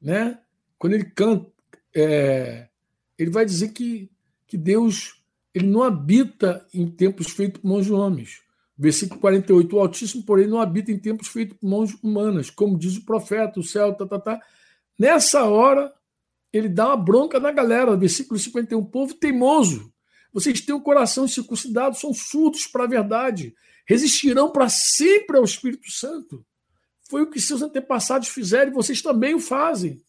né, 0.00 0.40
quando 0.78 0.94
ele 0.94 1.04
canta, 1.04 1.50
é, 1.94 2.68
ele 3.16 3.30
vai 3.30 3.44
dizer 3.44 3.68
que, 3.68 4.10
que 4.54 4.58
Deus 4.58 5.20
ele 5.52 5.66
não 5.66 5.82
habita 5.82 6.64
em 6.72 6.88
templos 6.88 7.28
feitos 7.32 7.60
por 7.60 7.66
mãos 7.66 7.86
de 7.86 7.92
homens. 7.92 8.40
Versículo 8.78 9.20
48, 9.20 9.74
o 9.74 9.80
Altíssimo, 9.80 10.22
porém, 10.22 10.46
não 10.46 10.60
habita 10.60 10.92
em 10.92 10.98
templos 10.98 11.26
feitos 11.26 11.58
por 11.58 11.68
mãos 11.68 11.92
humanas, 12.00 12.50
como 12.50 12.78
diz 12.78 12.96
o 12.96 13.04
profeta, 13.04 13.58
o 13.58 13.64
céu, 13.64 13.92
tá, 13.94 14.06
tá, 14.06 14.20
tá. 14.20 14.40
Nessa 14.96 15.42
hora, 15.42 15.92
ele 16.52 16.68
dá 16.68 16.86
uma 16.86 16.96
bronca 16.96 17.40
na 17.40 17.50
galera. 17.50 17.96
Versículo 17.96 18.38
51, 18.38 18.84
povo 18.84 19.14
teimoso, 19.14 19.92
vocês 20.32 20.60
têm 20.60 20.72
o 20.72 20.78
um 20.78 20.82
coração 20.82 21.26
circuncidado, 21.26 21.96
são 21.96 22.14
surdos 22.14 22.68
para 22.68 22.84
a 22.84 22.88
verdade, 22.88 23.56
resistirão 23.84 24.52
para 24.52 24.68
sempre 24.68 25.36
ao 25.36 25.44
Espírito 25.44 25.90
Santo. 25.90 26.46
Foi 27.10 27.22
o 27.22 27.30
que 27.30 27.40
seus 27.40 27.60
antepassados 27.60 28.28
fizeram 28.28 28.70
e 28.70 28.74
vocês 28.74 29.02
também 29.02 29.34
o 29.34 29.40
fazem. 29.40 30.00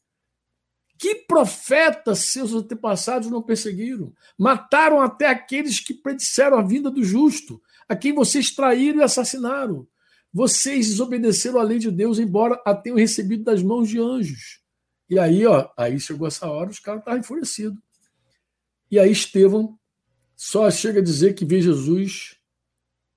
Que 0.98 1.16
profetas 1.16 2.20
seus 2.32 2.54
antepassados 2.54 3.30
não 3.30 3.42
perseguiram? 3.42 4.14
Mataram 4.38 5.02
até 5.02 5.28
aqueles 5.28 5.80
que 5.80 5.94
predisseram 5.94 6.58
a 6.58 6.62
vinda 6.62 6.90
do 6.90 7.04
justo, 7.04 7.62
a 7.88 7.96
quem 7.96 8.14
vocês 8.14 8.52
traíram 8.52 9.00
e 9.00 9.04
assassinaram. 9.04 9.88
Vocês 10.32 10.88
desobedeceram 10.88 11.60
a 11.60 11.64
lei 11.64 11.80
de 11.80 11.92
Deus, 11.92 12.20
embora 12.20 12.62
a 12.66 12.74
tenham 12.74 12.98
recebido 12.98 13.44
das 13.44 13.62
mãos 13.62 13.90
de 13.90 14.00
anjos. 14.00 14.62
E 15.10 15.20
aí, 15.20 15.46
ó, 15.46 15.70
aí 15.78 16.00
chegou 16.00 16.28
essa 16.28 16.50
hora, 16.50 16.70
os 16.70 16.80
caras 16.80 17.02
estavam 17.02 17.20
enfurecidos. 17.20 17.80
E 18.90 19.00
aí 19.00 19.12
Estevão 19.12 19.78
só 20.36 20.70
chega 20.70 21.00
a 21.00 21.04
dizer 21.04 21.34
que 21.34 21.46
vê 21.46 21.62
Jesus, 21.62 22.38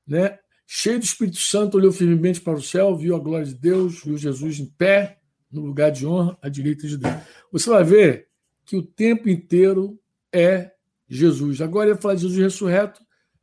né, 0.06 0.38
cheio 0.66 0.98
do 0.98 1.04
Espírito 1.04 1.38
Santo, 1.38 1.76
olhou 1.76 1.92
firmemente 1.92 2.40
para 2.40 2.58
o 2.58 2.62
céu, 2.62 2.96
viu 2.96 3.16
a 3.16 3.18
glória 3.18 3.46
de 3.46 3.54
Deus, 3.54 4.04
viu 4.04 4.16
Jesus 4.16 4.60
em 4.60 4.66
pé, 4.66 5.17
no 5.50 5.64
lugar 5.64 5.90
de 5.90 6.06
honra, 6.06 6.36
à 6.42 6.48
direita 6.48 6.86
de 6.86 6.96
Deus. 6.96 7.14
Você 7.50 7.70
vai 7.70 7.84
ver 7.84 8.28
que 8.64 8.76
o 8.76 8.82
tempo 8.82 9.28
inteiro 9.28 9.98
é 10.32 10.72
Jesus. 11.08 11.60
Agora 11.60 11.90
ia 11.90 11.96
falar 11.96 12.14
de 12.14 12.22
Jesus 12.22 12.38
ressurreto, 12.38 13.00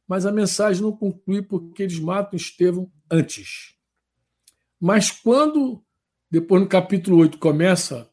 mas 0.08 0.26
a 0.26 0.32
mensagem 0.32 0.82
não 0.82 0.92
conclui 0.92 1.42
porque 1.42 1.84
eles 1.84 2.00
matam 2.00 2.38
Estevão 2.38 2.92
antes. 3.10 3.76
Mas 4.80 5.10
quando, 5.10 5.84
depois 6.30 6.62
no 6.62 6.68
capítulo 6.68 7.18
8, 7.18 7.40
começa 7.40 8.10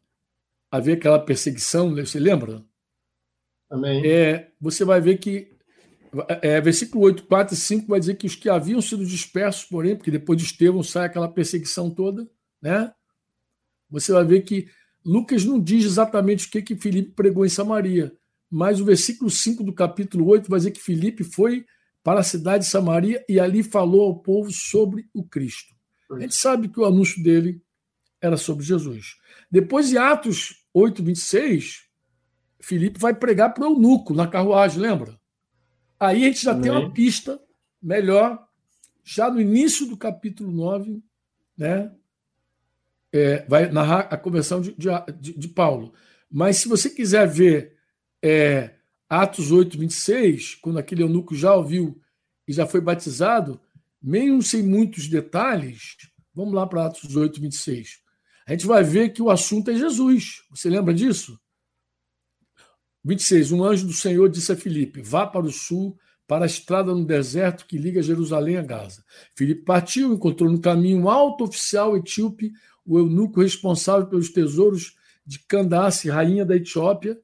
a 0.70 0.80
ver 0.80 0.93
aquela 0.93 1.18
perseguição, 1.18 1.95
você 1.95 2.18
lembra? 2.18 2.64
Amém. 3.68 4.07
É, 4.07 4.51
você 4.59 4.84
vai 4.84 5.01
ver 5.01 5.18
que 5.18 5.53
é, 6.43 6.61
versículo 6.61 7.05
8, 7.05 7.24
4 7.24 7.55
e 7.55 7.57
5 7.57 7.86
vai 7.86 7.99
dizer 7.99 8.16
que 8.16 8.26
os 8.26 8.34
que 8.34 8.49
haviam 8.49 8.80
sido 8.80 9.05
dispersos, 9.05 9.64
porém, 9.64 9.97
porque 9.97 10.11
depois 10.11 10.38
de 10.38 10.45
Estevão 10.45 10.82
sai 10.82 11.07
aquela 11.07 11.28
perseguição 11.28 11.90
toda, 11.90 12.28
né? 12.61 12.93
Você 13.93 14.11
vai 14.11 14.24
ver 14.24 14.40
que 14.40 14.68
Lucas 15.05 15.45
não 15.45 15.61
diz 15.61 15.84
exatamente 15.84 16.47
o 16.47 16.51
que, 16.51 16.62
que 16.62 16.76
Filipe 16.76 17.12
pregou 17.12 17.45
em 17.45 17.51
Samaria, 17.51 18.12
mas 18.51 18.80
o 18.80 18.84
versículo 18.84 19.30
5 19.30 19.62
do 19.62 19.72
capítulo 19.72 20.26
8 20.26 20.49
vai 20.49 20.59
dizer 20.59 20.70
que 20.70 20.80
Filipe 20.80 21.22
foi 21.22 21.64
para 22.03 22.20
a 22.20 22.24
cidade 22.24 22.64
de 22.64 22.70
Samaria 22.70 23.24
e 23.28 23.38
ali 23.38 23.62
falou 23.62 24.03
ao 24.03 24.18
povo 24.18 24.51
sobre 24.51 25.07
o 25.14 25.22
Cristo. 25.22 25.74
A 26.11 26.18
gente 26.20 26.34
sabe 26.34 26.68
que 26.68 26.80
o 26.80 26.84
anúncio 26.84 27.22
dele 27.22 27.62
era 28.20 28.36
sobre 28.36 28.64
Jesus. 28.64 29.16
Depois 29.51 29.88
de 29.88 29.99
Atos 29.99 30.64
8, 30.74 31.03
26, 31.03 31.84
Filipe 32.61 32.99
vai 32.99 33.14
pregar 33.14 33.53
para 33.53 33.64
o 33.64 33.72
eunuco 33.72 34.14
na 34.14 34.26
carruagem, 34.26 34.80
lembra? 34.80 35.18
Aí 35.99 36.24
a 36.24 36.26
gente 36.28 36.43
já 36.43 36.59
tem 36.59 36.70
uma 36.70 36.93
pista 36.93 37.40
melhor, 37.80 38.47
já 39.05 39.30
no 39.30 39.40
início 39.40 39.86
do 39.86 39.97
capítulo 39.97 40.53
9, 40.53 41.03
né? 41.57 41.93
É, 43.12 43.44
vai 43.46 43.70
narrar 43.70 44.08
a 44.10 44.16
conversão 44.16 44.60
de, 44.60 44.74
de, 44.74 45.38
de, 45.38 45.48
Paulo. 45.48 45.92
Mas 46.30 46.56
se 46.56 46.68
você 46.68 46.88
quiser 46.88 47.28
ver 47.28 47.76
é, 48.22 48.70
Atos 49.08 49.52
8, 49.52 49.78
26, 49.78 50.54
quando 50.56 50.78
aquele 50.78 51.02
eunuco 51.02 51.34
já 51.34 51.54
ouviu 51.54 52.00
e 52.48 52.52
já 52.52 52.66
foi 52.66 52.80
batizado, 52.80 53.60
mesmo 54.02 54.42
sem 54.42 54.62
muitos 54.62 55.08
detalhes, 55.08 55.96
vamos 56.34 56.54
lá 56.54 56.66
para 56.66 56.86
Atos 56.86 57.14
8, 57.14 57.38
26. 57.40 58.00
A 58.46 58.52
gente 58.52 58.66
vai 58.66 58.82
ver 58.82 59.10
que 59.10 59.22
o 59.22 59.30
assunto 59.30 59.70
é 59.70 59.74
Jesus. 59.74 60.42
Você 60.50 60.68
lembra 60.68 60.94
disso? 60.94 61.38
26. 63.04 63.52
Um 63.52 63.64
anjo 63.64 63.86
do 63.86 63.92
Senhor 63.92 64.28
disse 64.28 64.52
a 64.52 64.56
Filipe: 64.56 65.02
Vá 65.02 65.26
para 65.26 65.46
o 65.46 65.52
sul, 65.52 65.98
para 66.26 66.44
a 66.44 66.46
estrada 66.46 66.94
no 66.94 67.04
deserto 67.04 67.66
que 67.66 67.78
liga 67.78 68.02
Jerusalém 68.02 68.56
a 68.56 68.62
Gaza. 68.62 69.04
Filipe 69.36 69.62
partiu, 69.64 70.12
encontrou 70.12 70.50
no 70.50 70.60
caminho 70.60 71.02
um 71.02 71.10
alto 71.10 71.44
oficial 71.44 71.96
etíope, 71.96 72.52
o 72.86 72.98
eunuco 72.98 73.40
responsável 73.40 74.06
pelos 74.06 74.30
tesouros 74.30 74.96
de 75.24 75.38
Candace, 75.40 76.10
rainha 76.10 76.44
da 76.44 76.56
Etiópia, 76.56 77.18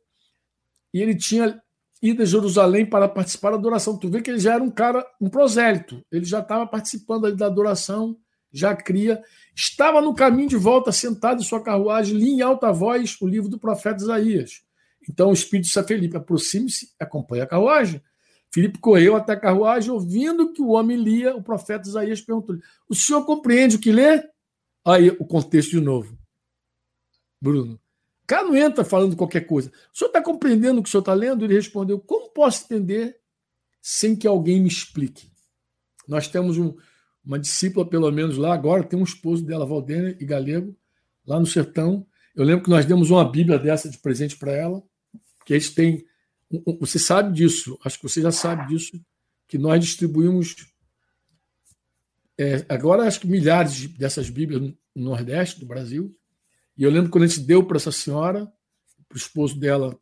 e 0.93 1.03
ele 1.03 1.15
tinha 1.15 1.61
ido 2.01 2.23
a 2.23 2.27
Jerusalém 2.27 2.87
para 2.87 3.09
participar 3.09 3.51
da 3.51 3.57
adoração. 3.57 3.97
Tu 3.97 4.09
vê 4.09 4.23
que 4.23 4.31
ele 4.31 4.39
já 4.39 4.55
era 4.55 4.63
um 4.63 4.71
cara, 4.71 5.05
um 5.21 5.29
prosélito, 5.29 6.05
ele 6.11 6.25
já 6.25 6.41
estava 6.41 6.67
participando 6.67 7.27
ali 7.27 7.37
da 7.37 7.47
adoração, 7.47 8.17
já 8.53 8.75
cria, 8.75 9.23
estava 9.55 10.01
no 10.01 10.15
caminho 10.15 10.49
de 10.49 10.57
volta, 10.57 10.93
sentado 10.93 11.41
em 11.41 11.45
sua 11.45 11.63
carruagem, 11.63 12.17
li 12.17 12.31
em 12.31 12.41
alta 12.41 12.73
voz 12.73 13.17
o 13.21 13.27
livro 13.27 13.49
do 13.49 13.59
profeta 13.59 14.03
Isaías. 14.03 14.63
Então 15.09 15.31
o 15.31 15.35
Espírito 15.35 15.67
disse 15.67 15.79
a 15.79 15.85
Felipe: 15.85 16.17
aproxime-se, 16.17 16.95
acompanhe 16.99 17.43
a 17.43 17.47
carruagem. 17.47 18.03
Filipe 18.51 18.79
correu 18.79 19.15
até 19.15 19.35
a 19.35 19.41
carruagem, 19.41 19.91
ouvindo 19.91 20.53
que 20.53 20.63
o 20.63 20.69
homem 20.69 20.97
lia, 20.97 21.37
o 21.37 21.43
profeta 21.43 21.89
Isaías 21.89 22.21
perguntou: 22.21 22.57
O 22.89 22.95
senhor 22.95 23.25
compreende 23.25 23.77
o 23.77 23.79
que 23.79 23.93
lê? 23.93 24.23
Aí 24.89 25.11
o 25.11 25.25
contexto 25.25 25.71
de 25.71 25.81
novo. 25.81 26.19
Bruno. 27.39 27.75
O 28.23 28.27
cara 28.27 28.47
não 28.47 28.57
entra 28.57 28.85
falando 28.85 29.17
qualquer 29.17 29.43
coisa. 29.43 29.71
O 29.93 29.97
senhor 29.97 30.09
está 30.09 30.23
compreendendo 30.23 30.81
o 30.81 30.83
que 30.83 30.89
o 30.89 30.91
senhor 30.91 31.03
está 31.03 31.13
lendo? 31.13 31.45
Ele 31.45 31.55
respondeu: 31.55 31.99
Como 32.01 32.31
posso 32.31 32.65
entender 32.65 33.19
sem 33.83 34.17
que 34.17 34.27
alguém 34.27 34.61
me 34.61 34.69
explique? 34.69 35.31
Nós 36.07 36.27
temos 36.27 36.57
um, 36.57 36.75
uma 37.23 37.39
discípula, 37.39 37.87
pelo 37.87 38.11
menos 38.11 38.39
lá, 38.39 38.55
agora 38.55 38.83
tem 38.83 38.99
um 38.99 39.05
esposo 39.05 39.45
dela, 39.45 39.67
Valdênia 39.67 40.17
e 40.19 40.25
Galego, 40.25 40.75
lá 41.27 41.39
no 41.39 41.47
sertão. 41.47 42.07
Eu 42.35 42.45
lembro 42.45 42.65
que 42.65 42.71
nós 42.71 42.87
demos 42.87 43.11
uma 43.11 43.31
Bíblia 43.31 43.59
dessa 43.59 43.91
de 43.91 43.99
presente 43.99 44.39
para 44.39 44.53
ela 44.53 44.83
que 45.45 45.53
eles 45.53 45.71
têm. 45.75 46.07
Você 46.81 46.99
sabe 46.99 47.35
disso, 47.35 47.79
acho 47.85 47.99
que 47.99 48.09
você 48.09 48.23
já 48.23 48.33
sabe 48.33 48.69
disso, 48.69 48.99
que 49.47 49.59
nós 49.59 49.85
distribuímos 49.85 50.55
é, 52.39 52.65
agora 52.69 53.03
acho 53.03 53.21
que 53.21 53.27
milhares 53.27 53.89
dessas 53.89 54.31
Bíblias 54.31 54.63
no 54.63 54.77
Nordeste 54.95 55.59
do 55.59 55.67
Brasil. 55.67 56.17
E 56.77 56.85
eu 56.85 56.91
lembro 56.91 57.11
quando 57.11 57.25
a 57.25 57.27
gente 57.27 57.41
deu 57.41 57.65
para 57.65 57.77
essa 57.77 57.91
senhora, 57.91 58.47
para 59.09 59.17
o 59.17 59.19
esposo 59.19 59.59
dela, 59.59 59.99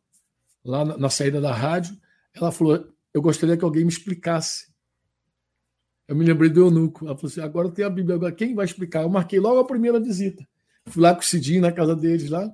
lá 0.63 0.85
na, 0.85 0.97
na, 0.97 1.09
saída 1.09 1.41
da 1.41 1.51
rádio, 1.51 1.97
ela 2.35 2.51
falou: 2.51 2.87
Eu 3.11 3.21
gostaria 3.23 3.57
que 3.57 3.63
alguém 3.63 3.83
me 3.83 3.91
explicasse. 3.91 4.67
Eu 6.07 6.15
me 6.15 6.23
lembrei 6.23 6.49
do 6.49 6.61
eunuco. 6.61 7.05
Ela 7.05 7.15
falou 7.15 7.31
assim: 7.31 7.41
Agora 7.41 7.71
tem 7.71 7.83
a 7.83 7.89
Bíblia, 7.89 8.15
agora 8.15 8.31
quem 8.31 8.53
vai 8.53 8.65
explicar? 8.65 9.01
Eu 9.01 9.09
marquei 9.09 9.39
logo 9.39 9.59
a 9.59 9.65
primeira 9.65 9.99
visita. 9.99 10.47
Fui 10.85 11.01
lá 11.01 11.15
com 11.15 11.21
o 11.21 11.25
Cidinho 11.25 11.61
na 11.61 11.71
casa 11.71 11.95
deles 11.95 12.29
lá. 12.29 12.47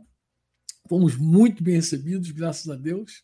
Fomos 0.88 1.18
muito 1.18 1.62
bem 1.62 1.76
recebidos, 1.76 2.32
graças 2.32 2.70
a 2.70 2.76
Deus. 2.76 3.24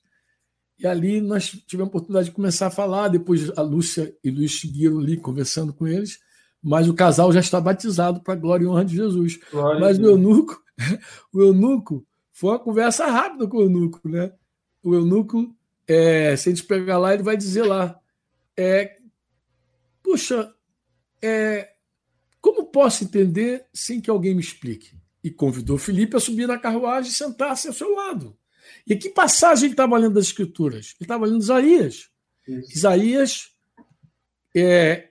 E 0.77 0.85
ali 0.85 1.21
nós 1.21 1.49
tivemos 1.49 1.87
a 1.87 1.89
oportunidade 1.89 2.29
de 2.29 2.35
começar 2.35 2.67
a 2.67 2.71
falar. 2.71 3.07
Depois 3.07 3.49
a 3.57 3.61
Lúcia 3.61 4.13
e 4.21 4.29
Luiz 4.29 4.59
seguiram 4.59 4.99
ali 4.99 5.15
conversando 5.15 5.73
com 5.73 5.87
eles. 5.87 6.19
Mas 6.61 6.87
o 6.89 6.93
casal 6.93 7.31
já 7.31 7.39
está 7.39 7.59
batizado 7.59 8.21
para 8.21 8.33
a 8.33 8.37
glória 8.37 8.65
e 8.65 8.67
honra 8.67 8.85
de 8.85 8.95
Jesus. 8.95 9.39
Glória 9.51 9.79
mas 9.79 9.97
o 9.97 10.05
eunuco, 10.05 10.61
o 11.33 11.41
eunuco 11.41 12.05
foi 12.31 12.51
uma 12.51 12.59
conversa 12.59 13.05
rápida 13.05 13.47
com 13.47 13.57
o 13.57 13.61
eunuco, 13.61 14.07
né? 14.07 14.31
O 14.83 14.93
eunuco, 14.93 15.55
é, 15.87 16.35
se 16.35 16.49
a 16.49 16.51
gente 16.53 16.65
pegar 16.65 16.97
lá, 16.97 17.13
ele 17.13 17.23
vai 17.23 17.37
dizer 17.37 17.63
lá: 17.63 17.99
é, 18.57 18.97
Puxa, 20.03 20.53
é, 21.21 21.69
como 22.41 22.65
posso 22.65 23.03
entender 23.03 23.65
sem 23.73 24.01
que 24.01 24.09
alguém 24.09 24.33
me 24.33 24.41
explique? 24.41 24.99
e 25.23 25.29
convidou 25.29 25.77
Felipe 25.77 26.15
a 26.15 26.19
subir 26.19 26.47
na 26.47 26.57
carruagem 26.57 27.11
e 27.11 27.13
sentar-se 27.13 27.67
ao 27.67 27.73
seu 27.73 27.93
lado. 27.93 28.37
E 28.87 28.95
que 28.95 29.09
passagem 29.09 29.65
ele 29.65 29.73
estava 29.73 29.97
lendo 29.97 30.13
das 30.13 30.25
Escrituras? 30.25 30.95
Ele 30.99 31.05
estava 31.05 31.25
lendo 31.25 31.41
Isaías. 31.41 32.09
Isso. 32.47 32.77
Isaías 32.77 33.49
é, 34.55 35.08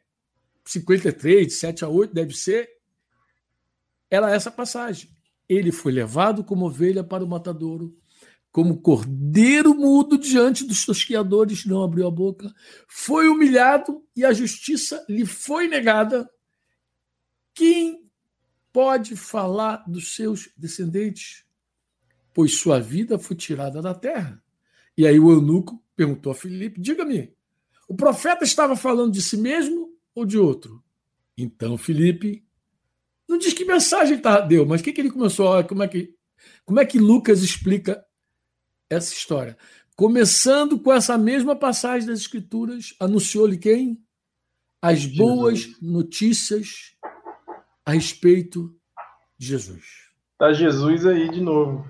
53, 0.69 1.47
de 1.47 1.53
7 1.55 1.85
a 1.85 1.89
8, 1.89 2.15
deve 2.15 2.35
ser. 2.35 2.69
Era 4.11 4.31
essa 4.31 4.51
passagem. 4.51 5.11
Ele 5.49 5.73
foi 5.73 5.93
levado 5.93 6.45
como 6.45 6.67
ovelha 6.67 7.03
para 7.03 7.25
o 7.25 7.29
matadouro, 7.29 7.97
como 8.53 8.81
cordeiro 8.81 9.75
mudo 9.75 10.19
diante 10.19 10.65
dos 10.65 10.85
tosquiadores, 10.85 11.65
não 11.65 11.83
abriu 11.83 12.07
a 12.07 12.11
boca, 12.11 12.53
foi 12.87 13.29
humilhado 13.29 14.03
e 14.15 14.25
a 14.25 14.33
justiça 14.33 15.05
lhe 15.09 15.25
foi 15.25 15.69
negada. 15.69 16.29
Quem 17.55 18.07
pode 18.73 19.17
falar 19.17 19.85
dos 19.87 20.15
seus 20.15 20.51
descendentes? 20.57 21.45
Pois 22.35 22.59
sua 22.59 22.79
vida 22.79 23.19
foi 23.19 23.37
tirada 23.37 23.81
da 23.81 23.95
terra. 23.95 24.43
E 24.97 25.07
aí 25.07 25.19
o 25.19 25.31
eunuco 25.31 25.83
perguntou 25.97 26.33
a 26.33 26.35
Filipe: 26.35 26.81
Diga-me, 26.81 27.33
o 27.89 27.95
profeta 27.95 28.45
estava 28.45 28.77
falando 28.77 29.13
de 29.13 29.23
si 29.23 29.37
mesmo 29.37 29.98
ou 30.19 30.27
de 30.27 30.39
outro? 30.39 30.83
Então 31.37 31.79
Filipe 31.79 32.45
não 33.29 33.37
diz 33.37 33.53
que 33.53 33.65
mensagem 33.65 34.19
tá, 34.19 34.41
deu, 34.41 34.65
mas 34.65 34.81
o 34.81 34.85
que, 34.85 34.93
que 34.93 35.01
ele 35.01 35.11
começou? 35.11 35.63
Como 35.65 35.83
é 35.83 35.89
que, 35.89 36.15
como 36.65 36.81
é 36.81 36.87
que 36.87 36.99
Lucas 36.99 37.43
explica 37.43 38.03
essa 38.89 39.13
história? 39.13 39.57
Começando 39.95 40.79
com 40.79 40.93
essa 40.93 41.19
mesma 41.19 41.55
passagem 41.55 42.09
das 42.09 42.21
Escrituras, 42.21 42.95
anunciou-lhe 42.99 43.59
quem? 43.59 44.03
As 44.81 45.05
boas 45.05 45.69
notícias 45.83 46.97
a 47.85 47.93
respeito 47.93 48.75
de 49.37 49.49
Jesus. 49.49 50.09
Tá 50.39 50.53
Jesus 50.53 51.05
aí 51.05 51.29
de 51.31 51.41
novo. 51.41 51.85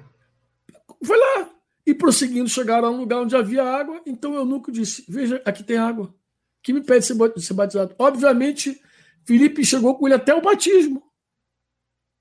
Foi 1.04 1.18
lá. 1.18 1.50
E 1.86 1.94
prosseguindo, 1.94 2.48
chegaram 2.48 2.88
a 2.88 2.90
um 2.90 2.98
lugar 2.98 3.20
onde 3.20 3.36
havia 3.36 3.62
água. 3.62 4.00
Então 4.06 4.34
eu 4.34 4.44
nunca 4.44 4.72
disse: 4.72 5.04
Veja, 5.08 5.42
aqui 5.44 5.62
tem 5.62 5.76
água. 5.76 6.14
Que 6.62 6.72
me 6.72 6.82
pede 6.82 7.06
ser 7.06 7.14
batizado? 7.54 7.94
Obviamente, 7.98 8.80
Felipe 9.24 9.64
chegou 9.64 9.96
com 9.96 10.06
ele 10.06 10.14
até 10.14 10.34
o 10.34 10.40
batismo. 10.40 11.02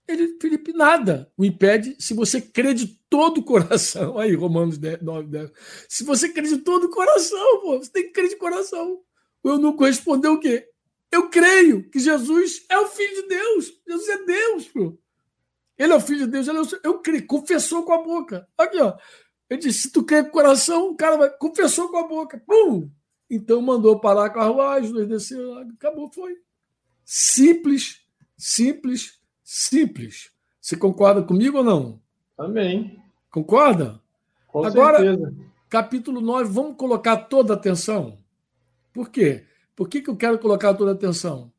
Ele, 0.07 0.37
Felipe, 0.41 0.71
nada 0.71 1.29
o 1.35 1.43
impede 1.43 1.95
se 1.99 2.13
você 2.13 2.39
crê 2.39 2.73
de 2.73 2.87
todo 3.09 3.39
o 3.39 3.43
coração. 3.43 4.17
Aí, 4.19 4.33
Romanos 4.33 4.77
10, 4.77 5.01
9, 5.01 5.27
10. 5.27 5.51
Se 5.89 6.03
você 6.03 6.29
crê 6.29 6.47
de 6.47 6.59
todo 6.59 6.85
o 6.85 6.89
coração, 6.89 7.61
pô, 7.61 7.77
você 7.77 7.91
tem 7.91 8.03
que 8.03 8.11
crer 8.11 8.29
de 8.29 8.37
coração. 8.37 9.01
O 9.43 9.49
eunuco 9.49 9.83
respondeu 9.83 10.33
o 10.33 10.39
quê? 10.39 10.67
Eu 11.11 11.29
creio 11.29 11.89
que 11.89 11.99
Jesus 11.99 12.65
é 12.69 12.77
o 12.79 12.87
Filho 12.87 13.21
de 13.21 13.27
Deus. 13.27 13.73
Jesus 13.87 14.09
é 14.09 14.23
Deus, 14.23 14.67
pô. 14.67 14.97
Ele 15.77 15.93
é 15.93 15.95
o 15.95 16.01
Filho 16.01 16.25
de 16.25 16.31
Deus. 16.31 16.47
Ele 16.47 16.57
é 16.57 16.61
o... 16.61 16.67
Eu 16.83 16.99
creio. 16.99 17.27
Confessou 17.27 17.83
com 17.83 17.93
a 17.93 18.01
boca. 18.01 18.47
Aqui, 18.57 18.79
ó. 18.79 18.97
Ele 19.49 19.61
disse: 19.61 19.83
se 19.83 19.91
tu 19.91 20.03
crê 20.03 20.23
com 20.23 20.29
o 20.29 20.31
coração, 20.31 20.89
o 20.89 20.95
cara 20.95 21.17
vai. 21.17 21.29
Confessou 21.37 21.89
com 21.89 21.97
a 21.97 22.07
boca. 22.07 22.41
Pum! 22.45 22.89
Então 23.29 23.61
mandou 23.61 23.99
parar 23.99 24.25
a 24.25 24.29
carruagem, 24.29 24.91
dois 24.91 25.07
desceu, 25.07 25.57
acabou, 25.59 26.09
foi. 26.09 26.37
Simples, 27.03 28.01
simples, 28.37 29.19
simples. 29.43 30.31
Você 30.61 30.75
concorda 30.77 31.21
comigo 31.21 31.57
ou 31.57 31.63
não? 31.63 32.01
Amém. 32.37 33.01
Concorda? 33.29 34.01
Com 34.47 34.65
Agora, 34.65 34.99
certeza. 34.99 35.33
capítulo 35.69 36.21
9, 36.21 36.51
vamos 36.51 36.77
colocar 36.77 37.17
toda 37.17 37.53
a 37.53 37.57
atenção. 37.57 38.17
Por 38.93 39.09
quê? 39.09 39.45
Por 39.75 39.87
que, 39.87 40.01
que 40.01 40.09
eu 40.09 40.15
quero 40.15 40.39
colocar 40.39 40.73
toda 40.73 40.91
a 40.91 40.93
atenção? 40.93 41.51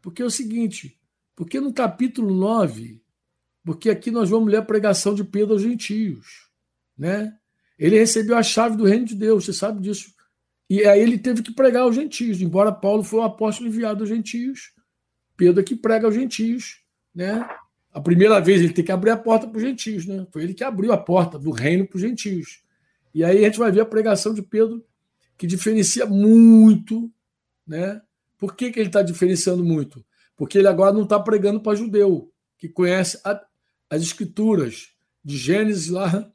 Porque 0.00 0.22
é 0.22 0.24
o 0.24 0.30
seguinte, 0.30 0.98
porque 1.34 1.60
no 1.60 1.72
capítulo 1.72 2.34
9, 2.34 3.02
porque 3.64 3.88
aqui 3.88 4.10
nós 4.10 4.28
vamos 4.28 4.50
ler 4.50 4.58
a 4.58 4.62
pregação 4.62 5.14
de 5.14 5.24
Pedro 5.24 5.54
aos 5.54 5.62
gentios, 5.62 6.50
né? 6.98 7.36
Ele 7.78 7.98
recebeu 7.98 8.36
a 8.36 8.42
chave 8.42 8.76
do 8.76 8.84
reino 8.84 9.06
de 9.06 9.14
Deus, 9.14 9.44
você 9.44 9.52
sabe 9.52 9.80
disso. 9.80 10.12
E 10.72 10.86
aí 10.86 11.00
ele 11.00 11.18
teve 11.18 11.42
que 11.42 11.52
pregar 11.52 11.82
aos 11.82 11.94
gentios, 11.94 12.40
embora 12.40 12.72
Paulo 12.72 13.02
foi 13.02 13.20
o 13.20 13.24
apóstolo 13.24 13.68
enviado 13.68 14.02
aos 14.02 14.08
gentios, 14.08 14.72
Pedro 15.36 15.60
é 15.60 15.64
que 15.64 15.76
prega 15.76 16.06
aos 16.06 16.14
gentios 16.14 16.82
né? 17.14 17.46
A 17.92 18.00
primeira 18.00 18.40
vez 18.40 18.62
ele 18.62 18.72
tem 18.72 18.84
que 18.84 18.92
abrir 18.92 19.10
a 19.10 19.16
porta 19.16 19.46
para 19.46 19.56
os 19.56 19.62
gentios, 19.62 20.06
né? 20.06 20.26
Foi 20.30 20.42
ele 20.42 20.54
que 20.54 20.64
abriu 20.64 20.92
a 20.92 20.96
porta 20.96 21.38
do 21.38 21.50
reino 21.50 21.86
para 21.86 21.96
os 21.96 22.02
gentios. 22.02 22.62
E 23.14 23.22
aí 23.22 23.38
a 23.38 23.48
gente 23.48 23.58
vai 23.58 23.70
ver 23.70 23.82
a 23.82 23.86
pregação 23.86 24.32
de 24.32 24.40
Pedro, 24.40 24.84
que 25.36 25.46
diferencia 25.46 26.06
muito, 26.06 27.12
né? 27.66 28.00
Por 28.38 28.56
que, 28.56 28.70
que 28.70 28.80
ele 28.80 28.88
está 28.88 29.02
diferenciando 29.02 29.62
muito? 29.62 30.04
Porque 30.36 30.58
ele 30.58 30.68
agora 30.68 30.92
não 30.92 31.02
está 31.02 31.20
pregando 31.20 31.60
para 31.60 31.76
judeu, 31.76 32.32
que 32.56 32.68
conhece 32.68 33.20
a, 33.24 33.40
as 33.90 34.02
escrituras, 34.02 34.88
de 35.24 35.36
Gênesis 35.36 35.88
lá, 35.88 36.32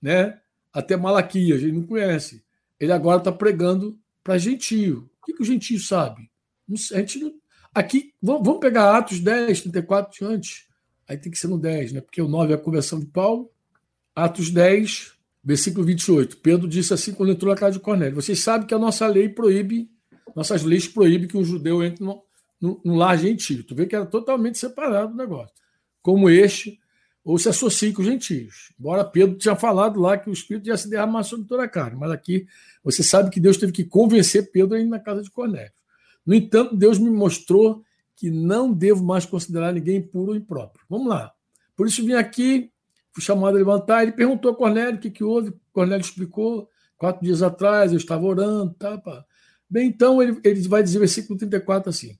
né? 0.00 0.40
Até 0.72 0.96
Malaquias, 0.96 1.62
ele 1.62 1.72
não 1.72 1.82
conhece. 1.82 2.42
Ele 2.82 2.92
agora 2.92 3.18
está 3.18 3.30
pregando 3.30 3.96
para 4.24 4.38
gentio. 4.38 5.08
O 5.22 5.26
que, 5.26 5.34
que 5.34 5.42
o 5.42 5.46
gentio 5.46 5.78
sabe? 5.78 6.28
A 6.92 6.98
gente 6.98 7.20
não, 7.20 7.32
Aqui, 7.74 8.12
vamos 8.20 8.58
pegar 8.58 8.98
Atos 8.98 9.18
10, 9.18 9.62
34 9.62 10.26
antes. 10.26 10.66
Aí 11.08 11.16
tem 11.16 11.32
que 11.32 11.38
ser 11.38 11.48
no 11.48 11.58
10, 11.58 11.92
né? 11.92 12.00
Porque 12.00 12.20
o 12.20 12.28
9 12.28 12.52
é 12.52 12.56
a 12.56 12.58
conversão 12.58 13.00
de 13.00 13.06
Paulo. 13.06 13.50
Atos 14.14 14.50
10, 14.50 15.12
versículo 15.42 15.86
28. 15.86 16.36
Pedro 16.38 16.68
disse 16.68 16.92
assim 16.92 17.14
quando 17.14 17.32
entrou 17.32 17.50
na 17.50 17.58
casa 17.58 17.78
de 17.78 17.80
Cornélio: 17.80 18.14
Vocês 18.14 18.40
sabem 18.40 18.66
que 18.66 18.74
a 18.74 18.78
nossa 18.78 19.06
lei 19.06 19.28
proíbe, 19.28 19.88
nossas 20.36 20.62
leis 20.64 20.86
proíbem 20.86 21.26
que 21.26 21.36
um 21.36 21.44
judeu 21.44 21.82
entre 21.82 22.04
no, 22.04 22.22
no, 22.60 22.80
no 22.84 22.94
lar 22.94 23.16
gentil. 23.16 23.64
Tu 23.64 23.74
vê 23.74 23.86
que 23.86 23.96
era 23.96 24.04
totalmente 24.04 24.58
separado 24.58 25.14
o 25.14 25.16
negócio. 25.16 25.54
Como 26.02 26.28
este, 26.28 26.78
ou 27.24 27.38
se 27.38 27.48
associe 27.48 27.92
com 27.92 28.02
os 28.02 28.08
gentios. 28.08 28.72
Embora 28.78 29.04
Pedro 29.04 29.36
tinha 29.36 29.54
falado 29.54 30.00
lá 30.00 30.18
que 30.18 30.28
o 30.28 30.32
Espírito 30.32 30.68
ia 30.68 30.76
se 30.76 30.88
derramar 30.88 31.22
sobre 31.22 31.46
toda 31.46 31.64
a 31.64 31.68
carne. 31.68 31.98
Mas 31.98 32.10
aqui 32.10 32.46
você 32.82 33.02
sabe 33.02 33.30
que 33.30 33.40
Deus 33.40 33.56
teve 33.56 33.72
que 33.72 33.84
convencer 33.84 34.50
Pedro 34.50 34.76
a 34.76 34.80
ir 34.80 34.86
na 34.86 34.98
casa 34.98 35.22
de 35.22 35.30
Cornélio. 35.30 35.72
No 36.26 36.34
entanto, 36.34 36.76
Deus 36.76 36.98
me 36.98 37.10
mostrou 37.10 37.82
que 38.16 38.30
não 38.30 38.72
devo 38.72 39.04
mais 39.04 39.24
considerar 39.24 39.72
ninguém 39.72 40.00
puro 40.00 40.32
ou 40.32 40.36
impróprio. 40.36 40.84
Vamos 40.88 41.08
lá. 41.08 41.32
Por 41.76 41.86
isso 41.86 42.04
vim 42.04 42.14
aqui, 42.14 42.70
fui 43.12 43.22
chamado 43.22 43.56
a 43.56 43.58
levantar. 43.58 44.02
Ele 44.02 44.12
perguntou 44.12 44.50
a 44.50 44.56
Cornélio 44.56 44.96
o 44.96 45.00
que, 45.00 45.10
que 45.10 45.24
houve. 45.24 45.52
Cornélio 45.72 46.02
explicou. 46.02 46.68
Quatro 46.96 47.24
dias 47.24 47.42
atrás 47.42 47.92
eu 47.92 47.98
estava 47.98 48.24
orando. 48.24 48.74
Tá, 48.74 48.96
pá. 48.98 49.24
Bem, 49.68 49.88
então 49.88 50.22
ele, 50.22 50.38
ele 50.44 50.68
vai 50.68 50.82
dizer, 50.82 50.98
versículo 50.98 51.38
34 51.38 51.90
assim. 51.90 52.16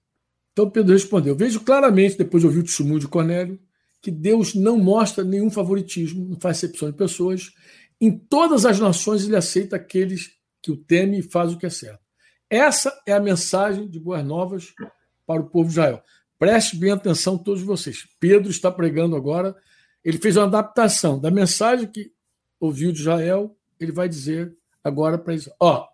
Então 0.52 0.68
Pedro 0.70 0.92
respondeu: 0.92 1.36
Vejo 1.36 1.60
claramente, 1.60 2.18
depois 2.18 2.40
de 2.40 2.46
ouvir 2.46 2.60
o 2.60 2.64
testemunho 2.64 2.98
de 2.98 3.08
Cornélio, 3.08 3.60
que 4.02 4.10
Deus 4.10 4.54
não 4.54 4.76
mostra 4.76 5.22
nenhum 5.22 5.48
favoritismo, 5.48 6.28
não 6.28 6.40
faz 6.40 6.60
exceção 6.62 6.90
de 6.90 6.96
pessoas. 6.96 7.52
Em 8.00 8.10
todas 8.18 8.66
as 8.66 8.80
nações 8.80 9.24
ele 9.24 9.36
aceita 9.36 9.76
aqueles 9.76 10.32
que 10.60 10.72
o 10.72 10.76
temem 10.76 11.20
e 11.20 11.22
faz 11.22 11.52
o 11.52 11.58
que 11.58 11.66
é 11.66 11.70
certo. 11.70 12.02
Essa 12.50 12.92
é 13.06 13.12
a 13.12 13.20
mensagem 13.20 13.88
de 13.88 14.00
Boas 14.00 14.24
Novas 14.24 14.74
para 15.24 15.40
o 15.40 15.48
povo 15.48 15.68
de 15.68 15.74
Israel. 15.74 16.02
Preste 16.38 16.76
bem 16.76 16.90
atenção, 16.90 17.38
todos 17.38 17.62
vocês. 17.62 18.06
Pedro 18.18 18.50
está 18.50 18.70
pregando 18.70 19.14
agora. 19.14 19.54
Ele 20.04 20.18
fez 20.18 20.36
uma 20.36 20.46
adaptação 20.46 21.20
da 21.20 21.30
mensagem 21.30 21.86
que 21.86 22.12
ouviu 22.58 22.92
de 22.92 23.00
Israel. 23.00 23.56
Ele 23.78 23.92
vai 23.92 24.08
dizer 24.08 24.52
agora 24.82 25.16
para 25.16 25.32
eles: 25.34 25.48
ó, 25.60 25.86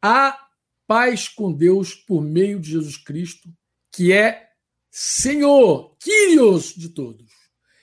há 0.00 0.38
paz 0.86 1.28
com 1.28 1.52
Deus 1.52 1.92
por 1.92 2.22
meio 2.22 2.60
de 2.60 2.70
Jesus 2.70 2.96
Cristo, 2.96 3.48
que 3.92 4.12
é 4.12 4.45
Senhor, 4.98 5.94
Kyrios 5.98 6.72
de 6.74 6.88
todos. 6.88 7.30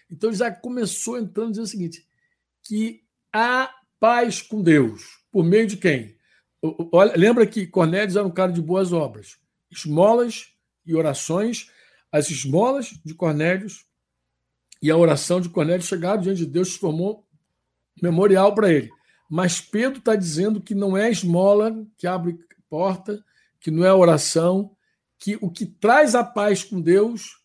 Então 0.10 0.34
já 0.34 0.52
começou 0.52 1.16
entrando 1.16 1.50
dizendo 1.50 1.66
o 1.66 1.70
seguinte: 1.70 2.08
que 2.64 3.04
há 3.32 3.72
paz 4.00 4.42
com 4.42 4.64
Deus 4.64 5.20
por 5.32 5.44
meio 5.44 5.68
de 5.68 5.78
quem? 5.78 6.18
Olha, 6.92 7.14
lembra 7.16 7.46
que 7.46 7.68
Cornélio 7.68 8.18
era 8.18 8.28
um 8.28 8.32
cara 8.32 8.52
de 8.52 8.60
boas 8.60 8.92
obras, 8.92 9.38
esmolas 9.70 10.48
e 10.84 10.96
orações. 10.96 11.70
As 12.12 12.32
esmolas 12.32 12.88
de 13.06 13.14
Cornélio 13.14 13.68
e 14.82 14.90
a 14.90 14.98
oração 14.98 15.40
de 15.40 15.50
Cornélio 15.50 15.86
chegaram 15.86 16.20
diante 16.20 16.40
de 16.40 16.48
Deus, 16.48 16.76
formou 16.76 17.28
memorial 18.02 18.56
para 18.56 18.74
ele. 18.74 18.90
Mas 19.30 19.62
Pedro 19.62 20.00
está 20.00 20.16
dizendo 20.16 20.60
que 20.60 20.74
não 20.74 20.98
é 20.98 21.12
esmola 21.12 21.86
que 21.96 22.08
abre 22.08 22.40
porta, 22.68 23.24
que 23.60 23.70
não 23.70 23.86
é 23.86 23.94
oração, 23.94 24.76
que 25.24 25.38
o 25.40 25.50
que 25.50 25.66
traz 25.66 26.16
a 26.16 26.24
paz 26.24 26.66
com 26.66 26.82
Deus 26.82 27.38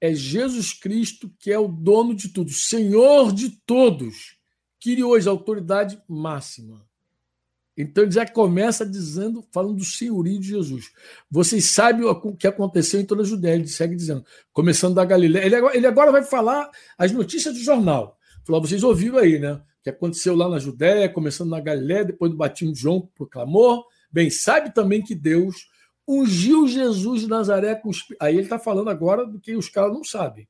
é 0.00 0.14
Jesus 0.14 0.72
Cristo, 0.72 1.30
que 1.38 1.52
é 1.52 1.58
o 1.58 1.68
dono 1.68 2.14
de 2.14 2.30
tudo, 2.30 2.50
Senhor 2.50 3.34
de 3.34 3.50
todos, 3.66 4.38
que 4.80 5.04
hoje 5.04 5.28
a 5.28 5.30
autoridade 5.30 6.02
máxima. 6.08 6.88
Então 7.76 8.04
ele 8.04 8.12
já 8.12 8.26
começa 8.26 8.86
dizendo, 8.86 9.46
falando 9.52 9.76
do 9.76 9.84
senhorio 9.84 10.40
de 10.40 10.48
Jesus. 10.48 10.86
Vocês 11.30 11.66
sabem 11.66 12.06
o 12.06 12.34
que 12.34 12.46
aconteceu 12.46 12.98
em 12.98 13.04
toda 13.04 13.20
a 13.20 13.26
Judéia. 13.26 13.56
Ele 13.56 13.68
segue 13.68 13.94
dizendo, 13.94 14.24
começando 14.50 14.94
da 14.94 15.04
Galiléia. 15.04 15.44
Ele 15.44 15.54
agora, 15.54 15.76
ele 15.76 15.86
agora 15.86 16.10
vai 16.10 16.22
falar 16.22 16.70
as 16.96 17.12
notícias 17.12 17.52
do 17.52 17.60
jornal. 17.60 18.16
Falou, 18.42 18.62
vocês 18.62 18.82
ouviram 18.82 19.18
aí, 19.18 19.38
né? 19.38 19.52
O 19.52 19.82
que 19.84 19.90
aconteceu 19.90 20.34
lá 20.34 20.48
na 20.48 20.58
Judéia, 20.58 21.10
começando 21.10 21.50
na 21.50 21.60
Galiléia, 21.60 22.06
depois 22.06 22.32
do 22.32 22.38
batismo 22.38 22.72
de 22.72 22.80
João 22.80 23.06
proclamou. 23.14 23.84
Bem, 24.10 24.30
sabe 24.30 24.72
também 24.72 25.02
que 25.02 25.14
Deus 25.14 25.68
ungiu 26.08 26.66
Jesus 26.66 27.20
de 27.20 27.28
Nazaré 27.28 27.74
com 27.74 27.90
os... 27.90 28.04
Aí 28.20 28.34
ele 28.34 28.44
está 28.44 28.58
falando 28.58 28.88
agora 28.88 29.26
do 29.26 29.38
que 29.38 29.54
os 29.54 29.68
caras 29.68 29.92
não 29.92 30.02
sabem. 30.02 30.48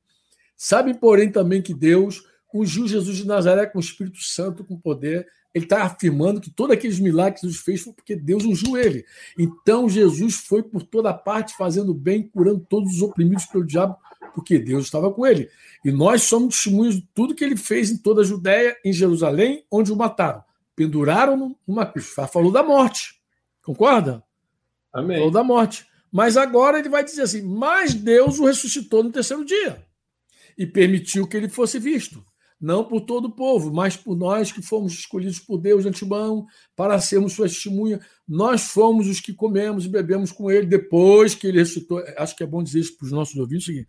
Sabem, 0.55 0.93
porém, 0.93 1.31
também 1.31 1.61
que 1.61 1.73
Deus 1.73 2.23
ungiu 2.53 2.87
Jesus 2.87 3.17
de 3.17 3.27
Nazaré 3.27 3.65
com 3.65 3.77
o 3.77 3.81
Espírito 3.81 4.21
Santo, 4.21 4.63
com 4.63 4.77
poder 4.77 5.27
ele 5.53 5.65
está 5.65 5.83
afirmando 5.83 6.39
que 6.39 6.51
todos 6.51 6.75
aqueles 6.75 6.99
milagres 6.99 7.41
que 7.41 7.47
Jesus 7.47 7.63
fez 7.63 7.81
foi 7.81 7.93
porque 7.93 8.15
Deus 8.15 8.45
ungiu 8.45 8.77
ele. 8.77 9.03
Então 9.37 9.89
Jesus 9.89 10.35
foi 10.35 10.61
por 10.61 10.83
toda 10.83 11.13
parte 11.13 11.55
fazendo 11.57 11.93
bem, 11.93 12.23
curando 12.23 12.65
todos 12.69 12.93
os 12.93 13.01
oprimidos 13.01 13.45
pelo 13.45 13.65
diabo, 13.65 13.97
porque 14.35 14.59
Deus 14.59 14.85
estava 14.85 15.11
com 15.11 15.25
ele. 15.25 15.49
E 15.83 15.91
nós 15.91 16.23
somos 16.23 16.55
testemunhos 16.55 16.95
de 16.95 17.07
tudo 17.13 17.33
que 17.33 17.43
ele 17.43 17.57
fez 17.57 17.89
em 17.89 17.97
toda 17.97 18.21
a 18.21 18.25
Judéia, 18.25 18.77
em 18.85 18.93
Jerusalém, 18.93 19.65
onde 19.71 19.91
o 19.91 19.95
mataram. 19.95 20.43
Penduraram 20.75 21.55
numa 21.67 21.85
cruz. 21.85 22.13
Falou 22.31 22.51
da 22.51 22.63
morte. 22.63 23.19
Concorda? 23.63 24.23
Amém. 24.93 25.17
Falou 25.17 25.31
da 25.31 25.43
morte. 25.43 25.85
Mas 26.11 26.37
agora 26.37 26.79
ele 26.79 26.89
vai 26.89 27.03
dizer 27.03 27.23
assim: 27.23 27.41
Mas 27.41 27.93
Deus 27.93 28.39
o 28.39 28.45
ressuscitou 28.45 29.03
no 29.03 29.11
terceiro 29.11 29.45
dia 29.45 29.85
e 30.57 30.65
permitiu 30.65 31.27
que 31.27 31.37
ele 31.37 31.49
fosse 31.49 31.79
visto 31.79 32.23
não 32.59 32.83
por 32.83 33.01
todo 33.01 33.25
o 33.25 33.31
povo, 33.31 33.71
mas 33.71 33.95
por 33.95 34.17
nós 34.17 34.51
que 34.51 34.61
fomos 34.61 34.93
escolhidos 34.93 35.39
por 35.39 35.57
Deus 35.57 35.83
de 35.83 35.89
antemão 35.89 36.45
para 36.75 36.99
sermos 36.99 37.33
sua 37.33 37.47
testemunha. 37.47 38.01
Nós 38.27 38.63
fomos 38.63 39.07
os 39.07 39.21
que 39.21 39.33
comemos 39.33 39.85
e 39.85 39.89
bebemos 39.89 40.31
com 40.31 40.51
ele 40.51 40.67
depois 40.67 41.33
que 41.33 41.47
ele 41.47 41.59
ressuscitou. 41.59 42.03
Acho 42.17 42.35
que 42.35 42.43
é 42.43 42.47
bom 42.47 42.61
dizer 42.61 42.79
isso 42.79 42.97
para 42.97 43.05
os 43.05 43.11
nossos 43.11 43.35
ouvintes. 43.37 43.69
É 43.69 43.85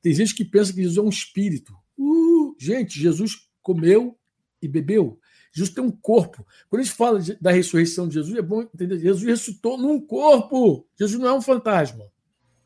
tem 0.00 0.14
gente 0.14 0.34
que 0.34 0.44
pensa 0.44 0.72
que 0.72 0.80
Jesus 0.80 0.96
é 0.96 1.02
um 1.02 1.08
espírito. 1.08 1.74
Uh, 1.98 2.54
gente, 2.58 2.98
Jesus 2.98 3.32
comeu 3.60 4.16
e 4.62 4.66
bebeu. 4.66 5.18
Jesus 5.54 5.72
tem 5.72 5.84
um 5.84 5.90
corpo. 5.90 6.44
Quando 6.68 6.80
a 6.80 6.84
gente 6.84 6.96
fala 6.96 7.20
da 7.40 7.52
ressurreição 7.52 8.08
de 8.08 8.14
Jesus, 8.14 8.36
é 8.36 8.42
bom 8.42 8.62
entender. 8.62 8.98
Jesus 8.98 9.22
ressuscitou 9.22 9.78
num 9.78 10.00
corpo. 10.00 10.84
Jesus 10.98 11.20
não 11.20 11.28
é 11.28 11.32
um 11.32 11.40
fantasma. 11.40 12.04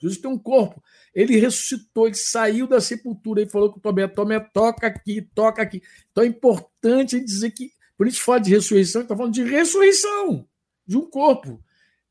Jesus 0.01 0.19
tem 0.19 0.31
um 0.31 0.39
corpo. 0.39 0.82
Ele 1.15 1.36
ressuscitou, 1.36 2.06
ele 2.06 2.16
saiu 2.16 2.66
da 2.66 2.81
sepultura 2.81 3.43
e 3.43 3.48
falou 3.48 3.73
com 3.73 3.78
Tomé: 3.78 4.09
Tomé, 4.09 4.40
toca 4.40 4.86
aqui, 4.86 5.20
toca 5.35 5.60
aqui. 5.60 5.82
Então 6.10 6.24
é 6.24 6.27
importante 6.27 7.20
dizer 7.20 7.51
que, 7.51 7.73
quando 7.97 8.09
a 8.09 8.10
gente 8.10 8.23
fala 8.23 8.40
de 8.40 8.51
ressurreição, 8.51 9.01
ele 9.01 9.05
está 9.05 9.16
falando 9.16 9.35
de 9.35 9.43
ressurreição 9.43 10.48
de 10.86 10.97
um 10.97 11.02
corpo. 11.02 11.62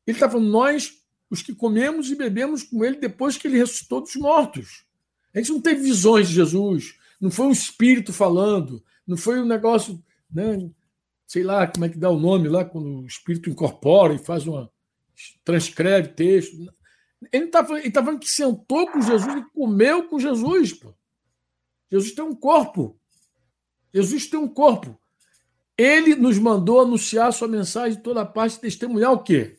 Ele 0.06 0.16
está 0.16 0.30
falando, 0.30 0.48
nós, 0.48 1.02
os 1.28 1.42
que 1.42 1.54
comemos 1.54 2.10
e 2.10 2.14
bebemos 2.14 2.62
com 2.62 2.84
ele 2.84 2.96
depois 2.96 3.36
que 3.36 3.48
ele 3.48 3.58
ressuscitou 3.58 4.00
dos 4.00 4.14
mortos. 4.14 4.84
A 5.34 5.38
gente 5.38 5.50
não 5.50 5.60
teve 5.60 5.82
visões 5.82 6.28
de 6.28 6.34
Jesus, 6.34 6.94
não 7.20 7.30
foi 7.30 7.46
um 7.46 7.50
espírito 7.50 8.12
falando, 8.12 8.82
não 9.06 9.16
foi 9.16 9.40
um 9.40 9.46
negócio, 9.46 10.02
né, 10.30 10.70
sei 11.26 11.42
lá 11.42 11.66
como 11.66 11.84
é 11.84 11.88
que 11.88 11.98
dá 11.98 12.10
o 12.10 12.18
nome 12.18 12.48
lá, 12.48 12.64
quando 12.64 13.00
o 13.00 13.06
espírito 13.06 13.50
incorpora 13.50 14.14
e 14.14 14.18
faz 14.18 14.46
uma. 14.46 14.70
transcreve 15.44 16.08
texto. 16.08 16.56
Ele 17.32 17.46
está 17.46 17.62
tá 17.62 18.02
falando 18.02 18.20
que 18.20 18.30
sentou 18.30 18.90
com 18.90 19.00
Jesus 19.00 19.34
e 19.34 19.50
comeu 19.52 20.08
com 20.08 20.18
Jesus. 20.18 20.72
Pô. 20.72 20.94
Jesus 21.90 22.14
tem 22.14 22.24
um 22.24 22.34
corpo. 22.34 22.98
Jesus 23.92 24.26
tem 24.26 24.38
um 24.38 24.48
corpo. 24.48 24.98
Ele 25.76 26.14
nos 26.14 26.38
mandou 26.38 26.80
anunciar 26.80 27.32
sua 27.32 27.48
mensagem 27.48 27.98
em 27.98 28.02
toda 28.02 28.24
parte 28.24 28.56
e 28.56 28.60
testemunhar 28.60 29.12
o 29.12 29.22
quê? 29.22 29.58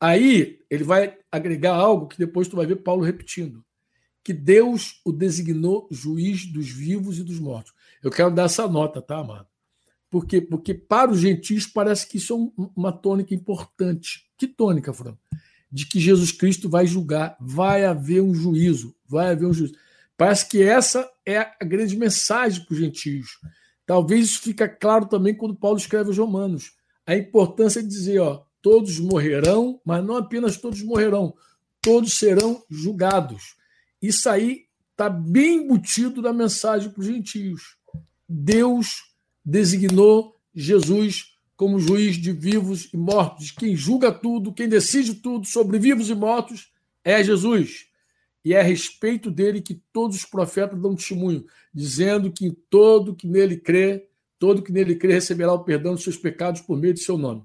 Aí 0.00 0.64
ele 0.70 0.84
vai 0.84 1.18
agregar 1.30 1.74
algo 1.74 2.08
que 2.08 2.18
depois 2.18 2.48
tu 2.48 2.56
vai 2.56 2.66
ver 2.66 2.76
Paulo 2.76 3.02
repetindo. 3.02 3.64
Que 4.22 4.32
Deus 4.32 5.00
o 5.04 5.12
designou 5.12 5.88
juiz 5.90 6.46
dos 6.46 6.68
vivos 6.68 7.18
e 7.18 7.24
dos 7.24 7.38
mortos. 7.38 7.72
Eu 8.06 8.12
quero 8.12 8.30
dar 8.30 8.44
essa 8.44 8.68
nota, 8.68 9.02
tá, 9.02 9.18
amado? 9.18 9.46
Por 10.08 10.26
quê? 10.26 10.40
Porque 10.40 10.72
para 10.72 11.10
os 11.10 11.18
gentios 11.18 11.66
parece 11.66 12.06
que 12.08 12.18
isso 12.18 12.32
é 12.32 12.62
uma 12.76 12.92
tônica 12.92 13.34
importante. 13.34 14.30
Que 14.38 14.46
tônica, 14.46 14.92
Fran? 14.92 15.16
de 15.70 15.86
que 15.86 16.00
Jesus 16.00 16.32
Cristo 16.32 16.68
vai 16.68 16.86
julgar, 16.86 17.36
vai 17.40 17.84
haver 17.84 18.22
um 18.22 18.34
juízo, 18.34 18.94
vai 19.06 19.32
haver 19.32 19.46
um 19.46 19.52
juízo. 19.52 19.74
Parece 20.16 20.48
que 20.48 20.62
essa 20.62 21.06
é 21.24 21.38
a 21.38 21.64
grande 21.64 21.96
mensagem 21.96 22.64
para 22.64 22.72
os 22.72 22.78
gentios. 22.78 23.38
Talvez 23.84 24.26
isso 24.26 24.40
fica 24.40 24.68
claro 24.68 25.06
também 25.06 25.34
quando 25.34 25.54
Paulo 25.54 25.76
escreve 25.76 26.08
aos 26.08 26.18
Romanos. 26.18 26.72
A 27.04 27.14
importância 27.14 27.82
de 27.82 27.88
dizer, 27.88 28.20
ó, 28.20 28.42
todos 28.62 28.98
morrerão, 28.98 29.80
mas 29.84 30.04
não 30.04 30.16
apenas 30.16 30.56
todos 30.56 30.82
morrerão, 30.82 31.34
todos 31.80 32.14
serão 32.14 32.64
julgados. 32.70 33.54
Isso 34.00 34.28
aí 34.28 34.64
está 34.92 35.10
bem 35.10 35.64
embutido 35.64 36.22
na 36.22 36.32
mensagem 36.32 36.90
para 36.90 37.00
os 37.00 37.06
gentios. 37.06 37.76
Deus 38.28 39.04
designou 39.44 40.36
Jesus 40.54 41.36
como 41.56 41.80
juiz 41.80 42.16
de 42.16 42.32
vivos 42.32 42.92
e 42.92 42.96
mortos, 42.96 43.50
quem 43.50 43.74
julga 43.74 44.12
tudo, 44.12 44.52
quem 44.52 44.68
decide 44.68 45.14
tudo 45.14 45.46
sobre 45.46 45.78
vivos 45.78 46.10
e 46.10 46.14
mortos 46.14 46.70
é 47.02 47.22
Jesus. 47.24 47.86
E 48.44 48.54
é 48.54 48.60
a 48.60 48.62
respeito 48.62 49.30
dele 49.30 49.60
que 49.60 49.80
todos 49.92 50.16
os 50.16 50.24
profetas 50.24 50.80
dão 50.80 50.94
testemunho, 50.94 51.44
dizendo 51.74 52.30
que 52.30 52.52
todo 52.70 53.14
que 53.14 53.26
nele 53.26 53.56
crê, 53.56 54.06
todo 54.38 54.62
que 54.62 54.70
nele 54.70 54.94
crê 54.96 55.14
receberá 55.14 55.52
o 55.52 55.64
perdão 55.64 55.94
dos 55.94 56.04
seus 56.04 56.16
pecados 56.16 56.60
por 56.60 56.76
meio 56.76 56.94
de 56.94 57.00
seu 57.00 57.16
nome. 57.16 57.42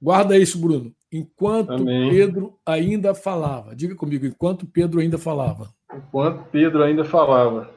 Guarda 0.00 0.36
isso, 0.36 0.58
Bruno. 0.58 0.94
Enquanto 1.12 1.72
Amém. 1.72 2.10
Pedro 2.10 2.58
ainda 2.64 3.14
falava. 3.14 3.74
Diga 3.76 3.94
comigo, 3.94 4.26
enquanto 4.26 4.66
Pedro 4.66 5.00
ainda 5.00 5.16
falava. 5.16 5.72
Enquanto 5.94 6.44
Pedro 6.50 6.82
ainda 6.82 7.04
falava. 7.04 7.70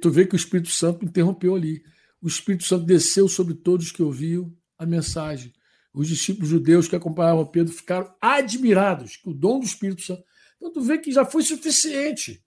Tu 0.00 0.10
vê 0.10 0.26
que 0.26 0.34
o 0.34 0.36
Espírito 0.36 0.70
Santo 0.70 1.04
interrompeu 1.04 1.54
ali 1.54 1.82
o 2.24 2.26
Espírito 2.26 2.64
Santo 2.64 2.86
desceu 2.86 3.28
sobre 3.28 3.52
todos 3.52 3.92
que 3.92 4.02
ouviam 4.02 4.50
a 4.78 4.86
mensagem. 4.86 5.52
Os 5.92 6.08
discípulos 6.08 6.48
judeus 6.48 6.88
que 6.88 6.96
acompanhavam 6.96 7.44
Pedro 7.44 7.74
ficaram 7.74 8.14
admirados 8.18 9.18
com 9.18 9.30
o 9.30 9.34
dom 9.34 9.60
do 9.60 9.66
Espírito 9.66 10.00
Santo. 10.00 10.24
Então, 10.56 10.72
tu 10.72 10.80
vê 10.80 10.96
que 10.96 11.12
já 11.12 11.26
foi 11.26 11.42
suficiente. 11.42 12.42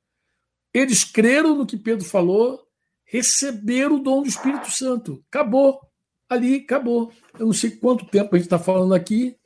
Eles 0.74 1.04
creram 1.04 1.56
no 1.56 1.64
que 1.64 1.78
Pedro 1.78 2.04
falou, 2.04 2.60
receberam 3.06 3.98
o 3.98 4.04
dom 4.04 4.24
do 4.24 4.28
Espírito 4.28 4.72
Santo. 4.72 5.24
Acabou. 5.30 5.80
Ali, 6.28 6.56
acabou. 6.56 7.14
Eu 7.38 7.46
não 7.46 7.54
sei 7.54 7.70
quanto 7.70 8.04
tempo 8.08 8.34
a 8.34 8.40
gente 8.40 8.48
está 8.48 8.58
falando 8.58 8.96
aqui. 8.96 9.38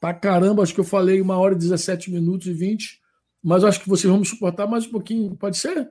Pra 0.00 0.12
caramba, 0.12 0.64
acho 0.64 0.74
que 0.74 0.80
eu 0.80 0.84
falei 0.84 1.20
uma 1.20 1.38
hora 1.38 1.54
e 1.54 1.58
17 1.58 2.10
minutos 2.10 2.48
e 2.48 2.52
20. 2.52 3.00
Mas 3.40 3.62
acho 3.62 3.80
que 3.80 3.88
vocês 3.88 4.10
vão 4.10 4.18
me 4.18 4.26
suportar 4.26 4.66
mais 4.66 4.84
um 4.84 4.90
pouquinho. 4.90 5.36
Pode 5.36 5.58
ser? 5.58 5.88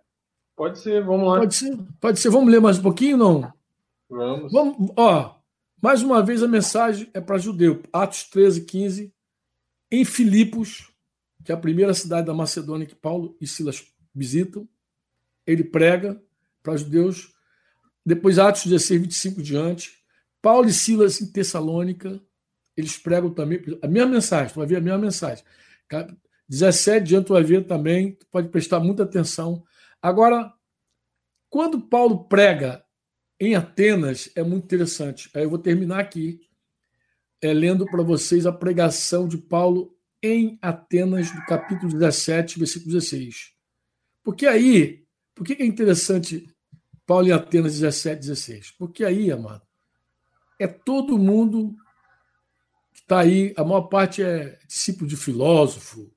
Pode 0.56 0.80
ser, 0.80 1.04
vamos 1.04 1.28
lá. 1.28 1.40
Pode 1.40 1.56
ser. 1.56 1.78
Pode 2.00 2.20
ser. 2.20 2.30
Vamos 2.30 2.52
ler 2.52 2.62
mais 2.62 2.80
um 2.80 2.82
pouquinho, 2.82 3.18
não? 3.18 3.54
Vamos. 4.10 4.52
Vamos, 4.52 4.92
ó, 4.96 5.36
mais 5.82 6.02
uma 6.02 6.24
vez 6.24 6.42
a 6.42 6.48
mensagem 6.48 7.10
é 7.14 7.20
para 7.20 7.38
judeu. 7.38 7.84
Atos 7.92 8.24
13, 8.26 8.62
15. 8.62 9.14
Em 9.92 10.06
Filipos, 10.06 10.92
que 11.44 11.52
é 11.52 11.56
a 11.56 11.58
primeira 11.58 11.94
cidade 11.94 12.28
da 12.28 12.34
Macedônia 12.34 12.88
que 12.88 12.96
Paulo 12.96 13.36
e 13.40 13.48
Silas 13.48 13.86
visitam, 14.14 14.68
ele 15.46 15.64
prega 15.64 16.22
para 16.64 16.78
judeus. 16.78 17.34
Depois, 18.06 18.40
Atos 18.40 18.64
16, 18.66 19.02
25 19.02 19.42
diante. 19.44 20.06
Paulo 20.42 20.70
e 20.70 20.74
Silas 20.74 21.22
em 21.22 21.32
Tessalônica, 21.32 22.22
eles 22.78 22.98
pregam 22.98 23.32
também 23.32 23.62
a 23.82 23.88
mesma 23.88 24.12
mensagem, 24.12 24.54
tu 24.54 24.60
vai 24.60 24.68
ver 24.68 24.78
a 24.78 24.82
mesma 24.82 25.00
mensagem. 25.00 25.44
17 26.48 27.04
diante 27.06 27.26
tu 27.26 27.34
vai 27.34 27.44
ver 27.44 27.66
também, 27.66 28.14
tu 28.14 28.28
pode 28.28 28.50
prestar 28.50 28.80
muita 28.80 29.04
atenção. 29.04 29.64
Agora, 30.06 30.54
quando 31.50 31.82
Paulo 31.82 32.26
prega 32.26 32.86
em 33.40 33.56
Atenas 33.56 34.30
é 34.36 34.44
muito 34.44 34.66
interessante. 34.66 35.32
Aí 35.34 35.42
eu 35.42 35.50
vou 35.50 35.58
terminar 35.58 36.00
aqui 36.00 36.48
é, 37.42 37.52
lendo 37.52 37.88
para 37.88 38.04
vocês 38.04 38.46
a 38.46 38.52
pregação 38.52 39.28
de 39.28 39.36
Paulo 39.36 39.98
em 40.22 40.60
Atenas, 40.62 41.32
do 41.32 41.44
capítulo 41.48 41.92
17, 41.92 42.60
versículo 42.60 42.92
16. 42.94 43.56
Porque 44.24 44.46
aí, 44.46 45.08
por 45.34 45.44
que 45.44 45.54
é 45.54 45.66
interessante 45.66 46.56
Paulo 47.04 47.28
em 47.28 47.32
Atenas 47.32 47.74
17, 47.74 48.20
16? 48.20 48.72
Porque 48.78 49.04
aí, 49.04 49.32
amado, 49.32 49.66
é 50.60 50.68
todo 50.68 51.18
mundo 51.18 51.76
que 52.94 53.00
está 53.00 53.22
aí, 53.22 53.56
a 53.58 53.64
maior 53.64 53.88
parte 53.88 54.22
é 54.22 54.60
discípulo 54.68 55.10
de 55.10 55.18
filósofo, 55.18 56.14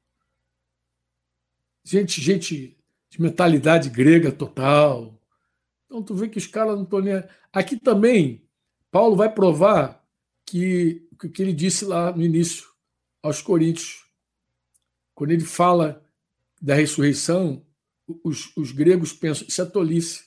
gente, 1.83 2.21
gente 2.21 2.78
de 3.11 3.21
mentalidade 3.21 3.89
grega 3.89 4.31
total, 4.31 5.19
então 5.89 6.03
tu 6.03 6.15
vê 6.15 6.29
que 6.29 6.39
os 6.39 6.47
caras 6.47 6.77
não 6.77 6.85
estão 6.85 7.01
nem. 7.01 7.25
Aqui 7.53 7.79
também, 7.79 8.47
Paulo 8.91 9.17
vai 9.17 9.33
provar 9.33 10.05
que 10.45 11.09
o 11.13 11.17
que 11.29 11.43
ele 11.43 11.53
disse 11.53 11.85
lá 11.85 12.13
no 12.13 12.23
início 12.23 12.69
aos 13.23 13.41
Coríntios, 13.41 14.07
quando 15.15 15.33
ele 15.33 15.45
fala 15.45 16.05
da 16.61 16.75
ressurreição, 16.75 17.65
os, 18.23 18.55
os 18.57 18.71
gregos 18.71 19.13
pensam, 19.13 19.47
isso 19.49 19.61
é 19.61 19.65
tolice. 19.65 20.25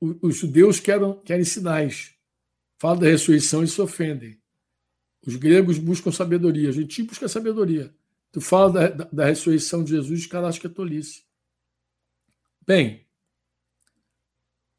Os, 0.00 0.16
os 0.22 0.36
judeus 0.36 0.80
querem, 0.80 1.20
querem 1.20 1.44
sinais. 1.44 2.14
Fala 2.78 3.00
da 3.00 3.06
ressurreição 3.06 3.62
e 3.62 3.68
se 3.68 3.80
ofendem. 3.80 4.40
Os 5.24 5.36
gregos 5.36 5.78
buscam 5.78 6.10
sabedoria, 6.10 6.70
a 6.70 6.72
gente 6.72 7.02
busca 7.04 7.28
sabedoria. 7.28 7.94
Tu 8.32 8.40
fala 8.40 8.72
da, 8.72 8.88
da, 8.88 9.04
da 9.04 9.24
ressurreição 9.26 9.84
de 9.84 9.90
Jesus, 9.90 10.20
os 10.20 10.26
caras 10.26 10.48
acham 10.48 10.62
que 10.62 10.66
é 10.66 10.70
tolice. 10.70 11.22
Bem, 12.66 13.04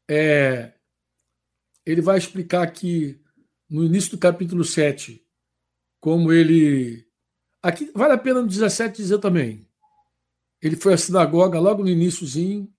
é, 0.08 0.72
ele 1.84 2.00
vai 2.00 2.16
explicar 2.16 2.62
aqui 2.62 3.20
no 3.68 3.84
início 3.84 4.12
do 4.12 4.18
capítulo 4.18 4.64
7 4.64 5.22
como 6.00 6.32
ele. 6.32 7.06
Aqui 7.62 7.90
vale 7.94 8.14
a 8.14 8.18
pena 8.18 8.40
no 8.40 8.48
17 8.48 8.96
dizer 8.96 9.18
também. 9.18 9.68
Ele 10.62 10.76
foi 10.76 10.94
à 10.94 10.96
sinagoga 10.96 11.58
logo 11.58 11.82
no 11.82 11.90
iníciozinho, 11.90 12.72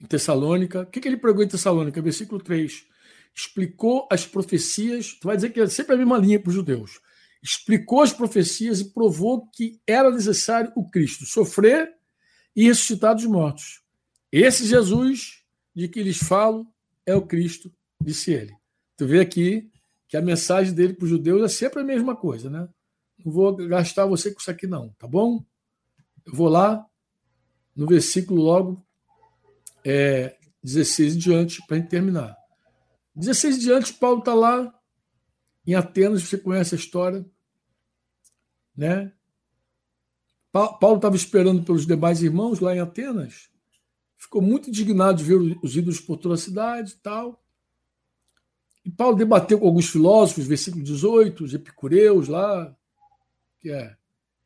em 0.00 0.06
Tessalônica. 0.06 0.82
O 0.82 0.86
que, 0.86 1.00
que 1.00 1.08
ele 1.08 1.16
pregou 1.16 1.44
em 1.44 1.48
Tessalônica? 1.48 2.02
Versículo 2.02 2.42
3. 2.42 2.84
Explicou 3.34 4.08
as 4.10 4.26
profecias. 4.26 5.12
Tu 5.14 5.26
vai 5.26 5.36
dizer 5.36 5.50
que 5.50 5.60
é 5.60 5.66
sempre 5.68 5.94
a 5.94 5.98
mesma 5.98 6.18
linha 6.18 6.40
para 6.40 6.50
os 6.50 6.54
judeus. 6.54 7.00
Explicou 7.40 8.02
as 8.02 8.12
profecias 8.12 8.80
e 8.80 8.92
provou 8.92 9.48
que 9.50 9.80
era 9.86 10.10
necessário 10.10 10.72
o 10.74 10.88
Cristo 10.88 11.26
sofrer 11.26 11.92
e 12.54 12.64
ressuscitado 12.64 13.20
dos 13.20 13.30
mortos. 13.30 13.81
Esse 14.32 14.66
Jesus 14.66 15.44
de 15.76 15.86
que 15.88 16.02
lhes 16.02 16.16
falo 16.16 16.66
é 17.04 17.14
o 17.14 17.26
Cristo, 17.26 17.70
disse 18.00 18.32
ele. 18.32 18.56
Tu 18.96 19.06
vê 19.06 19.20
aqui 19.20 19.70
que 20.08 20.16
a 20.16 20.22
mensagem 20.22 20.72
dele 20.74 20.94
para 20.94 21.04
os 21.04 21.10
judeus 21.10 21.42
é 21.42 21.48
sempre 21.48 21.80
a 21.80 21.84
mesma 21.84 22.16
coisa, 22.16 22.48
né? 22.48 22.68
Não 23.24 23.30
vou 23.30 23.54
gastar 23.54 24.06
você 24.06 24.32
com 24.32 24.40
isso 24.40 24.50
aqui, 24.50 24.66
não, 24.66 24.88
tá 24.98 25.06
bom? 25.06 25.44
Eu 26.24 26.34
vou 26.34 26.48
lá 26.48 26.86
no 27.74 27.86
versículo 27.86 28.42
logo 28.42 28.86
é, 29.84 30.36
16 30.62 31.16
em 31.16 31.18
diante, 31.18 31.66
para 31.66 31.76
a 31.76 31.80
gente 31.80 31.90
terminar. 31.90 32.36
16 33.14 33.56
em 33.56 33.60
diante, 33.60 33.94
Paulo 33.94 34.20
está 34.20 34.34
lá 34.34 34.72
em 35.66 35.74
Atenas, 35.74 36.22
você 36.22 36.38
conhece 36.38 36.74
a 36.74 36.78
história, 36.78 37.24
né? 38.76 39.12
Paulo 40.50 40.96
estava 40.96 41.16
esperando 41.16 41.62
pelos 41.62 41.86
demais 41.86 42.22
irmãos 42.22 42.60
lá 42.60 42.74
em 42.74 42.80
Atenas, 42.80 43.51
ficou 44.22 44.40
muito 44.40 44.70
indignado 44.70 45.18
de 45.18 45.24
ver 45.24 45.58
os 45.62 45.76
ídolos 45.76 45.98
por 45.98 46.16
toda 46.16 46.36
a 46.36 46.38
cidade 46.38 46.92
e 46.92 46.96
tal. 46.96 47.44
E 48.84 48.90
Paulo 48.90 49.16
debateu 49.16 49.58
com 49.58 49.66
alguns 49.66 49.88
filósofos, 49.88 50.46
versículo 50.46 50.84
18, 50.84 51.44
os 51.44 51.54
epicureus 51.54 52.28
lá, 52.28 52.74
que 53.60 53.70
é 53.70 53.96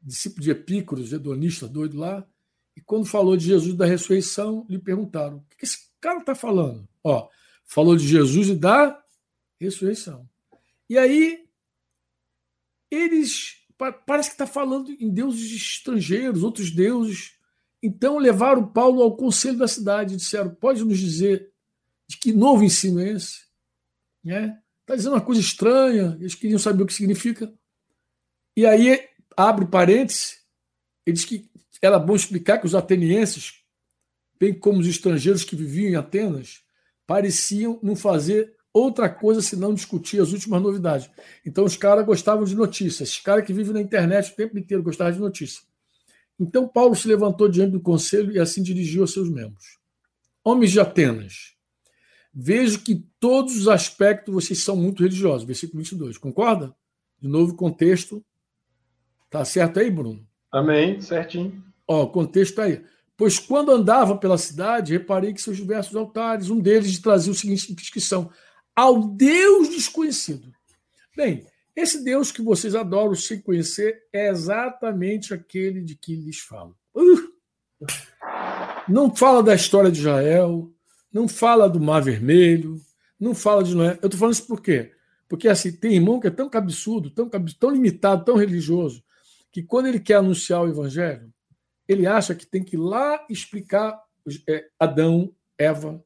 discípulo 0.01 0.43
de 0.43 0.51
Epícuros, 0.51 1.13
hedonista 1.13 1.69
doido 1.69 1.99
lá. 1.99 2.27
E 2.75 2.81
quando 2.81 3.05
falou 3.05 3.37
de 3.37 3.45
Jesus 3.45 3.75
da 3.75 3.85
ressurreição, 3.85 4.67
lhe 4.69 4.79
perguntaram: 4.79 5.39
o 5.39 5.57
que 5.57 5.65
esse 5.65 5.91
cara 6.01 6.21
está 6.21 6.35
falando? 6.35 6.89
Ó, 7.05 7.29
falou 7.65 7.97
de 7.97 8.07
Jesus 8.07 8.49
e 8.49 8.55
da 8.55 9.03
ressurreição. 9.61 10.27
E 10.89 10.97
aí, 10.97 11.47
eles. 12.91 13.57
Parece 14.07 14.31
que 14.31 14.35
está 14.35 14.47
falando 14.47 14.91
em 14.91 15.11
deuses 15.11 15.53
estrangeiros, 15.53 16.43
outros 16.43 16.71
deuses. 16.71 17.36
Então 17.87 18.19
levaram 18.19 18.67
Paulo 18.67 19.01
ao 19.01 19.17
conselho 19.17 19.59
da 19.59 19.69
cidade 19.69 20.15
e 20.15 20.17
disseram: 20.17 20.53
pode 20.53 20.85
nos 20.85 20.99
dizer 20.99 21.53
de 22.09 22.17
que 22.17 22.33
novo 22.33 22.65
ensino 22.65 23.01
é 23.01 23.11
esse? 23.11 23.43
Né? 24.25 24.59
Está 24.81 24.97
dizendo 24.97 25.13
uma 25.13 25.21
coisa 25.21 25.41
estranha, 25.41 26.17
eles 26.19 26.35
queriam 26.35 26.59
saber 26.59 26.83
o 26.83 26.87
que 26.87 26.93
significa. 26.93 27.53
E 28.57 28.67
aí, 28.67 29.09
abre 29.37 29.67
parênteses, 29.67 30.39
ele 31.05 31.15
diz 31.15 31.25
que 31.25 31.49
era 31.81 31.97
bom 31.97 32.17
explicar 32.17 32.59
que 32.59 32.67
os 32.67 32.75
atenienses, 32.75 33.63
bem 34.39 34.53
como 34.53 34.81
os 34.81 34.89
estrangeiros 34.89 35.45
que 35.45 35.55
viviam 35.55 35.91
em 35.91 35.95
Atenas, 35.95 36.63
pareciam 37.07 37.79
não 37.85 37.95
fazer 37.95 38.53
outra 38.73 39.09
coisa 39.09 39.41
senão 39.41 39.75
discutir 39.75 40.21
as 40.21 40.33
últimas 40.33 40.61
novidades. 40.61 41.09
Então 41.45 41.65
os 41.65 41.77
caras 41.77 42.05
gostavam 42.05 42.45
de 42.45 42.57
notícias. 42.57 43.11
Esses 43.11 43.21
caras 43.21 43.45
que 43.45 43.53
vivem 43.53 43.75
na 43.75 43.81
internet 43.81 44.33
o 44.33 44.37
tempo 44.37 44.59
inteiro 44.59 44.83
gostavam 44.83 45.13
de 45.13 45.21
notícias. 45.21 45.66
Então 46.39 46.69
Paulo 46.69 46.95
se 46.95 47.09
levantou 47.09 47.49
diante 47.49 47.73
do 47.73 47.81
conselho 47.81 48.33
e 48.33 48.39
assim 48.39 48.63
dirigiu 48.63 49.03
aos 49.03 49.13
seus 49.13 49.31
membros. 49.31 49.79
Homens 50.45 50.71
de 50.71 50.81
Atenas, 50.81 51.55
vejo 52.33 52.81
que 52.81 53.05
todos 53.19 53.57
os 53.57 53.69
aspectos 53.69 54.33
vocês 54.33 54.63
são 54.63 54.77
muito 54.77 55.03
religiosos. 55.03 55.47
Versículo 55.47 55.83
22. 55.83 56.19
Concorda? 56.19 56.75
De 57.21 57.27
novo, 57.27 57.55
contexto. 57.55 58.25
Tá 59.31 59.45
certo 59.45 59.81
aí, 59.81 59.91
Bruno? 59.91 60.27
Amém, 60.53 61.01
certinho. 61.01 61.65
Ó, 61.89 62.05
o 62.05 62.11
contexto 62.11 62.61
aí. 62.61 62.85
Pois 63.17 63.39
quando 63.39 63.73
andava 63.73 64.17
pela 64.19 64.37
cidade, 64.37 64.93
reparei 64.93 65.33
que 65.33 65.41
seus 65.41 65.57
diversos 65.57 65.97
altares, 65.97 66.51
um 66.51 66.61
deles 66.61 66.99
trazia 66.99 67.33
o 67.33 67.35
seguinte 67.35 67.73
inscrição: 67.73 68.31
ao 68.75 69.09
Deus 69.09 69.71
desconhecido. 69.71 70.53
Bem, 71.17 71.47
esse 71.77 72.03
Deus 72.03 72.33
que 72.33 72.41
vocês 72.41 72.75
adoram 72.75 73.15
sem 73.15 73.39
conhecer 73.39 74.05
é 74.11 74.29
exatamente 74.29 75.35
aquele 75.35 75.83
de 75.83 75.95
que 75.95 76.17
lhes 76.17 76.41
falo. 76.41 76.75
Uh! 76.95 77.37
Não 78.89 79.15
fala 79.15 79.43
da 79.43 79.55
história 79.55 79.91
de 79.91 79.99
Israel, 79.99 80.73
não 81.13 81.29
fala 81.29 81.69
do 81.69 81.79
Mar 81.79 82.01
Vermelho, 82.01 82.81
não 83.21 83.35
fala 83.35 83.63
de 83.63 83.75
Noé. 83.75 83.99
Eu 84.01 84.07
estou 84.07 84.19
falando 84.19 84.35
isso 84.35 84.47
por 84.47 84.63
quê? 84.63 84.93
Porque 85.29 85.49
assim, 85.49 85.71
tem 85.71 85.95
irmão 85.95 86.19
que 86.19 86.29
é 86.29 86.31
tão 86.31 86.49
cabeçudo, 86.49 87.11
tão, 87.11 87.29
tão 87.29 87.71
limitado, 87.71 88.25
tão 88.25 88.37
religioso, 88.37 89.05
que 89.53 89.63
quando 89.63 89.87
ele 89.87 90.01
quer 90.01 90.15
anunciar 90.15 90.63
o 90.63 90.69
evangelho, 90.69 91.31
ele 91.87 92.07
acha 92.07 92.35
que 92.35 92.47
tem 92.47 92.65
que 92.65 92.77
ir 92.77 92.81
lá 92.81 93.25
explicar 93.29 94.01
é, 94.49 94.67
Adão, 94.79 95.35
Eva, 95.59 96.03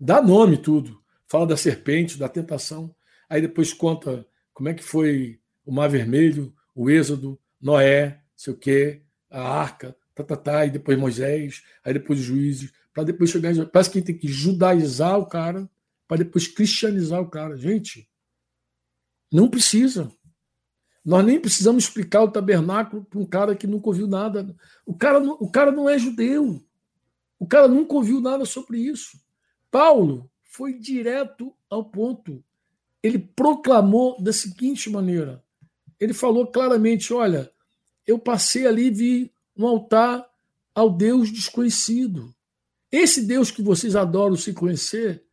dá 0.00 0.22
nome 0.22 0.56
tudo, 0.56 1.02
fala 1.26 1.46
da 1.46 1.56
serpente, 1.56 2.18
da 2.18 2.28
tentação, 2.28 2.94
aí 3.28 3.40
depois 3.40 3.72
conta 3.72 4.26
como 4.58 4.70
é 4.70 4.74
que 4.74 4.82
foi 4.82 5.38
o 5.64 5.70
Mar 5.70 5.88
Vermelho, 5.88 6.52
o 6.74 6.90
Êxodo, 6.90 7.38
Noé, 7.60 8.20
sei 8.36 8.52
o 8.52 8.56
quê, 8.56 9.02
a 9.30 9.40
arca, 9.40 9.96
tá, 10.12 10.24
tá, 10.24 10.36
tá, 10.36 10.66
e 10.66 10.70
depois 10.70 10.98
Moisés, 10.98 11.62
aí 11.84 11.92
depois 11.92 12.18
os 12.18 12.24
juízes, 12.24 12.72
para 12.92 13.04
depois 13.04 13.30
chegar. 13.30 13.54
Parece 13.66 13.88
que 13.88 14.02
tem 14.02 14.18
que 14.18 14.26
judaizar 14.26 15.16
o 15.16 15.26
cara, 15.26 15.70
para 16.08 16.16
depois 16.24 16.48
cristianizar 16.48 17.20
o 17.20 17.30
cara. 17.30 17.56
Gente, 17.56 18.10
não 19.30 19.48
precisa. 19.48 20.10
Nós 21.04 21.24
nem 21.24 21.38
precisamos 21.38 21.84
explicar 21.84 22.24
o 22.24 22.32
tabernáculo 22.32 23.04
para 23.04 23.20
um 23.20 23.26
cara 23.26 23.54
que 23.54 23.64
nunca 23.68 23.86
ouviu 23.86 24.08
nada. 24.08 24.56
O 24.84 24.92
cara, 24.92 25.20
o 25.20 25.48
cara 25.48 25.70
não 25.70 25.88
é 25.88 25.96
judeu. 25.96 26.60
O 27.38 27.46
cara 27.46 27.68
nunca 27.68 27.94
ouviu 27.94 28.20
nada 28.20 28.44
sobre 28.44 28.78
isso. 28.78 29.20
Paulo 29.70 30.28
foi 30.42 30.76
direto 30.76 31.54
ao 31.70 31.84
ponto. 31.84 32.42
Ele 33.02 33.18
proclamou 33.18 34.20
da 34.20 34.32
seguinte 34.32 34.90
maneira: 34.90 35.42
ele 35.98 36.14
falou 36.14 36.46
claramente: 36.46 37.12
olha, 37.12 37.50
eu 38.06 38.18
passei 38.18 38.66
ali 38.66 38.86
e 38.86 38.90
vi 38.90 39.32
um 39.56 39.66
altar 39.66 40.26
ao 40.74 40.90
Deus 40.90 41.30
desconhecido. 41.32 42.34
Esse 42.90 43.22
Deus 43.22 43.50
que 43.50 43.62
vocês 43.62 43.94
adoram 43.94 44.36
se 44.36 44.52
conhecer 44.52 45.24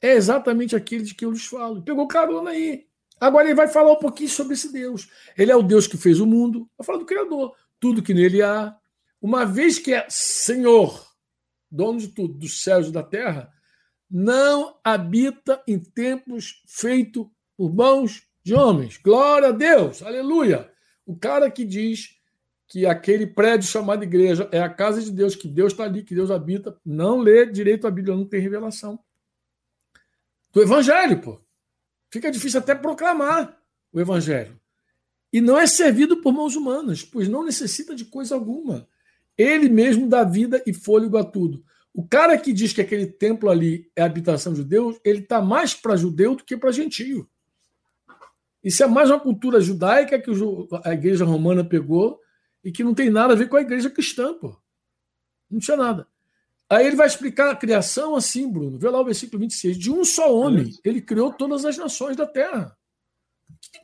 é 0.00 0.12
exatamente 0.12 0.74
aquele 0.74 1.04
de 1.04 1.14
que 1.14 1.24
eu 1.24 1.30
lhes 1.30 1.44
falo. 1.44 1.82
Pegou 1.82 2.06
carona 2.08 2.50
aí. 2.50 2.86
Agora 3.20 3.44
ele 3.44 3.54
vai 3.54 3.68
falar 3.68 3.92
um 3.92 3.98
pouquinho 3.98 4.28
sobre 4.28 4.54
esse 4.54 4.72
Deus. 4.72 5.08
Ele 5.36 5.52
é 5.52 5.56
o 5.56 5.62
Deus 5.62 5.86
que 5.86 5.96
fez 5.96 6.18
o 6.18 6.26
mundo. 6.26 6.68
Vai 6.76 6.84
falar 6.84 6.98
do 6.98 7.04
Criador. 7.04 7.54
Tudo 7.78 8.02
que 8.02 8.14
nele 8.14 8.42
há. 8.42 8.76
Uma 9.20 9.44
vez 9.44 9.78
que 9.78 9.92
é 9.92 10.04
Senhor, 10.08 11.06
dono 11.70 12.00
de 12.00 12.08
tudo, 12.08 12.34
dos 12.34 12.62
céus 12.62 12.88
e 12.88 12.92
da 12.92 13.02
terra, 13.02 13.52
não 14.12 14.76
habita 14.84 15.62
em 15.66 15.78
templos 15.78 16.62
feitos 16.66 17.26
por 17.56 17.74
mãos 17.74 18.22
de 18.44 18.52
homens. 18.52 18.98
Glória 18.98 19.48
a 19.48 19.52
Deus, 19.52 20.02
aleluia. 20.02 20.70
O 21.06 21.16
cara 21.16 21.50
que 21.50 21.64
diz 21.64 22.20
que 22.68 22.84
aquele 22.84 23.26
prédio 23.26 23.68
chamado 23.68 24.02
igreja 24.02 24.48
é 24.52 24.60
a 24.60 24.68
casa 24.68 25.00
de 25.00 25.10
Deus, 25.10 25.34
que 25.34 25.48
Deus 25.48 25.72
está 25.72 25.84
ali, 25.84 26.02
que 26.02 26.14
Deus 26.14 26.30
habita, 26.30 26.78
não 26.84 27.20
lê 27.20 27.46
direito 27.46 27.86
a 27.86 27.90
Bíblia, 27.90 28.14
não 28.14 28.26
tem 28.26 28.40
revelação. 28.40 28.98
Do 30.52 30.60
Evangelho, 30.60 31.20
pô. 31.22 31.40
Fica 32.10 32.30
difícil 32.30 32.60
até 32.60 32.74
proclamar 32.74 33.58
o 33.90 33.98
Evangelho. 33.98 34.60
E 35.32 35.40
não 35.40 35.58
é 35.58 35.66
servido 35.66 36.18
por 36.18 36.34
mãos 36.34 36.54
humanas, 36.54 37.02
pois 37.02 37.28
não 37.28 37.42
necessita 37.42 37.94
de 37.94 38.04
coisa 38.04 38.34
alguma. 38.34 38.86
Ele 39.38 39.70
mesmo 39.70 40.06
dá 40.06 40.22
vida 40.22 40.62
e 40.66 40.74
fôlego 40.74 41.16
a 41.16 41.24
tudo. 41.24 41.64
O 41.94 42.06
cara 42.06 42.38
que 42.38 42.52
diz 42.52 42.72
que 42.72 42.80
aquele 42.80 43.06
templo 43.06 43.50
ali 43.50 43.90
é 43.94 44.02
a 44.02 44.06
habitação 44.06 44.54
de 44.54 44.64
Deus, 44.64 44.98
ele 45.04 45.20
está 45.20 45.42
mais 45.42 45.74
para 45.74 45.96
judeu 45.96 46.34
do 46.34 46.44
que 46.44 46.56
para 46.56 46.72
gentio. 46.72 47.28
Isso 48.64 48.82
é 48.82 48.86
mais 48.86 49.10
uma 49.10 49.20
cultura 49.20 49.60
judaica 49.60 50.18
que 50.18 50.30
a 50.84 50.92
igreja 50.92 51.24
romana 51.24 51.64
pegou 51.64 52.20
e 52.64 52.70
que 52.70 52.84
não 52.84 52.94
tem 52.94 53.10
nada 53.10 53.34
a 53.34 53.36
ver 53.36 53.48
com 53.48 53.56
a 53.56 53.60
igreja 53.60 53.90
cristã, 53.90 54.32
pô. 54.32 54.56
Não 55.50 55.58
tinha 55.58 55.76
nada. 55.76 56.06
Aí 56.70 56.86
ele 56.86 56.96
vai 56.96 57.06
explicar 57.06 57.50
a 57.50 57.56
criação 57.56 58.14
assim, 58.16 58.50
Bruno. 58.50 58.78
Vê 58.78 58.88
lá 58.88 58.98
o 58.98 59.04
versículo 59.04 59.40
26. 59.40 59.76
De 59.76 59.90
um 59.90 60.04
só 60.04 60.34
homem, 60.34 60.70
ele 60.82 61.02
criou 61.02 61.30
todas 61.30 61.66
as 61.66 61.76
nações 61.76 62.16
da 62.16 62.26
terra. 62.26 62.74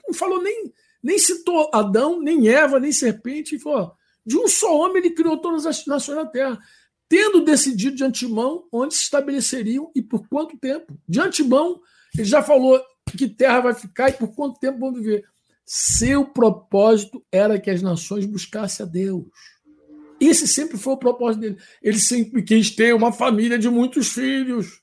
Não 0.07 0.15
falou 0.15 0.43
nem, 0.43 0.73
nem 1.03 1.19
citou 1.19 1.71
Adão, 1.75 2.19
nem 2.23 2.49
Eva, 2.49 2.81
nem 2.81 2.91
serpente. 2.91 3.57
E 3.57 3.59
falou, 3.59 3.93
de 4.25 4.39
um 4.39 4.49
só 4.49 4.75
homem, 4.75 4.99
ele 4.99 5.11
criou 5.11 5.37
todas 5.37 5.67
as 5.67 5.85
nações 5.85 6.17
da 6.17 6.25
terra. 6.25 6.59
Tendo 7.09 7.45
decidido 7.45 7.97
de 7.97 8.05
antemão 8.05 8.67
onde 8.71 8.95
se 8.95 9.03
estabeleceriam 9.03 9.91
e 9.95 10.03
por 10.03 10.29
quanto 10.29 10.59
tempo. 10.59 10.99
De 11.09 11.21
antemão, 11.21 11.81
ele 12.15 12.25
já 12.25 12.43
falou 12.43 12.81
que 13.17 13.29
terra 13.29 13.61
vai 13.61 13.75
ficar 13.75 14.11
e 14.11 14.13
por 14.13 14.35
quanto 14.35 14.61
tempo 14.61 14.79
vão 14.79 14.93
viver. 14.93 15.25
Seu 15.65 16.25
propósito 16.25 17.25
era 17.31 17.59
que 17.61 17.71
as 17.71 17.83
nações 17.83 18.25
buscassem 18.25 18.85
a 18.85 18.89
Deus. 18.89 19.27
Esse 20.21 20.49
sempre 20.49 20.77
foi 20.77 20.95
o 20.95 20.99
propósito 20.99 21.41
dele. 21.43 21.59
Ele 21.83 21.99
sempre 21.99 22.43
quis 22.43 22.71
ter 22.71 22.95
uma 22.95 23.13
família 23.13 23.59
de 23.59 23.69
muitos 23.69 24.09
filhos. 24.09 24.83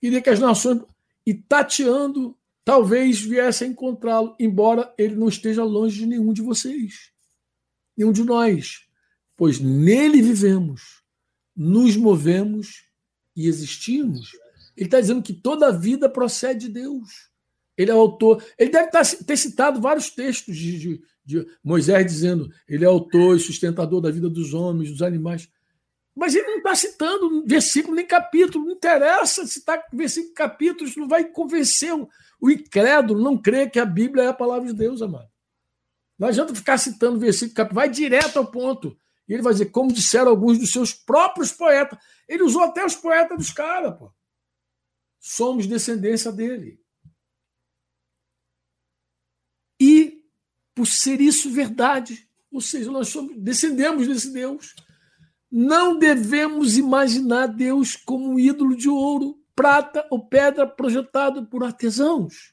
Queria 0.00 0.20
que 0.20 0.30
as 0.30 0.40
nações. 0.40 0.82
E 1.26 1.32
tateando, 1.32 2.36
talvez 2.64 3.20
viesse 3.20 3.64
a 3.64 3.66
encontrá-lo, 3.66 4.36
embora 4.38 4.92
ele 4.98 5.14
não 5.14 5.28
esteja 5.28 5.64
longe 5.64 6.00
de 6.00 6.06
nenhum 6.06 6.32
de 6.32 6.42
vocês, 6.42 7.10
nenhum 7.96 8.12
de 8.12 8.24
nós. 8.24 8.82
Pois 9.36 9.58
nele 9.58 10.20
vivemos, 10.20 11.03
nos 11.56 11.96
movemos 11.96 12.84
e 13.36 13.46
existimos. 13.48 14.32
Ele 14.76 14.86
está 14.86 15.00
dizendo 15.00 15.22
que 15.22 15.32
toda 15.32 15.68
a 15.68 15.72
vida 15.72 16.08
procede 16.08 16.66
de 16.66 16.74
Deus. 16.74 17.30
Ele 17.76 17.90
é 17.90 17.94
autor. 17.94 18.44
Ele 18.58 18.70
deve 18.70 18.90
ter 19.24 19.36
citado 19.36 19.80
vários 19.80 20.10
textos 20.10 20.56
de, 20.56 20.78
de, 20.78 21.02
de 21.24 21.46
Moisés 21.62 22.04
dizendo 22.06 22.50
ele 22.68 22.84
é 22.84 22.88
autor 22.88 23.36
e 23.36 23.40
sustentador 23.40 24.00
da 24.00 24.10
vida 24.10 24.28
dos 24.28 24.54
homens, 24.54 24.90
dos 24.90 25.02
animais. 25.02 25.48
Mas 26.14 26.34
ele 26.34 26.46
não 26.46 26.58
está 26.58 26.74
citando 26.76 27.44
versículo 27.44 27.96
nem 27.96 28.06
capítulo, 28.06 28.64
não 28.64 28.72
interessa 28.72 29.44
citar 29.46 29.84
versículo 29.92 30.32
capítulo, 30.32 30.88
isso 30.88 31.00
não 31.00 31.08
vai 31.08 31.24
convencer 31.24 31.92
o, 31.92 32.08
o 32.40 32.50
incrédulo, 32.50 33.20
não 33.20 33.36
crê 33.36 33.68
que 33.68 33.80
a 33.80 33.84
Bíblia 33.84 34.24
é 34.24 34.28
a 34.28 34.32
palavra 34.32 34.68
de 34.68 34.74
Deus, 34.74 35.02
amado. 35.02 35.28
Não 36.16 36.28
adianta 36.28 36.54
ficar 36.54 36.78
citando 36.78 37.18
versículo 37.18 37.56
capítulo, 37.56 37.74
vai 37.74 37.88
direto 37.88 38.38
ao 38.38 38.46
ponto. 38.46 38.96
E 39.28 39.32
ele 39.32 39.42
vai 39.42 39.52
dizer, 39.52 39.66
como 39.66 39.92
disseram 39.92 40.30
alguns 40.30 40.58
dos 40.58 40.70
seus 40.70 40.92
próprios 40.92 41.52
poetas. 41.52 41.98
Ele 42.28 42.42
usou 42.42 42.62
até 42.62 42.84
os 42.84 42.94
poetas 42.94 43.36
dos 43.36 43.50
caras, 43.50 43.96
pô. 43.98 44.12
Somos 45.18 45.66
descendência 45.66 46.30
dele. 46.30 46.80
E, 49.80 50.22
por 50.74 50.86
ser 50.86 51.20
isso 51.20 51.50
verdade, 51.50 52.28
ou 52.50 52.60
seja, 52.60 52.90
nós 52.90 53.08
somos, 53.08 53.36
descendemos 53.36 54.06
desse 54.06 54.32
Deus, 54.32 54.74
não 55.50 55.98
devemos 55.98 56.76
imaginar 56.76 57.46
Deus 57.46 57.96
como 57.96 58.28
um 58.28 58.38
ídolo 58.38 58.76
de 58.76 58.88
ouro, 58.88 59.38
prata 59.54 60.06
ou 60.10 60.26
pedra 60.26 60.66
projetado 60.66 61.46
por 61.46 61.64
artesãos. 61.64 62.52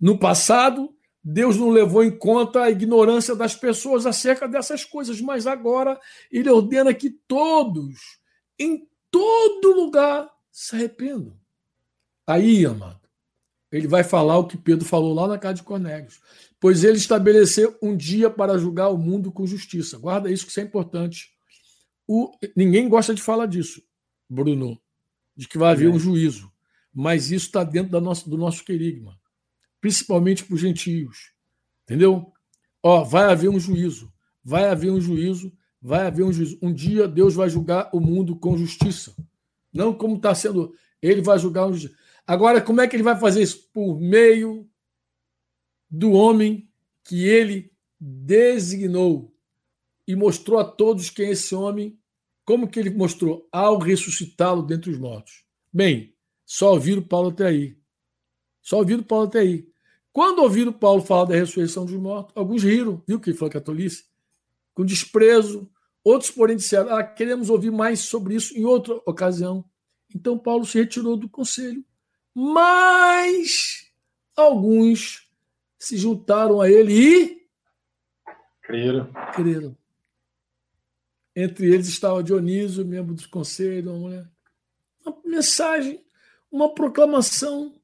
No 0.00 0.18
passado, 0.18 0.94
Deus 1.24 1.56
não 1.56 1.70
levou 1.70 2.02
em 2.02 2.10
conta 2.10 2.62
a 2.62 2.70
ignorância 2.70 3.36
das 3.36 3.54
pessoas 3.54 4.06
acerca 4.06 4.48
dessas 4.48 4.84
coisas, 4.84 5.20
mas 5.20 5.46
agora 5.46 6.00
ele 6.30 6.50
ordena 6.50 6.92
que 6.92 7.10
todos, 7.10 8.18
em 8.58 8.88
todo 9.10 9.72
lugar, 9.72 10.28
se 10.50 10.74
arrependam. 10.74 11.38
Aí, 12.26 12.66
amado, 12.66 13.00
ele 13.70 13.86
vai 13.86 14.02
falar 14.02 14.36
o 14.38 14.46
que 14.46 14.58
Pedro 14.58 14.84
falou 14.84 15.14
lá 15.14 15.28
na 15.28 15.38
casa 15.38 15.54
de 15.54 15.62
Cornélios. 15.62 16.20
Pois 16.58 16.82
ele 16.82 16.98
estabeleceu 16.98 17.76
um 17.80 17.96
dia 17.96 18.28
para 18.28 18.58
julgar 18.58 18.88
o 18.88 18.98
mundo 18.98 19.30
com 19.30 19.46
justiça. 19.46 19.98
Guarda 19.98 20.30
isso, 20.30 20.44
que 20.44 20.50
isso 20.50 20.60
é 20.60 20.64
importante. 20.64 21.30
O, 22.06 22.32
ninguém 22.56 22.88
gosta 22.88 23.14
de 23.14 23.22
falar 23.22 23.46
disso, 23.46 23.82
Bruno, 24.28 24.78
de 25.36 25.46
que 25.46 25.56
vai 25.56 25.72
haver 25.72 25.88
um 25.88 25.98
juízo. 25.98 26.50
Mas 26.92 27.30
isso 27.30 27.46
está 27.46 27.64
dentro 27.64 27.92
da 27.92 28.00
nossa, 28.00 28.28
do 28.28 28.36
nosso 28.36 28.64
querigma 28.64 29.21
principalmente 29.82 30.44
para 30.44 30.54
os 30.54 30.60
gentios. 30.60 31.32
Entendeu? 31.82 32.32
Ó, 32.82 33.02
vai 33.02 33.24
haver 33.24 33.50
um 33.50 33.58
juízo, 33.58 34.10
vai 34.42 34.66
haver 34.66 34.92
um 34.92 35.00
juízo, 35.00 35.52
vai 35.80 36.06
haver 36.06 36.24
um 36.24 36.32
juízo. 36.32 36.56
Um 36.62 36.72
dia 36.72 37.08
Deus 37.08 37.34
vai 37.34 37.50
julgar 37.50 37.90
o 37.92 38.00
mundo 38.00 38.36
com 38.36 38.56
justiça. 38.56 39.14
Não 39.72 39.92
como 39.92 40.16
está 40.16 40.34
sendo. 40.34 40.72
Ele 41.02 41.20
vai 41.20 41.38
julgar 41.38 41.66
o 41.66 41.72
justiça. 41.74 42.00
Agora, 42.24 42.62
como 42.62 42.80
é 42.80 42.86
que 42.86 42.94
ele 42.94 43.02
vai 43.02 43.18
fazer 43.18 43.42
isso? 43.42 43.68
Por 43.72 44.00
meio 44.00 44.70
do 45.90 46.12
homem 46.12 46.70
que 47.04 47.24
ele 47.26 47.72
designou 48.00 49.36
e 50.06 50.14
mostrou 50.14 50.60
a 50.60 50.64
todos 50.64 51.10
quem 51.10 51.26
é 51.26 51.30
esse 51.32 51.54
homem. 51.54 51.98
Como 52.44 52.68
que 52.68 52.78
ele 52.78 52.90
mostrou? 52.90 53.48
Ao 53.50 53.78
ressuscitá-lo 53.78 54.62
dentre 54.62 54.90
os 54.90 54.98
mortos. 54.98 55.44
Bem, 55.72 56.14
só 56.44 56.72
ouviram 56.72 57.02
Paulo 57.02 57.30
até 57.30 57.46
aí. 57.46 57.76
Só 58.60 58.78
ouviram 58.78 59.02
Paulo 59.02 59.26
até 59.26 59.40
aí. 59.40 59.71
Quando 60.12 60.40
ouviram 60.40 60.72
Paulo 60.72 61.02
falar 61.02 61.24
da 61.24 61.34
ressurreição 61.34 61.86
dos 61.86 61.94
mortos, 61.94 62.36
alguns 62.36 62.62
riram, 62.62 63.02
viu 63.06 63.18
que 63.18 63.30
ele 63.30 63.38
falou 63.38 63.50
catolice? 63.50 64.04
Com 64.74 64.84
desprezo. 64.84 65.70
Outros, 66.04 66.30
porém, 66.30 66.56
disseram: 66.56 66.94
ah, 66.94 67.02
queremos 67.02 67.48
ouvir 67.48 67.70
mais 67.70 68.00
sobre 68.00 68.34
isso 68.34 68.56
em 68.56 68.64
outra 68.64 68.94
ocasião. 69.06 69.64
Então 70.14 70.38
Paulo 70.38 70.66
se 70.66 70.78
retirou 70.78 71.16
do 71.16 71.28
conselho. 71.28 71.84
Mas 72.34 73.90
alguns 74.36 75.30
se 75.78 75.96
juntaram 75.96 76.60
a 76.60 76.70
ele 76.70 76.92
e 76.92 77.46
creram. 78.62 79.12
creram. 79.34 79.76
Entre 81.34 81.72
eles 81.72 81.88
estava 81.88 82.22
Dionísio, 82.22 82.84
membro 82.84 83.14
do 83.14 83.28
conselho, 83.28 83.92
uma 83.92 83.98
mulher. 83.98 84.30
Uma 85.04 85.16
mensagem, 85.24 86.04
uma 86.50 86.74
proclamação 86.74 87.74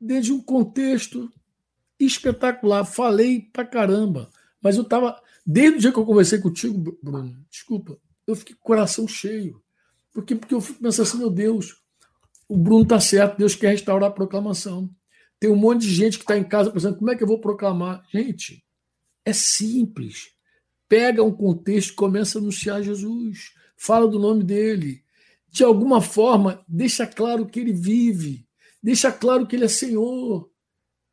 desde 0.00 0.32
um 0.32 0.40
contexto 0.40 1.30
espetacular. 1.98 2.84
Falei 2.84 3.40
pra 3.52 3.64
caramba. 3.64 4.30
Mas 4.60 4.76
eu 4.76 4.84
tava. 4.84 5.20
Desde 5.44 5.76
o 5.76 5.80
dia 5.80 5.92
que 5.92 5.98
eu 5.98 6.04
conversei 6.04 6.40
contigo, 6.40 6.98
Bruno, 7.02 7.44
desculpa, 7.48 7.96
eu 8.26 8.34
fiquei 8.34 8.54
com 8.54 8.60
o 8.62 8.66
coração 8.66 9.06
cheio. 9.06 9.62
Porque, 10.12 10.34
porque 10.34 10.54
eu 10.54 10.60
fico 10.60 10.82
pensando 10.82 11.06
assim, 11.06 11.18
meu 11.18 11.30
Deus, 11.30 11.76
o 12.48 12.56
Bruno 12.56 12.84
tá 12.84 12.98
certo, 12.98 13.38
Deus 13.38 13.54
quer 13.54 13.70
restaurar 13.70 14.08
a 14.08 14.12
proclamação. 14.12 14.90
Tem 15.38 15.50
um 15.50 15.56
monte 15.56 15.82
de 15.82 15.94
gente 15.94 16.18
que 16.18 16.24
está 16.24 16.36
em 16.36 16.42
casa 16.42 16.70
pensando, 16.70 16.96
como 16.96 17.10
é 17.10 17.16
que 17.16 17.22
eu 17.22 17.28
vou 17.28 17.40
proclamar? 17.40 18.02
Gente, 18.10 18.64
é 19.24 19.32
simples. 19.32 20.30
Pega 20.88 21.22
um 21.22 21.32
contexto 21.32 21.94
começa 21.94 22.38
a 22.38 22.40
anunciar 22.40 22.82
Jesus. 22.82 23.52
Fala 23.76 24.08
do 24.08 24.18
nome 24.18 24.42
dele. 24.42 25.02
De 25.48 25.62
alguma 25.64 26.00
forma, 26.00 26.64
deixa 26.66 27.06
claro 27.06 27.46
que 27.46 27.60
ele 27.60 27.72
vive. 27.72 28.46
Deixa 28.82 29.10
claro 29.12 29.46
que 29.46 29.56
ele 29.56 29.64
é 29.64 29.68
Senhor. 29.68 30.50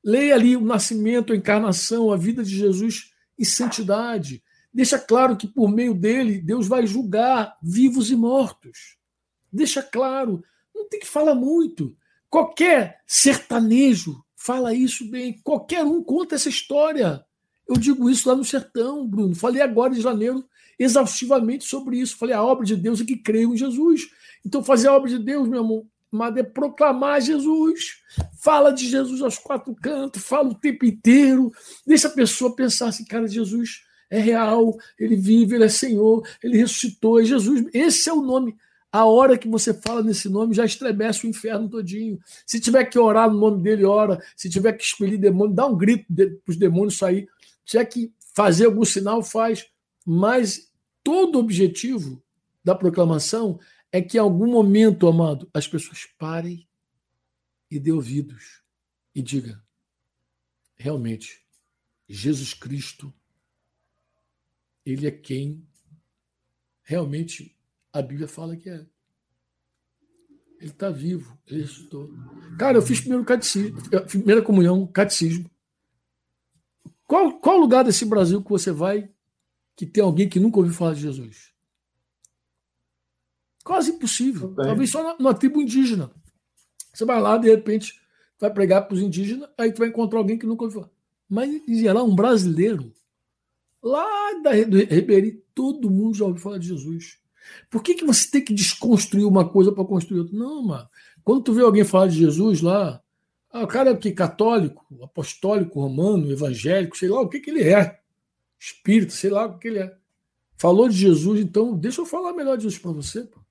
Leia 0.04 0.36
ali 0.36 0.58
o 0.58 0.62
nascimento, 0.62 1.32
a 1.32 1.36
encarnação, 1.36 2.12
a 2.12 2.18
vida 2.18 2.44
de 2.44 2.56
Jesus 2.56 3.12
em 3.40 3.44
santidade. 3.44 4.44
Deixa 4.74 5.00
claro 5.00 5.38
que 5.38 5.48
por 5.48 5.70
meio 5.70 5.94
dele 5.94 6.42
Deus 6.42 6.68
vai 6.68 6.86
julgar 6.86 7.58
vivos 7.62 8.10
e 8.12 8.16
mortos. 8.16 8.98
Deixa 9.52 9.84
claro, 9.84 10.44
não 10.74 10.90
tem 10.90 11.00
que 11.00 11.08
falar 11.08 11.36
muito. 11.36 11.96
Qualquer 12.30 13.02
sertanejo 13.06 14.24
fala 14.36 14.74
isso 14.74 15.10
bem, 15.10 15.40
qualquer 15.44 15.86
um 15.86 16.04
conta 16.04 16.36
essa 16.36 16.50
história. 16.50 17.24
Eu 17.68 17.78
digo 17.78 18.10
isso 18.10 18.28
lá 18.28 18.36
no 18.36 18.44
sertão, 18.44 19.08
Bruno. 19.08 19.36
Falei 19.36 19.62
agora 19.62 19.94
em 19.94 20.02
janeiro 20.02 20.44
exaustivamente 20.78 21.64
sobre 21.66 22.00
isso. 22.00 22.18
Falei 22.18 22.36
a 22.36 22.44
obra 22.44 22.66
de 22.66 22.76
Deus 22.76 23.00
é 23.00 23.06
que 23.06 23.16
creio 23.16 23.54
em 23.54 23.58
Jesus. 23.58 24.10
Então, 24.46 24.64
fazer 24.64 24.88
a 24.88 24.94
obra 24.94 25.10
de 25.10 25.20
Deus, 25.20 25.48
meu 25.48 25.62
amor, 25.62 25.86
mas 26.14 26.38
é 26.38 26.44
proclamar 26.44 27.20
Jesus. 27.20 28.04
Fala 28.40 28.72
de 28.72 28.88
Jesus 28.88 29.20
aos 29.24 29.40
quatro 29.40 29.74
cantos, 29.74 30.22
fala 30.22 30.50
o 30.50 30.56
tempo 30.56 30.86
inteiro, 30.86 31.52
deixa 31.88 32.08
a 32.08 32.12
pessoa 32.12 32.56
pensar 32.56 32.90
assim, 32.90 33.04
cara, 33.04 33.28
Jesus 33.28 33.82
é 34.12 34.20
real, 34.20 34.78
ele 35.00 35.16
vive, 35.16 35.56
ele 35.56 35.64
é 35.64 35.70
Senhor, 35.70 36.24
ele 36.44 36.58
ressuscitou, 36.58 37.20
é 37.20 37.26
Jesus. 37.26 37.66
Esse 37.74 38.10
é 38.10 38.14
o 38.14 38.22
nome. 38.22 38.56
A 38.92 39.06
hora 39.06 39.40
que 39.40 39.48
você 39.48 39.74
fala 39.74 40.04
nesse 40.04 40.30
nome 40.30 40.54
já 40.54 40.64
estremece 40.64 41.26
o 41.26 41.30
inferno 41.30 41.68
todinho. 41.68 42.20
Se 42.46 42.60
tiver 42.60 42.86
que 42.86 43.00
orar 43.00 43.28
no 43.28 43.40
nome 43.40 43.64
dele, 43.64 43.84
ora. 43.84 44.22
Se 44.38 44.48
tiver 44.52 44.74
que 44.74 44.84
expelir 44.84 45.18
demônio, 45.18 45.56
dá 45.56 45.66
um 45.66 45.76
grito 45.76 46.06
para 46.14 46.52
os 46.52 46.58
demônios 46.58 47.00
sair. 47.00 47.28
Se 47.66 47.72
tiver 47.72 47.86
que 47.86 48.14
fazer 48.36 48.68
algum 48.68 48.86
sinal, 48.86 49.24
faz. 49.24 49.66
Mas 50.06 50.72
todo 51.04 51.38
o 51.38 51.40
objetivo 51.40 52.22
da 52.64 52.76
proclamação 52.76 53.60
é 53.94 54.02
que 54.02 54.18
em 54.18 54.20
algum 54.20 54.48
momento, 54.48 55.08
amado, 55.08 55.48
as 55.54 55.68
pessoas 55.68 56.08
parem 56.18 56.68
e 57.70 57.80
dê 57.80 57.92
ouvidos 57.92 58.64
e 59.14 59.22
diga: 59.22 59.64
realmente, 60.76 61.46
Jesus 62.10 62.56
Cristo, 62.56 63.14
ele 64.84 65.06
é 65.06 65.12
quem 65.12 65.66
realmente 66.82 67.56
a 67.94 68.02
Bíblia 68.02 68.28
fala 68.28 68.58
que 68.58 68.68
é. 68.68 68.84
Ele 70.60 70.72
está 70.72 70.90
vivo, 70.90 71.38
ele 71.46 71.62
ressuscitou. 71.62 72.10
Cara, 72.58 72.78
eu 72.78 72.82
fiz 72.82 73.00
primeiro 73.00 73.24
catecismo, 73.24 73.78
primeira 74.08 74.42
comunhão, 74.42 74.88
catecismo. 74.88 75.52
Qual, 77.06 77.40
qual 77.40 77.58
lugar 77.58 77.84
desse 77.84 78.06
Brasil 78.06 78.42
que 78.42 78.50
você 78.50 78.72
vai 78.72 79.12
que 79.76 79.86
tem 79.86 80.04
alguém 80.04 80.28
que 80.28 80.40
nunca 80.40 80.58
ouviu 80.58 80.74
falar 80.74 80.96
de 80.96 81.02
Jesus? 81.02 81.53
Quase 83.64 83.92
impossível. 83.92 84.54
Talvez 84.56 84.90
só 84.90 85.18
numa 85.18 85.34
tribo 85.34 85.62
indígena. 85.62 86.12
Você 86.94 87.06
vai 87.06 87.20
lá, 87.22 87.38
de 87.38 87.50
repente, 87.50 88.00
vai 88.40 88.52
pregar 88.52 88.88
para 88.88 88.96
os 88.96 89.02
indígenas, 89.02 89.50
aí 89.58 89.72
tu 89.72 89.80
vai 89.80 89.88
encontrar 89.88 90.20
alguém 90.20 90.38
que 90.38 90.46
nunca 90.46 90.66
ouviu 90.66 90.82
falar. 90.82 90.92
Mas, 91.30 91.50
em 91.68 91.80
geral, 91.80 92.06
um 92.06 92.16
brasileiro, 92.16 92.94
lá 93.82 94.06
da, 94.44 94.52
do 94.64 94.78
Ribeirinho, 94.78 95.42
todo 95.56 95.90
mundo 95.90 96.16
já 96.16 96.26
ouviu 96.26 96.42
falar 96.42 96.58
de 96.58 96.68
Jesus. 96.68 97.18
Por 97.70 97.82
que, 97.82 97.96
que 97.96 98.06
você 98.06 98.30
tem 98.30 98.44
que 98.44 98.54
desconstruir 98.54 99.26
uma 99.26 99.48
coisa 99.48 99.72
para 99.72 99.86
construir 99.86 100.20
outra? 100.20 100.38
Não, 100.38 100.62
mano. 100.64 100.88
Quando 101.24 101.44
tu 101.44 101.54
vê 101.54 101.62
alguém 101.62 101.84
falar 101.84 102.08
de 102.08 102.18
Jesus 102.18 102.62
lá, 102.62 103.02
ah, 103.52 103.64
o 103.64 103.68
cara 103.68 103.92
é 103.92 103.96
que 103.96 104.12
católico, 104.12 104.86
apostólico, 105.04 105.80
romano, 105.80 106.32
evangélico, 106.32 106.98
sei 106.98 107.10
lá 107.10 107.22
o 107.22 107.30
que, 107.30 107.40
que 107.40 107.50
ele 107.50 107.64
é. 107.64 108.00
Espírito, 108.60 109.14
sei 109.14 109.30
lá 109.30 109.46
o 109.46 109.58
que 109.58 109.68
ele 109.68 109.80
é. 109.80 109.96
Falou 110.58 110.88
de 110.88 110.98
Jesus, 110.98 111.40
então 111.40 111.78
deixa 111.78 112.02
eu 112.02 112.06
falar 112.06 112.34
melhor 112.34 112.58
de 112.58 112.64
Jesus 112.64 112.82
para 112.82 112.92
você. 112.92 113.22
Pô. 113.22 113.43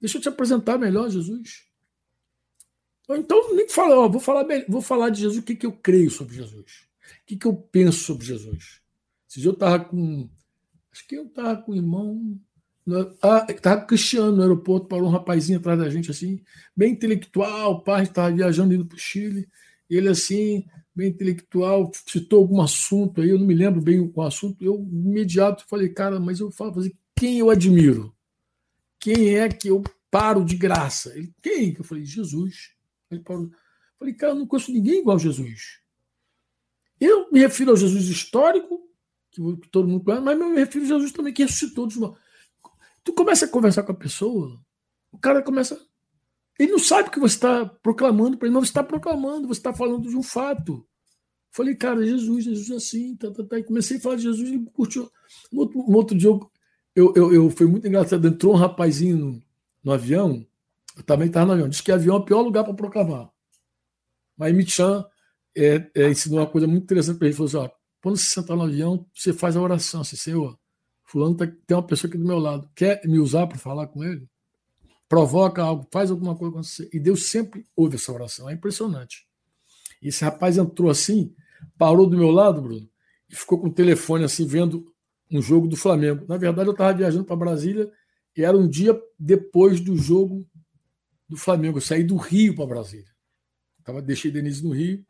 Deixa 0.00 0.18
eu 0.18 0.22
te 0.22 0.28
apresentar 0.28 0.78
melhor 0.78 1.10
Jesus. 1.10 1.66
Então, 3.10 3.54
nem 3.54 3.68
fala, 3.68 3.98
ó, 3.98 4.08
vou 4.08 4.20
falar, 4.20 4.46
vou 4.68 4.80
falar 4.80 5.10
de 5.10 5.20
Jesus, 5.20 5.38
o 5.38 5.42
que, 5.42 5.56
que 5.56 5.66
eu 5.66 5.72
creio 5.72 6.10
sobre 6.10 6.36
Jesus. 6.36 6.86
O 7.22 7.26
que, 7.26 7.36
que 7.36 7.46
eu 7.46 7.54
penso 7.54 7.98
sobre 8.04 8.24
Jesus. 8.24 8.80
Se 9.26 9.44
eu 9.44 9.52
estava 9.52 9.84
com. 9.84 10.28
Acho 10.92 11.06
que 11.06 11.16
eu 11.16 11.26
estava 11.26 11.56
com 11.56 11.72
um 11.72 11.76
irmão. 11.76 12.40
Ah, 13.22 13.46
estava 13.48 13.84
Cristiano 13.84 14.36
no 14.36 14.42
aeroporto, 14.42 14.88
parou 14.88 15.06
um 15.06 15.12
rapazinho 15.12 15.58
atrás 15.58 15.78
da 15.78 15.88
gente, 15.88 16.10
assim, 16.10 16.40
bem 16.74 16.92
intelectual, 16.92 17.72
o 17.72 17.82
pai 17.82 18.04
estava 18.04 18.34
viajando 18.34 18.74
indo 18.74 18.86
para 18.86 18.96
o 18.96 18.98
Chile. 18.98 19.48
Ele 19.88 20.08
assim, 20.08 20.64
bem 20.94 21.10
intelectual, 21.10 21.90
citou 22.06 22.40
algum 22.40 22.60
assunto 22.60 23.20
aí, 23.20 23.30
eu 23.30 23.38
não 23.38 23.46
me 23.46 23.54
lembro 23.54 23.80
bem 23.80 24.00
o 24.14 24.22
assunto, 24.22 24.64
eu 24.64 24.76
imediato 24.76 25.64
falei, 25.68 25.88
cara, 25.88 26.20
mas 26.20 26.40
eu 26.40 26.50
falo 26.50 26.78
assim, 26.78 26.92
quem 27.14 27.38
eu 27.38 27.50
admiro? 27.50 28.14
Quem 29.00 29.36
é 29.36 29.48
que 29.48 29.68
eu 29.68 29.82
paro 30.10 30.44
de 30.44 30.56
graça? 30.56 31.16
Ele, 31.16 31.34
quem? 31.42 31.74
Eu 31.76 31.82
falei, 31.82 32.04
Jesus. 32.04 32.74
Ele 33.10 33.22
parou. 33.22 33.44
Eu 33.44 33.50
falei, 33.98 34.14
cara, 34.14 34.32
eu 34.32 34.38
não 34.38 34.46
conheço 34.46 34.70
ninguém 34.70 35.00
igual 35.00 35.16
a 35.16 35.20
Jesus. 35.20 35.80
Eu 37.00 37.32
me 37.32 37.40
refiro 37.40 37.70
ao 37.70 37.76
Jesus 37.76 38.08
histórico, 38.08 38.86
que 39.30 39.68
todo 39.70 39.88
mundo 39.88 40.04
conhece, 40.04 40.22
mas 40.22 40.38
eu 40.38 40.50
me 40.50 40.58
refiro 40.58 40.84
ao 40.84 40.88
Jesus 40.88 41.12
também, 41.12 41.32
que 41.32 41.42
ressuscitou 41.42 41.86
dos 41.86 41.96
mortos. 41.96 42.20
Tu 43.02 43.12
começa 43.14 43.46
a 43.46 43.48
conversar 43.48 43.82
com 43.84 43.92
a 43.92 43.96
pessoa, 43.96 44.60
o 45.10 45.18
cara 45.18 45.42
começa. 45.42 45.80
Ele 46.58 46.72
não 46.72 46.78
sabe 46.78 47.08
o 47.08 47.10
que 47.10 47.18
você 47.18 47.36
está 47.36 47.64
proclamando 47.64 48.36
para 48.36 48.46
ele, 48.46 48.54
não, 48.54 48.60
você 48.60 48.70
está 48.70 48.84
proclamando, 48.84 49.48
você 49.48 49.60
está 49.60 49.72
falando 49.72 50.10
de 50.10 50.16
um 50.16 50.22
fato. 50.22 50.86
Falei, 51.50 51.74
cara, 51.74 52.04
Jesus, 52.04 52.44
Jesus 52.44 52.70
é 52.70 52.74
assim, 52.76 53.16
tá, 53.16 53.30
tá, 53.30 53.42
tá. 53.42 53.58
E 53.58 53.64
comecei 53.64 53.96
a 53.96 54.00
falar 54.00 54.16
de 54.16 54.22
Jesus 54.22 54.48
ele 54.48 54.66
curtiu. 54.72 55.10
No 55.50 55.62
outro, 55.62 55.78
no 55.78 55.96
outro 55.96 56.16
dia, 56.16 56.30
eu, 57.14 57.32
eu, 57.32 57.50
foi 57.50 57.66
muito 57.66 57.86
engraçado. 57.86 58.26
Entrou 58.26 58.52
um 58.52 58.56
rapazinho 58.56 59.16
no, 59.16 59.42
no 59.82 59.92
avião, 59.92 60.46
eu 60.96 61.02
também 61.02 61.28
estava 61.28 61.46
no 61.46 61.52
avião, 61.52 61.68
disse 61.68 61.82
que 61.82 61.92
avião 61.92 62.16
é 62.16 62.18
o 62.18 62.24
pior 62.24 62.42
lugar 62.42 62.64
para 62.64 62.74
proclamar. 62.74 63.30
Mas 64.36 64.54
Michan 64.54 65.04
é, 65.56 65.90
é, 65.94 66.10
ensinou 66.10 66.40
uma 66.40 66.46
coisa 66.46 66.66
muito 66.66 66.84
interessante 66.84 67.18
para 67.18 67.26
ele. 67.26 67.34
Ele 67.34 67.36
falou 67.36 67.48
assim: 67.48 67.70
ó, 67.72 67.76
quando 68.02 68.16
você 68.16 68.24
sentar 68.24 68.56
no 68.56 68.64
avião, 68.64 69.06
você 69.14 69.32
faz 69.32 69.56
a 69.56 69.60
oração, 69.60 70.00
assim, 70.00 70.16
Senhor, 70.16 70.58
fulano 71.04 71.36
tá, 71.36 71.46
tem 71.46 71.76
uma 71.76 71.86
pessoa 71.86 72.08
aqui 72.08 72.18
do 72.18 72.26
meu 72.26 72.38
lado, 72.38 72.68
quer 72.74 73.00
me 73.06 73.18
usar 73.18 73.46
para 73.46 73.58
falar 73.58 73.86
com 73.88 74.02
ele? 74.04 74.28
Provoca 75.08 75.62
algo, 75.62 75.86
faz 75.92 76.10
alguma 76.10 76.36
coisa 76.36 76.54
com 76.54 76.62
você. 76.62 76.88
E 76.92 77.00
Deus 77.00 77.24
sempre 77.24 77.66
ouve 77.76 77.96
essa 77.96 78.12
oração, 78.12 78.48
é 78.48 78.54
impressionante. 78.54 79.26
E 80.00 80.08
esse 80.08 80.24
rapaz 80.24 80.56
entrou 80.56 80.88
assim, 80.88 81.34
parou 81.76 82.06
do 82.06 82.16
meu 82.16 82.30
lado, 82.30 82.62
Bruno, 82.62 82.88
e 83.28 83.34
ficou 83.34 83.60
com 83.60 83.68
o 83.68 83.72
telefone 83.72 84.24
assim, 84.24 84.46
vendo 84.46 84.86
um 85.30 85.40
jogo 85.40 85.68
do 85.68 85.76
Flamengo. 85.76 86.24
Na 86.28 86.36
verdade, 86.36 86.68
eu 86.68 86.72
estava 86.72 86.92
viajando 86.92 87.24
para 87.24 87.36
Brasília 87.36 87.90
e 88.36 88.44
era 88.44 88.56
um 88.56 88.68
dia 88.68 88.98
depois 89.18 89.80
do 89.80 89.96
jogo 89.96 90.46
do 91.28 91.36
Flamengo. 91.36 91.78
Eu 91.78 91.82
saí 91.82 92.02
do 92.02 92.16
Rio 92.16 92.54
para 92.54 92.66
Brasília. 92.66 93.10
Tava, 93.84 94.02
deixei 94.02 94.30
Denise 94.30 94.64
no 94.64 94.72
Rio 94.72 95.04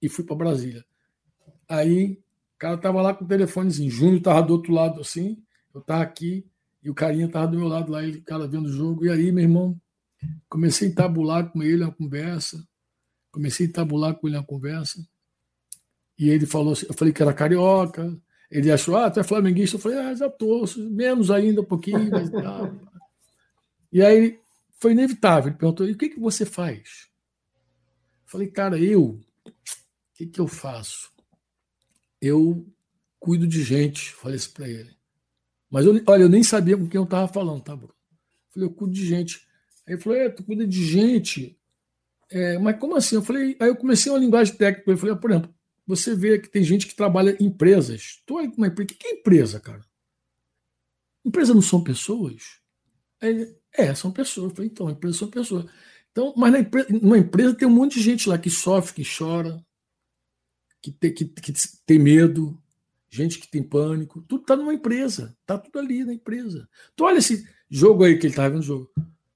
e 0.00 0.08
fui 0.08 0.24
para 0.24 0.36
Brasília. 0.36 0.84
Aí 1.68 2.12
o 2.54 2.58
cara 2.58 2.78
tava 2.78 3.02
lá 3.02 3.14
com 3.14 3.24
o 3.24 3.28
telefonezinho. 3.28 3.90
Júnior 3.90 4.22
tava 4.22 4.42
do 4.42 4.52
outro 4.52 4.72
lado 4.72 5.00
assim, 5.00 5.42
eu 5.74 5.80
tava 5.80 6.02
aqui 6.02 6.46
e 6.82 6.90
o 6.90 6.94
carinha 6.94 7.28
tava 7.28 7.48
do 7.48 7.58
meu 7.58 7.66
lado 7.66 7.90
lá, 7.90 8.04
ele 8.04 8.20
cara 8.20 8.46
vendo 8.46 8.66
o 8.66 8.72
jogo. 8.72 9.06
E 9.06 9.10
aí, 9.10 9.32
meu 9.32 9.42
irmão, 9.42 9.80
comecei 10.48 10.90
a 10.90 10.94
tabular 10.94 11.50
com 11.50 11.62
ele 11.62 11.82
uma 11.82 11.92
conversa. 11.92 12.62
Comecei 13.32 13.66
a 13.66 13.72
tabular 13.72 14.14
com 14.14 14.28
ele 14.28 14.36
uma 14.36 14.44
conversa. 14.44 15.04
E 16.18 16.28
ele 16.28 16.46
falou 16.46 16.74
assim, 16.74 16.86
eu 16.88 16.94
falei 16.94 17.12
que 17.12 17.22
era 17.22 17.32
carioca. 17.32 18.16
Ele 18.50 18.70
achou, 18.70 18.96
ah, 18.96 19.10
tu 19.10 19.20
é 19.20 19.24
flamenguista? 19.24 19.76
Eu 19.76 19.80
falei, 19.80 19.98
ah, 19.98 20.14
já 20.14 20.30
tô, 20.30 20.64
menos 20.76 21.30
ainda 21.30 21.60
um 21.60 21.64
pouquinho, 21.64 22.10
mas 22.10 22.30
tá. 22.30 22.72
E 23.92 24.02
aí 24.02 24.38
foi 24.78 24.92
inevitável. 24.92 25.50
Ele 25.50 25.58
perguntou, 25.58 25.88
e 25.88 25.92
o 25.92 25.96
que, 25.96 26.10
que 26.10 26.20
você 26.20 26.44
faz? 26.44 27.08
Eu 28.24 28.26
falei, 28.26 28.48
cara, 28.48 28.78
eu 28.78 29.20
o 29.44 30.16
que, 30.16 30.26
que 30.26 30.40
eu 30.40 30.46
faço? 30.46 31.10
Eu 32.20 32.66
cuido 33.18 33.46
de 33.46 33.62
gente, 33.62 34.12
falei 34.12 34.36
isso 34.36 34.52
para 34.52 34.68
ele. 34.68 34.94
Mas 35.68 35.86
eu, 35.86 36.00
olha, 36.06 36.22
eu 36.22 36.28
nem 36.28 36.42
sabia 36.44 36.76
com 36.76 36.86
quem 36.86 36.98
eu 36.98 37.04
estava 37.04 37.26
falando, 37.26 37.62
tá, 37.62 37.74
Bruno? 37.74 37.94
Falei, 38.50 38.68
eu 38.68 38.72
cuido 38.72 38.94
de 38.94 39.04
gente. 39.04 39.44
Aí 39.86 39.94
ele 39.94 40.02
falou, 40.02 40.18
é, 40.18 40.28
tu 40.28 40.44
cuida 40.44 40.66
de 40.66 40.84
gente? 40.86 41.58
É, 42.30 42.58
mas 42.58 42.78
como 42.78 42.96
assim? 42.96 43.16
Eu 43.16 43.22
falei, 43.22 43.56
aí 43.58 43.68
eu 43.68 43.76
comecei 43.76 44.10
uma 44.10 44.18
linguagem 44.18 44.54
técnica. 44.54 44.90
Eu 44.90 44.96
falei, 44.96 45.14
ah, 45.14 45.18
por 45.18 45.30
exemplo, 45.30 45.53
você 45.86 46.14
vê 46.14 46.38
que 46.38 46.48
tem 46.48 46.62
gente 46.62 46.86
que 46.86 46.94
trabalha 46.94 47.36
em 47.40 47.46
empresas. 47.46 48.22
Tu 48.26 48.34
olha 48.34 48.50
uma 48.56 48.66
empresa. 48.68 48.92
O 48.92 48.96
que 48.96 49.06
é 49.06 49.12
empresa, 49.12 49.60
cara? 49.60 49.84
Empresa 51.24 51.54
não 51.54 51.62
são 51.62 51.82
pessoas? 51.82 52.60
Aí, 53.20 53.54
é, 53.72 53.94
são 53.94 54.10
pessoas. 54.10 54.50
Eu 54.50 54.56
falei, 54.56 54.70
então, 54.70 54.90
empresa 54.90 55.18
são 55.18 55.28
pessoas. 55.28 55.66
Então, 56.10 56.32
mas 56.36 56.52
na 56.52 56.60
empresa, 56.60 56.88
numa 56.90 57.18
empresa 57.18 57.54
tem 57.54 57.66
um 57.66 57.72
monte 57.72 57.94
de 57.94 58.02
gente 58.02 58.28
lá 58.28 58.38
que 58.38 58.48
sofre, 58.48 58.94
que 58.94 59.16
chora, 59.18 59.64
que 60.80 60.92
tem, 60.92 61.12
que, 61.12 61.24
que 61.24 61.52
tem 61.84 61.98
medo, 61.98 62.56
gente 63.10 63.38
que 63.38 63.48
tem 63.48 63.62
pânico, 63.62 64.22
tudo 64.22 64.42
está 64.42 64.54
numa 64.54 64.74
empresa, 64.74 65.36
está 65.40 65.58
tudo 65.58 65.78
ali 65.78 66.04
na 66.04 66.14
empresa. 66.14 66.68
Tu 66.94 67.04
olha 67.04 67.18
esse 67.18 67.48
jogo 67.68 68.04
aí 68.04 68.16
que 68.16 68.26
ele 68.26 68.32
está 68.32 68.48
vendo 68.48 68.60
o 68.60 68.62
jogo. 68.62 68.90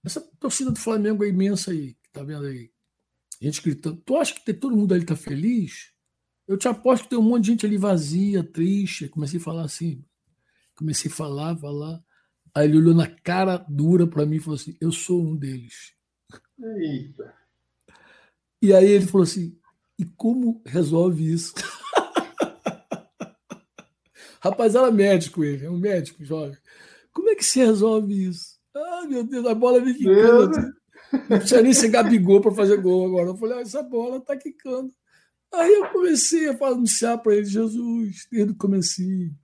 Essa 0.05 0.20
torcida 0.39 0.70
do 0.70 0.79
Flamengo 0.79 1.25
é 1.25 1.29
imensa 1.29 1.73
aí, 1.73 1.95
que 1.95 2.11
tá 2.12 2.23
vendo 2.23 2.47
aí. 2.47 2.70
Gente 3.41 3.62
gritando. 3.62 4.01
Tu 4.05 4.16
acha 4.16 4.35
que 4.35 4.55
todo 4.55 4.77
mundo 4.77 4.95
ali 4.95 5.03
está 5.03 5.16
feliz? 5.16 5.93
Eu 6.49 6.57
te 6.57 6.66
aposto 6.66 7.05
que 7.05 7.11
tem 7.11 7.19
um 7.19 7.23
monte 7.23 7.45
de 7.45 7.51
gente 7.51 7.66
ali 7.66 7.77
vazia, 7.77 8.43
triste. 8.43 9.09
Comecei 9.09 9.39
a 9.39 9.43
falar 9.43 9.65
assim. 9.65 10.03
Comecei 10.75 11.11
a 11.11 11.15
falar, 11.15 11.57
falar. 11.59 12.03
Aí 12.55 12.66
ele 12.66 12.79
olhou 12.79 12.95
na 12.95 13.07
cara 13.07 13.59
dura 13.69 14.07
para 14.07 14.25
mim 14.25 14.37
e 14.37 14.41
falou 14.41 14.57
assim: 14.57 14.75
Eu 14.81 14.91
sou 14.91 15.23
um 15.23 15.37
deles. 15.37 15.93
Eita. 16.59 17.35
E 18.62 18.73
aí 18.73 18.91
ele 18.91 19.07
falou 19.07 19.25
assim: 19.25 19.59
e 19.99 20.05
como 20.05 20.62
resolve 20.65 21.33
isso? 21.33 21.55
Rapaz, 24.41 24.75
era 24.75 24.91
médico 24.91 25.45
ele, 25.45 25.66
é 25.66 25.70
um 25.70 25.77
médico 25.77 26.25
jovem. 26.25 26.57
Como 27.12 27.29
é 27.29 27.35
que 27.35 27.45
se 27.45 27.59
resolve 27.59 28.29
isso? 28.29 28.59
Ah, 28.75 29.05
meu 29.09 29.25
Deus, 29.25 29.45
a 29.45 29.55
bola 29.55 29.81
vem 29.81 29.95
quicando. 29.95 30.57
Não 31.12 31.39
precisa 31.39 31.62
nem 31.62 31.73
ser 31.73 31.89
Gabigol 31.89 32.41
para 32.41 32.55
fazer 32.55 32.81
gol 32.81 33.07
agora. 33.07 33.31
Eu 33.31 33.37
falei, 33.37 33.59
ah, 33.59 33.61
essa 33.61 33.83
bola 33.83 34.19
está 34.19 34.37
quicando. 34.37 34.95
Aí 35.53 35.73
eu 35.73 35.89
comecei 35.91 36.49
a 36.49 36.66
anunciar 36.66 37.19
para 37.19 37.37
ele 37.37 37.47
Jesus, 37.47 38.27
desde 38.31 38.53
o 38.53 38.57
comecinho. 38.57 39.35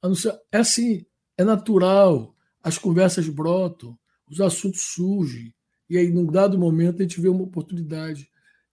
Anunciar. 0.00 0.38
É 0.50 0.58
assim, 0.58 1.06
é 1.36 1.44
natural. 1.44 2.34
As 2.62 2.78
conversas 2.78 3.28
brotam, 3.28 3.98
os 4.28 4.40
assuntos 4.40 4.82
surgem. 4.82 5.54
E 5.88 5.98
aí, 5.98 6.10
num 6.10 6.26
dado 6.26 6.58
momento, 6.58 7.00
a 7.00 7.02
gente 7.02 7.20
vê 7.20 7.28
uma 7.28 7.42
oportunidade. 7.42 8.28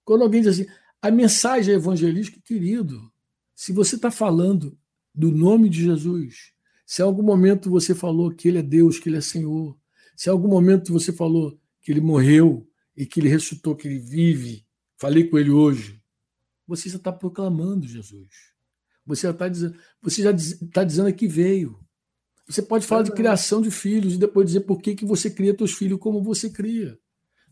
Quando 0.05 0.23
alguém 0.23 0.41
diz 0.41 0.59
assim, 0.59 0.69
a 1.01 1.11
mensagem 1.11 1.75
evangelística, 1.75 2.39
querido, 2.43 3.11
se 3.55 3.71
você 3.71 3.95
está 3.95 4.09
falando 4.09 4.77
do 5.13 5.31
nome 5.31 5.69
de 5.69 5.83
Jesus, 5.83 6.53
se 6.85 7.01
em 7.01 7.05
algum 7.05 7.23
momento 7.23 7.69
você 7.69 7.93
falou 7.93 8.31
que 8.31 8.47
Ele 8.47 8.59
é 8.59 8.63
Deus, 8.63 8.99
que 8.99 9.09
Ele 9.09 9.17
é 9.17 9.21
Senhor, 9.21 9.77
se 10.15 10.29
em 10.29 10.31
algum 10.31 10.47
momento 10.47 10.93
você 10.93 11.11
falou 11.11 11.59
que 11.81 11.91
Ele 11.91 12.01
morreu 12.01 12.67
e 12.95 13.05
que 13.05 13.19
Ele 13.19 13.29
ressuscitou, 13.29 13.75
que 13.75 13.87
Ele 13.87 13.99
vive, 13.99 14.65
falei 14.97 15.25
com 15.25 15.37
Ele 15.37 15.51
hoje, 15.51 15.98
você 16.69 16.87
já 16.87 16.97
está 16.97 17.11
proclamando 17.11 17.87
Jesus. 17.87 18.29
Você 19.05 19.23
já 19.23 19.31
está 19.31 19.47
dizendo, 19.47 19.75
você 20.01 20.21
já 20.21 20.31
está 20.31 20.83
dizendo 20.83 21.11
que 21.11 21.27
veio. 21.27 21.79
Você 22.47 22.61
pode 22.61 22.85
falar 22.85 23.01
de 23.01 23.11
criação 23.11 23.61
de 23.61 23.71
filhos 23.71 24.13
e 24.13 24.17
depois 24.17 24.47
dizer 24.47 24.61
por 24.61 24.79
que, 24.79 24.95
que 24.95 25.05
você 25.05 25.29
cria 25.31 25.55
seus 25.57 25.73
filhos 25.73 25.99
como 25.99 26.23
você 26.23 26.49
cria. 26.49 26.97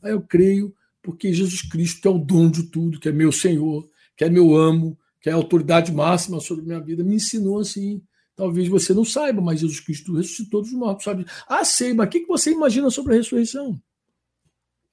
Aí 0.03 0.11
eu 0.11 0.21
creio 0.21 0.73
porque 1.01 1.33
Jesus 1.33 1.63
Cristo 1.63 2.07
é 2.07 2.11
o 2.11 2.17
dom 2.19 2.49
de 2.49 2.63
tudo, 2.63 2.99
que 2.99 3.09
é 3.09 3.11
meu 3.11 3.31
Senhor, 3.31 3.89
que 4.15 4.23
é 4.23 4.29
meu 4.29 4.55
amo, 4.55 4.97
que 5.19 5.29
é 5.29 5.33
a 5.33 5.35
autoridade 5.35 5.91
máxima 5.91 6.39
sobre 6.39 6.63
minha 6.63 6.79
vida, 6.79 7.03
me 7.03 7.15
ensinou 7.15 7.59
assim. 7.59 8.01
Talvez 8.35 8.67
você 8.67 8.93
não 8.93 9.03
saiba, 9.03 9.41
mas 9.41 9.61
Jesus 9.61 9.79
Cristo 9.79 10.15
ressuscitou 10.15 10.61
dos 10.61 10.71
mortos, 10.73 11.05
sabe? 11.05 11.25
Ah, 11.47 11.65
sei, 11.65 11.93
mas 11.93 12.07
o 12.07 12.09
que 12.11 12.25
você 12.25 12.51
imagina 12.51 12.91
sobre 12.91 13.13
a 13.13 13.17
ressurreição? 13.17 13.81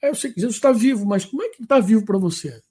É, 0.00 0.08
eu 0.08 0.14
sei 0.14 0.32
que 0.32 0.40
Jesus 0.40 0.56
está 0.56 0.72
vivo, 0.72 1.04
mas 1.04 1.26
como 1.26 1.42
é 1.42 1.48
que 1.50 1.62
está 1.62 1.78
vivo 1.78 2.04
para 2.04 2.18
você? 2.18 2.62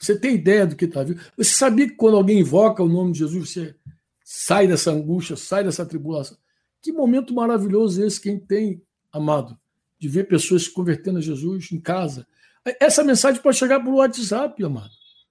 Você 0.00 0.18
tem 0.18 0.34
ideia 0.34 0.66
do 0.66 0.74
que 0.74 0.86
está 0.86 1.02
vivo? 1.02 1.20
Você 1.36 1.50
sabia 1.50 1.86
que 1.86 1.94
quando 1.94 2.16
alguém 2.16 2.40
invoca 2.40 2.82
o 2.82 2.88
nome 2.88 3.12
de 3.12 3.18
Jesus, 3.18 3.50
você 3.50 3.76
sai 4.24 4.66
dessa 4.66 4.90
angústia, 4.90 5.36
sai 5.36 5.62
dessa 5.62 5.84
tribulação? 5.84 6.38
Que 6.80 6.90
momento 6.90 7.34
maravilhoso 7.34 8.02
esse, 8.02 8.18
quem 8.18 8.38
tem, 8.38 8.82
amado, 9.12 9.58
de 9.98 10.08
ver 10.08 10.26
pessoas 10.26 10.64
se 10.64 10.72
convertendo 10.72 11.18
a 11.18 11.22
Jesus 11.22 11.70
em 11.70 11.78
casa, 11.78 12.26
essa 12.80 13.04
mensagem 13.04 13.42
pode 13.42 13.58
chegar 13.58 13.80
por 13.80 13.92
WhatsApp, 13.92 14.64
amado. 14.64 14.90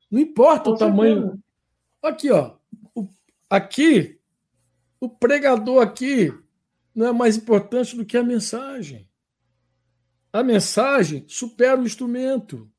Não 0.10 0.20
importa 0.20 0.70
o 0.70 0.78
tamanho. 0.78 1.42
Aqui, 2.04 2.30
ó. 2.30 2.56
O, 2.94 3.08
aqui, 3.50 4.20
o 5.00 5.10
pregador 5.10 5.82
aqui 5.82 6.32
não 6.94 7.08
é 7.08 7.12
mais 7.12 7.38
importante 7.38 7.96
do 7.96 8.06
que 8.06 8.18
a 8.18 8.24
mensagem. 8.24 9.10
A 10.32 10.44
mensagem 10.44 11.26
supera 11.28 11.80
o 11.80 11.86
instrumento. 11.86 12.72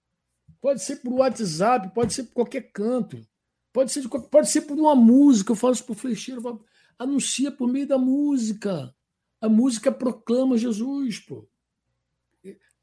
Pode 0.60 0.82
ser 0.82 0.96
por 0.96 1.14
WhatsApp, 1.14 1.94
pode 1.94 2.12
ser 2.12 2.24
por 2.24 2.34
qualquer 2.34 2.70
canto. 2.72 3.24
Pode 3.72 3.92
ser, 3.92 4.02
de, 4.02 4.08
pode 4.08 4.50
ser 4.50 4.62
por 4.62 4.78
uma 4.78 4.94
música. 4.94 5.52
Eu 5.52 5.56
falo 5.56 5.72
isso 5.72 5.84
para 5.84 5.92
o 5.92 5.96
flecheiro. 5.96 6.42
Falo, 6.42 6.64
anuncia 6.98 7.50
por 7.50 7.68
meio 7.68 7.86
da 7.86 7.96
música. 7.96 8.94
A 9.40 9.48
música 9.48 9.90
proclama 9.90 10.58
Jesus, 10.58 11.18
pô. 11.20 11.48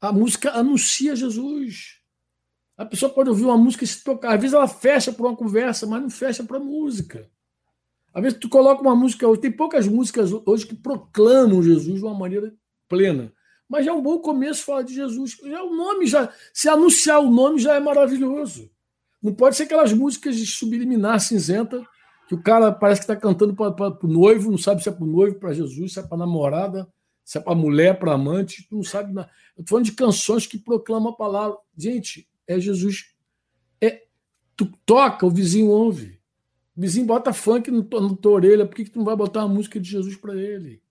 A 0.00 0.12
música 0.12 0.52
anuncia 0.52 1.14
Jesus. 1.14 2.00
A 2.76 2.84
pessoa 2.84 3.12
pode 3.12 3.28
ouvir 3.28 3.44
uma 3.44 3.58
música 3.58 3.84
e 3.84 3.86
se 3.86 4.02
tocar. 4.02 4.34
Às 4.34 4.40
vezes 4.40 4.54
ela 4.54 4.68
fecha 4.68 5.12
para 5.12 5.26
uma 5.26 5.36
conversa, 5.36 5.86
mas 5.86 6.00
não 6.00 6.10
fecha 6.10 6.44
para 6.44 6.60
música. 6.60 7.30
Às 8.14 8.22
vezes 8.22 8.38
tu 8.38 8.48
coloca 8.48 8.80
uma 8.80 8.96
música 8.96 9.26
hoje. 9.26 9.40
Tem 9.40 9.52
poucas 9.52 9.86
músicas 9.86 10.32
hoje 10.32 10.66
que 10.66 10.76
proclamam 10.76 11.62
Jesus 11.62 11.98
de 11.98 12.04
uma 12.04 12.14
maneira 12.14 12.54
plena. 12.88 13.32
Mas 13.68 13.84
já 13.84 13.92
é 13.92 13.94
um 13.94 14.02
bom 14.02 14.18
começo 14.18 14.64
falar 14.64 14.82
de 14.82 14.94
Jesus. 14.94 15.36
Já 15.44 15.62
o 15.62 15.76
nome 15.76 16.06
já, 16.06 16.32
se 16.52 16.68
anunciar 16.68 17.20
o 17.20 17.30
nome 17.30 17.58
já 17.58 17.74
é 17.74 17.80
maravilhoso. 17.80 18.70
Não 19.22 19.34
pode 19.34 19.56
ser 19.56 19.64
aquelas 19.64 19.92
músicas 19.92 20.36
de 20.36 20.46
subliminar 20.46 21.20
cinzenta 21.20 21.84
que 22.28 22.34
o 22.34 22.42
cara 22.42 22.70
parece 22.70 23.00
que 23.00 23.04
está 23.04 23.16
cantando 23.16 23.54
para 23.54 23.98
o 24.02 24.06
noivo, 24.06 24.50
não 24.50 24.58
sabe 24.58 24.82
se 24.82 24.88
é 24.88 24.92
para 24.92 25.04
o 25.04 25.06
noivo, 25.06 25.38
para 25.38 25.54
Jesus, 25.54 25.94
se 25.94 25.98
é 25.98 26.02
para 26.02 26.18
namorada, 26.18 26.86
se 27.24 27.38
é 27.38 27.40
para 27.40 27.54
mulher, 27.54 27.98
para 27.98 28.12
amante, 28.12 28.66
tu 28.68 28.76
não 28.76 28.82
sabe 28.82 29.14
nada. 29.14 29.30
Eu 29.56 29.62
estou 29.62 29.68
falando 29.68 29.86
de 29.86 29.92
canções 29.92 30.46
que 30.46 30.58
proclamam 30.58 31.10
a 31.10 31.16
palavra. 31.16 31.56
Gente, 31.76 32.28
é 32.46 32.60
Jesus. 32.60 33.14
É, 33.80 34.04
tu 34.54 34.70
toca, 34.84 35.24
o 35.24 35.30
vizinho 35.30 35.68
ouve. 35.68 36.20
O 36.76 36.80
vizinho 36.80 37.06
bota 37.06 37.32
funk 37.32 37.70
no, 37.70 37.82
na 37.82 38.16
tua 38.16 38.32
orelha, 38.32 38.66
por 38.66 38.76
que, 38.76 38.84
que 38.84 38.90
tu 38.90 38.98
não 38.98 39.06
vai 39.06 39.16
botar 39.16 39.44
uma 39.44 39.54
música 39.54 39.80
de 39.80 39.90
Jesus 39.90 40.14
para 40.14 40.36
ele? 40.36 40.82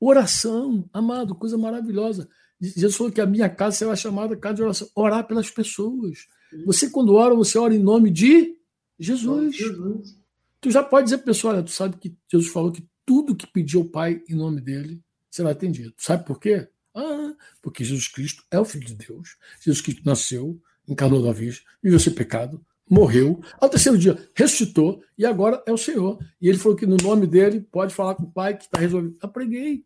Oração, 0.00 0.88
amado, 0.92 1.34
coisa 1.34 1.56
maravilhosa. 1.56 2.28
Jesus 2.60 2.96
falou 2.96 3.12
que 3.12 3.20
a 3.20 3.26
minha 3.26 3.48
casa 3.48 3.76
será 3.76 3.96
chamada 3.96 4.36
casa 4.36 4.54
de 4.54 4.62
oração. 4.62 4.88
Orar 4.94 5.26
pelas 5.26 5.50
pessoas. 5.50 6.26
Você, 6.64 6.90
quando 6.90 7.14
ora, 7.14 7.34
você 7.34 7.58
ora 7.58 7.74
em 7.74 7.78
nome 7.78 8.10
de 8.10 8.56
Jesus. 8.98 9.56
Jesus. 9.56 10.16
Tu 10.60 10.70
já 10.70 10.82
pode 10.82 11.04
dizer, 11.04 11.18
pessoal, 11.18 11.54
olha, 11.54 11.62
tu 11.62 11.70
sabe 11.70 11.96
que 11.96 12.16
Jesus 12.30 12.50
falou 12.50 12.72
que 12.72 12.86
tudo 13.04 13.36
que 13.36 13.46
pediu 13.46 13.82
ao 13.82 13.88
Pai 13.88 14.22
em 14.28 14.34
nome 14.34 14.60
dele 14.60 15.02
será 15.30 15.50
atendido. 15.50 15.92
Sabe 15.96 16.24
por 16.24 16.40
quê? 16.40 16.68
Ah, 16.94 17.34
porque 17.60 17.84
Jesus 17.84 18.08
Cristo 18.08 18.42
é 18.50 18.58
o 18.58 18.64
Filho 18.64 18.86
de 18.86 18.94
Deus. 18.94 19.36
Jesus 19.60 19.80
Cristo 19.82 20.02
nasceu, 20.04 20.60
encarnou 20.88 21.22
da 21.22 21.32
Virgem, 21.32 21.62
viveu 21.82 22.00
seu 22.00 22.14
pecado, 22.14 22.64
morreu, 22.88 23.40
ao 23.60 23.68
terceiro 23.68 23.98
dia 23.98 24.16
ressuscitou 24.34 25.02
e 25.18 25.26
agora 25.26 25.62
é 25.66 25.72
o 25.72 25.78
Senhor. 25.78 26.18
E 26.40 26.48
ele 26.48 26.58
falou 26.58 26.76
que 26.76 26.86
no 26.86 26.96
nome 26.96 27.26
dele 27.26 27.60
pode 27.60 27.94
falar 27.94 28.14
com 28.14 28.24
o 28.24 28.30
Pai 28.30 28.56
que 28.56 28.64
está 28.64 28.78
resolvido. 28.78 29.16
Eu 29.22 29.28
preguei. 29.28 29.84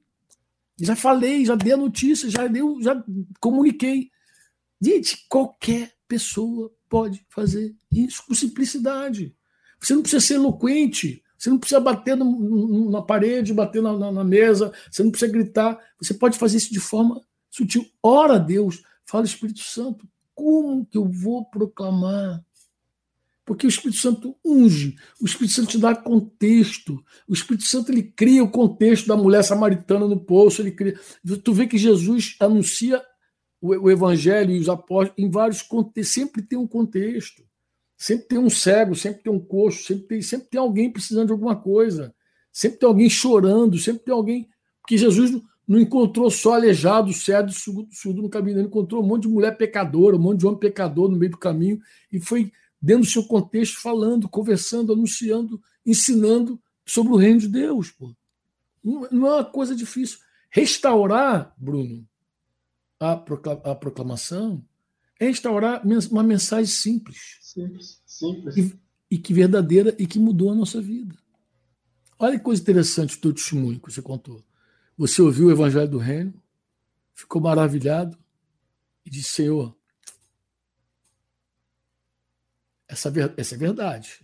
Já 0.79 0.97
falei, 0.97 1.45
já 1.45 1.55
dei 1.55 1.73
a 1.73 1.77
notícia, 1.77 2.31
já 2.31 2.47
deu, 2.47 2.81
já 2.83 3.03
comuniquei. 3.39 4.11
Gente, 4.81 5.27
qualquer 5.29 5.93
pessoa 6.09 6.73
pode 6.89 7.25
fazer 7.29 7.75
isso 7.93 8.25
com 8.27 8.35
simplicidade. 8.35 9.35
Você 9.79 9.95
não 9.95 10.03
precisa 10.03 10.21
ser 10.21 10.35
eloquente, 10.35 11.23
você 11.39 11.49
não 11.49 11.59
precisa 11.59 11.81
bater 11.81 12.17
no, 12.17 12.91
na 12.91 13.01
parede, 13.01 13.55
bater 13.55 13.83
na, 13.83 13.97
na, 13.97 14.13
na, 14.13 14.25
mesa, 14.25 14.73
você 14.91 15.03
não 15.03 15.11
precisa 15.11 15.33
gritar. 15.33 15.79
Você 15.99 16.13
pode 16.15 16.39
fazer 16.39 16.59
isso 16.59 16.73
de 16.73 16.81
forma 16.81 17.21
sutil. 17.51 17.87
Ora 18.03 18.39
Deus, 18.39 18.83
fala 19.07 19.25
Espírito 19.25 19.61
Santo, 19.61 20.07
como 20.35 20.85
que 20.85 20.99
eu 20.99 21.07
vou 21.07 21.45
proclamar? 21.45 22.45
Porque 23.51 23.67
o 23.67 23.69
Espírito 23.69 23.99
Santo 23.99 24.37
unge, 24.45 24.95
o 25.21 25.27
Espírito 25.27 25.55
Santo 25.57 25.71
te 25.71 25.79
dá 25.79 25.93
contexto, 25.93 27.05
o 27.27 27.33
Espírito 27.33 27.65
Santo 27.65 27.91
ele 27.91 28.05
cria 28.05 28.45
o 28.45 28.49
contexto 28.49 29.09
da 29.09 29.17
mulher 29.17 29.43
samaritana 29.43 30.07
no 30.07 30.21
poço, 30.21 30.63
ele 30.63 30.71
cria. 30.71 30.97
Tu 31.43 31.53
vê 31.53 31.67
que 31.67 31.77
Jesus 31.77 32.37
anuncia 32.39 33.03
o, 33.61 33.71
o 33.71 33.91
evangelho 33.91 34.53
e 34.53 34.61
os 34.61 34.69
apóstolos 34.69 35.19
em 35.19 35.29
vários 35.29 35.63
contextos, 35.63 36.15
sempre 36.15 36.43
tem 36.43 36.57
um 36.57 36.67
contexto. 36.69 37.43
Sempre 37.99 38.29
tem 38.29 38.39
um 38.39 38.49
cego, 38.49 38.95
sempre 38.95 39.25
tem 39.25 39.33
um 39.33 39.41
coxo, 39.41 39.83
sempre 39.83 40.07
tem, 40.07 40.23
sempre 40.23 40.47
tem 40.47 40.61
alguém 40.61 40.89
precisando 40.89 41.27
de 41.27 41.33
alguma 41.33 41.57
coisa, 41.57 42.15
sempre 42.53 42.79
tem 42.79 42.87
alguém 42.89 43.11
chorando, 43.11 43.77
sempre 43.79 44.05
tem 44.05 44.15
alguém. 44.15 44.49
Porque 44.81 44.97
Jesus 44.97 45.43
não 45.67 45.81
encontrou 45.81 46.31
só 46.31 46.55
aleijado, 46.55 47.13
cego, 47.13 47.51
surdo 47.51 48.23
no 48.23 48.31
caminho, 48.31 48.59
ele 48.59 48.69
encontrou 48.69 49.03
um 49.03 49.07
monte 49.09 49.23
de 49.23 49.29
mulher 49.29 49.57
pecadora, 49.57 50.15
um 50.15 50.21
monte 50.21 50.39
de 50.39 50.47
homem 50.47 50.61
pecador 50.61 51.11
no 51.11 51.19
meio 51.19 51.33
do 51.33 51.37
caminho, 51.37 51.81
e 52.13 52.21
foi 52.21 52.53
dentro 52.81 53.02
do 53.02 53.11
seu 53.11 53.24
contexto, 53.24 53.81
falando, 53.81 54.28
conversando, 54.28 54.93
anunciando, 54.93 55.61
ensinando 55.85 56.61
sobre 56.85 57.12
o 57.12 57.16
reino 57.16 57.40
de 57.40 57.48
Deus. 57.48 57.90
Pô. 57.90 58.15
Não, 58.82 59.07
é 59.07 59.35
uma 59.36 59.44
coisa 59.44 59.74
difícil. 59.74 60.19
Restaurar, 60.51 61.55
Bruno, 61.57 62.09
a, 62.98 63.16
proclamação 63.74 64.65
é 65.19 65.27
restaurar 65.27 65.82
uma 66.11 66.23
mensagem 66.23 66.66
simples. 66.66 67.39
Simples. 67.40 68.02
simples. 68.07 68.57
E, 68.57 68.81
e, 69.11 69.19
que 69.19 69.32
verdadeira 69.35 69.94
e 69.98 70.07
que 70.07 70.19
mudou 70.19 70.51
a 70.51 70.55
nossa 70.55 70.81
vida. 70.81 71.16
Olha 72.19 72.39
que 72.39 72.44
coisa 72.44 72.61
interessante 72.61 73.16
o 73.16 73.20
teu 73.20 73.32
testemunho 73.32 73.81
que 73.81 73.93
você 73.93 74.02
contou. 74.02 74.44
Você 74.97 75.23
ouviu 75.23 75.47
o 75.47 75.51
Evangelho 75.51 75.89
do 75.89 75.98
Reino, 75.98 76.35
ficou 77.15 77.40
maravilhado 77.40 78.19
e 79.05 79.11
disse: 79.11 79.31
Senhor, 79.31 79.74
essa, 82.91 83.12
essa 83.37 83.55
é 83.55 83.59
verdade. 83.59 84.21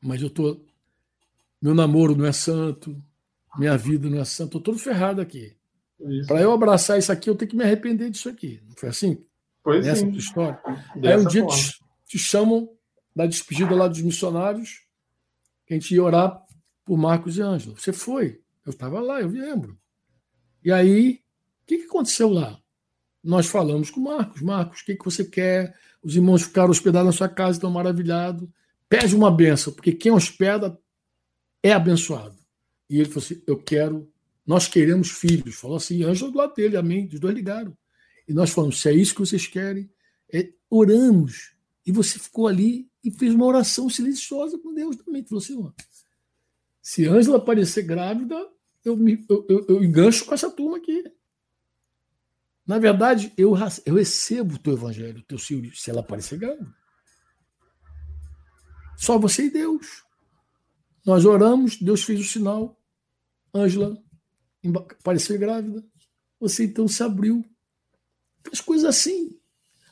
Mas 0.00 0.22
eu 0.22 0.30
tô. 0.30 0.60
Meu 1.60 1.74
namoro 1.74 2.16
não 2.16 2.24
é 2.24 2.32
santo, 2.32 3.02
minha 3.58 3.76
vida 3.76 4.08
não 4.08 4.20
é 4.20 4.24
santa, 4.24 4.48
estou 4.48 4.60
todo 4.60 4.78
ferrado 4.78 5.20
aqui. 5.20 5.56
Para 6.26 6.40
eu 6.40 6.52
abraçar 6.52 6.98
isso 6.98 7.12
aqui, 7.12 7.28
eu 7.28 7.34
tenho 7.34 7.50
que 7.50 7.56
me 7.56 7.64
arrepender 7.64 8.08
disso 8.08 8.28
aqui. 8.28 8.62
Não 8.66 8.74
foi 8.74 8.88
assim? 8.88 9.22
Pois 9.62 9.84
Nessa 9.84 10.00
sim. 10.00 10.10
história? 10.12 10.58
Dessa 10.96 11.16
Aí 11.16 11.20
um 11.20 11.28
dia 11.28 11.46
te, 11.46 11.78
te 12.06 12.18
chamam 12.18 12.70
da 13.14 13.26
despedida 13.26 13.74
lá 13.74 13.86
dos 13.86 14.00
missionários, 14.00 14.86
que 15.66 15.74
a 15.74 15.76
gente 15.76 15.94
ia 15.94 16.02
orar 16.02 16.42
por 16.84 16.96
Marcos 16.96 17.36
e 17.36 17.42
Ângela. 17.42 17.76
Você 17.76 17.92
foi? 17.92 18.40
Eu 18.64 18.70
estava 18.70 19.00
lá, 19.00 19.20
eu 19.20 19.28
lembro. 19.28 19.78
E 20.64 20.72
aí, 20.72 21.20
o 21.62 21.66
que, 21.66 21.78
que 21.78 21.84
aconteceu 21.84 22.30
lá? 22.30 22.58
Nós 23.22 23.46
falamos 23.46 23.90
com 23.90 24.00
o 24.00 24.04
Marcos. 24.04 24.40
Marcos, 24.40 24.80
o 24.80 24.84
que, 24.84 24.96
que 24.96 25.04
você 25.04 25.24
quer? 25.24 25.76
Os 26.02 26.16
irmãos 26.16 26.42
ficaram 26.42 26.70
hospedados 26.70 27.06
na 27.06 27.12
sua 27.12 27.28
casa, 27.28 27.58
estão 27.58 27.70
maravilhados. 27.70 28.48
Pede 28.88 29.14
uma 29.14 29.30
benção, 29.30 29.72
porque 29.72 29.92
quem 29.92 30.10
hospeda 30.10 30.78
é 31.62 31.72
abençoado. 31.72 32.36
E 32.88 32.98
ele 32.98 33.08
falou 33.08 33.24
assim: 33.24 33.42
Eu 33.46 33.62
quero, 33.62 34.10
nós 34.46 34.66
queremos 34.66 35.10
filhos. 35.10 35.54
Falou 35.54 35.76
assim, 35.76 36.02
Ângela 36.02 36.30
do 36.30 36.38
lado 36.38 36.54
dele, 36.54 36.76
amém. 36.76 37.08
Os 37.12 37.20
dois 37.20 37.34
ligaram. 37.34 37.76
E 38.26 38.32
nós 38.32 38.50
falamos: 38.50 38.80
Se 38.80 38.88
é 38.88 38.92
isso 38.92 39.14
que 39.14 39.20
vocês 39.20 39.46
querem, 39.46 39.88
é, 40.32 40.52
oramos. 40.68 41.54
E 41.86 41.92
você 41.92 42.18
ficou 42.18 42.48
ali 42.48 42.88
e 43.04 43.10
fez 43.10 43.34
uma 43.34 43.46
oração 43.46 43.88
silenciosa 43.88 44.58
com 44.58 44.74
Deus 44.74 44.96
também. 44.96 45.24
Falou 45.24 45.42
assim: 45.42 45.72
Se 46.82 47.06
Ângela 47.06 47.36
aparecer 47.36 47.82
grávida, 47.82 48.36
eu, 48.84 48.96
me, 48.96 49.24
eu, 49.28 49.46
eu, 49.48 49.66
eu 49.68 49.84
engancho 49.84 50.24
com 50.24 50.34
essa 50.34 50.50
turma 50.50 50.78
aqui. 50.78 51.04
Na 52.70 52.78
verdade, 52.78 53.32
eu, 53.36 53.56
eu 53.84 53.94
recebo 53.96 54.54
o 54.54 54.58
teu 54.58 54.74
evangelho, 54.74 55.18
o 55.18 55.24
teu 55.24 55.36
filho, 55.36 55.74
se 55.74 55.90
ela 55.90 56.02
aparecer 56.02 56.38
grávida. 56.38 56.72
Só 58.96 59.18
você 59.18 59.46
e 59.46 59.50
Deus. 59.50 60.04
Nós 61.04 61.24
oramos, 61.24 61.78
Deus 61.78 62.04
fez 62.04 62.20
o 62.20 62.22
sinal. 62.22 62.80
Ângela 63.52 64.00
apareceu 65.00 65.36
grávida. 65.36 65.84
Você 66.38 66.62
então 66.62 66.86
se 66.86 67.02
abriu. 67.02 67.44
As 68.52 68.60
coisas 68.60 68.88
assim. 68.88 69.36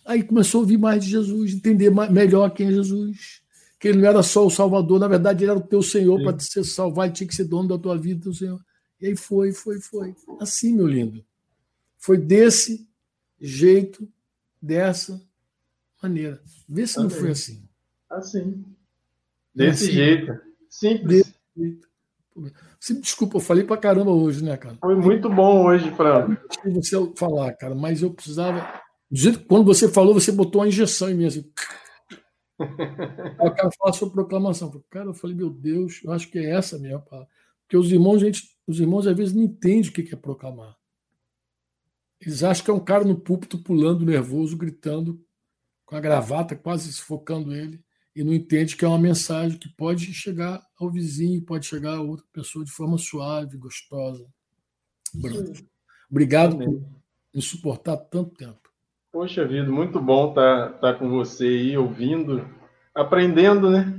Aí 0.04 0.22
começou 0.22 0.60
a 0.60 0.62
ouvir 0.62 0.78
mais 0.78 1.02
de 1.02 1.10
Jesus, 1.10 1.54
entender 1.54 1.90
mais, 1.90 2.12
melhor 2.12 2.48
quem 2.50 2.68
é 2.68 2.70
Jesus. 2.70 3.42
Que 3.80 3.88
ele 3.88 3.98
não 3.98 4.08
era 4.08 4.22
só 4.22 4.46
o 4.46 4.50
Salvador, 4.50 5.00
na 5.00 5.08
verdade, 5.08 5.42
ele 5.42 5.50
era 5.50 5.58
o 5.58 5.66
teu 5.66 5.82
Senhor 5.82 6.22
para 6.22 6.36
te 6.36 6.44
ser 6.44 6.62
salvar, 6.62 7.06
ele 7.06 7.14
tinha 7.16 7.26
que 7.26 7.34
ser 7.34 7.44
dono 7.44 7.70
da 7.70 7.76
tua 7.76 7.98
vida, 7.98 8.22
teu 8.22 8.32
Senhor. 8.32 8.64
E 9.00 9.08
aí 9.08 9.16
foi, 9.16 9.50
foi, 9.50 9.80
foi. 9.80 10.14
Assim, 10.38 10.76
meu 10.76 10.86
lindo. 10.86 11.26
Foi 11.98 12.16
desse 12.16 12.88
jeito, 13.40 14.08
dessa 14.60 15.20
maneira. 16.02 16.40
Vê 16.68 16.86
se 16.86 16.98
não 16.98 17.10
foi 17.10 17.30
assim. 17.30 17.68
Assim. 18.08 18.64
Desse 19.54 19.84
assim. 19.84 19.92
jeito. 19.92 20.40
Simples. 20.68 21.08
Desse 21.08 21.34
jeito. 21.56 21.88
Você 22.78 22.94
me 22.94 23.00
desculpa, 23.00 23.36
eu 23.36 23.40
falei 23.40 23.64
pra 23.64 23.76
caramba 23.76 24.12
hoje, 24.12 24.44
né, 24.44 24.56
cara? 24.56 24.76
Foi 24.80 24.94
muito 24.94 25.28
bom 25.28 25.66
hoje, 25.66 25.90
Fran. 25.96 26.36
Você 26.66 27.12
falar, 27.16 27.52
cara, 27.54 27.74
mas 27.74 28.00
eu 28.00 28.12
precisava. 28.12 28.80
Quando 29.48 29.64
você 29.64 29.88
falou, 29.88 30.14
você 30.14 30.30
botou 30.30 30.60
uma 30.60 30.68
injeção 30.68 31.10
em 31.10 31.14
mim 31.14 31.26
assim. 31.26 31.50
Aí 32.60 33.46
eu 33.46 33.54
quero 33.54 33.70
falar 33.78 33.92
sobre 33.92 34.14
proclamação. 34.14 34.70
Cara, 34.90 35.06
eu 35.06 35.14
falei, 35.14 35.34
meu 35.34 35.50
Deus, 35.50 36.00
eu 36.04 36.12
acho 36.12 36.30
que 36.30 36.38
é 36.38 36.50
essa 36.50 36.76
a 36.76 36.78
minha 36.78 36.98
palavra. 36.98 37.28
Porque 37.62 37.76
os 37.76 37.90
irmãos, 37.90 38.20
gente, 38.20 38.42
os 38.66 38.78
irmãos 38.78 39.06
às 39.06 39.16
vezes 39.16 39.34
não 39.34 39.42
entendem 39.42 39.90
o 39.90 39.92
que 39.92 40.14
é 40.14 40.16
proclamar. 40.16 40.76
Eles 42.20 42.42
acham 42.42 42.64
que 42.64 42.70
é 42.70 42.74
um 42.74 42.84
cara 42.84 43.04
no 43.04 43.18
púlpito 43.18 43.58
pulando 43.58 44.04
nervoso, 44.04 44.56
gritando, 44.56 45.20
com 45.86 45.96
a 45.96 46.00
gravata 46.00 46.56
quase 46.56 46.92
sufocando 46.92 47.54
ele, 47.54 47.82
e 48.14 48.24
não 48.24 48.34
entende 48.34 48.76
que 48.76 48.84
é 48.84 48.88
uma 48.88 48.98
mensagem 48.98 49.58
que 49.58 49.68
pode 49.68 50.12
chegar 50.12 50.60
ao 50.78 50.90
vizinho, 50.90 51.44
pode 51.44 51.66
chegar 51.66 51.96
a 51.96 52.02
outra 52.02 52.26
pessoa 52.32 52.64
de 52.64 52.70
forma 52.70 52.98
suave, 52.98 53.56
gostosa. 53.56 54.26
Bruno, 55.14 55.52
obrigado 56.10 56.58
por 56.58 56.82
me 57.34 57.40
suportar 57.40 57.96
tanto 57.96 58.34
tempo. 58.34 58.68
Poxa 59.12 59.46
vida, 59.46 59.70
muito 59.70 60.00
bom 60.00 60.30
estar 60.30 60.72
tá, 60.72 60.78
tá 60.78 60.94
com 60.94 61.08
você 61.08 61.46
aí, 61.46 61.78
ouvindo, 61.78 62.46
aprendendo, 62.94 63.70
né? 63.70 63.94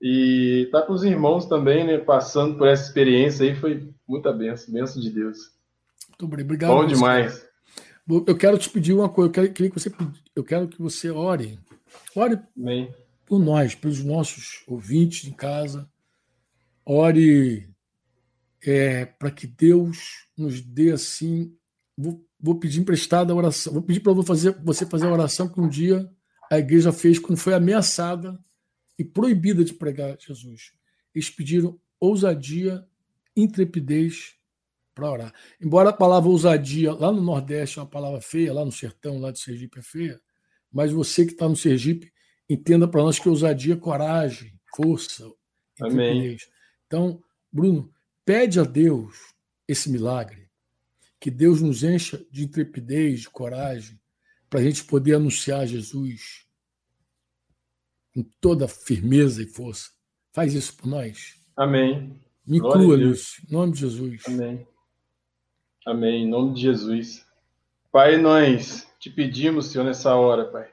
E 0.00 0.64
estar 0.66 0.82
tá 0.82 0.86
com 0.86 0.92
os 0.92 1.04
irmãos 1.04 1.46
também, 1.46 1.84
né? 1.84 1.98
Passando 1.98 2.56
por 2.56 2.68
essa 2.68 2.84
experiência 2.84 3.44
aí, 3.44 3.54
foi 3.54 3.92
muita 4.08 4.32
benção, 4.32 4.72
benção 4.72 5.02
de 5.02 5.10
Deus. 5.10 5.38
Muito 6.08 6.24
obrigado. 6.24 6.70
Bom 6.70 6.86
demais. 6.86 7.46
Eu 8.08 8.36
quero 8.36 8.56
te 8.56 8.70
pedir 8.70 8.92
uma 8.92 9.08
coisa, 9.08 9.28
eu 9.28 9.32
quero, 9.32 9.52
que 9.52 9.68
você, 9.68 9.92
eu 10.34 10.44
quero 10.44 10.68
que 10.68 10.80
você 10.80 11.10
ore. 11.10 11.58
Ore 12.14 12.38
Amém. 12.56 12.94
por 13.24 13.40
nós, 13.40 13.74
pelos 13.74 14.02
nossos 14.04 14.62
ouvintes 14.66 15.28
em 15.28 15.32
casa. 15.32 15.90
Ore 16.84 17.68
é, 18.64 19.06
para 19.06 19.30
que 19.30 19.46
Deus 19.46 20.28
nos 20.38 20.60
dê 20.60 20.92
assim. 20.92 21.52
Vou, 21.98 22.24
vou 22.38 22.60
pedir 22.60 22.80
emprestada 22.80 23.32
a 23.32 23.36
oração. 23.36 23.72
Vou 23.72 23.82
pedir 23.82 24.00
para 24.00 24.12
você 24.12 24.86
fazer 24.86 25.06
a 25.06 25.12
oração 25.12 25.48
que 25.48 25.60
um 25.60 25.68
dia 25.68 26.08
a 26.50 26.58
igreja 26.58 26.92
fez 26.92 27.18
quando 27.18 27.38
foi 27.38 27.54
ameaçada 27.54 28.38
e 28.96 29.04
proibida 29.04 29.64
de 29.64 29.74
pregar 29.74 30.16
Jesus. 30.20 30.72
Eles 31.12 31.28
pediram 31.28 31.78
ousadia, 31.98 32.86
intrepidez 33.36 34.35
para 34.96 35.10
orar. 35.10 35.34
Embora 35.60 35.90
a 35.90 35.92
palavra 35.92 36.30
ousadia 36.30 36.90
lá 36.94 37.12
no 37.12 37.20
Nordeste 37.20 37.78
é 37.78 37.82
uma 37.82 37.88
palavra 37.88 38.20
feia, 38.22 38.54
lá 38.54 38.64
no 38.64 38.72
sertão, 38.72 39.20
lá 39.20 39.30
de 39.30 39.38
Sergipe 39.38 39.78
é 39.78 39.82
feia, 39.82 40.18
mas 40.72 40.90
você 40.90 41.26
que 41.26 41.32
está 41.32 41.46
no 41.46 41.54
Sergipe, 41.54 42.10
entenda 42.48 42.88
para 42.88 43.02
nós 43.02 43.18
que 43.18 43.28
ousadia 43.28 43.74
é 43.74 43.76
coragem, 43.76 44.58
força, 44.74 45.30
Amém. 45.78 46.38
Então, 46.86 47.22
Bruno, 47.52 47.92
pede 48.24 48.58
a 48.58 48.62
Deus 48.62 49.34
esse 49.68 49.90
milagre, 49.90 50.48
que 51.20 51.30
Deus 51.30 51.60
nos 51.60 51.82
encha 51.82 52.24
de 52.30 52.44
intrepidez, 52.44 53.20
de 53.20 53.30
coragem, 53.30 54.00
para 54.48 54.60
a 54.60 54.62
gente 54.62 54.84
poder 54.84 55.16
anunciar 55.16 55.66
Jesus 55.66 56.46
com 58.14 58.22
toda 58.40 58.66
firmeza 58.66 59.42
e 59.42 59.46
força. 59.46 59.90
Faz 60.32 60.54
isso 60.54 60.74
por 60.74 60.86
nós. 60.86 61.34
Amém. 61.54 62.18
Me 62.46 62.56
inclua 62.56 62.96
nisso, 62.96 63.42
em 63.46 63.52
nome 63.52 63.72
de 63.72 63.80
Jesus. 63.80 64.22
Amém. 64.26 64.66
Amém, 65.86 66.24
em 66.24 66.28
nome 66.28 66.52
de 66.52 66.62
Jesus. 66.62 67.24
Pai, 67.92 68.16
nós 68.16 68.88
te 68.98 69.08
pedimos, 69.08 69.66
Senhor, 69.66 69.84
nessa 69.84 70.16
hora, 70.16 70.44
Pai, 70.44 70.66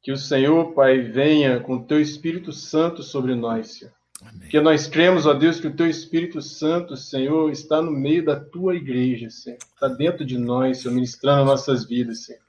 que 0.00 0.12
o 0.12 0.16
Senhor, 0.16 0.72
Pai, 0.72 1.00
venha 1.00 1.58
com 1.58 1.74
o 1.74 1.84
teu 1.84 2.00
Espírito 2.00 2.52
Santo 2.52 3.02
sobre 3.02 3.34
nós, 3.34 3.72
Senhor. 3.72 3.92
Amém. 4.22 4.48
Que 4.48 4.60
nós 4.60 4.86
cremos, 4.86 5.26
ó 5.26 5.34
Deus, 5.34 5.58
que 5.58 5.66
o 5.66 5.74
teu 5.74 5.88
Espírito 5.88 6.40
Santo, 6.40 6.96
Senhor, 6.96 7.50
está 7.50 7.82
no 7.82 7.90
meio 7.90 8.24
da 8.24 8.38
tua 8.38 8.76
igreja, 8.76 9.28
Senhor. 9.30 9.58
Está 9.74 9.88
dentro 9.88 10.24
de 10.24 10.38
nós, 10.38 10.78
Senhor, 10.78 10.94
ministrando 10.94 11.46
nossas 11.46 11.84
vidas, 11.84 12.24
Senhor. 12.24 12.40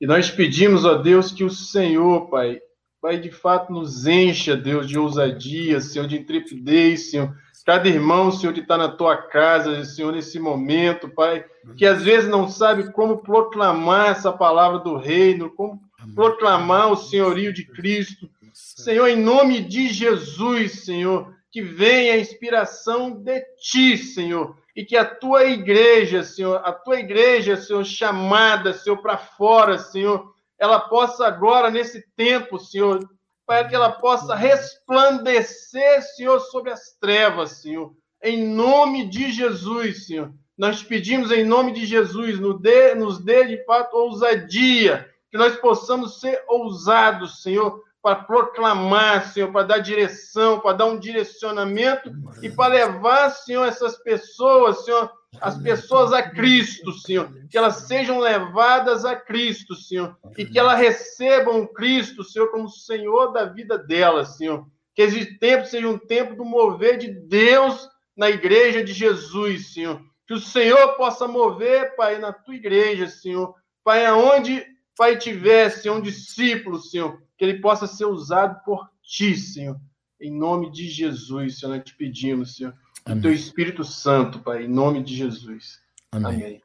E 0.00 0.06
nós 0.06 0.30
pedimos, 0.30 0.86
ó 0.86 0.94
Deus, 0.94 1.30
que 1.30 1.44
o 1.44 1.50
Senhor, 1.50 2.30
Pai, 2.30 2.58
Pai, 3.02 3.20
de 3.20 3.30
fato 3.30 3.70
nos 3.70 4.06
encha, 4.06 4.56
Deus, 4.56 4.88
de 4.88 4.98
ousadia, 4.98 5.78
Senhor, 5.82 6.08
de 6.08 6.16
intrepidez, 6.16 7.10
Senhor. 7.10 7.36
Cada 7.64 7.88
irmão, 7.88 8.32
Senhor, 8.32 8.52
que 8.52 8.60
está 8.60 8.76
na 8.76 8.88
tua 8.88 9.16
casa, 9.16 9.84
Senhor, 9.84 10.12
nesse 10.12 10.38
momento, 10.40 11.08
Pai, 11.08 11.44
que 11.76 11.86
às 11.86 12.02
vezes 12.02 12.28
não 12.28 12.48
sabe 12.48 12.92
como 12.92 13.18
proclamar 13.18 14.10
essa 14.10 14.32
palavra 14.32 14.80
do 14.80 14.96
reino, 14.96 15.50
como 15.50 15.80
proclamar 16.14 16.90
o 16.90 16.96
senhorio 16.96 17.52
de 17.52 17.64
Cristo. 17.64 18.28
Senhor, 18.52 19.06
em 19.06 19.16
nome 19.16 19.60
de 19.60 19.88
Jesus, 19.88 20.84
Senhor, 20.84 21.32
que 21.50 21.62
venha 21.62 22.14
a 22.14 22.18
inspiração 22.18 23.10
de 23.10 23.40
ti, 23.60 23.96
Senhor, 23.96 24.56
e 24.74 24.84
que 24.84 24.96
a 24.96 25.04
tua 25.04 25.44
igreja, 25.44 26.24
Senhor, 26.24 26.60
a 26.64 26.72
tua 26.72 26.98
igreja, 26.98 27.56
Senhor, 27.56 27.84
chamada, 27.84 28.72
Senhor, 28.72 28.96
para 28.96 29.16
fora, 29.18 29.78
Senhor, 29.78 30.32
ela 30.58 30.80
possa 30.80 31.26
agora, 31.26 31.70
nesse 31.70 32.04
tempo, 32.16 32.58
Senhor, 32.58 33.08
para 33.46 33.68
que 33.68 33.74
ela 33.74 33.90
possa 33.90 34.34
resplandecer, 34.34 36.02
Senhor, 36.14 36.40
sobre 36.40 36.70
as 36.70 36.96
trevas, 37.00 37.62
Senhor. 37.62 37.92
Em 38.22 38.46
nome 38.46 39.08
de 39.08 39.32
Jesus, 39.32 40.06
Senhor. 40.06 40.32
Nós 40.56 40.82
pedimos 40.82 41.30
em 41.30 41.44
nome 41.44 41.72
de 41.72 41.84
Jesus, 41.86 42.38
nos 42.38 42.60
dê, 42.60 42.94
nos 42.94 43.18
dê 43.18 43.46
de 43.46 43.64
fato 43.64 43.96
ousadia, 43.96 45.08
que 45.30 45.38
nós 45.38 45.56
possamos 45.56 46.20
ser 46.20 46.44
ousados, 46.46 47.42
Senhor, 47.42 47.82
para 48.02 48.16
proclamar, 48.16 49.32
Senhor, 49.32 49.50
para 49.50 49.66
dar 49.66 49.78
direção, 49.78 50.60
para 50.60 50.76
dar 50.76 50.86
um 50.86 50.98
direcionamento 50.98 52.12
e 52.42 52.50
para 52.50 52.74
levar, 52.74 53.30
Senhor, 53.30 53.64
essas 53.64 53.96
pessoas, 53.96 54.84
Senhor, 54.84 55.10
as 55.40 55.60
pessoas 55.60 56.12
a 56.12 56.22
Cristo, 56.22 56.92
Senhor, 56.92 57.32
que 57.48 57.56
elas 57.56 57.86
sejam 57.86 58.18
levadas 58.18 59.04
a 59.04 59.16
Cristo, 59.16 59.74
Senhor, 59.74 60.16
e 60.36 60.44
que 60.44 60.58
elas 60.58 60.78
recebam 60.78 61.66
Cristo, 61.66 62.22
Senhor, 62.22 62.50
como 62.50 62.68
Senhor 62.68 63.32
da 63.32 63.46
vida 63.46 63.78
delas, 63.78 64.36
Senhor. 64.36 64.66
Que 64.94 65.02
esse 65.02 65.38
tempo 65.38 65.66
seja 65.66 65.88
um 65.88 65.98
tempo 65.98 66.36
do 66.36 66.44
mover 66.44 66.98
de 66.98 67.08
Deus 67.08 67.88
na 68.16 68.28
igreja 68.28 68.84
de 68.84 68.92
Jesus, 68.92 69.72
Senhor. 69.72 70.02
Que 70.26 70.34
o 70.34 70.40
Senhor 70.40 70.96
possa 70.96 71.26
mover, 71.26 71.96
Pai, 71.96 72.18
na 72.18 72.32
tua 72.32 72.54
igreja, 72.54 73.08
Senhor. 73.08 73.54
Pai, 73.82 74.04
aonde, 74.04 74.64
Pai, 74.96 75.16
tiver, 75.16 75.70
Senhor, 75.70 75.96
um 75.96 76.02
discípulo, 76.02 76.78
Senhor, 76.78 77.20
que 77.38 77.44
ele 77.44 77.60
possa 77.60 77.86
ser 77.86 78.04
usado 78.04 78.62
por 78.64 78.86
ti, 79.02 79.36
Senhor. 79.36 79.80
Em 80.20 80.30
nome 80.30 80.70
de 80.70 80.88
Jesus, 80.88 81.58
Senhor, 81.58 81.74
nós 81.74 81.84
te 81.84 81.96
pedimos, 81.96 82.56
Senhor. 82.56 82.74
Amém. 83.04 83.18
O 83.18 83.22
teu 83.22 83.32
Espírito 83.32 83.84
Santo, 83.84 84.40
Pai, 84.40 84.64
em 84.64 84.68
nome 84.68 85.02
de 85.02 85.16
Jesus. 85.16 85.80
Amém. 86.10 86.34
Amém. 86.34 86.62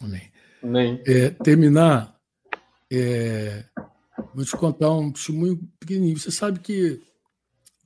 Amém. 0.00 0.32
Amém. 0.62 1.02
É, 1.06 1.30
terminar, 1.30 2.18
é, 2.92 3.64
vou 4.34 4.44
te 4.44 4.56
contar 4.56 4.90
um 4.92 5.12
testemunho 5.12 5.58
pequenininho. 5.78 6.18
Você 6.18 6.30
sabe 6.30 6.60
que 6.60 7.02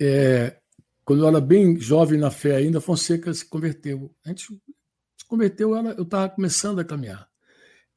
é, 0.00 0.56
quando 1.04 1.22
eu 1.22 1.28
era 1.28 1.40
bem 1.40 1.78
jovem 1.80 2.18
na 2.18 2.30
fé 2.30 2.56
ainda, 2.56 2.80
Fonseca 2.80 3.32
se 3.32 3.44
converteu. 3.44 4.14
A 4.24 4.28
gente 4.28 4.44
se 5.16 5.26
converteu, 5.26 5.74
eu 5.74 6.02
estava 6.02 6.28
começando 6.28 6.80
a 6.80 6.84
caminhar. 6.84 7.28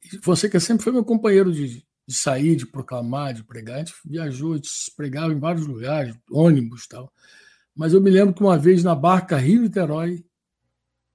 E 0.04 0.18
Fonseca 0.18 0.58
sempre 0.58 0.82
foi 0.82 0.92
meu 0.92 1.04
companheiro 1.04 1.52
de, 1.52 1.84
de 2.06 2.14
sair, 2.14 2.56
de 2.56 2.66
proclamar, 2.66 3.34
de 3.34 3.44
pregar. 3.44 3.76
A 3.76 3.78
gente 3.80 3.94
viajou, 4.04 4.52
a 4.52 4.56
gente 4.56 4.70
pregava 4.96 5.32
em 5.32 5.38
vários 5.38 5.66
lugares, 5.66 6.14
ônibus 6.30 6.84
e 6.84 6.88
tal. 6.88 7.12
Mas 7.74 7.92
eu 7.92 8.00
me 8.00 8.10
lembro 8.10 8.34
que 8.34 8.42
uma 8.42 8.58
vez 8.58 8.84
na 8.84 8.94
barca 8.94 9.36
Rio-Niterói, 9.36 10.24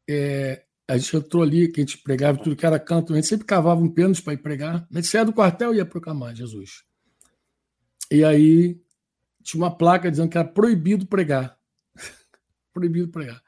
é, 0.10 0.64
a 0.88 0.98
gente 0.98 1.18
entrou 1.18 1.44
ali, 1.44 1.72
que 1.72 1.82
a 1.82 1.84
gente 1.84 1.98
pregava 2.00 2.38
tudo 2.38 2.56
que 2.56 2.66
era 2.66 2.80
canto, 2.80 3.14
a 3.14 3.16
gente 3.16 3.28
sempre 3.28 3.46
cavava 3.46 3.82
um 3.82 3.90
pênalti 3.90 4.22
para 4.22 4.34
ir 4.34 4.38
pregar. 4.38 4.88
A 4.92 4.96
gente 4.96 5.08
saía 5.08 5.26
do 5.26 5.34
quartel 5.34 5.74
e 5.74 5.78
ia 5.78 5.86
proclamar 5.86 6.34
Jesus. 6.34 6.84
E 8.10 8.24
aí 8.24 8.82
tinha 9.44 9.62
uma 9.62 9.76
placa 9.76 10.10
dizendo 10.10 10.30
que 10.30 10.38
era 10.38 10.48
proibido 10.48 11.06
pregar. 11.06 11.58
proibido 12.74 13.10
pregar. 13.10 13.42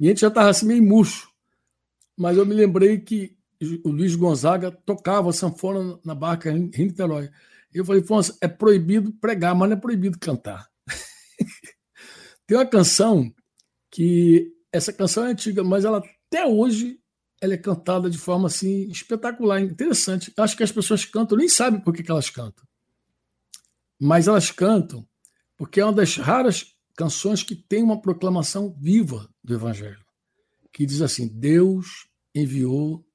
E 0.00 0.06
a 0.06 0.08
gente 0.08 0.20
já 0.20 0.28
estava 0.28 0.48
assim 0.48 0.66
meio 0.66 0.82
murcho. 0.82 1.28
Mas 2.16 2.36
eu 2.36 2.46
me 2.46 2.54
lembrei 2.54 2.98
que 2.98 3.36
o 3.84 3.90
Luiz 3.90 4.16
Gonzaga 4.16 4.70
tocava 4.70 5.32
sanfona 5.32 5.98
na 6.04 6.14
barca 6.14 6.50
Rio-Niterói. 6.50 7.30
Eu 7.72 7.84
falei, 7.84 8.02
Fonso, 8.02 8.36
é 8.40 8.48
proibido 8.48 9.12
pregar, 9.12 9.54
mas 9.54 9.68
não 9.68 9.76
é 9.76 9.80
proibido 9.80 10.18
cantar. 10.18 10.68
Tem 12.48 12.56
uma 12.56 12.66
canção 12.66 13.30
que 13.90 14.50
essa 14.72 14.90
canção 14.90 15.26
é 15.26 15.32
antiga, 15.32 15.62
mas 15.62 15.84
ela 15.84 15.98
até 15.98 16.46
hoje 16.46 16.98
ela 17.42 17.52
é 17.52 17.58
cantada 17.58 18.08
de 18.08 18.16
forma 18.16 18.46
assim 18.46 18.88
espetacular, 18.88 19.60
interessante. 19.60 20.32
Acho 20.34 20.56
que 20.56 20.62
as 20.62 20.72
pessoas 20.72 21.04
cantam, 21.04 21.36
nem 21.36 21.46
sabem 21.46 21.78
por 21.78 21.94
que, 21.94 22.02
que 22.02 22.10
elas 22.10 22.30
cantam. 22.30 22.66
Mas 24.00 24.28
elas 24.28 24.50
cantam 24.50 25.06
porque 25.58 25.78
é 25.78 25.84
uma 25.84 25.92
das 25.92 26.16
raras 26.16 26.74
canções 26.96 27.42
que 27.42 27.54
tem 27.54 27.82
uma 27.82 28.00
proclamação 28.00 28.74
viva 28.80 29.28
do 29.44 29.52
evangelho, 29.52 30.02
que 30.72 30.86
diz 30.86 31.02
assim: 31.02 31.28
Deus 31.28 32.08
enviou 32.34 33.06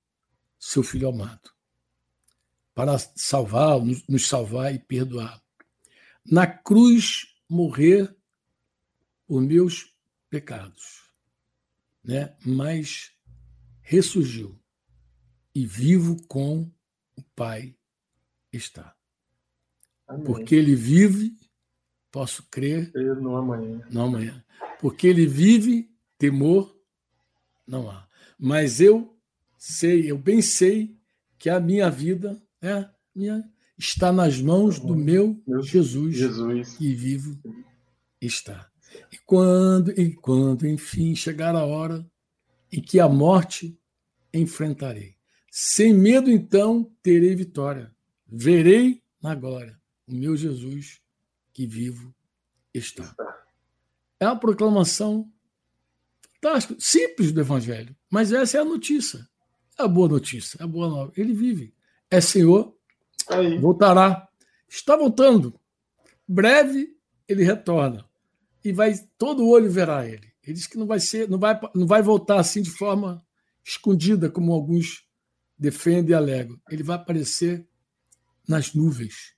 seu 0.60 0.84
filho 0.84 1.10
amado 1.10 1.50
para 2.76 3.00
salvar, 3.16 3.80
nos 4.08 4.28
salvar 4.28 4.76
e 4.76 4.78
perdoar. 4.78 5.42
Na 6.24 6.46
cruz 6.46 7.34
morrer 7.50 8.16
os 9.38 9.44
meus 9.44 9.96
pecados, 10.30 11.10
né? 12.04 12.36
Mas 12.46 13.12
ressurgiu 13.82 14.60
e 15.56 15.66
vivo 15.66 16.22
com 16.28 16.72
o 17.16 17.22
Pai 17.36 17.76
está. 18.52 18.96
Amém. 20.08 20.24
Porque 20.24 20.56
ele 20.56 20.76
vive, 20.76 21.38
posso 22.12 22.44
crer. 22.50 22.92
no 22.94 23.36
amanhã. 23.36 23.88
No 23.90 24.02
amanhã. 24.02 24.44
Porque 24.80 25.08
ele 25.08 25.26
vive, 25.26 25.92
temor 26.18 26.76
não 27.66 27.90
há. 27.90 28.08
Mas 28.38 28.82
eu 28.82 29.18
sei, 29.58 30.12
eu 30.12 30.18
bem 30.18 30.42
sei 30.42 30.96
que 31.38 31.50
a 31.50 31.60
minha 31.60 31.90
vida 31.90 32.42
é 32.62 32.90
minha 33.16 33.44
está 33.78 34.12
nas 34.12 34.40
mãos 34.40 34.80
do 34.80 34.96
meu 34.96 35.42
Jesus, 35.62 36.16
Jesus. 36.16 36.78
que 36.78 36.94
vivo 36.94 37.40
está. 38.22 38.73
E 39.12 39.18
quando, 39.26 39.92
e 39.92 40.14
quando, 40.16 40.68
enfim, 40.68 41.16
chegar 41.16 41.56
a 41.56 41.66
hora 41.66 42.06
em 42.72 42.82
que 42.82 43.00
a 43.00 43.08
morte 43.08 43.78
enfrentarei. 44.34 45.16
Sem 45.52 45.94
medo, 45.94 46.32
então, 46.32 46.92
terei 47.02 47.36
vitória. 47.36 47.94
Verei 48.26 49.04
na 49.22 49.36
glória 49.36 49.80
o 50.08 50.14
meu 50.14 50.36
Jesus 50.36 51.00
que 51.54 51.68
vivo 51.68 52.14
está. 52.74 53.16
É 54.20 54.26
uma 54.26 54.40
proclamação 54.40 55.32
fantástica, 56.42 56.76
simples 56.80 57.32
do 57.32 57.40
Evangelho, 57.40 57.96
mas 58.10 58.32
essa 58.32 58.58
é 58.58 58.62
a 58.62 58.66
notícia. 58.66 59.28
É 59.78 59.84
a 59.84 59.88
boa 59.88 60.08
notícia, 60.08 60.58
é 60.60 60.64
a 60.64 60.68
boa 60.68 60.90
nova. 60.90 61.14
Ele 61.16 61.34
vive. 61.34 61.74
É 62.10 62.20
Senhor, 62.20 62.76
Aí. 63.30 63.58
voltará. 63.60 64.28
Está 64.68 64.96
voltando. 64.96 65.60
Breve 66.28 66.98
ele 67.28 67.44
retorna 67.44 68.06
e 68.64 68.72
vai 68.72 68.94
todo 69.18 69.48
olho 69.48 69.70
verá 69.70 70.08
ele. 70.08 70.32
Ele 70.44 70.54
diz 70.54 70.68
que 70.68 70.78
não 70.78 70.86
vai 70.86 71.00
ser, 71.00 71.30
não 71.30 71.40
vai, 71.40 71.60
não 71.74 71.88
vai 71.88 72.02
voltar 72.02 72.40
assim 72.40 72.62
de 72.62 72.70
forma 72.70 73.26
escondida 73.64 74.30
como 74.30 74.54
alguns 74.54 75.08
defendem 75.58 76.12
e 76.12 76.14
alegam. 76.14 76.60
Ele 76.70 76.84
vai 76.84 76.98
aparecer 76.98 77.68
nas 78.48 78.74
nuvens, 78.74 79.36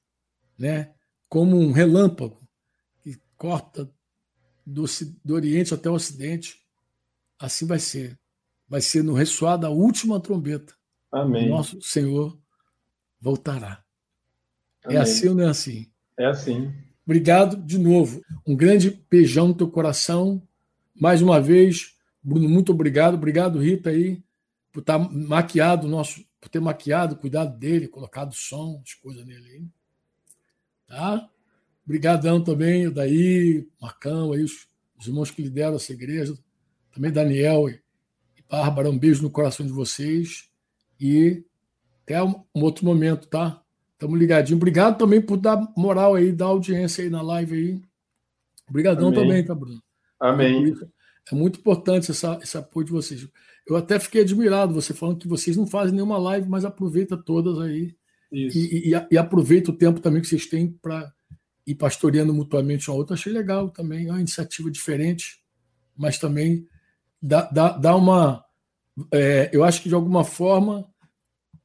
né? 0.58 0.94
Como 1.30 1.58
um 1.58 1.72
relâmpago 1.72 2.48
que 3.02 3.20
corta 3.38 3.92
do, 4.66 4.86
do 5.24 5.36
Oriente 5.36 5.74
até 5.74 5.90
o 5.90 5.94
Ocidente. 5.94 6.64
Assim 7.38 7.66
vai 7.66 7.80
ser. 7.80 8.20
Vai 8.68 8.82
ser 8.82 9.04
no 9.04 9.14
ressoar 9.14 9.60
da 9.60 9.70
última 9.70 10.20
trombeta. 10.20 10.74
Amém. 11.12 11.50
Nosso 11.50 11.80
Senhor 11.82 12.38
voltará. 13.20 13.84
É 14.84 14.88
Amém. 14.88 14.98
É 14.98 15.02
assim 15.02 15.28
ou 15.30 15.36
não 15.36 15.44
é 15.44 15.50
assim? 15.50 15.92
É 16.18 16.26
assim. 16.26 16.74
Obrigado 17.06 17.58
de 17.58 17.78
novo. 17.78 18.22
Um 18.46 18.56
grande 18.56 19.00
beijão 19.10 19.50
no 19.50 19.54
teu 19.54 19.70
coração. 19.70 20.42
Mais 20.96 21.22
uma 21.22 21.40
vez, 21.40 21.96
Bruno, 22.24 22.50
muito 22.50 22.72
obrigado. 22.72 23.14
Obrigado, 23.14 23.60
Rita, 23.60 23.92
aí, 23.92 24.24
por 24.72 24.80
estar 24.80 24.98
tá 24.98 25.10
maquiado, 25.10 25.88
nosso, 25.88 26.26
por 26.42 26.50
ter 26.50 26.60
maquiado, 26.60 27.16
cuidado 27.16 27.58
dele, 27.60 27.88
colocado 27.88 28.34
som, 28.34 28.82
as 28.84 28.96
coisas 28.96 29.24
nele 29.24 29.48
aí. 29.48 29.68
Tá? 30.88 31.30
Obrigadão 31.86 32.44
também, 32.44 32.90
Daí, 32.90 33.68
Marcão, 33.80 34.34
aí, 34.34 34.44
os, 34.44 34.68
os 34.98 35.06
irmãos 35.06 35.30
que 35.30 35.44
lideram 35.44 35.76
essa 35.76 35.94
igreja. 35.94 36.36
Também 36.92 37.12
Daniel 37.12 37.70
e, 37.70 37.80
e 38.36 38.42
Bárbara, 38.50 38.90
um 38.90 38.98
beijo 38.98 39.22
no 39.22 39.30
coração 39.30 39.64
de 39.64 39.72
vocês. 39.72 40.50
E 41.00 41.44
até 42.02 42.24
um, 42.24 42.44
um 42.56 42.64
outro 42.64 42.84
momento, 42.84 43.28
tá? 43.28 43.62
Estamos 43.96 44.20
ligadinhos. 44.20 44.58
Obrigado 44.58 44.98
também 44.98 45.22
por 45.22 45.38
dar 45.38 45.58
moral 45.76 46.16
aí, 46.16 46.32
dar 46.32 46.46
audiência 46.46 47.04
aí 47.04 47.10
na 47.10 47.22
live 47.22 47.56
aí. 47.56 47.82
Obrigadão 48.70 49.08
Amém. 49.08 49.20
também, 49.20 49.46
tá, 49.46 49.56
Bruno? 49.56 49.82
Amém. 50.20 50.76
É 51.32 51.34
muito 51.34 51.60
importante 51.60 52.12
essa, 52.12 52.38
esse 52.44 52.58
apoio 52.58 52.86
de 52.86 52.92
vocês. 52.92 53.28
Eu 53.66 53.76
até 53.76 53.98
fiquei 53.98 54.22
admirado, 54.22 54.74
você 54.74 54.94
falando 54.94 55.18
que 55.18 55.28
vocês 55.28 55.56
não 55.56 55.66
fazem 55.66 55.96
nenhuma 55.96 56.18
live, 56.18 56.48
mas 56.48 56.66
aproveita 56.66 57.18
todas 57.18 57.58
aí. 57.60 57.96
Isso. 58.32 58.58
E, 58.58 58.92
e, 58.92 59.08
e 59.12 59.18
aproveita 59.18 59.72
o 59.72 59.78
tempo 59.78 60.00
também 60.02 60.22
que 60.22 60.28
vocês 60.28 60.46
têm 60.46 60.72
para 60.72 61.12
ir 61.66 61.76
pastoreando 61.76 62.34
mutuamente 62.34 62.90
um 62.90 62.94
ao 62.94 63.00
outro. 63.00 63.14
Achei 63.14 63.32
legal 63.32 63.70
também, 63.70 64.08
é 64.08 64.12
uma 64.12 64.20
iniciativa 64.20 64.70
diferente, 64.70 65.42
mas 65.96 66.20
também 66.20 66.68
dá, 67.22 67.44
dá, 67.44 67.70
dá 67.70 67.96
uma. 67.96 68.44
É, 69.12 69.50
eu 69.54 69.64
acho 69.64 69.82
que 69.82 69.90
de 69.90 69.96
alguma 69.96 70.24
forma 70.24 70.86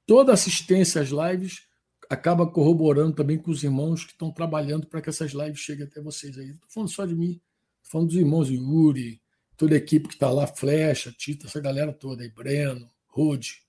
toda 0.07 0.33
assistência 0.33 1.03
às 1.03 1.09
lives 1.09 1.70
acaba 2.11 2.45
corroborando 2.45 3.15
também 3.15 3.39
com 3.39 3.53
os 3.53 3.63
irmãos 3.63 4.05
que 4.05 4.11
estão 4.11 4.33
trabalhando 4.33 4.85
para 4.89 5.01
que 5.01 5.09
essas 5.09 5.31
lives 5.31 5.61
cheguem 5.61 5.87
até 5.87 6.01
vocês 6.01 6.37
aí. 6.37 6.49
Não 6.49 6.55
estou 6.55 6.69
falando 6.69 6.91
só 6.91 7.07
de 7.07 7.15
mim, 7.15 7.41
estou 7.81 7.93
falando 7.93 8.09
dos 8.09 8.17
irmãos 8.17 8.51
Yuri, 8.51 9.23
toda 9.57 9.77
a 9.77 9.79
equipe 9.79 10.09
que 10.09 10.15
está 10.15 10.29
lá, 10.29 10.45
Flecha, 10.49 11.15
Tita, 11.17 11.47
essa 11.47 11.61
galera 11.61 11.93
toda 11.93 12.25
aí, 12.25 12.29
Breno, 12.29 12.91
Rode, 13.07 13.63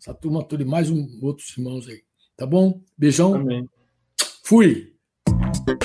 essa 0.00 0.14
turma 0.14 0.42
toda 0.42 0.62
e 0.62 0.66
mais 0.66 0.88
um, 0.90 1.06
outros 1.20 1.54
irmãos 1.58 1.86
aí. 1.86 2.02
Tá 2.34 2.46
bom? 2.46 2.80
Beijão. 2.96 3.34
Amém. 3.34 3.68
Fui. 4.42 4.94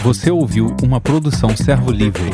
Você 0.02 0.32
ouviu 0.32 0.68
uma 0.82 1.02
produção 1.02 1.56
Servo 1.56 1.92
Livre. 1.92 2.30